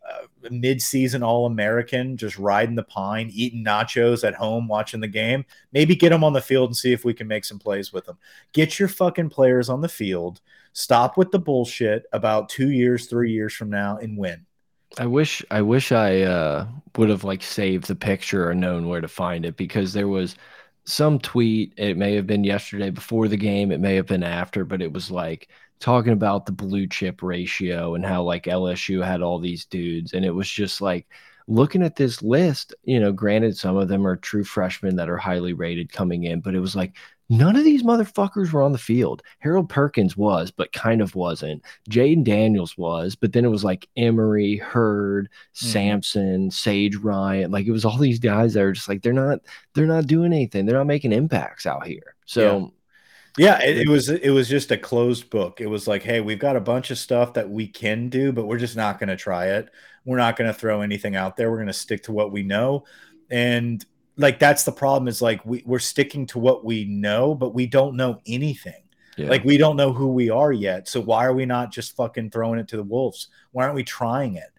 a 0.43 0.49
mid-season 0.49 1.24
All-American 1.24 2.16
just 2.16 2.39
riding 2.39 2.76
the 2.76 2.84
pine, 2.84 3.30
eating 3.34 3.66
nachos 3.66 4.26
at 4.26 4.34
home, 4.34 4.70
watching 4.70 5.01
the 5.01 5.09
game. 5.09 5.45
Maybe 5.74 5.95
get 5.95 6.09
them 6.09 6.24
on 6.24 6.32
the 6.32 6.41
field 6.41 6.70
and 6.70 6.78
see 6.78 6.93
if 6.93 7.03
we 7.03 7.13
can 7.13 7.28
make 7.28 7.43
some 7.43 7.59
plays 7.59 7.91
with 7.91 8.05
them. 8.05 8.18
Get 8.53 8.80
your 8.80 8.88
fucking 8.88 9.30
players 9.30 9.68
on 9.68 9.82
the 9.82 9.89
field. 9.89 10.39
Stop 10.72 11.18
with 11.18 11.32
the 11.32 11.39
bullshit 11.39 12.05
about 12.13 12.47
two 12.47 12.72
years, 12.72 13.07
three 13.07 13.32
years 13.32 13.53
from 13.53 13.70
now, 13.70 13.97
and 13.97 14.18
win. 14.18 14.45
I 14.97 15.05
wish 15.05 15.43
I 15.51 15.61
wish 15.61 15.91
I 15.91 16.22
uh, 16.22 16.68
would 16.95 17.09
have 17.09 17.26
like 17.26 17.43
saved 17.43 17.88
the 17.88 17.95
picture 17.95 18.49
or 18.49 18.55
known 18.55 18.88
where 18.88 19.01
to 19.01 19.07
find 19.07 19.45
it 19.45 19.57
because 19.57 19.91
there 19.91 20.07
was 20.07 20.36
some 20.86 21.19
tweet. 21.19 21.73
It 21.77 21.97
may 21.97 22.15
have 22.15 22.27
been 22.27 22.43
yesterday 22.43 22.89
before 22.89 23.27
the 23.27 23.38
game. 23.38 23.71
It 23.71 23.79
may 23.79 23.95
have 23.95 24.05
been 24.05 24.23
after, 24.23 24.65
but 24.65 24.81
it 24.81 24.91
was 24.91 25.11
like 25.11 25.49
talking 25.79 26.13
about 26.13 26.45
the 26.45 26.51
blue 26.51 26.88
chip 26.88 27.21
ratio 27.21 27.95
and 27.95 28.05
how 28.05 28.23
like 28.23 28.45
LSU 28.45 29.03
had 29.03 29.21
all 29.21 29.39
these 29.39 29.65
dudes. 29.65 30.13
And 30.13 30.23
it 30.23 30.31
was 30.31 30.49
just 30.49 30.81
like 30.81 31.07
looking 31.47 31.83
at 31.83 31.95
this 31.95 32.21
list, 32.21 32.73
you 32.83 32.99
know, 32.99 33.11
granted, 33.11 33.57
some 33.57 33.77
of 33.77 33.88
them 33.88 34.05
are 34.07 34.15
true 34.15 34.43
freshmen 34.43 34.95
that 34.95 35.09
are 35.09 35.17
highly 35.17 35.53
rated 35.53 35.91
coming 35.91 36.23
in, 36.23 36.41
but 36.41 36.55
it 36.55 36.59
was 36.59 36.75
like 36.75 36.95
none 37.30 37.55
of 37.55 37.63
these 37.63 37.84
motherfuckers 37.84 38.51
were 38.51 38.61
on 38.61 38.71
the 38.71 38.78
field. 38.78 39.23
Harold 39.39 39.69
Perkins 39.69 40.15
was, 40.15 40.51
but 40.51 40.71
kind 40.73 41.01
of 41.01 41.15
wasn't. 41.15 41.63
Jayden 41.89 42.23
Daniels 42.23 42.78
was, 42.78 43.15
but 43.15 43.34
then 43.34 43.45
it 43.45 43.49
was 43.49 43.63
like 43.63 43.88
Emery, 43.97 44.57
Heard, 44.57 45.26
mm 45.26 45.30
-hmm. 45.30 45.71
Sampson, 45.71 46.51
Sage 46.51 46.95
Ryan. 46.95 47.51
Like 47.51 47.67
it 47.67 47.71
was 47.71 47.86
all 47.86 47.97
these 47.97 48.19
guys 48.19 48.53
that 48.53 48.63
are 48.63 48.73
just 48.73 48.89
like 48.89 49.01
they're 49.01 49.13
not 49.13 49.39
they're 49.73 49.95
not 49.95 50.07
doing 50.07 50.34
anything. 50.34 50.65
They're 50.65 50.78
not 50.78 50.88
making 50.88 51.13
impacts 51.13 51.65
out 51.65 51.86
here. 51.88 52.15
So 52.26 52.41
yeah. 52.41 52.67
Yeah, 53.38 53.61
it, 53.61 53.80
it, 53.80 53.89
was 53.89 54.07
it 54.09 54.30
was 54.30 54.47
just 54.47 54.71
a 54.71 54.78
closed 54.78 55.30
book. 55.30 55.59
It 55.59 55.67
was 55.67 55.88
like, 55.88 56.03
hey, 56.03 56.21
we've 56.21 56.39
got 56.39 56.55
a 56.55 56.61
bunch 56.61 56.89
of 56.89 56.97
stuff 56.97 57.34
that 57.34 57.49
we 57.49 57.67
can 57.67 58.07
do, 58.09 58.32
but 58.32 58.45
we're 58.45 58.57
just 58.57 58.78
not 58.78 58.97
going 58.97 59.09
to 59.09 59.17
try 59.17 59.47
it. 59.47 59.69
We're 60.05 60.17
not 60.17 60.38
going 60.38 60.47
to 60.47 60.57
throw 60.57 60.82
anything 60.82 61.17
out 61.17 61.36
there. 61.36 61.49
We're 61.51 61.57
going 61.57 61.67
to 61.67 61.73
stick 61.73 62.03
to 62.03 62.13
what 62.13 62.32
we 62.32 62.43
know. 62.43 62.86
And 63.30 63.86
like 64.18 64.39
that's 64.39 64.63
the 64.63 64.72
problem 64.72 65.07
is 65.07 65.22
like 65.22 65.45
we, 65.45 65.63
we're 65.66 65.80
sticking 65.80 66.26
to 66.28 66.39
what 66.39 66.63
we 66.63 66.86
know, 66.86 67.36
but 67.36 67.53
we 67.53 67.66
don't 67.68 67.95
know 67.95 68.22
anything. 68.26 68.84
Yeah. 69.18 69.30
Like 69.30 69.43
we 69.43 69.57
don't 69.57 69.78
know 69.78 69.93
who 69.93 70.07
we 70.07 70.30
are 70.30 70.51
yet. 70.51 70.88
So 70.88 70.99
why 71.01 71.26
are 71.26 71.34
we 71.34 71.45
not 71.45 71.72
just 71.72 71.95
fucking 71.95 72.32
throwing 72.32 72.59
it 72.59 72.68
to 72.70 72.78
the 72.78 72.84
wolves? 72.84 73.30
Why 73.51 73.63
aren't 73.63 73.76
we 73.76 73.84
trying 73.84 74.36
it? 74.36 74.51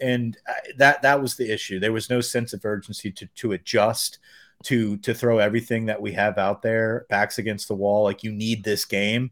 And 0.00 0.36
uh, 0.48 0.52
that 0.78 1.02
that 1.02 1.20
was 1.20 1.36
the 1.36 1.50
issue. 1.50 1.78
There 1.78 1.92
was 1.92 2.10
no 2.10 2.20
sense 2.20 2.52
of 2.52 2.64
urgency 2.64 3.10
to 3.12 3.26
to 3.26 3.52
adjust 3.52 4.18
to 4.64 4.96
to 4.98 5.14
throw 5.14 5.38
everything 5.38 5.86
that 5.86 6.00
we 6.00 6.12
have 6.12 6.38
out 6.38 6.62
there 6.62 7.06
backs 7.08 7.38
against 7.38 7.68
the 7.68 7.74
wall 7.74 8.04
like 8.04 8.22
you 8.22 8.32
need 8.32 8.62
this 8.64 8.84
game 8.84 9.30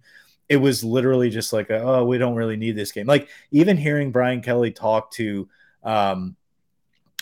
it 0.48 0.56
was 0.56 0.82
literally 0.82 1.30
just 1.30 1.52
like 1.52 1.70
oh 1.70 2.04
we 2.04 2.18
don't 2.18 2.34
really 2.34 2.56
need 2.56 2.76
this 2.76 2.92
game 2.92 3.06
like 3.06 3.28
even 3.50 3.76
hearing 3.76 4.10
brian 4.10 4.42
kelly 4.42 4.70
talk 4.70 5.10
to 5.10 5.48
um, 5.82 6.36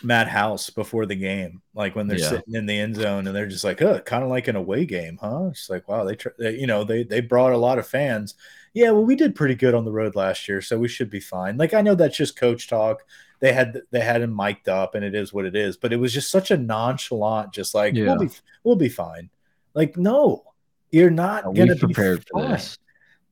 matt 0.02 0.28
house 0.28 0.70
before 0.70 1.06
the 1.06 1.14
game 1.14 1.60
like 1.74 1.96
when 1.96 2.06
they're 2.06 2.18
yeah. 2.18 2.28
sitting 2.28 2.54
in 2.54 2.66
the 2.66 2.78
end 2.78 2.94
zone 2.94 3.26
and 3.26 3.34
they're 3.34 3.46
just 3.46 3.64
like 3.64 3.82
oh 3.82 3.98
kind 4.00 4.22
of 4.22 4.30
like 4.30 4.46
an 4.46 4.56
away 4.56 4.86
game 4.86 5.18
huh 5.20 5.48
it's 5.50 5.68
like 5.68 5.88
wow 5.88 6.04
they, 6.04 6.16
they 6.38 6.56
you 6.56 6.66
know 6.66 6.84
they 6.84 7.02
they 7.02 7.20
brought 7.20 7.52
a 7.52 7.58
lot 7.58 7.78
of 7.78 7.86
fans 7.86 8.34
yeah 8.74 8.90
well 8.90 9.04
we 9.04 9.16
did 9.16 9.34
pretty 9.34 9.54
good 9.54 9.74
on 9.74 9.84
the 9.84 9.90
road 9.90 10.14
last 10.14 10.48
year 10.48 10.60
so 10.60 10.78
we 10.78 10.88
should 10.88 11.10
be 11.10 11.20
fine 11.20 11.56
like 11.56 11.74
i 11.74 11.80
know 11.80 11.94
that's 11.94 12.16
just 12.16 12.38
coach 12.38 12.68
talk 12.68 13.02
they 13.40 13.52
had 13.52 13.82
they 13.90 14.00
had 14.00 14.22
him 14.22 14.34
mic'd 14.34 14.68
up, 14.68 14.94
and 14.94 15.04
it 15.04 15.14
is 15.14 15.32
what 15.32 15.44
it 15.44 15.54
is. 15.54 15.76
But 15.76 15.92
it 15.92 15.96
was 15.96 16.12
just 16.12 16.30
such 16.30 16.50
a 16.50 16.56
nonchalant, 16.56 17.52
just 17.52 17.74
like 17.74 17.94
yeah. 17.94 18.06
we'll 18.06 18.18
be 18.18 18.30
we'll 18.64 18.76
be 18.76 18.88
fine. 18.88 19.30
Like 19.74 19.96
no, 19.96 20.44
you're 20.90 21.10
not 21.10 21.44
are 21.44 21.52
gonna 21.52 21.74
be 21.74 21.80
prepared 21.80 22.24
fine. 22.32 22.42
for 22.42 22.48
this. 22.48 22.78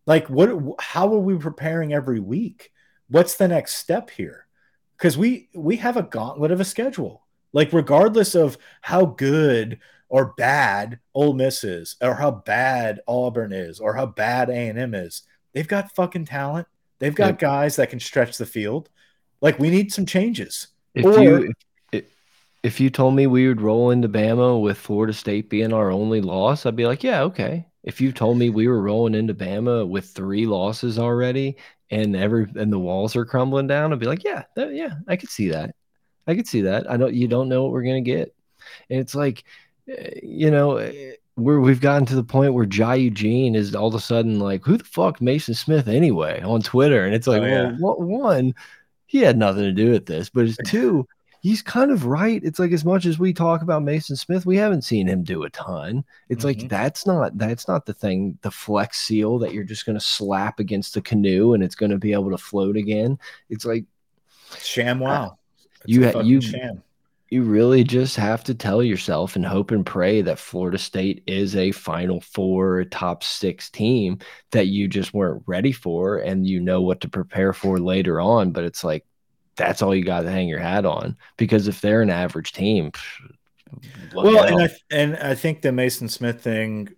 Like 0.06 0.28
what? 0.28 0.76
How 0.78 1.12
are 1.12 1.18
we 1.18 1.36
preparing 1.36 1.92
every 1.92 2.20
week? 2.20 2.72
What's 3.08 3.36
the 3.36 3.48
next 3.48 3.76
step 3.76 4.10
here? 4.10 4.45
Because 4.96 5.18
we 5.18 5.48
we 5.54 5.76
have 5.76 5.96
a 5.96 6.02
gauntlet 6.02 6.50
of 6.50 6.60
a 6.60 6.64
schedule. 6.64 7.22
Like 7.52 7.72
regardless 7.72 8.34
of 8.34 8.58
how 8.82 9.06
good 9.06 9.78
or 10.08 10.34
bad 10.36 11.00
Ole 11.14 11.32
Miss 11.32 11.64
is, 11.64 11.96
or 12.00 12.14
how 12.14 12.30
bad 12.30 13.00
Auburn 13.08 13.52
is, 13.52 13.80
or 13.80 13.94
how 13.94 14.06
bad 14.06 14.50
A 14.50 14.68
and 14.68 14.78
M 14.78 14.94
is, 14.94 15.22
they've 15.52 15.66
got 15.66 15.94
fucking 15.94 16.26
talent. 16.26 16.66
They've 16.98 17.14
got 17.14 17.26
yep. 17.26 17.38
guys 17.38 17.76
that 17.76 17.90
can 17.90 18.00
stretch 18.00 18.38
the 18.38 18.46
field. 18.46 18.88
Like 19.40 19.58
we 19.58 19.70
need 19.70 19.92
some 19.92 20.06
changes. 20.06 20.68
If 20.94 21.04
or, 21.04 21.20
you 21.20 21.52
if, 21.92 22.04
if 22.62 22.80
you 22.80 22.90
told 22.90 23.14
me 23.14 23.26
we 23.26 23.48
would 23.48 23.60
roll 23.60 23.90
into 23.90 24.08
Bama 24.08 24.60
with 24.60 24.78
Florida 24.78 25.12
State 25.12 25.50
being 25.50 25.72
our 25.72 25.90
only 25.90 26.20
loss, 26.20 26.66
I'd 26.66 26.76
be 26.76 26.86
like, 26.86 27.02
yeah, 27.02 27.22
okay. 27.22 27.66
If 27.82 28.00
you 28.00 28.10
told 28.12 28.38
me 28.38 28.50
we 28.50 28.66
were 28.66 28.80
rolling 28.80 29.14
into 29.14 29.34
Bama 29.34 29.86
with 29.86 30.06
three 30.06 30.46
losses 30.46 30.98
already 30.98 31.56
and 31.90 32.16
every 32.16 32.46
and 32.56 32.72
the 32.72 32.78
walls 32.78 33.16
are 33.16 33.24
crumbling 33.24 33.66
down, 33.66 33.92
I'd 33.92 33.98
be 33.98 34.06
like, 34.06 34.24
yeah, 34.24 34.44
that, 34.56 34.74
yeah, 34.74 34.94
I 35.08 35.16
could 35.16 35.30
see 35.30 35.48
that. 35.50 35.74
I 36.26 36.34
could 36.34 36.48
see 36.48 36.62
that. 36.62 36.90
I 36.90 36.96
don't. 36.96 37.14
You 37.14 37.28
don't 37.28 37.48
know 37.48 37.62
what 37.62 37.72
we're 37.72 37.82
gonna 37.82 38.00
get, 38.00 38.34
and 38.90 39.00
it's 39.00 39.14
like, 39.14 39.44
eh, 39.88 40.20
you 40.22 40.50
know, 40.50 40.76
eh, 40.78 41.12
we're 41.36 41.60
we've 41.60 41.80
gotten 41.80 42.06
to 42.06 42.16
the 42.16 42.24
point 42.24 42.54
where 42.54 42.66
Jai 42.66 42.96
Eugene 42.96 43.54
is 43.54 43.74
all 43.74 43.88
of 43.88 43.94
a 43.94 44.00
sudden 44.00 44.40
like, 44.40 44.64
who 44.64 44.76
the 44.76 44.84
fuck 44.84 45.20
Maason 45.20 45.56
Smith 45.56 45.86
anyway 45.86 46.42
on 46.42 46.62
Twitter, 46.62 47.04
and 47.04 47.14
it's 47.14 47.26
like, 47.26 47.42
oh, 47.42 47.46
yeah. 47.46 47.76
well, 47.78 47.96
what 47.96 48.00
one? 48.00 48.54
he 49.06 49.18
had 49.18 49.38
nothing 49.38 49.62
to 49.62 49.72
do 49.72 49.90
with 49.90 50.06
this. 50.06 50.28
But 50.28 50.46
it's 50.46 50.56
two, 50.66 51.06
he's 51.46 51.62
kind 51.62 51.92
of 51.92 52.06
right. 52.06 52.42
It's 52.42 52.58
like 52.58 52.72
as 52.72 52.84
much 52.84 53.06
as 53.06 53.20
we 53.20 53.32
talk 53.32 53.62
about 53.62 53.84
Maason 53.84 54.18
Smith, 54.18 54.44
we 54.44 54.56
haven't 54.56 54.82
seen 54.82 55.06
him 55.06 55.22
do 55.22 55.44
a 55.44 55.50
ton. 55.50 56.04
It's 56.28 56.38
mm 56.38 56.42
-hmm. 56.42 56.44
like 56.44 56.58
mm-hmm. 56.58 56.68
that's 56.68 57.06
not 57.06 57.38
that's 57.38 57.68
not 57.68 57.86
the 57.86 57.94
thing, 57.94 58.38
the 58.42 58.50
flex 58.50 58.98
seal 59.06 59.38
that 59.38 59.52
you're 59.52 59.68
just 59.68 59.86
gonna 59.86 60.00
slap 60.00 60.58
against 60.58 60.94
the 60.94 61.02
canoe 61.02 61.54
and 61.54 61.62
it's 61.62 61.76
gonna 61.76 61.98
be 61.98 62.12
able 62.12 62.30
to 62.30 62.44
float 62.50 62.76
again. 62.76 63.18
It's 63.48 63.64
like 63.64 63.84
sham 64.58 64.98
wow. 65.00 65.38
you 65.86 66.00
you 66.22 66.40
sham 66.40 66.82
you 67.30 67.42
really 67.42 67.84
just 67.84 68.16
have 68.16 68.42
to 68.44 68.54
tell 68.54 68.82
yourself 68.82 69.36
and 69.36 69.44
hope 69.44 69.74
and 69.74 69.84
pray 69.84 70.22
that 70.22 70.38
Florida 70.38 70.78
State 70.78 71.22
is 71.26 71.56
a 71.56 71.72
Final 71.72 72.20
Four, 72.20 72.84
top 72.84 73.24
six 73.24 73.70
team 73.70 74.18
that 74.50 74.66
you 74.68 74.88
just 74.88 75.12
weren't 75.12 75.42
ready 75.46 75.72
for, 75.72 76.18
and 76.18 76.46
you 76.46 76.60
know 76.60 76.80
what 76.82 77.00
to 77.00 77.08
prepare 77.08 77.52
for 77.52 77.78
later 77.80 78.20
on. 78.20 78.52
But 78.52 78.64
it's 78.64 78.84
like 78.84 79.04
that's 79.56 79.82
all 79.82 79.94
you 79.94 80.04
got 80.04 80.22
to 80.22 80.30
hang 80.30 80.48
your 80.48 80.60
hat 80.60 80.84
on 80.84 81.16
because 81.36 81.68
if 81.68 81.80
they're 81.80 82.02
an 82.02 82.10
average 82.10 82.52
team, 82.52 82.92
well, 84.14 84.44
and 84.44 84.62
I 84.62 84.70
and 84.90 85.16
I 85.16 85.34
think 85.34 85.62
the 85.62 85.70
Maason 85.70 86.10
Smith 86.10 86.40
thing, 86.40 86.90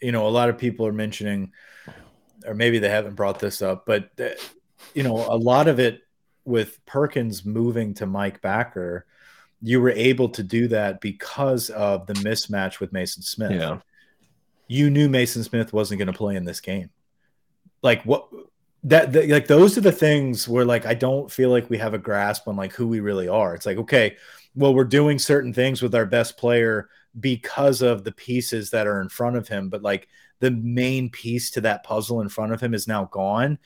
you 0.00 0.12
know, 0.12 0.26
a 0.26 0.30
lot 0.30 0.48
of 0.48 0.58
people 0.58 0.86
are 0.86 0.92
mentioning, 0.92 1.52
or 2.46 2.54
maybe 2.54 2.78
they 2.78 2.88
haven't 2.88 3.14
brought 3.14 3.38
this 3.38 3.62
up, 3.62 3.84
but 3.86 4.10
you 4.94 5.02
know, 5.02 5.16
a 5.16 5.36
lot 5.36 5.68
of 5.68 5.78
it 5.78 6.02
with 6.44 6.84
Perkins 6.86 7.44
moving 7.44 7.94
to 7.94 8.06
Mike 8.06 8.40
Backer 8.40 9.06
you 9.62 9.80
were 9.80 9.90
able 9.90 10.28
to 10.30 10.42
do 10.42 10.68
that 10.68 11.00
because 11.00 11.70
of 11.70 12.06
the 12.06 12.14
mismatch 12.14 12.80
with 12.80 12.92
Maason 12.92 13.22
Smith. 13.22 13.52
Yeah. 13.52 13.80
You 14.68 14.88
knew 14.88 15.08
Mason 15.08 15.42
Smith 15.42 15.72
wasn't 15.72 15.98
going 15.98 16.10
to 16.10 16.16
play 16.16 16.36
in 16.36 16.44
this 16.44 16.60
game. 16.60 16.90
Like 17.82 18.02
what 18.04 18.28
that, 18.84 19.14
like 19.28 19.46
those 19.46 19.76
are 19.76 19.82
the 19.82 19.92
things 19.92 20.48
where 20.48 20.64
like 20.64 20.86
I 20.86 20.94
don't 20.94 21.30
feel 21.30 21.50
like 21.50 21.68
we 21.68 21.78
have 21.78 21.94
a 21.94 21.98
grasp 21.98 22.48
on 22.48 22.56
like 22.56 22.72
who 22.72 22.88
we 22.88 23.00
really 23.00 23.28
are. 23.28 23.54
It's 23.54 23.66
like 23.66 23.78
okay, 23.78 24.16
well 24.54 24.74
we're 24.74 24.84
doing 24.84 25.18
certain 25.18 25.52
things 25.52 25.82
with 25.82 25.94
our 25.94 26.06
best 26.06 26.36
player 26.36 26.88
because 27.18 27.82
of 27.82 28.04
the 28.04 28.12
pieces 28.12 28.70
that 28.70 28.86
are 28.86 29.00
in 29.00 29.08
front 29.08 29.36
of 29.36 29.48
him, 29.48 29.68
but 29.68 29.82
like 29.82 30.08
the 30.38 30.50
main 30.50 31.10
piece 31.10 31.50
to 31.52 31.60
that 31.62 31.84
puzzle 31.84 32.20
in 32.20 32.28
front 32.28 32.52
of 32.52 32.60
him 32.60 32.72
is 32.72 32.88
now 32.88 33.04
gone. 33.06 33.58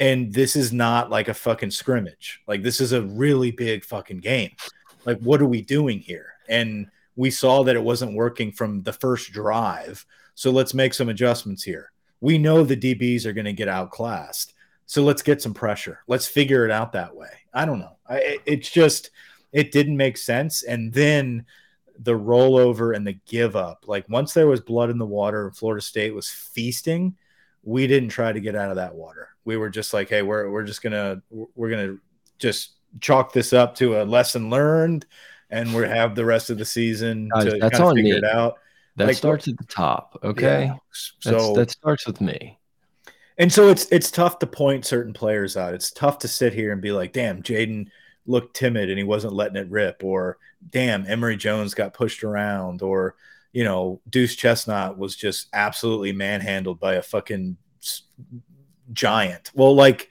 And 0.00 0.32
this 0.32 0.56
is 0.56 0.72
not 0.72 1.10
like 1.10 1.28
a 1.28 1.34
fucking 1.34 1.70
scrimmage. 1.70 2.40
Like 2.48 2.62
this 2.62 2.80
is 2.80 2.92
a 2.92 3.02
really 3.02 3.52
big 3.52 3.84
fucking 3.84 4.18
game 4.18 4.50
like 5.04 5.18
what 5.18 5.40
are 5.40 5.46
we 5.46 5.62
doing 5.62 5.98
here 5.98 6.34
and 6.48 6.86
we 7.16 7.30
saw 7.30 7.62
that 7.62 7.76
it 7.76 7.82
wasn't 7.82 8.14
working 8.14 8.52
from 8.52 8.82
the 8.82 8.92
first 8.92 9.32
drive 9.32 10.04
So 10.34 10.50
let's 10.50 10.72
make 10.72 10.94
some 10.94 11.10
adjustments 11.10 11.62
here. 11.62 11.92
We 12.22 12.38
know 12.38 12.62
the 12.62 12.76
DBs 12.76 13.26
are 13.26 13.32
going 13.32 13.46
to 13.46 13.52
get 13.52 13.68
outclassed. 13.68 14.54
So 14.86 15.02
let's 15.02 15.22
get 15.22 15.42
some 15.42 15.52
pressure. 15.52 15.98
Let's 16.06 16.26
figure 16.26 16.64
it 16.64 16.70
out 16.70 16.92
that 16.92 17.14
way. 17.14 17.28
I 17.52 17.64
don't 17.64 17.80
know. 17.80 17.96
I, 18.08 18.38
it's 18.46 18.70
just, 18.70 19.10
it 19.50 19.72
didn't 19.72 19.96
make 19.96 20.16
sense. 20.16 20.62
And 20.62 20.92
then 20.92 21.44
the 21.98 22.12
rollover 22.12 22.94
and 22.94 23.04
the 23.04 23.18
give 23.26 23.56
up, 23.56 23.86
like 23.88 24.08
once 24.08 24.34
there 24.34 24.46
was 24.46 24.60
blood 24.60 24.88
in 24.88 24.98
the 24.98 25.04
water 25.04 25.48
and 25.48 25.56
Florida 25.56 25.82
State 25.82 26.14
was 26.14 26.30
feasting, 26.30 27.16
we 27.64 27.88
didn't 27.88 28.10
try 28.10 28.32
to 28.32 28.40
get 28.40 28.54
out 28.54 28.70
of 28.70 28.76
that 28.76 28.94
water. 28.94 29.30
We 29.44 29.56
were 29.56 29.70
just 29.70 29.92
like, 29.92 30.08
hey, 30.08 30.22
we're, 30.22 30.48
we're 30.48 30.64
just 30.64 30.80
going 30.80 30.92
to, 30.92 31.20
we're 31.56 31.70
going 31.70 31.86
to 31.88 32.00
just 32.38 32.72
chalk 33.00 33.32
this 33.32 33.52
up 33.52 33.74
to 33.76 34.00
a 34.00 34.04
lesson 34.04 34.48
learned 34.48 35.06
and 35.50 35.74
we 35.74 35.82
have 35.82 36.14
the 36.14 36.24
rest 36.24 36.50
of 36.50 36.58
the 36.58 36.64
season 36.64 37.28
Guys, 37.34 37.44
to 37.44 37.58
kind 37.58 37.74
of 37.74 37.94
figure 37.94 38.14
me. 38.14 38.18
it 38.18 38.24
out. 38.24 38.58
That 38.96 39.08
like, 39.08 39.16
starts 39.16 39.48
at 39.48 39.56
the 39.56 39.64
top. 39.64 40.18
Okay. 40.22 40.66
Yeah. 40.66 40.76
So 41.20 41.54
that 41.54 41.70
starts 41.70 42.06
with 42.06 42.20
me. 42.20 42.58
And 43.38 43.50
so 43.50 43.68
it's 43.68 43.86
it's 43.90 44.10
tough 44.10 44.38
to 44.40 44.46
point 44.46 44.84
certain 44.84 45.12
players 45.12 45.56
out. 45.56 45.74
It's 45.74 45.90
tough 45.90 46.18
to 46.18 46.28
sit 46.28 46.52
here 46.52 46.72
and 46.72 46.82
be 46.82 46.92
like, 46.92 47.12
damn, 47.12 47.42
Jayden 47.42 47.88
looked 48.26 48.54
timid 48.54 48.88
and 48.90 48.98
he 48.98 49.04
wasn't 49.04 49.32
letting 49.32 49.56
it 49.56 49.70
rip, 49.70 50.04
or 50.04 50.38
damn, 50.70 51.06
Emery 51.06 51.36
Jones 51.36 51.74
got 51.74 51.94
pushed 51.94 52.22
around, 52.22 52.82
or 52.82 53.16
you 53.52 53.64
know, 53.64 54.00
Duce 54.08 54.36
Chestnut 54.36 54.98
was 54.98 55.16
just 55.16 55.48
absolutely 55.52 56.12
manhandled 56.12 56.78
by 56.78 56.94
a 56.94 57.02
fucking 57.02 57.56
giant. 58.92 59.50
Well, 59.54 59.74
like 59.74 60.10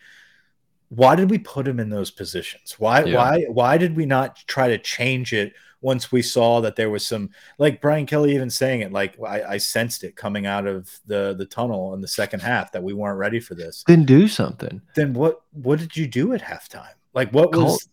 why 0.90 1.16
did 1.16 1.30
we 1.30 1.38
put 1.38 1.68
him 1.68 1.80
in 1.80 1.90
those 1.90 2.12
positions? 2.12 2.76
Why 2.78 3.04
yeah. 3.06 3.16
why 3.16 3.46
why 3.48 3.78
did 3.78 3.96
we 3.96 4.06
not 4.06 4.36
try 4.48 4.68
to 4.68 4.78
change 4.78 5.32
it 5.32 5.54
once 5.82 6.12
we 6.12 6.22
saw 6.22 6.62
that 6.62 6.76
there 6.76 6.90
was 6.90 7.06
some 7.06 7.30
like 7.58 7.82
Brian 7.82 8.06
Kelly 8.06 8.36
even 8.36 8.50
saying 8.50 8.82
it 8.82 8.92
like 8.92 9.18
I, 9.22 9.44
I 9.44 9.58
sensed 9.58 10.04
it 10.04 10.16
coming 10.16 10.46
out 10.46 10.68
of 10.68 10.90
the 11.06 11.36
the 11.38 11.46
tunnel 11.46 11.94
in 11.94 12.02
the 12.02 12.08
second 12.08 12.42
half 12.42 12.72
that 12.72 12.84
we 12.84 12.94
weren't 12.94 13.18
ready 13.18 13.40
for 13.40 13.56
this. 13.56 13.84
Then 13.88 14.06
do 14.06 14.28
something. 14.28 14.82
Then 14.96 15.14
what 15.14 15.42
what 15.52 15.80
did 15.80 15.98
you 15.98 16.08
do 16.08 16.34
at 16.34 16.42
halftime? 16.42 16.94
Like 17.14 17.32
what 17.32 17.52
Call, 17.52 17.66
was 17.66 17.90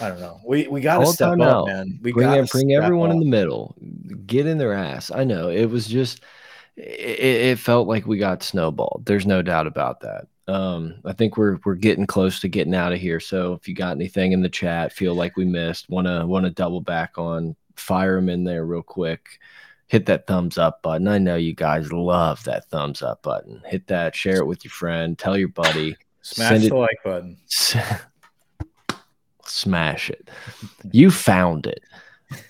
I 0.00 0.08
don't 0.08 0.20
know. 0.20 0.40
We 0.46 0.68
we 0.68 0.80
got 0.80 1.00
to 1.00 1.06
step 1.06 1.38
up, 1.40 1.66
man. 1.66 1.98
We 2.02 2.12
bring 2.12 2.44
bring 2.46 2.72
everyone 2.72 3.10
up. 3.10 3.14
in 3.14 3.20
the 3.20 3.26
middle. 3.26 3.76
Get 4.26 4.46
in 4.46 4.58
their 4.58 4.72
ass. 4.72 5.10
I 5.10 5.24
know 5.24 5.48
it 5.48 5.66
was 5.66 5.86
just 5.86 6.22
it, 6.76 7.20
it 7.50 7.58
felt 7.58 7.88
like 7.88 8.06
we 8.06 8.18
got 8.18 8.42
snowballed. 8.42 9.02
There's 9.04 9.26
no 9.26 9.42
doubt 9.42 9.66
about 9.66 10.00
that 10.00 10.28
um 10.48 10.94
i 11.04 11.12
think 11.12 11.36
we're 11.36 11.58
we're 11.64 11.74
getting 11.74 12.06
close 12.06 12.40
to 12.40 12.48
getting 12.48 12.74
out 12.74 12.92
of 12.92 12.98
here 12.98 13.20
so 13.20 13.52
if 13.52 13.68
you 13.68 13.74
got 13.74 13.96
anything 13.96 14.32
in 14.32 14.42
the 14.42 14.48
chat 14.48 14.92
feel 14.92 15.14
like 15.14 15.36
we 15.36 15.44
missed 15.44 15.88
want 15.88 16.06
to 16.06 16.26
want 16.26 16.44
to 16.44 16.50
double 16.50 16.80
back 16.80 17.16
on 17.16 17.54
fire 17.76 18.16
them 18.16 18.28
in 18.28 18.44
there 18.44 18.64
real 18.64 18.82
quick. 18.82 19.40
Hit 19.88 20.06
that 20.06 20.26
thumbs 20.26 20.56
up 20.56 20.80
button. 20.82 21.08
I 21.08 21.18
know 21.18 21.36
you 21.36 21.54
guys 21.54 21.92
love 21.92 22.42
that 22.44 22.70
thumbs 22.70 23.02
up 23.02 23.22
button. 23.22 23.60
Hit 23.66 23.86
that 23.88 24.16
share 24.16 24.38
it 24.38 24.46
with 24.46 24.64
your 24.64 24.70
friend. 24.70 25.18
Tell 25.18 25.36
your 25.36 25.48
buddy. 25.48 25.96
Smash 26.22 26.60
the 26.60 26.68
it, 26.68 26.72
like 26.72 26.98
button. 27.04 27.36
Smash 29.44 30.08
it. 30.08 30.30
You 30.90 31.10
found 31.10 31.66
it. 31.66 31.82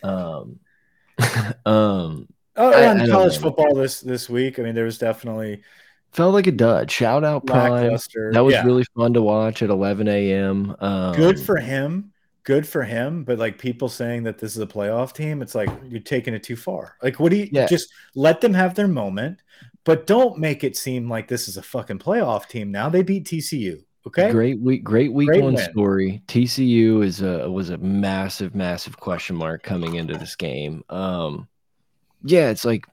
Um 0.05 0.61
um 1.66 2.28
oh 2.57 2.72
I, 2.72 3.03
I 3.03 3.09
college 3.09 3.38
football 3.38 3.74
this 3.74 4.01
this 4.01 4.30
week 4.30 4.59
i 4.59 4.62
mean 4.62 4.74
there 4.74 4.86
was 4.86 4.99
definitely 4.99 5.62
felt 6.12 6.34
like 6.34 6.46
a 6.46 6.52
dud. 6.52 6.90
Shout 6.90 7.24
out 7.24 7.46
Prime. 7.46 7.90
That 8.32 8.44
was 8.44 8.52
yeah. 8.52 8.64
really 8.64 8.84
fun 8.96 9.14
to 9.14 9.22
watch 9.22 9.62
at 9.62 9.70
11 9.70 10.08
a.m. 10.08 10.76
Um, 10.80 11.14
Good 11.14 11.40
for 11.40 11.56
him. 11.56 12.12
Good 12.44 12.66
for 12.66 12.82
him. 12.82 13.24
But 13.24 13.38
like 13.38 13.58
people 13.58 13.88
saying 13.88 14.24
that 14.24 14.38
this 14.38 14.56
is 14.56 14.62
a 14.62 14.66
playoff 14.66 15.14
team, 15.14 15.42
it's 15.42 15.54
like 15.54 15.70
you're 15.86 16.00
taking 16.00 16.34
it 16.34 16.42
too 16.42 16.56
far. 16.56 16.96
Like, 17.02 17.18
what 17.18 17.30
do 17.30 17.36
you 17.36 17.48
yeah. 17.50 17.66
just 17.66 17.90
let 18.14 18.40
them 18.40 18.54
have 18.54 18.74
their 18.74 18.88
moment, 18.88 19.40
but 19.84 20.06
don't 20.06 20.38
make 20.38 20.64
it 20.64 20.76
seem 20.76 21.08
like 21.08 21.28
this 21.28 21.48
is 21.48 21.56
a 21.56 21.62
fucking 21.62 21.98
playoff 21.98 22.48
team 22.48 22.70
now. 22.70 22.88
They 22.88 23.02
beat 23.02 23.24
TCU. 23.24 23.82
Okay. 24.06 24.32
Great 24.32 24.60
week. 24.60 24.82
Great 24.82 25.12
week 25.12 25.28
great 25.28 25.42
one 25.42 25.54
win. 25.54 25.70
story. 25.70 26.22
TCU 26.26 27.04
is 27.04 27.22
a 27.22 27.48
was 27.48 27.70
a 27.70 27.78
massive, 27.78 28.54
massive 28.54 28.98
question 28.98 29.36
mark 29.36 29.62
coming 29.62 29.94
into 29.94 30.18
this 30.18 30.34
game. 30.34 30.82
Um, 30.88 31.46
yeah, 32.24 32.50
it's 32.50 32.64
like 32.64 32.84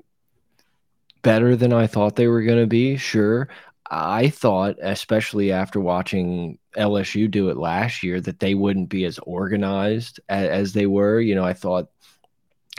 better 1.22 1.56
than 1.56 1.74
I 1.74 1.88
thought 1.88 2.16
they 2.16 2.28
were 2.28 2.44
going 2.44 2.60
to 2.60 2.68
be. 2.68 2.98
Sure. 2.98 3.50
I 3.92 4.30
thought, 4.30 4.76
especially 4.82 5.52
after 5.52 5.80
watching 5.80 6.60
LSU 6.78 7.30
do 7.30 7.50
it 7.50 7.58
last 7.58 8.04
year, 8.04 8.22
that 8.22 8.40
they 8.40 8.54
wouldn't 8.54 8.90
be 8.90 9.06
as 9.06 9.20
organized 9.20 10.20
as, 10.30 10.50
as 10.50 10.74
they 10.74 10.86
were. 10.86 11.20
You 11.20 11.36
know, 11.36 11.44
I 11.44 11.54
thought 11.54 11.90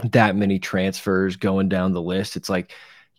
that 0.04 0.36
many 0.36 0.58
transfers 0.58 1.36
going 1.36 1.68
down 1.68 1.92
the 1.92 2.02
list. 2.02 2.36
It's 2.36 2.48
like, 2.48 2.72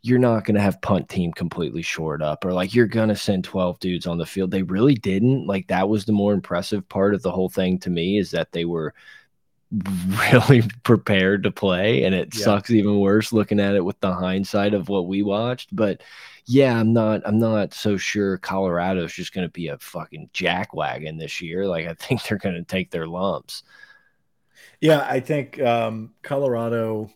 you're 0.04 0.20
not 0.20 0.46
going 0.46 0.56
to 0.56 0.62
have 0.62 0.82
punt 0.82 1.10
team 1.10 1.32
completely 1.32 1.82
shored 1.82 2.24
up 2.24 2.44
or 2.44 2.54
like 2.54 2.74
you're 2.74 2.88
going 2.88 3.10
to 3.10 3.16
send 3.16 3.44
12 3.44 3.80
dudes 3.80 4.08
on 4.08 4.18
the 4.18 4.26
field. 4.26 4.50
They 4.50 4.64
really 4.64 4.96
didn't. 4.96 5.46
Like 5.46 5.68
that 5.68 5.90
was 5.90 6.06
the 6.06 6.12
more 6.12 6.34
impressive 6.34 6.88
part 6.90 7.14
of 7.14 7.22
the 7.22 7.32
whole 7.32 7.50
thing 7.50 7.78
to 7.80 7.90
me 7.90 8.18
is 8.18 8.32
that 8.32 8.52
they 8.52 8.66
were 8.66 8.94
really 10.34 10.64
prepared 10.84 11.44
to 11.44 11.52
play 11.52 12.04
and 12.04 12.14
it 12.14 12.36
yeah. 12.36 12.44
sucks 12.44 12.70
even 12.72 13.00
worse 13.00 13.32
looking 13.32 13.60
at 13.60 13.76
it 13.76 13.86
with 13.86 14.00
the 14.02 14.14
hindsight 14.14 14.74
of 14.74 14.90
what 14.90 15.08
we 15.08 15.22
watched. 15.24 15.76
But 15.76 16.02
yeah 16.46 16.78
i'm 16.78 16.92
not 16.92 17.22
i'm 17.26 17.40
not 17.40 17.74
so 17.74 17.98
sure 17.98 18.38
colorado's 18.38 19.14
just 19.14 19.34
going 19.34 19.48
to 19.48 19.52
be 19.52 19.68
a 19.68 19.78
fucking 19.78 20.30
jackwagon 20.34 21.18
this 21.18 21.42
year. 21.42 21.68
Like 21.68 21.88
i 21.88 21.94
think 22.00 22.24
they're 22.24 22.38
going 22.38 22.56
to 22.56 22.64
take 22.64 22.92
their 22.92 23.08
lumps. 23.08 23.64
Yeah 24.80 25.06
i 25.08 25.20
think 25.20 25.62
um, 25.62 26.14
colorado 26.22 27.10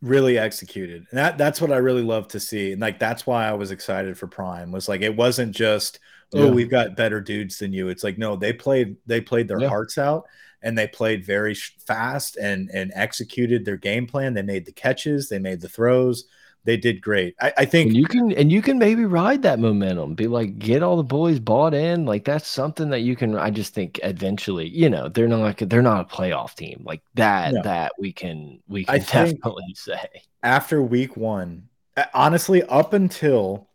really 0.00 0.36
executed. 0.36 1.06
And 1.10 1.18
that 1.18 1.38
that's 1.38 1.60
what 1.60 1.72
i 1.72 1.76
really 1.76 2.02
love 2.02 2.28
to 2.28 2.40
see. 2.40 2.72
And 2.72 2.80
like 2.80 2.98
that's 2.98 3.26
why 3.26 3.46
i 3.46 3.52
was 3.52 3.70
excited 3.70 4.18
for 4.18 4.26
prime 4.26 4.72
was 4.72 4.88
like 4.88 5.00
it 5.00 5.16
wasn't 5.16 5.54
just 5.54 5.98
oh 6.34 6.46
yeah. 6.46 6.50
we've 6.50 6.70
got 6.70 6.96
better 6.96 7.20
dudes 7.20 7.58
than 7.58 7.72
you. 7.72 7.88
It's 7.88 8.04
like 8.04 8.18
no 8.18 8.36
they 8.36 8.52
played 8.52 8.96
they 9.06 9.20
played 9.20 9.48
their 9.48 9.60
yeah. 9.60 9.68
hearts 9.68 9.98
out 9.98 10.26
and 10.62 10.76
they 10.76 10.86
played 10.86 11.24
very 11.24 11.54
fast 11.54 12.36
and 12.36 12.70
and 12.72 12.92
executed 12.94 13.64
their 13.64 13.76
game 13.76 14.06
plan. 14.06 14.34
They 14.34 14.42
made 14.42 14.66
the 14.66 14.72
catches, 14.72 15.28
they 15.28 15.38
made 15.38 15.60
the 15.60 15.68
throws. 15.68 16.24
They 16.64 16.76
did 16.76 17.00
great. 17.02 17.34
I, 17.40 17.52
I 17.58 17.64
think 17.64 17.88
and 17.88 17.96
you 17.96 18.06
can 18.06 18.32
and 18.32 18.52
you 18.52 18.62
can 18.62 18.78
maybe 18.78 19.04
ride 19.04 19.42
that 19.42 19.58
momentum. 19.58 20.14
Be 20.14 20.28
like, 20.28 20.60
get 20.60 20.82
all 20.82 20.96
the 20.96 21.02
boys 21.02 21.40
bought 21.40 21.74
in. 21.74 22.06
Like 22.06 22.24
that's 22.24 22.46
something 22.46 22.90
that 22.90 23.00
you 23.00 23.16
can. 23.16 23.36
I 23.36 23.50
just 23.50 23.74
think 23.74 23.98
eventually, 24.04 24.68
you 24.68 24.88
know, 24.88 25.08
they're 25.08 25.26
not 25.26 25.40
like 25.40 25.58
they're 25.58 25.82
not 25.82 26.12
a 26.12 26.14
playoff 26.14 26.54
team 26.54 26.82
like 26.86 27.02
that. 27.14 27.52
No. 27.52 27.62
That 27.62 27.92
we 27.98 28.12
can 28.12 28.60
we 28.68 28.84
can 28.84 28.94
I 28.94 28.98
definitely 28.98 29.74
say 29.74 30.08
after 30.42 30.80
week 30.82 31.16
one. 31.16 31.68
Honestly, 32.14 32.62
up 32.62 32.92
until 32.92 33.68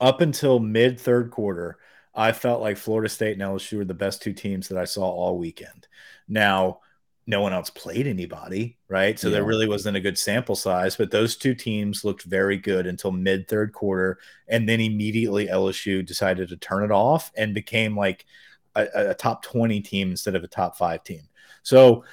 up 0.00 0.20
until 0.20 0.58
mid 0.58 1.00
third 1.00 1.30
quarter, 1.30 1.78
I 2.14 2.32
felt 2.32 2.60
like 2.60 2.76
Florida 2.76 3.08
State 3.08 3.32
and 3.32 3.42
LSU 3.42 3.78
were 3.78 3.84
the 3.84 3.94
best 3.94 4.22
two 4.22 4.32
teams 4.32 4.68
that 4.68 4.78
I 4.78 4.84
saw 4.84 5.02
all 5.02 5.38
weekend. 5.38 5.88
Now, 6.28 6.80
no 7.26 7.40
one 7.40 7.52
else 7.52 7.70
played 7.70 8.06
anybody, 8.06 8.76
right? 8.88 9.18
So 9.18 9.28
yeah. 9.28 9.34
there 9.34 9.44
really 9.44 9.68
wasn't 9.68 9.96
a 9.96 10.00
good 10.00 10.18
sample 10.18 10.56
size, 10.56 10.96
but 10.96 11.10
those 11.10 11.36
two 11.36 11.54
teams 11.54 12.04
looked 12.04 12.24
very 12.24 12.56
good 12.56 12.86
until 12.86 13.12
mid 13.12 13.48
third 13.48 13.72
quarter. 13.72 14.18
And 14.48 14.68
then 14.68 14.80
immediately 14.80 15.46
LSU 15.46 16.04
decided 16.04 16.48
to 16.48 16.56
turn 16.56 16.84
it 16.84 16.90
off 16.90 17.30
and 17.36 17.54
became 17.54 17.96
like 17.96 18.26
a, 18.74 19.10
a 19.10 19.14
top 19.14 19.44
20 19.44 19.80
team 19.80 20.10
instead 20.10 20.34
of 20.34 20.42
a 20.42 20.48
top 20.48 20.76
five 20.76 21.04
team. 21.04 21.22
So, 21.62 22.04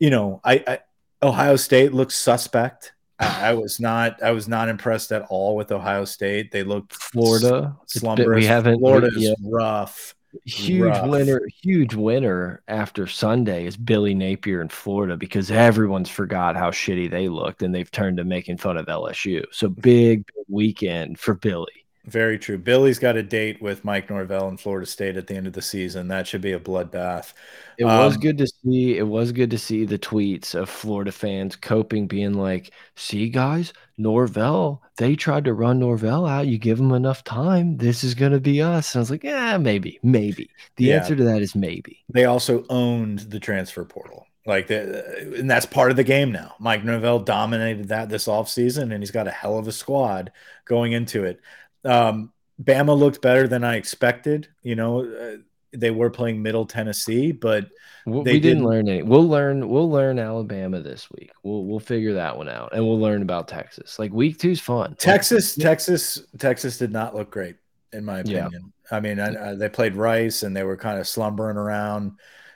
you 0.00 0.10
know, 0.10 0.40
I, 0.44 0.64
I 0.66 0.78
Ohio 1.22 1.56
State 1.56 1.94
looks 1.94 2.16
suspect. 2.16 2.92
I, 3.18 3.50
I, 3.50 3.54
was 3.54 3.80
not 3.80 4.22
I 4.22 4.32
was 4.32 4.48
not 4.48 4.68
impressed 4.68 5.12
at 5.12 5.22
all 5.28 5.56
with 5.56 5.72
Ohio 5.72 6.04
State. 6.04 6.52
They 6.52 6.62
looked 6.62 6.94
Florida 6.94 7.76
slumberous. 7.86 8.42
We 8.42 8.46
haven't 8.46 8.78
Florida's 8.78 9.14
yeah. 9.16 9.34
rough. 9.42 10.14
Huge 10.44 10.82
rough. 10.82 11.08
winner, 11.08 11.40
huge 11.62 11.94
winner 11.94 12.62
after 12.68 13.06
Sunday 13.06 13.64
is 13.64 13.76
Billy 13.76 14.14
Napier 14.14 14.60
in 14.60 14.68
Florida 14.68 15.16
because 15.16 15.50
everyone's 15.50 16.10
forgot 16.10 16.56
how 16.56 16.70
shitty 16.70 17.10
they 17.10 17.28
looked 17.28 17.62
and 17.62 17.74
they've 17.74 17.90
turned 17.90 18.18
to 18.18 18.24
making 18.24 18.58
fun 18.58 18.76
of 18.76 18.84
LSU. 18.84 19.44
So 19.50 19.68
big, 19.68 20.26
big 20.26 20.44
weekend 20.48 21.18
for 21.18 21.34
Billy. 21.34 21.85
Very 22.06 22.38
true. 22.38 22.56
Billy's 22.56 23.00
got 23.00 23.16
a 23.16 23.22
date 23.22 23.60
with 23.60 23.84
Mike 23.84 24.08
Norvell 24.08 24.48
in 24.48 24.56
Florida 24.56 24.86
State 24.86 25.16
at 25.16 25.26
the 25.26 25.34
end 25.34 25.48
of 25.48 25.54
the 25.54 25.62
season. 25.62 26.06
That 26.06 26.28
should 26.28 26.40
be 26.40 26.52
a 26.52 26.60
bloodbath. 26.60 27.32
It 27.78 27.84
um, 27.84 28.04
was 28.04 28.16
good 28.16 28.38
to 28.38 28.46
see. 28.46 28.96
It 28.96 29.08
was 29.08 29.32
good 29.32 29.50
to 29.50 29.58
see 29.58 29.84
the 29.84 29.98
tweets 29.98 30.54
of 30.54 30.70
Florida 30.70 31.10
fans 31.10 31.56
coping, 31.56 32.06
being 32.06 32.34
like, 32.34 32.70
"See, 32.94 33.28
guys, 33.28 33.72
Norvell. 33.98 34.82
They 34.98 35.16
tried 35.16 35.44
to 35.46 35.52
run 35.52 35.80
Norvell 35.80 36.26
out. 36.26 36.46
You 36.46 36.58
give 36.58 36.78
them 36.78 36.92
enough 36.92 37.24
time, 37.24 37.76
this 37.76 38.04
is 38.04 38.14
going 38.14 38.32
to 38.32 38.40
be 38.40 38.62
us." 38.62 38.94
And 38.94 39.00
I 39.00 39.02
was 39.02 39.10
like, 39.10 39.24
"Yeah, 39.24 39.58
maybe, 39.58 39.98
maybe." 40.04 40.48
The 40.76 40.84
yeah. 40.84 40.96
answer 40.98 41.16
to 41.16 41.24
that 41.24 41.42
is 41.42 41.56
maybe. 41.56 42.04
They 42.08 42.24
also 42.24 42.64
owned 42.70 43.18
the 43.18 43.40
transfer 43.40 43.84
portal. 43.84 44.26
Like 44.46 44.68
the, 44.68 45.34
and 45.38 45.50
that's 45.50 45.66
part 45.66 45.90
of 45.90 45.96
the 45.96 46.04
game 46.04 46.30
now. 46.30 46.54
Mike 46.60 46.84
Norvell 46.84 47.18
dominated 47.18 47.88
that 47.88 48.08
this 48.08 48.28
offseason, 48.28 48.92
and 48.92 49.02
he's 49.02 49.10
got 49.10 49.26
a 49.26 49.32
hell 49.32 49.58
of 49.58 49.66
a 49.66 49.72
squad 49.72 50.30
going 50.64 50.92
into 50.92 51.24
it. 51.24 51.40
Um, 51.86 52.32
Bama 52.62 52.96
looked 52.96 53.22
better 53.22 53.46
than 53.48 53.64
I 53.64 53.76
expected. 53.76 54.48
You 54.62 54.76
know, 54.76 55.04
uh, 55.04 55.36
they 55.72 55.90
were 55.90 56.10
playing 56.10 56.42
Middle 56.42 56.66
Tennessee, 56.66 57.32
but 57.32 57.68
we, 58.06 58.22
they 58.22 58.32
didn't, 58.34 58.42
didn't, 58.42 58.64
learn 58.64 58.88
any. 58.88 59.02
We'll 59.02 59.28
learn. 59.28 59.68
We'll 59.68 59.90
learn 59.90 60.18
Alabama 60.18 60.80
this 60.80 61.10
week. 61.10 61.30
We'll 61.42 61.64
we'll 61.64 61.80
figure 61.80 62.14
that 62.14 62.36
one 62.36 62.48
out, 62.48 62.70
and 62.72 62.84
we'll 62.84 63.00
learn 63.00 63.22
about 63.22 63.48
Texas. 63.48 63.98
Like 63.98 64.12
week 64.12 64.38
two's 64.38 64.60
fun. 64.60 64.96
Texas, 64.96 65.56
like, 65.56 65.64
Texas, 65.64 66.22
Texas 66.38 66.78
did 66.78 66.92
not 66.92 67.14
look 67.14 67.30
great 67.30 67.56
in 67.92 68.04
my 68.04 68.20
opinion. 68.20 68.72
Yeah. 68.90 68.96
I 68.96 69.00
mean, 69.00 69.18
I, 69.18 69.50
I, 69.50 69.54
they 69.54 69.68
played 69.68 69.96
Rice 69.96 70.42
and 70.42 70.56
they 70.56 70.62
were 70.62 70.76
kind 70.76 71.00
of 71.00 71.08
slumbering 71.08 71.56
around, 71.56 72.12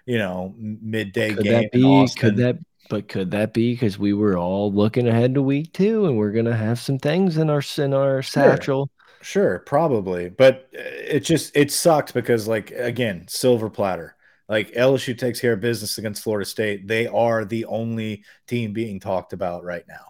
you 0.06 0.18
know, 0.18 0.54
midday 0.56 1.34
could 1.34 1.44
game. 1.44 1.62
That 1.62 1.72
be, 1.72 2.08
could 2.16 2.36
that 2.36 2.58
but 2.88 3.08
could 3.08 3.30
that 3.32 3.52
be 3.52 3.72
because 3.72 3.98
we 3.98 4.12
were 4.12 4.36
all 4.36 4.72
looking 4.72 5.08
ahead 5.08 5.34
to 5.34 5.42
week 5.42 5.72
two 5.72 6.06
and 6.06 6.16
we're 6.18 6.32
gonna 6.32 6.56
have 6.56 6.78
some 6.80 6.98
things 6.98 7.36
in 7.36 7.50
our 7.50 7.62
in 7.78 7.94
our 7.94 8.22
satchel? 8.22 8.90
Sure, 9.22 9.58
probably. 9.60 10.28
But 10.30 10.68
uh, 10.74 10.80
it 10.80 11.20
just 11.20 11.56
it 11.56 11.70
sucked 11.70 12.14
because 12.14 12.48
like 12.48 12.70
again, 12.72 13.26
silver 13.28 13.68
platter. 13.70 14.16
Like 14.48 14.72
LSU 14.72 15.16
takes 15.16 15.40
care 15.40 15.52
of 15.52 15.60
business 15.60 15.98
against 15.98 16.22
Florida 16.22 16.44
State. 16.44 16.88
They 16.88 17.06
are 17.06 17.44
the 17.44 17.66
only 17.66 18.24
team 18.46 18.72
being 18.72 18.98
talked 18.98 19.32
about 19.32 19.62
right 19.62 19.84
now. 19.86 20.06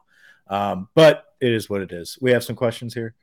Um, 0.49 0.89
but 0.95 1.25
it 1.41 1.53
is 1.53 1.69
what 1.69 1.83
it 1.83 1.93
is. 1.93 2.19
We 2.21 2.31
have 2.33 2.45
some 2.45 2.57
questions 2.57 2.95
here. 2.95 3.15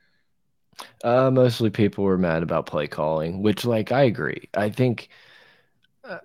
Uh, 1.02 1.30
mostly 1.30 1.70
people 1.70 2.04
were 2.04 2.18
mad 2.18 2.42
about 2.42 2.66
play 2.66 2.86
calling, 2.86 3.42
which 3.42 3.64
like 3.64 3.90
I 3.90 4.02
agree. 4.02 4.48
I 4.54 4.70
think 4.70 5.08
uh, 6.04 6.18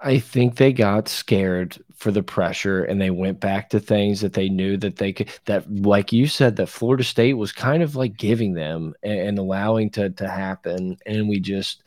I 0.00 0.18
think 0.18 0.56
they 0.56 0.72
got 0.72 1.08
scared 1.08 1.78
for 1.96 2.10
the 2.10 2.22
pressure 2.22 2.84
and 2.84 3.00
they 3.00 3.10
went 3.10 3.40
back 3.40 3.70
to 3.70 3.80
things 3.80 4.20
that 4.20 4.34
they 4.34 4.48
knew 4.48 4.76
that 4.76 4.96
they 4.96 5.12
could 5.12 5.30
that 5.46 5.70
like 5.82 6.12
you 6.12 6.26
said 6.26 6.56
that 6.56 6.68
Florida 6.68 7.02
State 7.02 7.34
was 7.34 7.52
kind 7.52 7.82
of 7.82 7.96
like 7.96 8.16
giving 8.16 8.52
them 8.52 8.94
and, 9.02 9.18
and 9.18 9.38
allowing 9.38 9.90
to 9.90 10.10
to 10.10 10.28
happen 10.28 10.98
and 11.06 11.28
we 11.28 11.40
just 11.40 11.82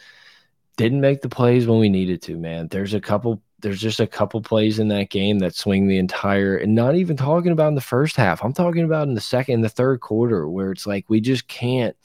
didn't 0.80 1.02
make 1.02 1.22
the 1.22 1.28
plays 1.28 1.68
when 1.68 1.78
we 1.78 1.90
needed 1.90 2.22
to, 2.22 2.38
man. 2.38 2.70
There's 2.70 2.94
a 2.94 3.02
couple 3.02 3.42
there's 3.60 3.82
just 3.82 4.00
a 4.00 4.08
couple 4.08 4.42
plays 4.42 4.80
in 4.80 4.88
that 4.88 5.10
game 5.10 5.40
that 5.40 5.54
swing 5.54 5.88
the 5.88 5.98
entire 5.98 6.56
and 6.56 6.74
not 6.74 6.96
even 6.96 7.18
talking 7.18 7.52
about 7.52 7.68
in 7.68 7.76
the 7.76 7.82
first 7.82 8.16
half. 8.16 8.42
I'm 8.42 8.54
talking 8.54 8.86
about 8.86 9.10
in 9.10 9.14
the 9.14 9.20
second 9.20 9.56
and 9.56 9.64
the 9.64 9.70
third 9.70 10.00
quarter 10.00 10.48
where 10.48 10.72
it's 10.72 10.88
like 10.88 11.04
we 11.10 11.20
just 11.20 11.50
can't 11.50 11.98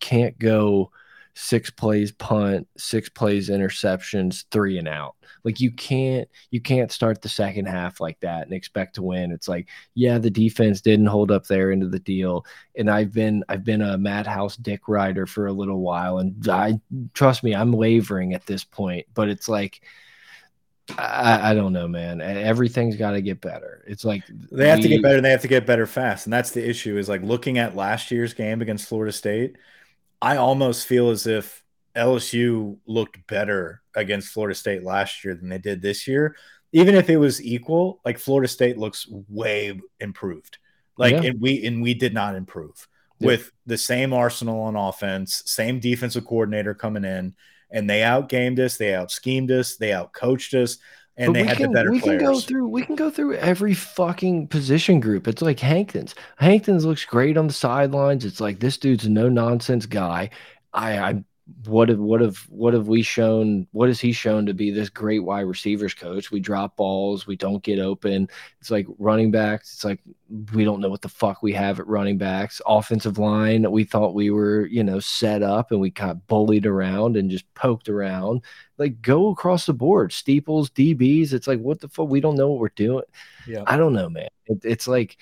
can't 0.00 0.38
go 0.38 0.90
six 1.34 1.70
plays 1.70 2.12
punt, 2.12 2.68
six 2.76 3.08
plays 3.08 3.48
interceptions, 3.48 4.44
three 4.50 4.78
and 4.78 4.88
out. 4.88 5.14
Like 5.44 5.60
you 5.60 5.70
can't 5.72 6.28
you 6.50 6.60
can't 6.60 6.92
start 6.92 7.20
the 7.20 7.28
second 7.28 7.66
half 7.66 8.00
like 8.00 8.20
that 8.20 8.44
and 8.44 8.52
expect 8.52 8.94
to 8.96 9.02
win. 9.02 9.32
It's 9.32 9.48
like, 9.48 9.68
yeah, 9.94 10.18
the 10.18 10.30
defense 10.30 10.80
didn't 10.80 11.06
hold 11.06 11.30
up 11.30 11.46
there 11.46 11.72
into 11.72 11.88
the 11.88 11.98
deal. 11.98 12.46
And 12.76 12.90
I've 12.90 13.12
been 13.12 13.42
I've 13.48 13.64
been 13.64 13.82
a 13.82 13.98
Matt 13.98 14.26
House 14.26 14.56
dick 14.56 14.88
rider 14.88 15.26
for 15.26 15.46
a 15.46 15.52
little 15.52 15.80
while. 15.80 16.18
And 16.18 16.48
I 16.48 16.80
trust 17.14 17.42
me, 17.42 17.54
I'm 17.54 17.72
wavering 17.72 18.34
at 18.34 18.46
this 18.46 18.64
point. 18.64 19.06
But 19.14 19.28
it's 19.28 19.48
like 19.48 19.82
I, 20.98 21.50
I, 21.50 21.54
don't 21.54 21.72
know, 21.72 21.86
man. 21.86 22.20
Everything's 22.20 22.96
got 22.96 23.12
to 23.12 23.22
get 23.22 23.40
better. 23.40 23.84
It's 23.86 24.04
like 24.04 24.24
they 24.50 24.68
have 24.68 24.78
we, 24.78 24.82
to 24.82 24.88
get 24.88 25.02
better. 25.02 25.16
and 25.16 25.24
They 25.24 25.30
have 25.30 25.42
to 25.42 25.48
get 25.48 25.64
better 25.64 25.86
fast, 25.86 26.26
and 26.26 26.32
that's 26.32 26.50
the 26.50 26.68
issue. 26.68 26.98
Is 26.98 27.08
like 27.08 27.22
looking 27.22 27.58
at 27.58 27.76
last 27.76 28.10
year's 28.10 28.34
game 28.34 28.60
against 28.60 28.88
Florida 28.88 29.12
State. 29.12 29.56
I 30.22 30.36
almost 30.36 30.86
feel 30.86 31.10
as 31.10 31.26
if 31.26 31.62
LSU 31.96 32.78
looked 32.86 33.26
better 33.26 33.82
against 33.94 34.28
Florida 34.28 34.54
State 34.54 34.84
last 34.84 35.24
year 35.24 35.34
than 35.34 35.48
they 35.48 35.58
did 35.58 35.82
this 35.82 36.06
year. 36.06 36.36
Even 36.72 36.94
if 36.94 37.10
it 37.10 37.18
was 37.18 37.44
equal, 37.44 38.00
like 38.04 38.18
Florida 38.18 38.48
State 38.48 38.78
looks 38.78 39.06
way 39.28 39.78
improved. 40.00 40.58
Like 40.96 41.14
yeah. 41.14 41.30
and 41.30 41.40
we 41.40 41.66
and 41.66 41.82
we 41.82 41.92
did 41.92 42.14
not 42.14 42.36
improve 42.36 42.88
yeah. 43.18 43.26
with 43.26 43.50
the 43.66 43.76
same 43.76 44.12
arsenal 44.12 44.60
on 44.60 44.76
offense, 44.76 45.42
same 45.44 45.80
defensive 45.80 46.24
coordinator 46.24 46.74
coming 46.74 47.04
in 47.04 47.34
and 47.72 47.88
they 47.88 48.00
outgamed 48.00 48.58
us, 48.58 48.76
they 48.76 48.94
out 48.94 49.10
schemed 49.10 49.50
us, 49.50 49.76
they 49.76 49.92
out 49.92 50.12
coached 50.12 50.54
us, 50.54 50.78
and 51.16 51.32
but 51.32 51.34
they 51.34 51.44
had 51.44 51.58
can, 51.58 51.62
the 51.62 51.68
better 51.68 51.92
we 51.92 52.00
players. 52.00 52.22
can 52.22 52.32
go 52.32 52.40
through 52.40 52.68
we 52.68 52.84
can 52.84 52.96
go 52.96 53.10
through 53.10 53.34
every 53.34 53.74
fucking 53.74 54.48
position 54.48 55.00
group. 55.00 55.28
It's 55.28 55.42
like 55.42 55.60
Hankton's. 55.60 56.14
Hankton's 56.38 56.84
looks 56.84 57.04
great 57.04 57.36
on 57.36 57.46
the 57.46 57.52
sidelines. 57.52 58.24
It's 58.24 58.40
like 58.40 58.60
this 58.60 58.78
dude's 58.78 59.04
a 59.06 59.10
no 59.10 59.28
nonsense 59.28 59.86
guy. 59.86 60.30
I 60.72 60.98
I 60.98 61.24
what 61.64 61.88
have 61.88 61.98
what 61.98 62.20
have 62.20 62.36
what 62.48 62.72
have 62.72 62.86
we 62.86 63.02
shown 63.02 63.66
what 63.72 63.88
has 63.88 64.00
he 64.00 64.12
shown 64.12 64.46
to 64.46 64.54
be 64.54 64.70
this 64.70 64.88
great 64.88 65.20
wide 65.20 65.40
receivers 65.40 65.92
coach? 65.92 66.30
We 66.30 66.38
drop 66.38 66.76
balls 66.76 67.26
we 67.26 67.36
don't 67.36 67.62
get 67.62 67.80
open. 67.80 68.28
It's 68.60 68.70
like 68.70 68.86
running 68.98 69.30
backs 69.30 69.72
it's 69.72 69.84
like 69.84 70.00
we 70.52 70.64
don't 70.64 70.80
know 70.80 70.88
what 70.88 71.02
the 71.02 71.08
fuck 71.08 71.42
we 71.42 71.52
have 71.52 71.80
at 71.80 71.86
running 71.88 72.16
backs. 72.16 72.60
Offensive 72.66 73.18
line 73.18 73.68
we 73.70 73.82
thought 73.82 74.14
we 74.14 74.30
were 74.30 74.66
you 74.66 74.84
know 74.84 75.00
set 75.00 75.42
up 75.42 75.72
and 75.72 75.80
we 75.80 75.90
got 75.90 76.26
bullied 76.28 76.66
around 76.66 77.16
and 77.16 77.30
just 77.30 77.52
poked 77.54 77.88
around. 77.88 78.42
Like 78.78 79.02
go 79.02 79.30
across 79.30 79.66
the 79.66 79.74
board 79.74 80.12
steeples 80.12 80.70
dbs 80.70 81.32
it's 81.32 81.46
like 81.46 81.60
what 81.60 81.80
the 81.80 81.88
fuck 81.88 82.08
we 82.08 82.20
don't 82.20 82.36
know 82.36 82.48
what 82.50 82.60
we're 82.60 82.68
doing. 82.70 83.04
Yeah. 83.48 83.64
I 83.66 83.76
don't 83.76 83.94
know 83.94 84.08
man. 84.08 84.28
It, 84.46 84.60
it's 84.64 84.86
like 84.86 85.18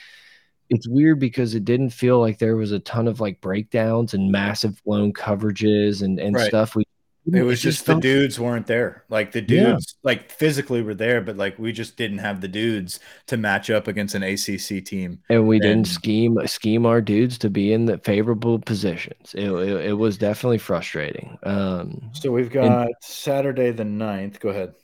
it's 0.71 0.89
weird 0.89 1.19
because 1.19 1.55
it 1.55 1.65
didn't 1.65 1.91
feel 1.91 2.21
like 2.21 2.39
there 2.39 2.57
was 2.57 2.73
a 2.73 2.79
ton 2.79 3.09
of 3.09 3.21
like 3.21 3.41
breakdowns 3.41 4.15
and 4.15 4.31
massive 4.31 4.83
blown 4.85 5.13
coverages 5.13 6.03
and 6.03 6.19
and 6.19 6.37
right. 6.37 6.49
stuff. 6.49 6.75
We 6.75 6.85
it 7.33 7.43
was 7.43 7.61
just, 7.61 7.79
just 7.79 7.87
the 7.87 8.01
dudes 8.01 8.41
weren't 8.41 8.67
there. 8.67 9.05
Like 9.09 9.33
the 9.33 9.43
dudes, 9.43 9.95
yeah. 9.95 10.11
like 10.11 10.31
physically 10.31 10.83
were 10.83 10.95
there, 10.95 11.21
but 11.21 11.37
like 11.37 11.59
we 11.59 11.71
just 11.71 11.97
didn't 11.97 12.19
have 12.19 12.41
the 12.41 12.49
dudes 12.49 12.99
to 13.27 13.37
match 13.37 13.69
up 13.69 13.89
against 13.89 14.15
an 14.15 14.23
ACC 14.23 14.85
team. 14.85 15.21
And 15.29 15.47
we 15.47 15.57
and, 15.57 15.63
didn't 15.63 15.87
scheme 15.87 16.39
scheme 16.47 16.87
our 16.87 17.01
dudes 17.01 17.37
to 17.39 17.51
be 17.51 17.73
in 17.73 17.85
the 17.85 17.99
favorable 17.99 18.59
positions. 18.59 19.35
It, 19.35 19.51
it, 19.51 19.85
it 19.87 19.93
was 19.93 20.17
definitely 20.17 20.59
frustrating. 20.59 21.39
Um, 21.43 22.11
so 22.13 22.33
we've 22.33 22.51
got 22.51 22.87
and, 22.87 22.95
Saturday 23.03 23.71
the 23.71 23.85
9th. 23.85 24.41
Go 24.41 24.49
ahead 24.49 24.75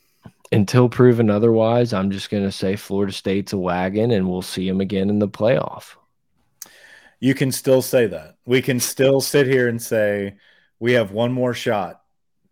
until 0.52 0.88
proven 0.88 1.30
otherwise, 1.30 1.92
I'm 1.92 2.10
just 2.10 2.30
going 2.30 2.44
to 2.44 2.52
say 2.52 2.76
Florida 2.76 3.12
State's 3.12 3.52
a 3.52 3.58
wagon 3.58 4.10
and 4.10 4.28
we'll 4.28 4.42
see 4.42 4.68
them 4.68 4.80
again 4.80 5.10
in 5.10 5.18
the 5.18 5.28
playoff. 5.28 5.96
You 7.18 7.34
can 7.34 7.50
still 7.50 7.82
say 7.82 8.06
that. 8.06 8.36
We 8.44 8.62
can 8.62 8.78
still 8.78 9.20
sit 9.20 9.46
here 9.46 9.68
and 9.68 9.80
say 9.80 10.36
we 10.78 10.92
have 10.92 11.12
one 11.12 11.32
more 11.32 11.54
shot 11.54 12.02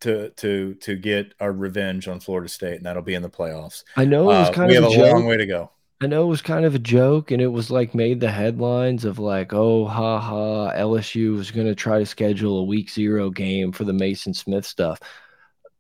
to 0.00 0.30
to 0.30 0.74
to 0.74 0.96
get 0.96 1.34
our 1.40 1.52
revenge 1.52 2.08
on 2.08 2.20
Florida 2.20 2.48
State, 2.48 2.76
and 2.76 2.86
that'll 2.86 3.02
be 3.02 3.14
in 3.14 3.22
the 3.22 3.30
playoffs. 3.30 3.84
I 3.96 4.04
know 4.04 4.22
it 4.30 4.38
was 4.38 4.48
uh, 4.48 4.52
kind 4.52 4.72
uh, 4.72 4.76
of 4.76 4.88
we 4.88 4.94
have 4.94 5.06
a, 5.06 5.10
a 5.10 5.12
long 5.12 5.26
way 5.26 5.36
to 5.36 5.46
go. 5.46 5.70
I 6.00 6.06
know 6.06 6.24
it 6.24 6.28
was 6.28 6.42
kind 6.42 6.64
of 6.64 6.74
a 6.74 6.78
joke, 6.78 7.30
and 7.30 7.40
it 7.40 7.48
was 7.48 7.70
like 7.70 7.94
made 7.94 8.20
the 8.20 8.30
headlines 8.30 9.04
of 9.04 9.18
like, 9.18 9.52
oh, 9.52 9.86
ha 9.86 10.18
ha, 10.18 10.72
LSU 10.72 11.36
was 11.36 11.50
going 11.50 11.66
to 11.66 11.74
try 11.74 11.98
to 11.98 12.06
schedule 12.06 12.58
a 12.58 12.64
week 12.64 12.90
zero 12.90 13.30
game 13.30 13.70
for 13.70 13.84
the 13.84 13.92
Maason 13.92 14.34
Smith 14.34 14.66
stuff 14.66 14.98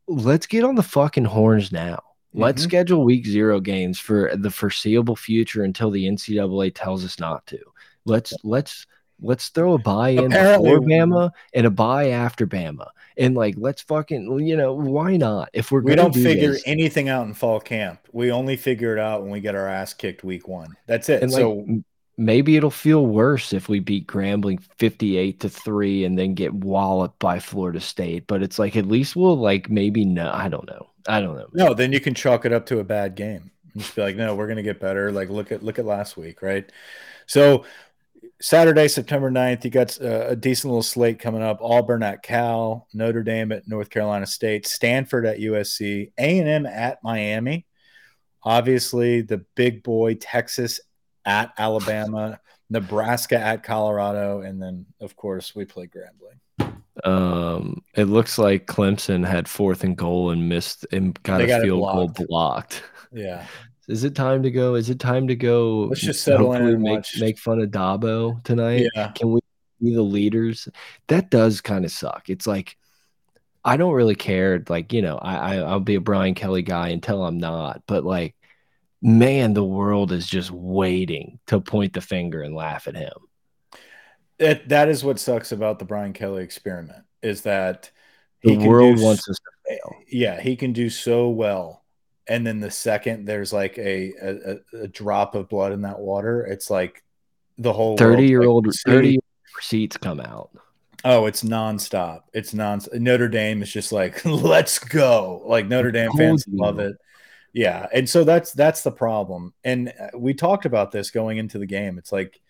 let's 0.06 0.46
get 0.46 0.64
on 0.64 0.74
the 0.74 0.82
fucking 0.82 1.24
horns 1.24 1.72
now. 1.72 2.02
Let's 2.32 2.62
mm 2.62 2.66
-hmm. 2.66 2.70
schedule 2.70 3.04
week 3.04 3.26
zero 3.26 3.60
games 3.60 4.00
for 4.00 4.36
the 4.36 4.50
foreseeable 4.50 5.16
future 5.16 5.64
until 5.64 5.90
the 5.90 6.06
NCAA 6.06 6.70
tells 6.70 7.04
us 7.04 7.20
not 7.20 7.46
to. 7.46 7.58
Let's 8.04 8.32
let's 8.42 8.86
let's 9.20 9.48
throw 9.48 9.74
a 9.74 9.78
bye 9.78 10.10
in 10.10 10.30
before 10.30 10.80
Bama 10.80 11.30
and 11.54 11.66
a 11.66 11.70
bye 11.70 12.10
after 12.10 12.46
Bama. 12.46 12.88
And 13.16 13.36
like 13.36 13.54
let's 13.58 13.82
fucking 13.82 14.40
you 14.40 14.56
know, 14.56 14.74
why 14.74 15.16
not? 15.16 15.48
If 15.52 15.70
we're 15.70 15.82
we 15.82 15.94
don't 15.94 16.14
do 16.14 16.22
figure 16.22 16.52
this, 16.52 16.62
anything 16.66 17.08
out 17.08 17.26
in 17.26 17.34
fall 17.34 17.60
camp. 17.60 18.00
We 18.12 18.32
only 18.32 18.56
figure 18.56 18.92
it 18.96 19.00
out 19.00 19.22
when 19.22 19.30
we 19.30 19.40
get 19.40 19.54
our 19.54 19.68
ass 19.68 19.94
kicked 19.94 20.24
week 20.24 20.48
one. 20.48 20.76
That's 20.86 21.08
it. 21.08 21.22
And 21.22 21.32
so 21.32 21.52
like, 21.52 21.84
maybe 22.16 22.56
it'll 22.56 22.70
feel 22.70 23.06
worse 23.06 23.52
if 23.52 23.68
we 23.68 23.80
beat 23.80 24.06
Grambling 24.06 24.62
58 24.78 25.40
to 25.40 25.48
3 25.48 26.04
and 26.04 26.18
then 26.18 26.34
get 26.34 26.54
walloped 26.54 27.18
by 27.18 27.38
Florida 27.38 27.80
State, 27.80 28.26
but 28.26 28.42
it's 28.42 28.58
like 28.58 28.76
at 28.76 28.86
least 28.86 29.16
we'll 29.16 29.36
like 29.36 29.68
maybe 29.70 30.04
no, 30.04 30.30
I 30.32 30.48
don't 30.48 30.66
know. 30.66 30.90
I 31.06 31.20
don't 31.20 31.36
know. 31.36 31.48
No, 31.52 31.74
then 31.74 31.92
you 31.92 32.00
can 32.00 32.14
chalk 32.14 32.44
it 32.44 32.52
up 32.52 32.66
to 32.66 32.78
a 32.78 32.84
bad 32.84 33.14
game. 33.14 33.50
And 33.72 33.82
just 33.82 33.94
be 33.94 34.02
like, 34.02 34.16
"No, 34.16 34.34
we're 34.34 34.46
going 34.46 34.56
to 34.56 34.62
get 34.62 34.80
better." 34.80 35.12
Like 35.12 35.28
look 35.28 35.52
at 35.52 35.62
look 35.62 35.78
at 35.78 35.84
last 35.84 36.16
week, 36.16 36.40
right? 36.40 36.70
So 37.26 37.64
Saturday, 38.40 38.88
September 38.88 39.30
9th, 39.30 39.64
you 39.64 39.70
got 39.70 40.00
uh, 40.00 40.26
a 40.28 40.36
decent 40.36 40.70
little 40.70 40.82
slate 40.82 41.18
coming 41.18 41.42
up. 41.42 41.58
Auburn 41.60 42.02
at 42.02 42.22
Cal, 42.22 42.86
Notre 42.92 43.22
Dame 43.22 43.52
at 43.52 43.68
North 43.68 43.90
Carolina 43.90 44.26
State, 44.26 44.66
Stanford 44.66 45.26
at 45.26 45.38
USC, 45.38 46.12
A&M 46.18 46.66
at 46.66 47.02
Miami. 47.02 47.66
Obviously, 48.42 49.22
the 49.22 49.44
big 49.54 49.82
boy 49.82 50.14
Texas 50.14 50.80
at 51.24 51.52
Alabama, 51.58 52.40
Nebraska 52.70 53.38
at 53.38 53.62
Colorado, 53.62 54.40
and 54.40 54.60
then 54.60 54.86
of 55.00 55.16
course 55.16 55.54
we 55.54 55.64
play 55.64 55.86
Grambling. 55.86 56.74
Um, 57.04 57.82
it 57.96 58.04
looks 58.04 58.38
like 58.38 58.66
Clemson 58.66 59.26
had 59.26 59.48
fourth 59.48 59.84
and 59.84 59.96
goal 59.96 60.30
and 60.30 60.48
missed 60.48 60.86
and 60.92 61.20
got 61.22 61.38
they 61.38 61.44
a 61.44 61.48
got 61.48 61.62
field 61.62 61.80
goal 61.80 62.08
blocked. 62.08 62.82
Yeah. 63.12 63.46
Is 63.88 64.04
it 64.04 64.14
time 64.14 64.42
to 64.42 64.50
go? 64.50 64.76
Is 64.76 64.88
it 64.90 64.98
time 64.98 65.28
to 65.28 65.36
go? 65.36 65.86
Let's 65.88 66.00
just 66.00 66.24
settle 66.24 66.52
in 66.54 66.66
and 66.66 66.82
make, 66.82 66.96
watch. 66.96 67.20
make 67.20 67.38
fun 67.38 67.60
of 67.60 67.70
Dabo 67.70 68.42
tonight. 68.42 68.88
Yeah. 68.94 69.12
Can 69.14 69.32
we 69.32 69.40
be 69.82 69.94
the 69.94 70.02
leaders? 70.02 70.68
That 71.08 71.30
does 71.30 71.60
kind 71.60 71.84
of 71.84 71.90
suck. 71.90 72.30
It's 72.30 72.46
like 72.46 72.78
I 73.64 73.76
don't 73.76 73.92
really 73.92 74.14
care. 74.14 74.64
Like 74.68 74.92
you 74.92 75.02
know, 75.02 75.18
I, 75.18 75.34
I 75.34 75.56
I'll 75.56 75.80
be 75.80 75.96
a 75.96 76.00
Brian 76.00 76.34
Kelly 76.34 76.62
guy 76.62 76.88
until 76.88 77.24
I'm 77.24 77.38
not. 77.38 77.82
But 77.86 78.04
like 78.04 78.34
man, 79.04 79.52
the 79.52 79.62
world 79.62 80.10
is 80.10 80.26
just 80.26 80.50
waiting 80.50 81.38
to 81.46 81.60
point 81.60 81.92
the 81.92 82.00
finger 82.00 82.42
and 82.42 82.54
laugh 82.54 82.88
at 82.88 82.96
him. 82.96 83.12
It, 84.38 84.68
that 84.70 84.88
is 84.88 85.04
what 85.04 85.20
sucks 85.20 85.52
about 85.52 85.78
the 85.78 85.84
Brian 85.84 86.14
Kelly 86.14 86.42
experiment 86.42 87.04
is 87.22 87.42
that 87.42 87.90
the 88.42 88.56
world 88.56 89.00
wants 89.00 89.28
us 89.28 89.36
to 89.36 89.50
fail. 89.68 89.96
yeah, 90.10 90.40
he 90.40 90.56
can 90.56 90.72
do 90.72 90.90
so 90.90 91.28
well. 91.28 91.84
And 92.26 92.46
then 92.46 92.60
the 92.60 92.70
second 92.70 93.26
there's 93.26 93.52
like 93.52 93.78
a, 93.78 94.12
a, 94.20 94.80
a 94.84 94.88
drop 94.88 95.34
of 95.34 95.48
blood 95.50 95.72
in 95.72 95.82
that 95.82 96.00
water, 96.00 96.44
it's 96.44 96.70
like 96.70 97.04
the 97.58 97.72
whole 97.72 97.96
30 97.96 98.26
year 98.26 98.42
old 98.42 98.66
like, 98.66 98.74
30 98.86 99.18
receipts 99.54 99.96
come 99.98 100.20
out. 100.20 100.50
Oh, 101.04 101.26
it's 101.26 101.44
nonstop. 101.44 102.22
It's 102.32 102.54
non 102.54 102.80
Notre 102.94 103.28
Dame 103.28 103.62
is 103.62 103.70
just 103.70 103.92
like, 103.92 104.24
let's 104.24 104.78
go. 104.78 105.42
Like 105.44 105.66
Notre 105.66 105.92
Dame 105.92 106.10
fans 106.12 106.46
love 106.50 106.78
it. 106.78 106.96
Yeah. 107.54 107.86
And 107.94 108.10
so 108.10 108.24
that's 108.24 108.52
that's 108.52 108.82
the 108.82 108.90
problem. 108.90 109.54
And 109.62 109.88
uh, 109.88 110.18
we 110.18 110.34
talked 110.34 110.66
about 110.66 110.90
this 110.90 111.10
going 111.10 111.38
into 111.38 111.56
the 111.58 111.66
game. 111.66 111.98
It's 111.98 112.12
like, 112.12 112.40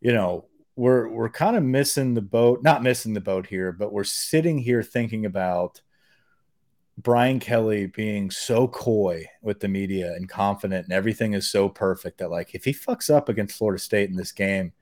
you 0.00 0.12
know, 0.12 0.46
we're 0.74 1.08
we're 1.08 1.30
kind 1.30 1.56
of 1.56 1.62
missing 1.62 2.14
the 2.14 2.22
boat, 2.22 2.62
not 2.62 2.82
missing 2.82 3.14
the 3.14 3.20
boat 3.20 3.46
here, 3.46 3.70
but 3.70 3.92
we're 3.92 4.04
sitting 4.04 4.58
here 4.58 4.82
thinking 4.82 5.26
about 5.26 5.80
Brian 6.98 7.38
Kelly 7.38 7.86
being 7.86 8.32
so 8.32 8.66
coy 8.66 9.26
with 9.42 9.60
the 9.60 9.68
media 9.68 10.12
and 10.14 10.28
confident 10.28 10.86
and 10.86 10.92
everything 10.92 11.34
is 11.34 11.48
so 11.48 11.68
perfect 11.68 12.18
that 12.18 12.30
like 12.30 12.52
if 12.54 12.64
he 12.64 12.72
fucks 12.72 13.14
up 13.14 13.28
against 13.28 13.56
Florida 13.56 13.80
State 13.80 14.10
in 14.10 14.16
this 14.16 14.32
game, 14.32 14.72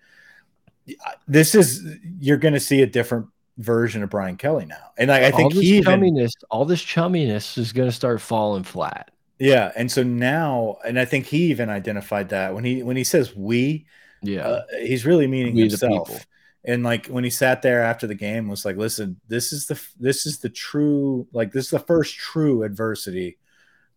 this 1.28 1.54
is 1.54 1.98
you're 2.18 2.38
going 2.38 2.54
to 2.54 2.60
see 2.60 2.80
a 2.80 2.86
different 2.86 3.26
version 3.58 4.02
of 4.02 4.08
Brian 4.08 4.36
Kelly 4.36 4.64
now. 4.64 4.92
And 4.96 5.12
I, 5.12 5.26
I 5.26 5.30
think 5.30 5.42
all 5.42 5.50
this 5.50 5.60
he 5.60 5.82
chumminess, 5.82 6.32
all 6.50 6.64
this 6.64 6.82
chumminess 6.82 7.58
is 7.58 7.74
going 7.74 7.88
to 7.90 7.94
start 7.94 8.22
falling 8.22 8.64
flat. 8.64 9.10
Yeah, 9.40 9.72
and 9.74 9.90
so 9.90 10.02
now, 10.02 10.76
and 10.84 11.00
I 11.00 11.06
think 11.06 11.24
he 11.24 11.44
even 11.44 11.70
identified 11.70 12.28
that 12.28 12.54
when 12.54 12.62
he 12.62 12.82
when 12.82 12.96
he 12.96 13.04
says 13.04 13.34
we, 13.34 13.86
yeah, 14.22 14.46
uh, 14.46 14.62
he's 14.82 15.06
really 15.06 15.26
meaning 15.26 15.54
we 15.54 15.62
himself. 15.62 16.26
And 16.62 16.82
like 16.82 17.06
when 17.06 17.24
he 17.24 17.30
sat 17.30 17.62
there 17.62 17.82
after 17.82 18.06
the 18.06 18.14
game, 18.14 18.48
was 18.48 18.66
like, 18.66 18.76
"Listen, 18.76 19.18
this 19.28 19.50
is 19.50 19.66
the 19.66 19.80
this 19.98 20.26
is 20.26 20.40
the 20.40 20.50
true 20.50 21.26
like 21.32 21.52
this 21.52 21.64
is 21.64 21.70
the 21.70 21.78
first 21.78 22.16
true 22.16 22.64
adversity 22.64 23.38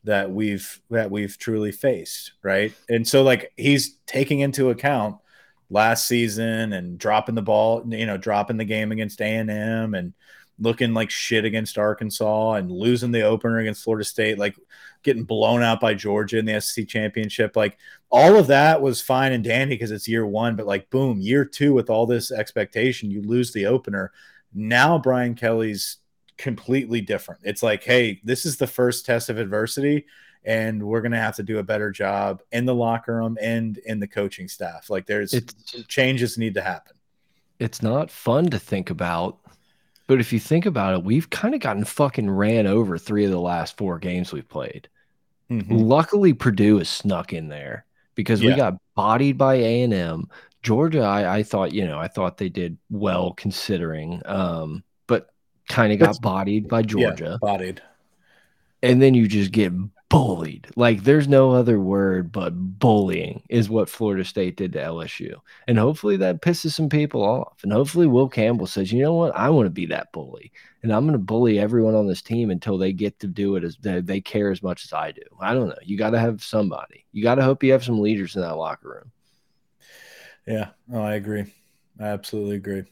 that 0.06 0.32
we've 0.32 0.82
that 0.90 1.12
we've 1.12 1.38
truly 1.38 1.74
faced, 1.74 2.32
right?" 2.42 2.74
And 2.88 3.06
so 3.06 3.22
like 3.22 3.52
he's 3.58 3.98
taking 4.08 4.40
into 4.40 4.70
account 4.70 5.18
last 5.70 6.08
season 6.08 6.72
and 6.72 6.98
dropping 6.98 7.36
the 7.36 7.42
ball, 7.42 7.84
you 7.90 8.06
know, 8.06 8.16
dropping 8.16 8.56
the 8.56 8.66
game 8.66 8.94
against 8.94 9.20
A 9.20 9.26
and 9.26 9.52
M 9.52 9.94
and 9.94 10.14
looking 10.60 10.94
like 10.94 11.10
shit 11.10 11.46
against 11.46 11.78
Arkansas 11.78 12.54
and 12.54 12.72
losing 12.72 13.12
the 13.12 13.24
opener 13.24 13.60
against 13.60 13.84
Florida 13.84 14.06
State, 14.06 14.38
like 14.38 14.58
getting 15.04 15.24
blown 15.24 15.64
out 15.64 15.80
by 15.80 15.94
Georgia 15.94 16.38
in 16.38 16.46
the 16.46 16.60
SEC 16.62 16.88
championship. 16.88 17.56
Like 17.56 17.78
all 18.10 18.38
of 18.38 18.48
that 18.48 18.82
was 18.82 19.02
fine 19.02 19.32
and 19.32 19.44
dandy 19.44 19.76
because 19.76 19.92
it's 19.92 20.08
year 20.08 20.26
one, 20.26 20.56
but 20.56 20.68
like 20.68 20.90
boom, 20.90 21.20
year 21.20 21.44
two 21.44 21.74
with 21.74 21.90
all 21.90 22.06
this 22.06 22.32
expectation, 22.32 23.12
you 23.12 23.22
lose 23.22 23.52
the 23.52 23.66
opener. 23.66 24.12
Now 24.54 24.98
Brian 24.98 25.36
Kelly's 25.36 25.98
completely 26.38 27.02
different. 27.02 27.42
It's 27.44 27.64
like, 27.64 27.84
hey, 27.84 28.22
this 28.24 28.46
is 28.46 28.58
the 28.58 28.68
first 28.68 29.06
test 29.06 29.30
of 29.30 29.38
adversity 29.38 30.06
and 30.46 30.84
we're 30.84 31.02
going 31.02 31.12
to 31.12 31.18
have 31.18 31.36
to 31.38 31.44
do 31.44 31.60
a 31.60 31.64
better 31.64 31.92
job 31.92 32.42
in 32.52 32.66
the 32.66 32.76
locker 32.76 33.16
room 33.16 33.38
and 33.42 33.78
in 33.80 34.00
the 34.00 34.08
coaching 34.08 34.48
staff. 34.48 34.90
Like 34.90 35.06
there's 35.06 35.34
it's, 35.34 35.54
changes 35.88 36.38
need 36.38 36.54
to 36.56 36.62
happen. 36.62 36.94
It's 37.60 37.82
not 37.82 38.12
fun 38.12 38.48
to 38.48 38.60
think 38.60 38.90
about, 38.90 39.40
but 40.08 40.20
if 40.20 40.34
you 40.34 40.40
think 40.40 40.66
about 40.66 40.94
it, 40.94 41.04
we've 41.04 41.30
kind 41.30 41.56
of 41.56 41.62
gotten 41.62 41.86
fucking 41.86 42.30
ran 42.30 42.68
over 42.68 42.98
three 42.98 43.26
of 43.26 43.32
the 43.32 43.40
last 43.40 43.78
four 43.78 44.00
games 44.00 44.32
we've 44.32 44.48
played. 44.48 44.90
Mm 45.50 45.62
-hmm. 45.62 45.88
Luckily, 45.88 46.34
Purdue 46.34 46.80
is 46.80 46.90
snuck 46.90 47.34
in 47.34 47.50
there 47.50 47.86
because 48.16 48.42
yeah. 48.42 48.56
we 48.56 48.62
got 48.62 48.80
bodied 48.96 49.38
by 49.38 49.56
A 49.56 49.84
and 49.84 49.94
M. 49.94 50.30
Georgia, 50.64 51.02
I, 51.02 51.40
I 51.40 51.44
thought, 51.44 51.74
you 51.74 51.86
know, 51.86 52.00
I 52.00 52.08
thought 52.08 52.38
they 52.38 52.50
did 52.50 52.78
well 52.90 53.34
considering, 53.34 54.22
um, 54.26 54.84
but 55.08 55.28
kind 55.68 55.92
of 55.92 56.00
got 56.00 56.22
bodied 56.22 56.70
by 56.70 56.82
Georgia. 56.82 57.32
Yeah, 57.32 57.38
bodied. 57.42 57.82
And 58.82 59.02
then 59.02 59.14
you 59.14 59.28
just 59.28 59.52
get 59.52 59.74
bullied. 60.14 60.68
Like 60.76 61.04
there's 61.04 61.28
no 61.28 61.52
other 61.52 61.80
word 61.80 62.32
but 62.32 62.52
bullying 62.52 63.42
is 63.50 63.68
what 63.68 63.90
Florida 63.90 64.24
State 64.24 64.58
did 64.58 64.74
to 64.74 64.80
LSU. 64.80 65.34
And 65.68 65.80
hopefully 65.80 66.18
that 66.18 66.42
pisses 66.42 66.74
some 66.74 66.88
people 66.88 67.24
off. 67.24 67.64
And 67.64 67.74
hopefully 67.74 68.06
Will 68.06 68.30
Campbell 68.30 68.68
says, 68.68 68.94
you 68.94 69.02
know 69.02 69.16
what? 69.16 69.36
I 69.36 69.50
want 69.50 69.66
to 69.66 69.72
be 69.72 69.88
that 69.88 70.12
bully. 70.12 70.52
And 70.84 70.94
I'm 70.94 71.06
going 71.06 71.14
to 71.14 71.18
bully 71.18 71.58
everyone 71.58 71.96
on 71.96 72.06
this 72.06 72.22
team 72.22 72.52
until 72.52 72.78
they 72.78 72.94
get 72.94 73.20
to 73.22 73.28
do 73.28 73.56
it 73.56 73.64
as 73.64 73.76
they, 73.78 74.02
they 74.02 74.22
care 74.22 74.52
as 74.52 74.62
much 74.62 74.86
as 74.86 74.94
I 74.94 75.12
do. 75.12 75.24
I 75.40 75.56
don't 75.56 75.70
know. 75.70 75.76
You 75.82 75.98
got 75.98 76.12
to 76.12 76.20
have 76.20 76.44
somebody. 76.44 77.06
You 77.12 77.24
got 77.24 77.36
to 77.36 77.44
hope 77.44 77.64
you 77.64 77.72
have 77.72 77.84
some 77.84 78.00
leaders 78.00 78.36
in 78.36 78.44
that 78.44 78.58
locker 78.58 78.90
room. 78.90 79.12
Yeah, 80.46 80.70
no, 80.88 81.02
I 81.02 81.16
agree. 81.16 81.46
I 82.00 82.10
absolutely 82.10 82.58
agree. 82.58 82.84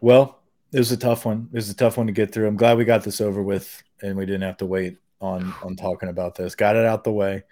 Well, 0.00 0.40
it 0.72 0.78
was 0.78 0.90
a 0.90 0.96
tough 0.96 1.24
one. 1.24 1.50
It 1.52 1.56
was 1.56 1.70
a 1.70 1.76
tough 1.76 1.98
one 1.98 2.08
to 2.08 2.12
get 2.12 2.32
through. 2.32 2.48
I'm 2.48 2.56
glad 2.56 2.78
we 2.78 2.84
got 2.84 3.04
this 3.04 3.20
over 3.20 3.42
with 3.42 3.80
and 4.02 4.16
we 4.16 4.26
didn't 4.26 4.42
have 4.42 4.56
to 4.56 4.66
wait 4.66 4.98
on 5.24 5.54
on 5.62 5.76
talking 5.76 6.08
about 6.08 6.34
this. 6.34 6.54
Got 6.54 6.76
it 6.76 6.84
out 6.84 7.04
the 7.04 7.12
way. 7.12 7.42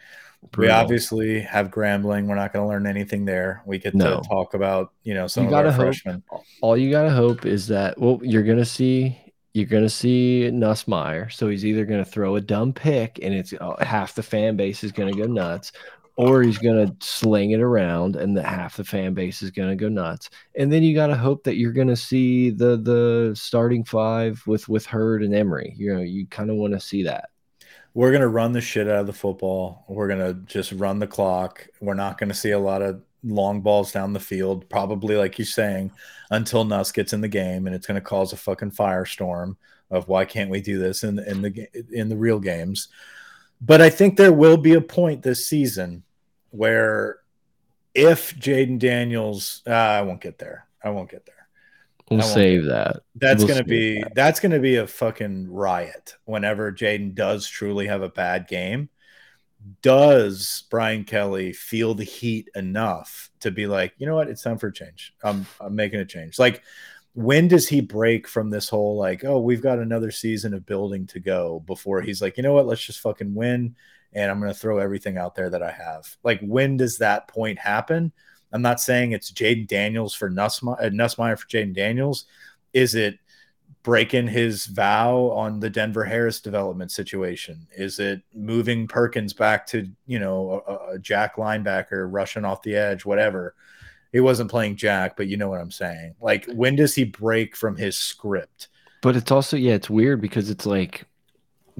Brutal. 0.50 0.74
We 0.74 0.80
obviously 0.80 1.40
have 1.40 1.70
Grambling. 1.70 2.26
We're 2.26 2.34
not 2.34 2.52
going 2.52 2.64
to 2.64 2.68
learn 2.68 2.86
anything 2.86 3.24
there. 3.24 3.62
We 3.64 3.78
get 3.78 3.94
no. 3.94 4.20
to 4.20 4.28
talk 4.28 4.54
about 4.54 4.92
you 5.04 5.14
know 5.14 5.26
some 5.26 5.44
you 5.44 5.54
of 5.54 5.66
our 5.66 5.70
hope, 5.70 5.80
freshmen. 5.80 6.22
All 6.60 6.76
you 6.76 6.90
got 6.90 7.04
to 7.04 7.10
hope 7.10 7.46
is 7.46 7.68
that 7.68 7.98
well, 7.98 8.18
you're 8.22 8.42
going 8.42 8.58
to 8.58 8.64
see 8.64 9.18
you're 9.54 9.66
going 9.66 9.84
to 9.84 9.90
see 9.90 10.50
Nussmeier. 10.52 11.30
So 11.32 11.48
he's 11.48 11.64
either 11.64 11.84
going 11.84 12.02
to 12.04 12.10
throw 12.10 12.36
a 12.36 12.40
dumb 12.40 12.72
pick 12.72 13.18
and 13.22 13.34
it's 13.34 13.52
uh, 13.52 13.84
half 13.84 14.14
the 14.14 14.22
fan 14.22 14.56
base 14.56 14.82
is 14.82 14.92
going 14.92 15.14
to 15.14 15.20
go 15.20 15.28
nuts, 15.28 15.72
or 16.16 16.42
he's 16.42 16.58
going 16.58 16.86
to 16.86 17.06
sling 17.06 17.52
it 17.52 17.60
around 17.60 18.16
and 18.16 18.36
the 18.36 18.42
half 18.42 18.76
the 18.76 18.84
fan 18.84 19.14
base 19.14 19.42
is 19.42 19.50
going 19.50 19.68
to 19.68 19.76
go 19.76 19.88
nuts. 19.88 20.30
And 20.56 20.72
then 20.72 20.82
you 20.82 20.94
got 20.94 21.08
to 21.08 21.16
hope 21.16 21.44
that 21.44 21.56
you're 21.56 21.72
going 21.72 21.88
to 21.88 21.96
see 21.96 22.50
the 22.50 22.76
the 22.78 23.32
starting 23.36 23.84
five 23.84 24.42
with 24.46 24.68
with 24.68 24.86
Heard 24.86 25.22
and 25.22 25.34
Emery. 25.34 25.74
You 25.76 25.94
know, 25.94 26.00
you 26.00 26.26
kind 26.26 26.50
of 26.50 26.56
want 26.56 26.72
to 26.72 26.80
see 26.80 27.04
that 27.04 27.30
we're 27.94 28.10
going 28.10 28.22
to 28.22 28.28
run 28.28 28.52
the 28.52 28.60
shit 28.60 28.88
out 28.88 29.00
of 29.00 29.06
the 29.06 29.12
football. 29.12 29.84
We're 29.88 30.08
going 30.08 30.20
to 30.20 30.34
just 30.46 30.72
run 30.72 30.98
the 30.98 31.06
clock. 31.06 31.66
We're 31.80 31.94
not 31.94 32.18
going 32.18 32.30
to 32.30 32.34
see 32.34 32.52
a 32.52 32.58
lot 32.58 32.82
of 32.82 33.02
long 33.22 33.60
balls 33.60 33.92
down 33.92 34.12
the 34.12 34.20
field, 34.20 34.68
probably 34.68 35.16
like 35.16 35.38
you're 35.38 35.46
saying, 35.46 35.92
until 36.30 36.64
Nuss 36.64 36.92
gets 36.92 37.12
in 37.12 37.20
the 37.20 37.28
game, 37.28 37.66
and 37.66 37.76
it's 37.76 37.86
going 37.86 38.00
to 38.00 38.00
cause 38.00 38.32
a 38.32 38.36
fucking 38.36 38.72
firestorm 38.72 39.56
of 39.90 40.08
why 40.08 40.24
can't 40.24 40.50
we 40.50 40.60
do 40.60 40.78
this 40.78 41.04
in 41.04 41.18
in 41.18 41.42
the 41.42 41.68
in 41.92 42.08
the 42.08 42.16
real 42.16 42.40
games. 42.40 42.88
But 43.60 43.80
I 43.80 43.90
think 43.90 44.16
there 44.16 44.32
will 44.32 44.56
be 44.56 44.72
a 44.74 44.80
point 44.80 45.22
this 45.22 45.46
season 45.46 46.02
where 46.50 47.18
if 47.94 48.34
Jayden 48.36 48.78
Daniels, 48.78 49.62
uh, 49.66 49.70
I 49.70 50.02
won't 50.02 50.20
get 50.20 50.38
there. 50.38 50.66
I 50.82 50.90
won't 50.90 51.10
get 51.10 51.26
there. 51.26 51.41
We'll 52.18 52.26
save 52.26 52.64
that. 52.66 53.02
That's 53.14 53.44
we'll 53.44 53.48
gonna 53.48 53.64
be 53.64 54.02
that. 54.02 54.14
that's 54.14 54.40
gonna 54.40 54.60
be 54.60 54.76
a 54.76 54.86
fucking 54.86 55.50
riot 55.50 56.16
whenever 56.24 56.72
Jayden 56.72 57.14
does 57.14 57.46
truly 57.48 57.86
have 57.86 58.02
a 58.02 58.08
bad 58.08 58.48
game. 58.48 58.88
Does 59.80 60.64
Brian 60.70 61.04
Kelly 61.04 61.52
feel 61.52 61.94
the 61.94 62.04
heat 62.04 62.48
enough 62.54 63.30
to 63.40 63.50
be 63.50 63.66
like, 63.66 63.94
you 63.98 64.06
know 64.06 64.16
what, 64.16 64.28
it's 64.28 64.42
time 64.42 64.58
for 64.58 64.68
a 64.68 64.72
change. 64.72 65.14
I'm 65.22 65.46
I'm 65.60 65.74
making 65.74 66.00
a 66.00 66.04
change. 66.04 66.38
Like, 66.38 66.62
when 67.14 67.48
does 67.48 67.68
he 67.68 67.80
break 67.80 68.26
from 68.26 68.50
this 68.50 68.68
whole 68.68 68.96
like, 68.96 69.24
oh, 69.24 69.40
we've 69.40 69.62
got 69.62 69.78
another 69.78 70.10
season 70.10 70.54
of 70.54 70.66
building 70.66 71.06
to 71.08 71.20
go 71.20 71.60
before 71.66 72.00
he's 72.00 72.22
like, 72.22 72.36
you 72.36 72.42
know 72.42 72.54
what, 72.54 72.66
let's 72.66 72.84
just 72.84 73.00
fucking 73.00 73.34
win 73.34 73.76
and 74.12 74.30
I'm 74.30 74.40
gonna 74.40 74.54
throw 74.54 74.78
everything 74.78 75.16
out 75.16 75.34
there 75.34 75.50
that 75.50 75.62
I 75.62 75.70
have. 75.70 76.16
Like, 76.22 76.40
when 76.40 76.76
does 76.76 76.98
that 76.98 77.28
point 77.28 77.58
happen? 77.58 78.12
I'm 78.52 78.62
not 78.62 78.80
saying 78.80 79.12
it's 79.12 79.30
Jayden 79.30 79.66
Daniels 79.66 80.14
for 80.14 80.30
Nussmeier, 80.30 80.80
uh, 80.80 80.90
Nussmeier 80.90 81.38
for 81.38 81.46
Jayden 81.46 81.74
Daniels. 81.74 82.26
Is 82.72 82.94
it 82.94 83.18
breaking 83.82 84.28
his 84.28 84.66
vow 84.66 85.30
on 85.30 85.60
the 85.60 85.70
Denver 85.70 86.04
Harris 86.04 86.40
development 86.40 86.92
situation? 86.92 87.66
Is 87.76 87.98
it 87.98 88.22
moving 88.34 88.86
Perkins 88.86 89.32
back 89.32 89.66
to, 89.68 89.88
you 90.06 90.18
know, 90.18 90.62
a, 90.66 90.94
a 90.94 90.98
Jack 90.98 91.36
linebacker 91.36 92.06
rushing 92.10 92.44
off 92.44 92.62
the 92.62 92.76
edge, 92.76 93.04
whatever? 93.04 93.54
He 94.12 94.20
wasn't 94.20 94.50
playing 94.50 94.76
Jack, 94.76 95.16
but 95.16 95.26
you 95.26 95.36
know 95.36 95.48
what 95.48 95.60
I'm 95.60 95.70
saying. 95.70 96.14
Like, 96.20 96.46
when 96.52 96.76
does 96.76 96.94
he 96.94 97.04
break 97.04 97.56
from 97.56 97.76
his 97.76 97.96
script? 97.96 98.68
But 99.00 99.16
it's 99.16 99.32
also, 99.32 99.56
yeah, 99.56 99.72
it's 99.72 99.90
weird 99.90 100.20
because 100.20 100.50
it's 100.50 100.66
like 100.66 101.06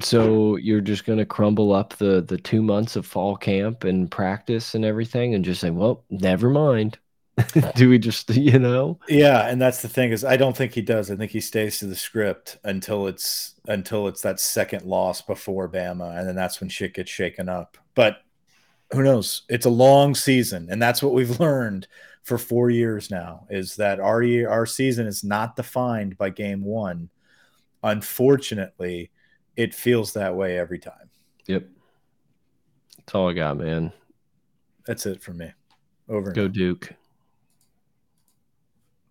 so 0.03 0.57
you're 0.57 0.81
just 0.81 1.05
going 1.05 1.19
to 1.19 1.27
crumble 1.27 1.73
up 1.73 1.95
the 1.95 2.23
the 2.23 2.39
two 2.39 2.63
months 2.63 2.97
of 2.97 3.07
fall 3.07 3.37
camp 3.37 3.85
and 3.85 4.11
practice 4.11 4.75
and 4.75 4.85
everything, 4.85 5.35
and 5.35 5.45
just 5.45 5.61
say, 5.61 5.71
"Well, 5.71 6.05
never 6.11 6.51
mind." 6.51 6.99
Do 7.77 7.89
we 7.89 7.99
just, 7.99 8.29
you 8.37 8.59
know? 8.59 8.99
Yeah, 9.09 9.49
and 9.49 9.61
that's 9.61 9.83
the 9.83 9.89
thing 9.89 10.13
is, 10.13 10.25
I 10.25 10.37
don't 10.37 10.57
think 10.57 10.75
he 10.75 10.83
does. 10.83 11.11
I 11.11 11.17
think 11.17 11.31
he 11.33 11.41
stays 11.41 11.79
to 11.79 11.87
the 11.87 11.97
script 11.97 12.59
until 12.65 13.07
it's 13.07 13.55
until 13.67 14.09
it's 14.09 14.23
that 14.23 14.41
second 14.41 14.85
loss 14.85 15.23
before 15.23 15.69
Bama, 15.69 16.19
and 16.19 16.29
then 16.29 16.35
that's 16.35 16.61
when 16.61 16.69
shit 16.69 16.95
gets 16.95 17.11
shaken 17.11 17.49
up. 17.49 17.79
But 17.95 18.23
who 18.93 19.03
knows? 19.03 19.43
It's 19.49 19.67
a 19.67 19.71
long 19.71 20.15
season, 20.15 20.69
and 20.71 20.81
that's 20.81 21.03
what 21.03 21.15
we've 21.15 21.41
learned 21.41 21.87
for 22.23 22.39
four 22.39 22.71
years 22.71 23.11
now 23.11 23.47
is 23.51 23.77
that 23.77 23.99
our 23.99 24.23
year, 24.23 24.49
our 24.49 24.67
season 24.67 25.07
is 25.07 25.25
not 25.25 25.57
defined 25.57 26.17
by 26.17 26.31
game 26.31 26.63
one. 26.63 27.11
Unfortunately, 27.83 29.11
it 29.57 29.75
feels 29.75 30.13
that 30.15 30.35
way 30.35 30.59
every 30.59 30.79
time. 30.79 31.11
Yep. 31.47 31.69
That's 32.99 33.15
all 33.15 33.29
I 33.29 33.33
got, 33.33 33.59
man. 33.59 33.93
That's 34.87 35.07
it 35.07 35.23
for 35.23 35.33
me. 35.33 35.53
Over. 36.09 36.33
Go 36.33 36.49
Duke. 36.49 36.93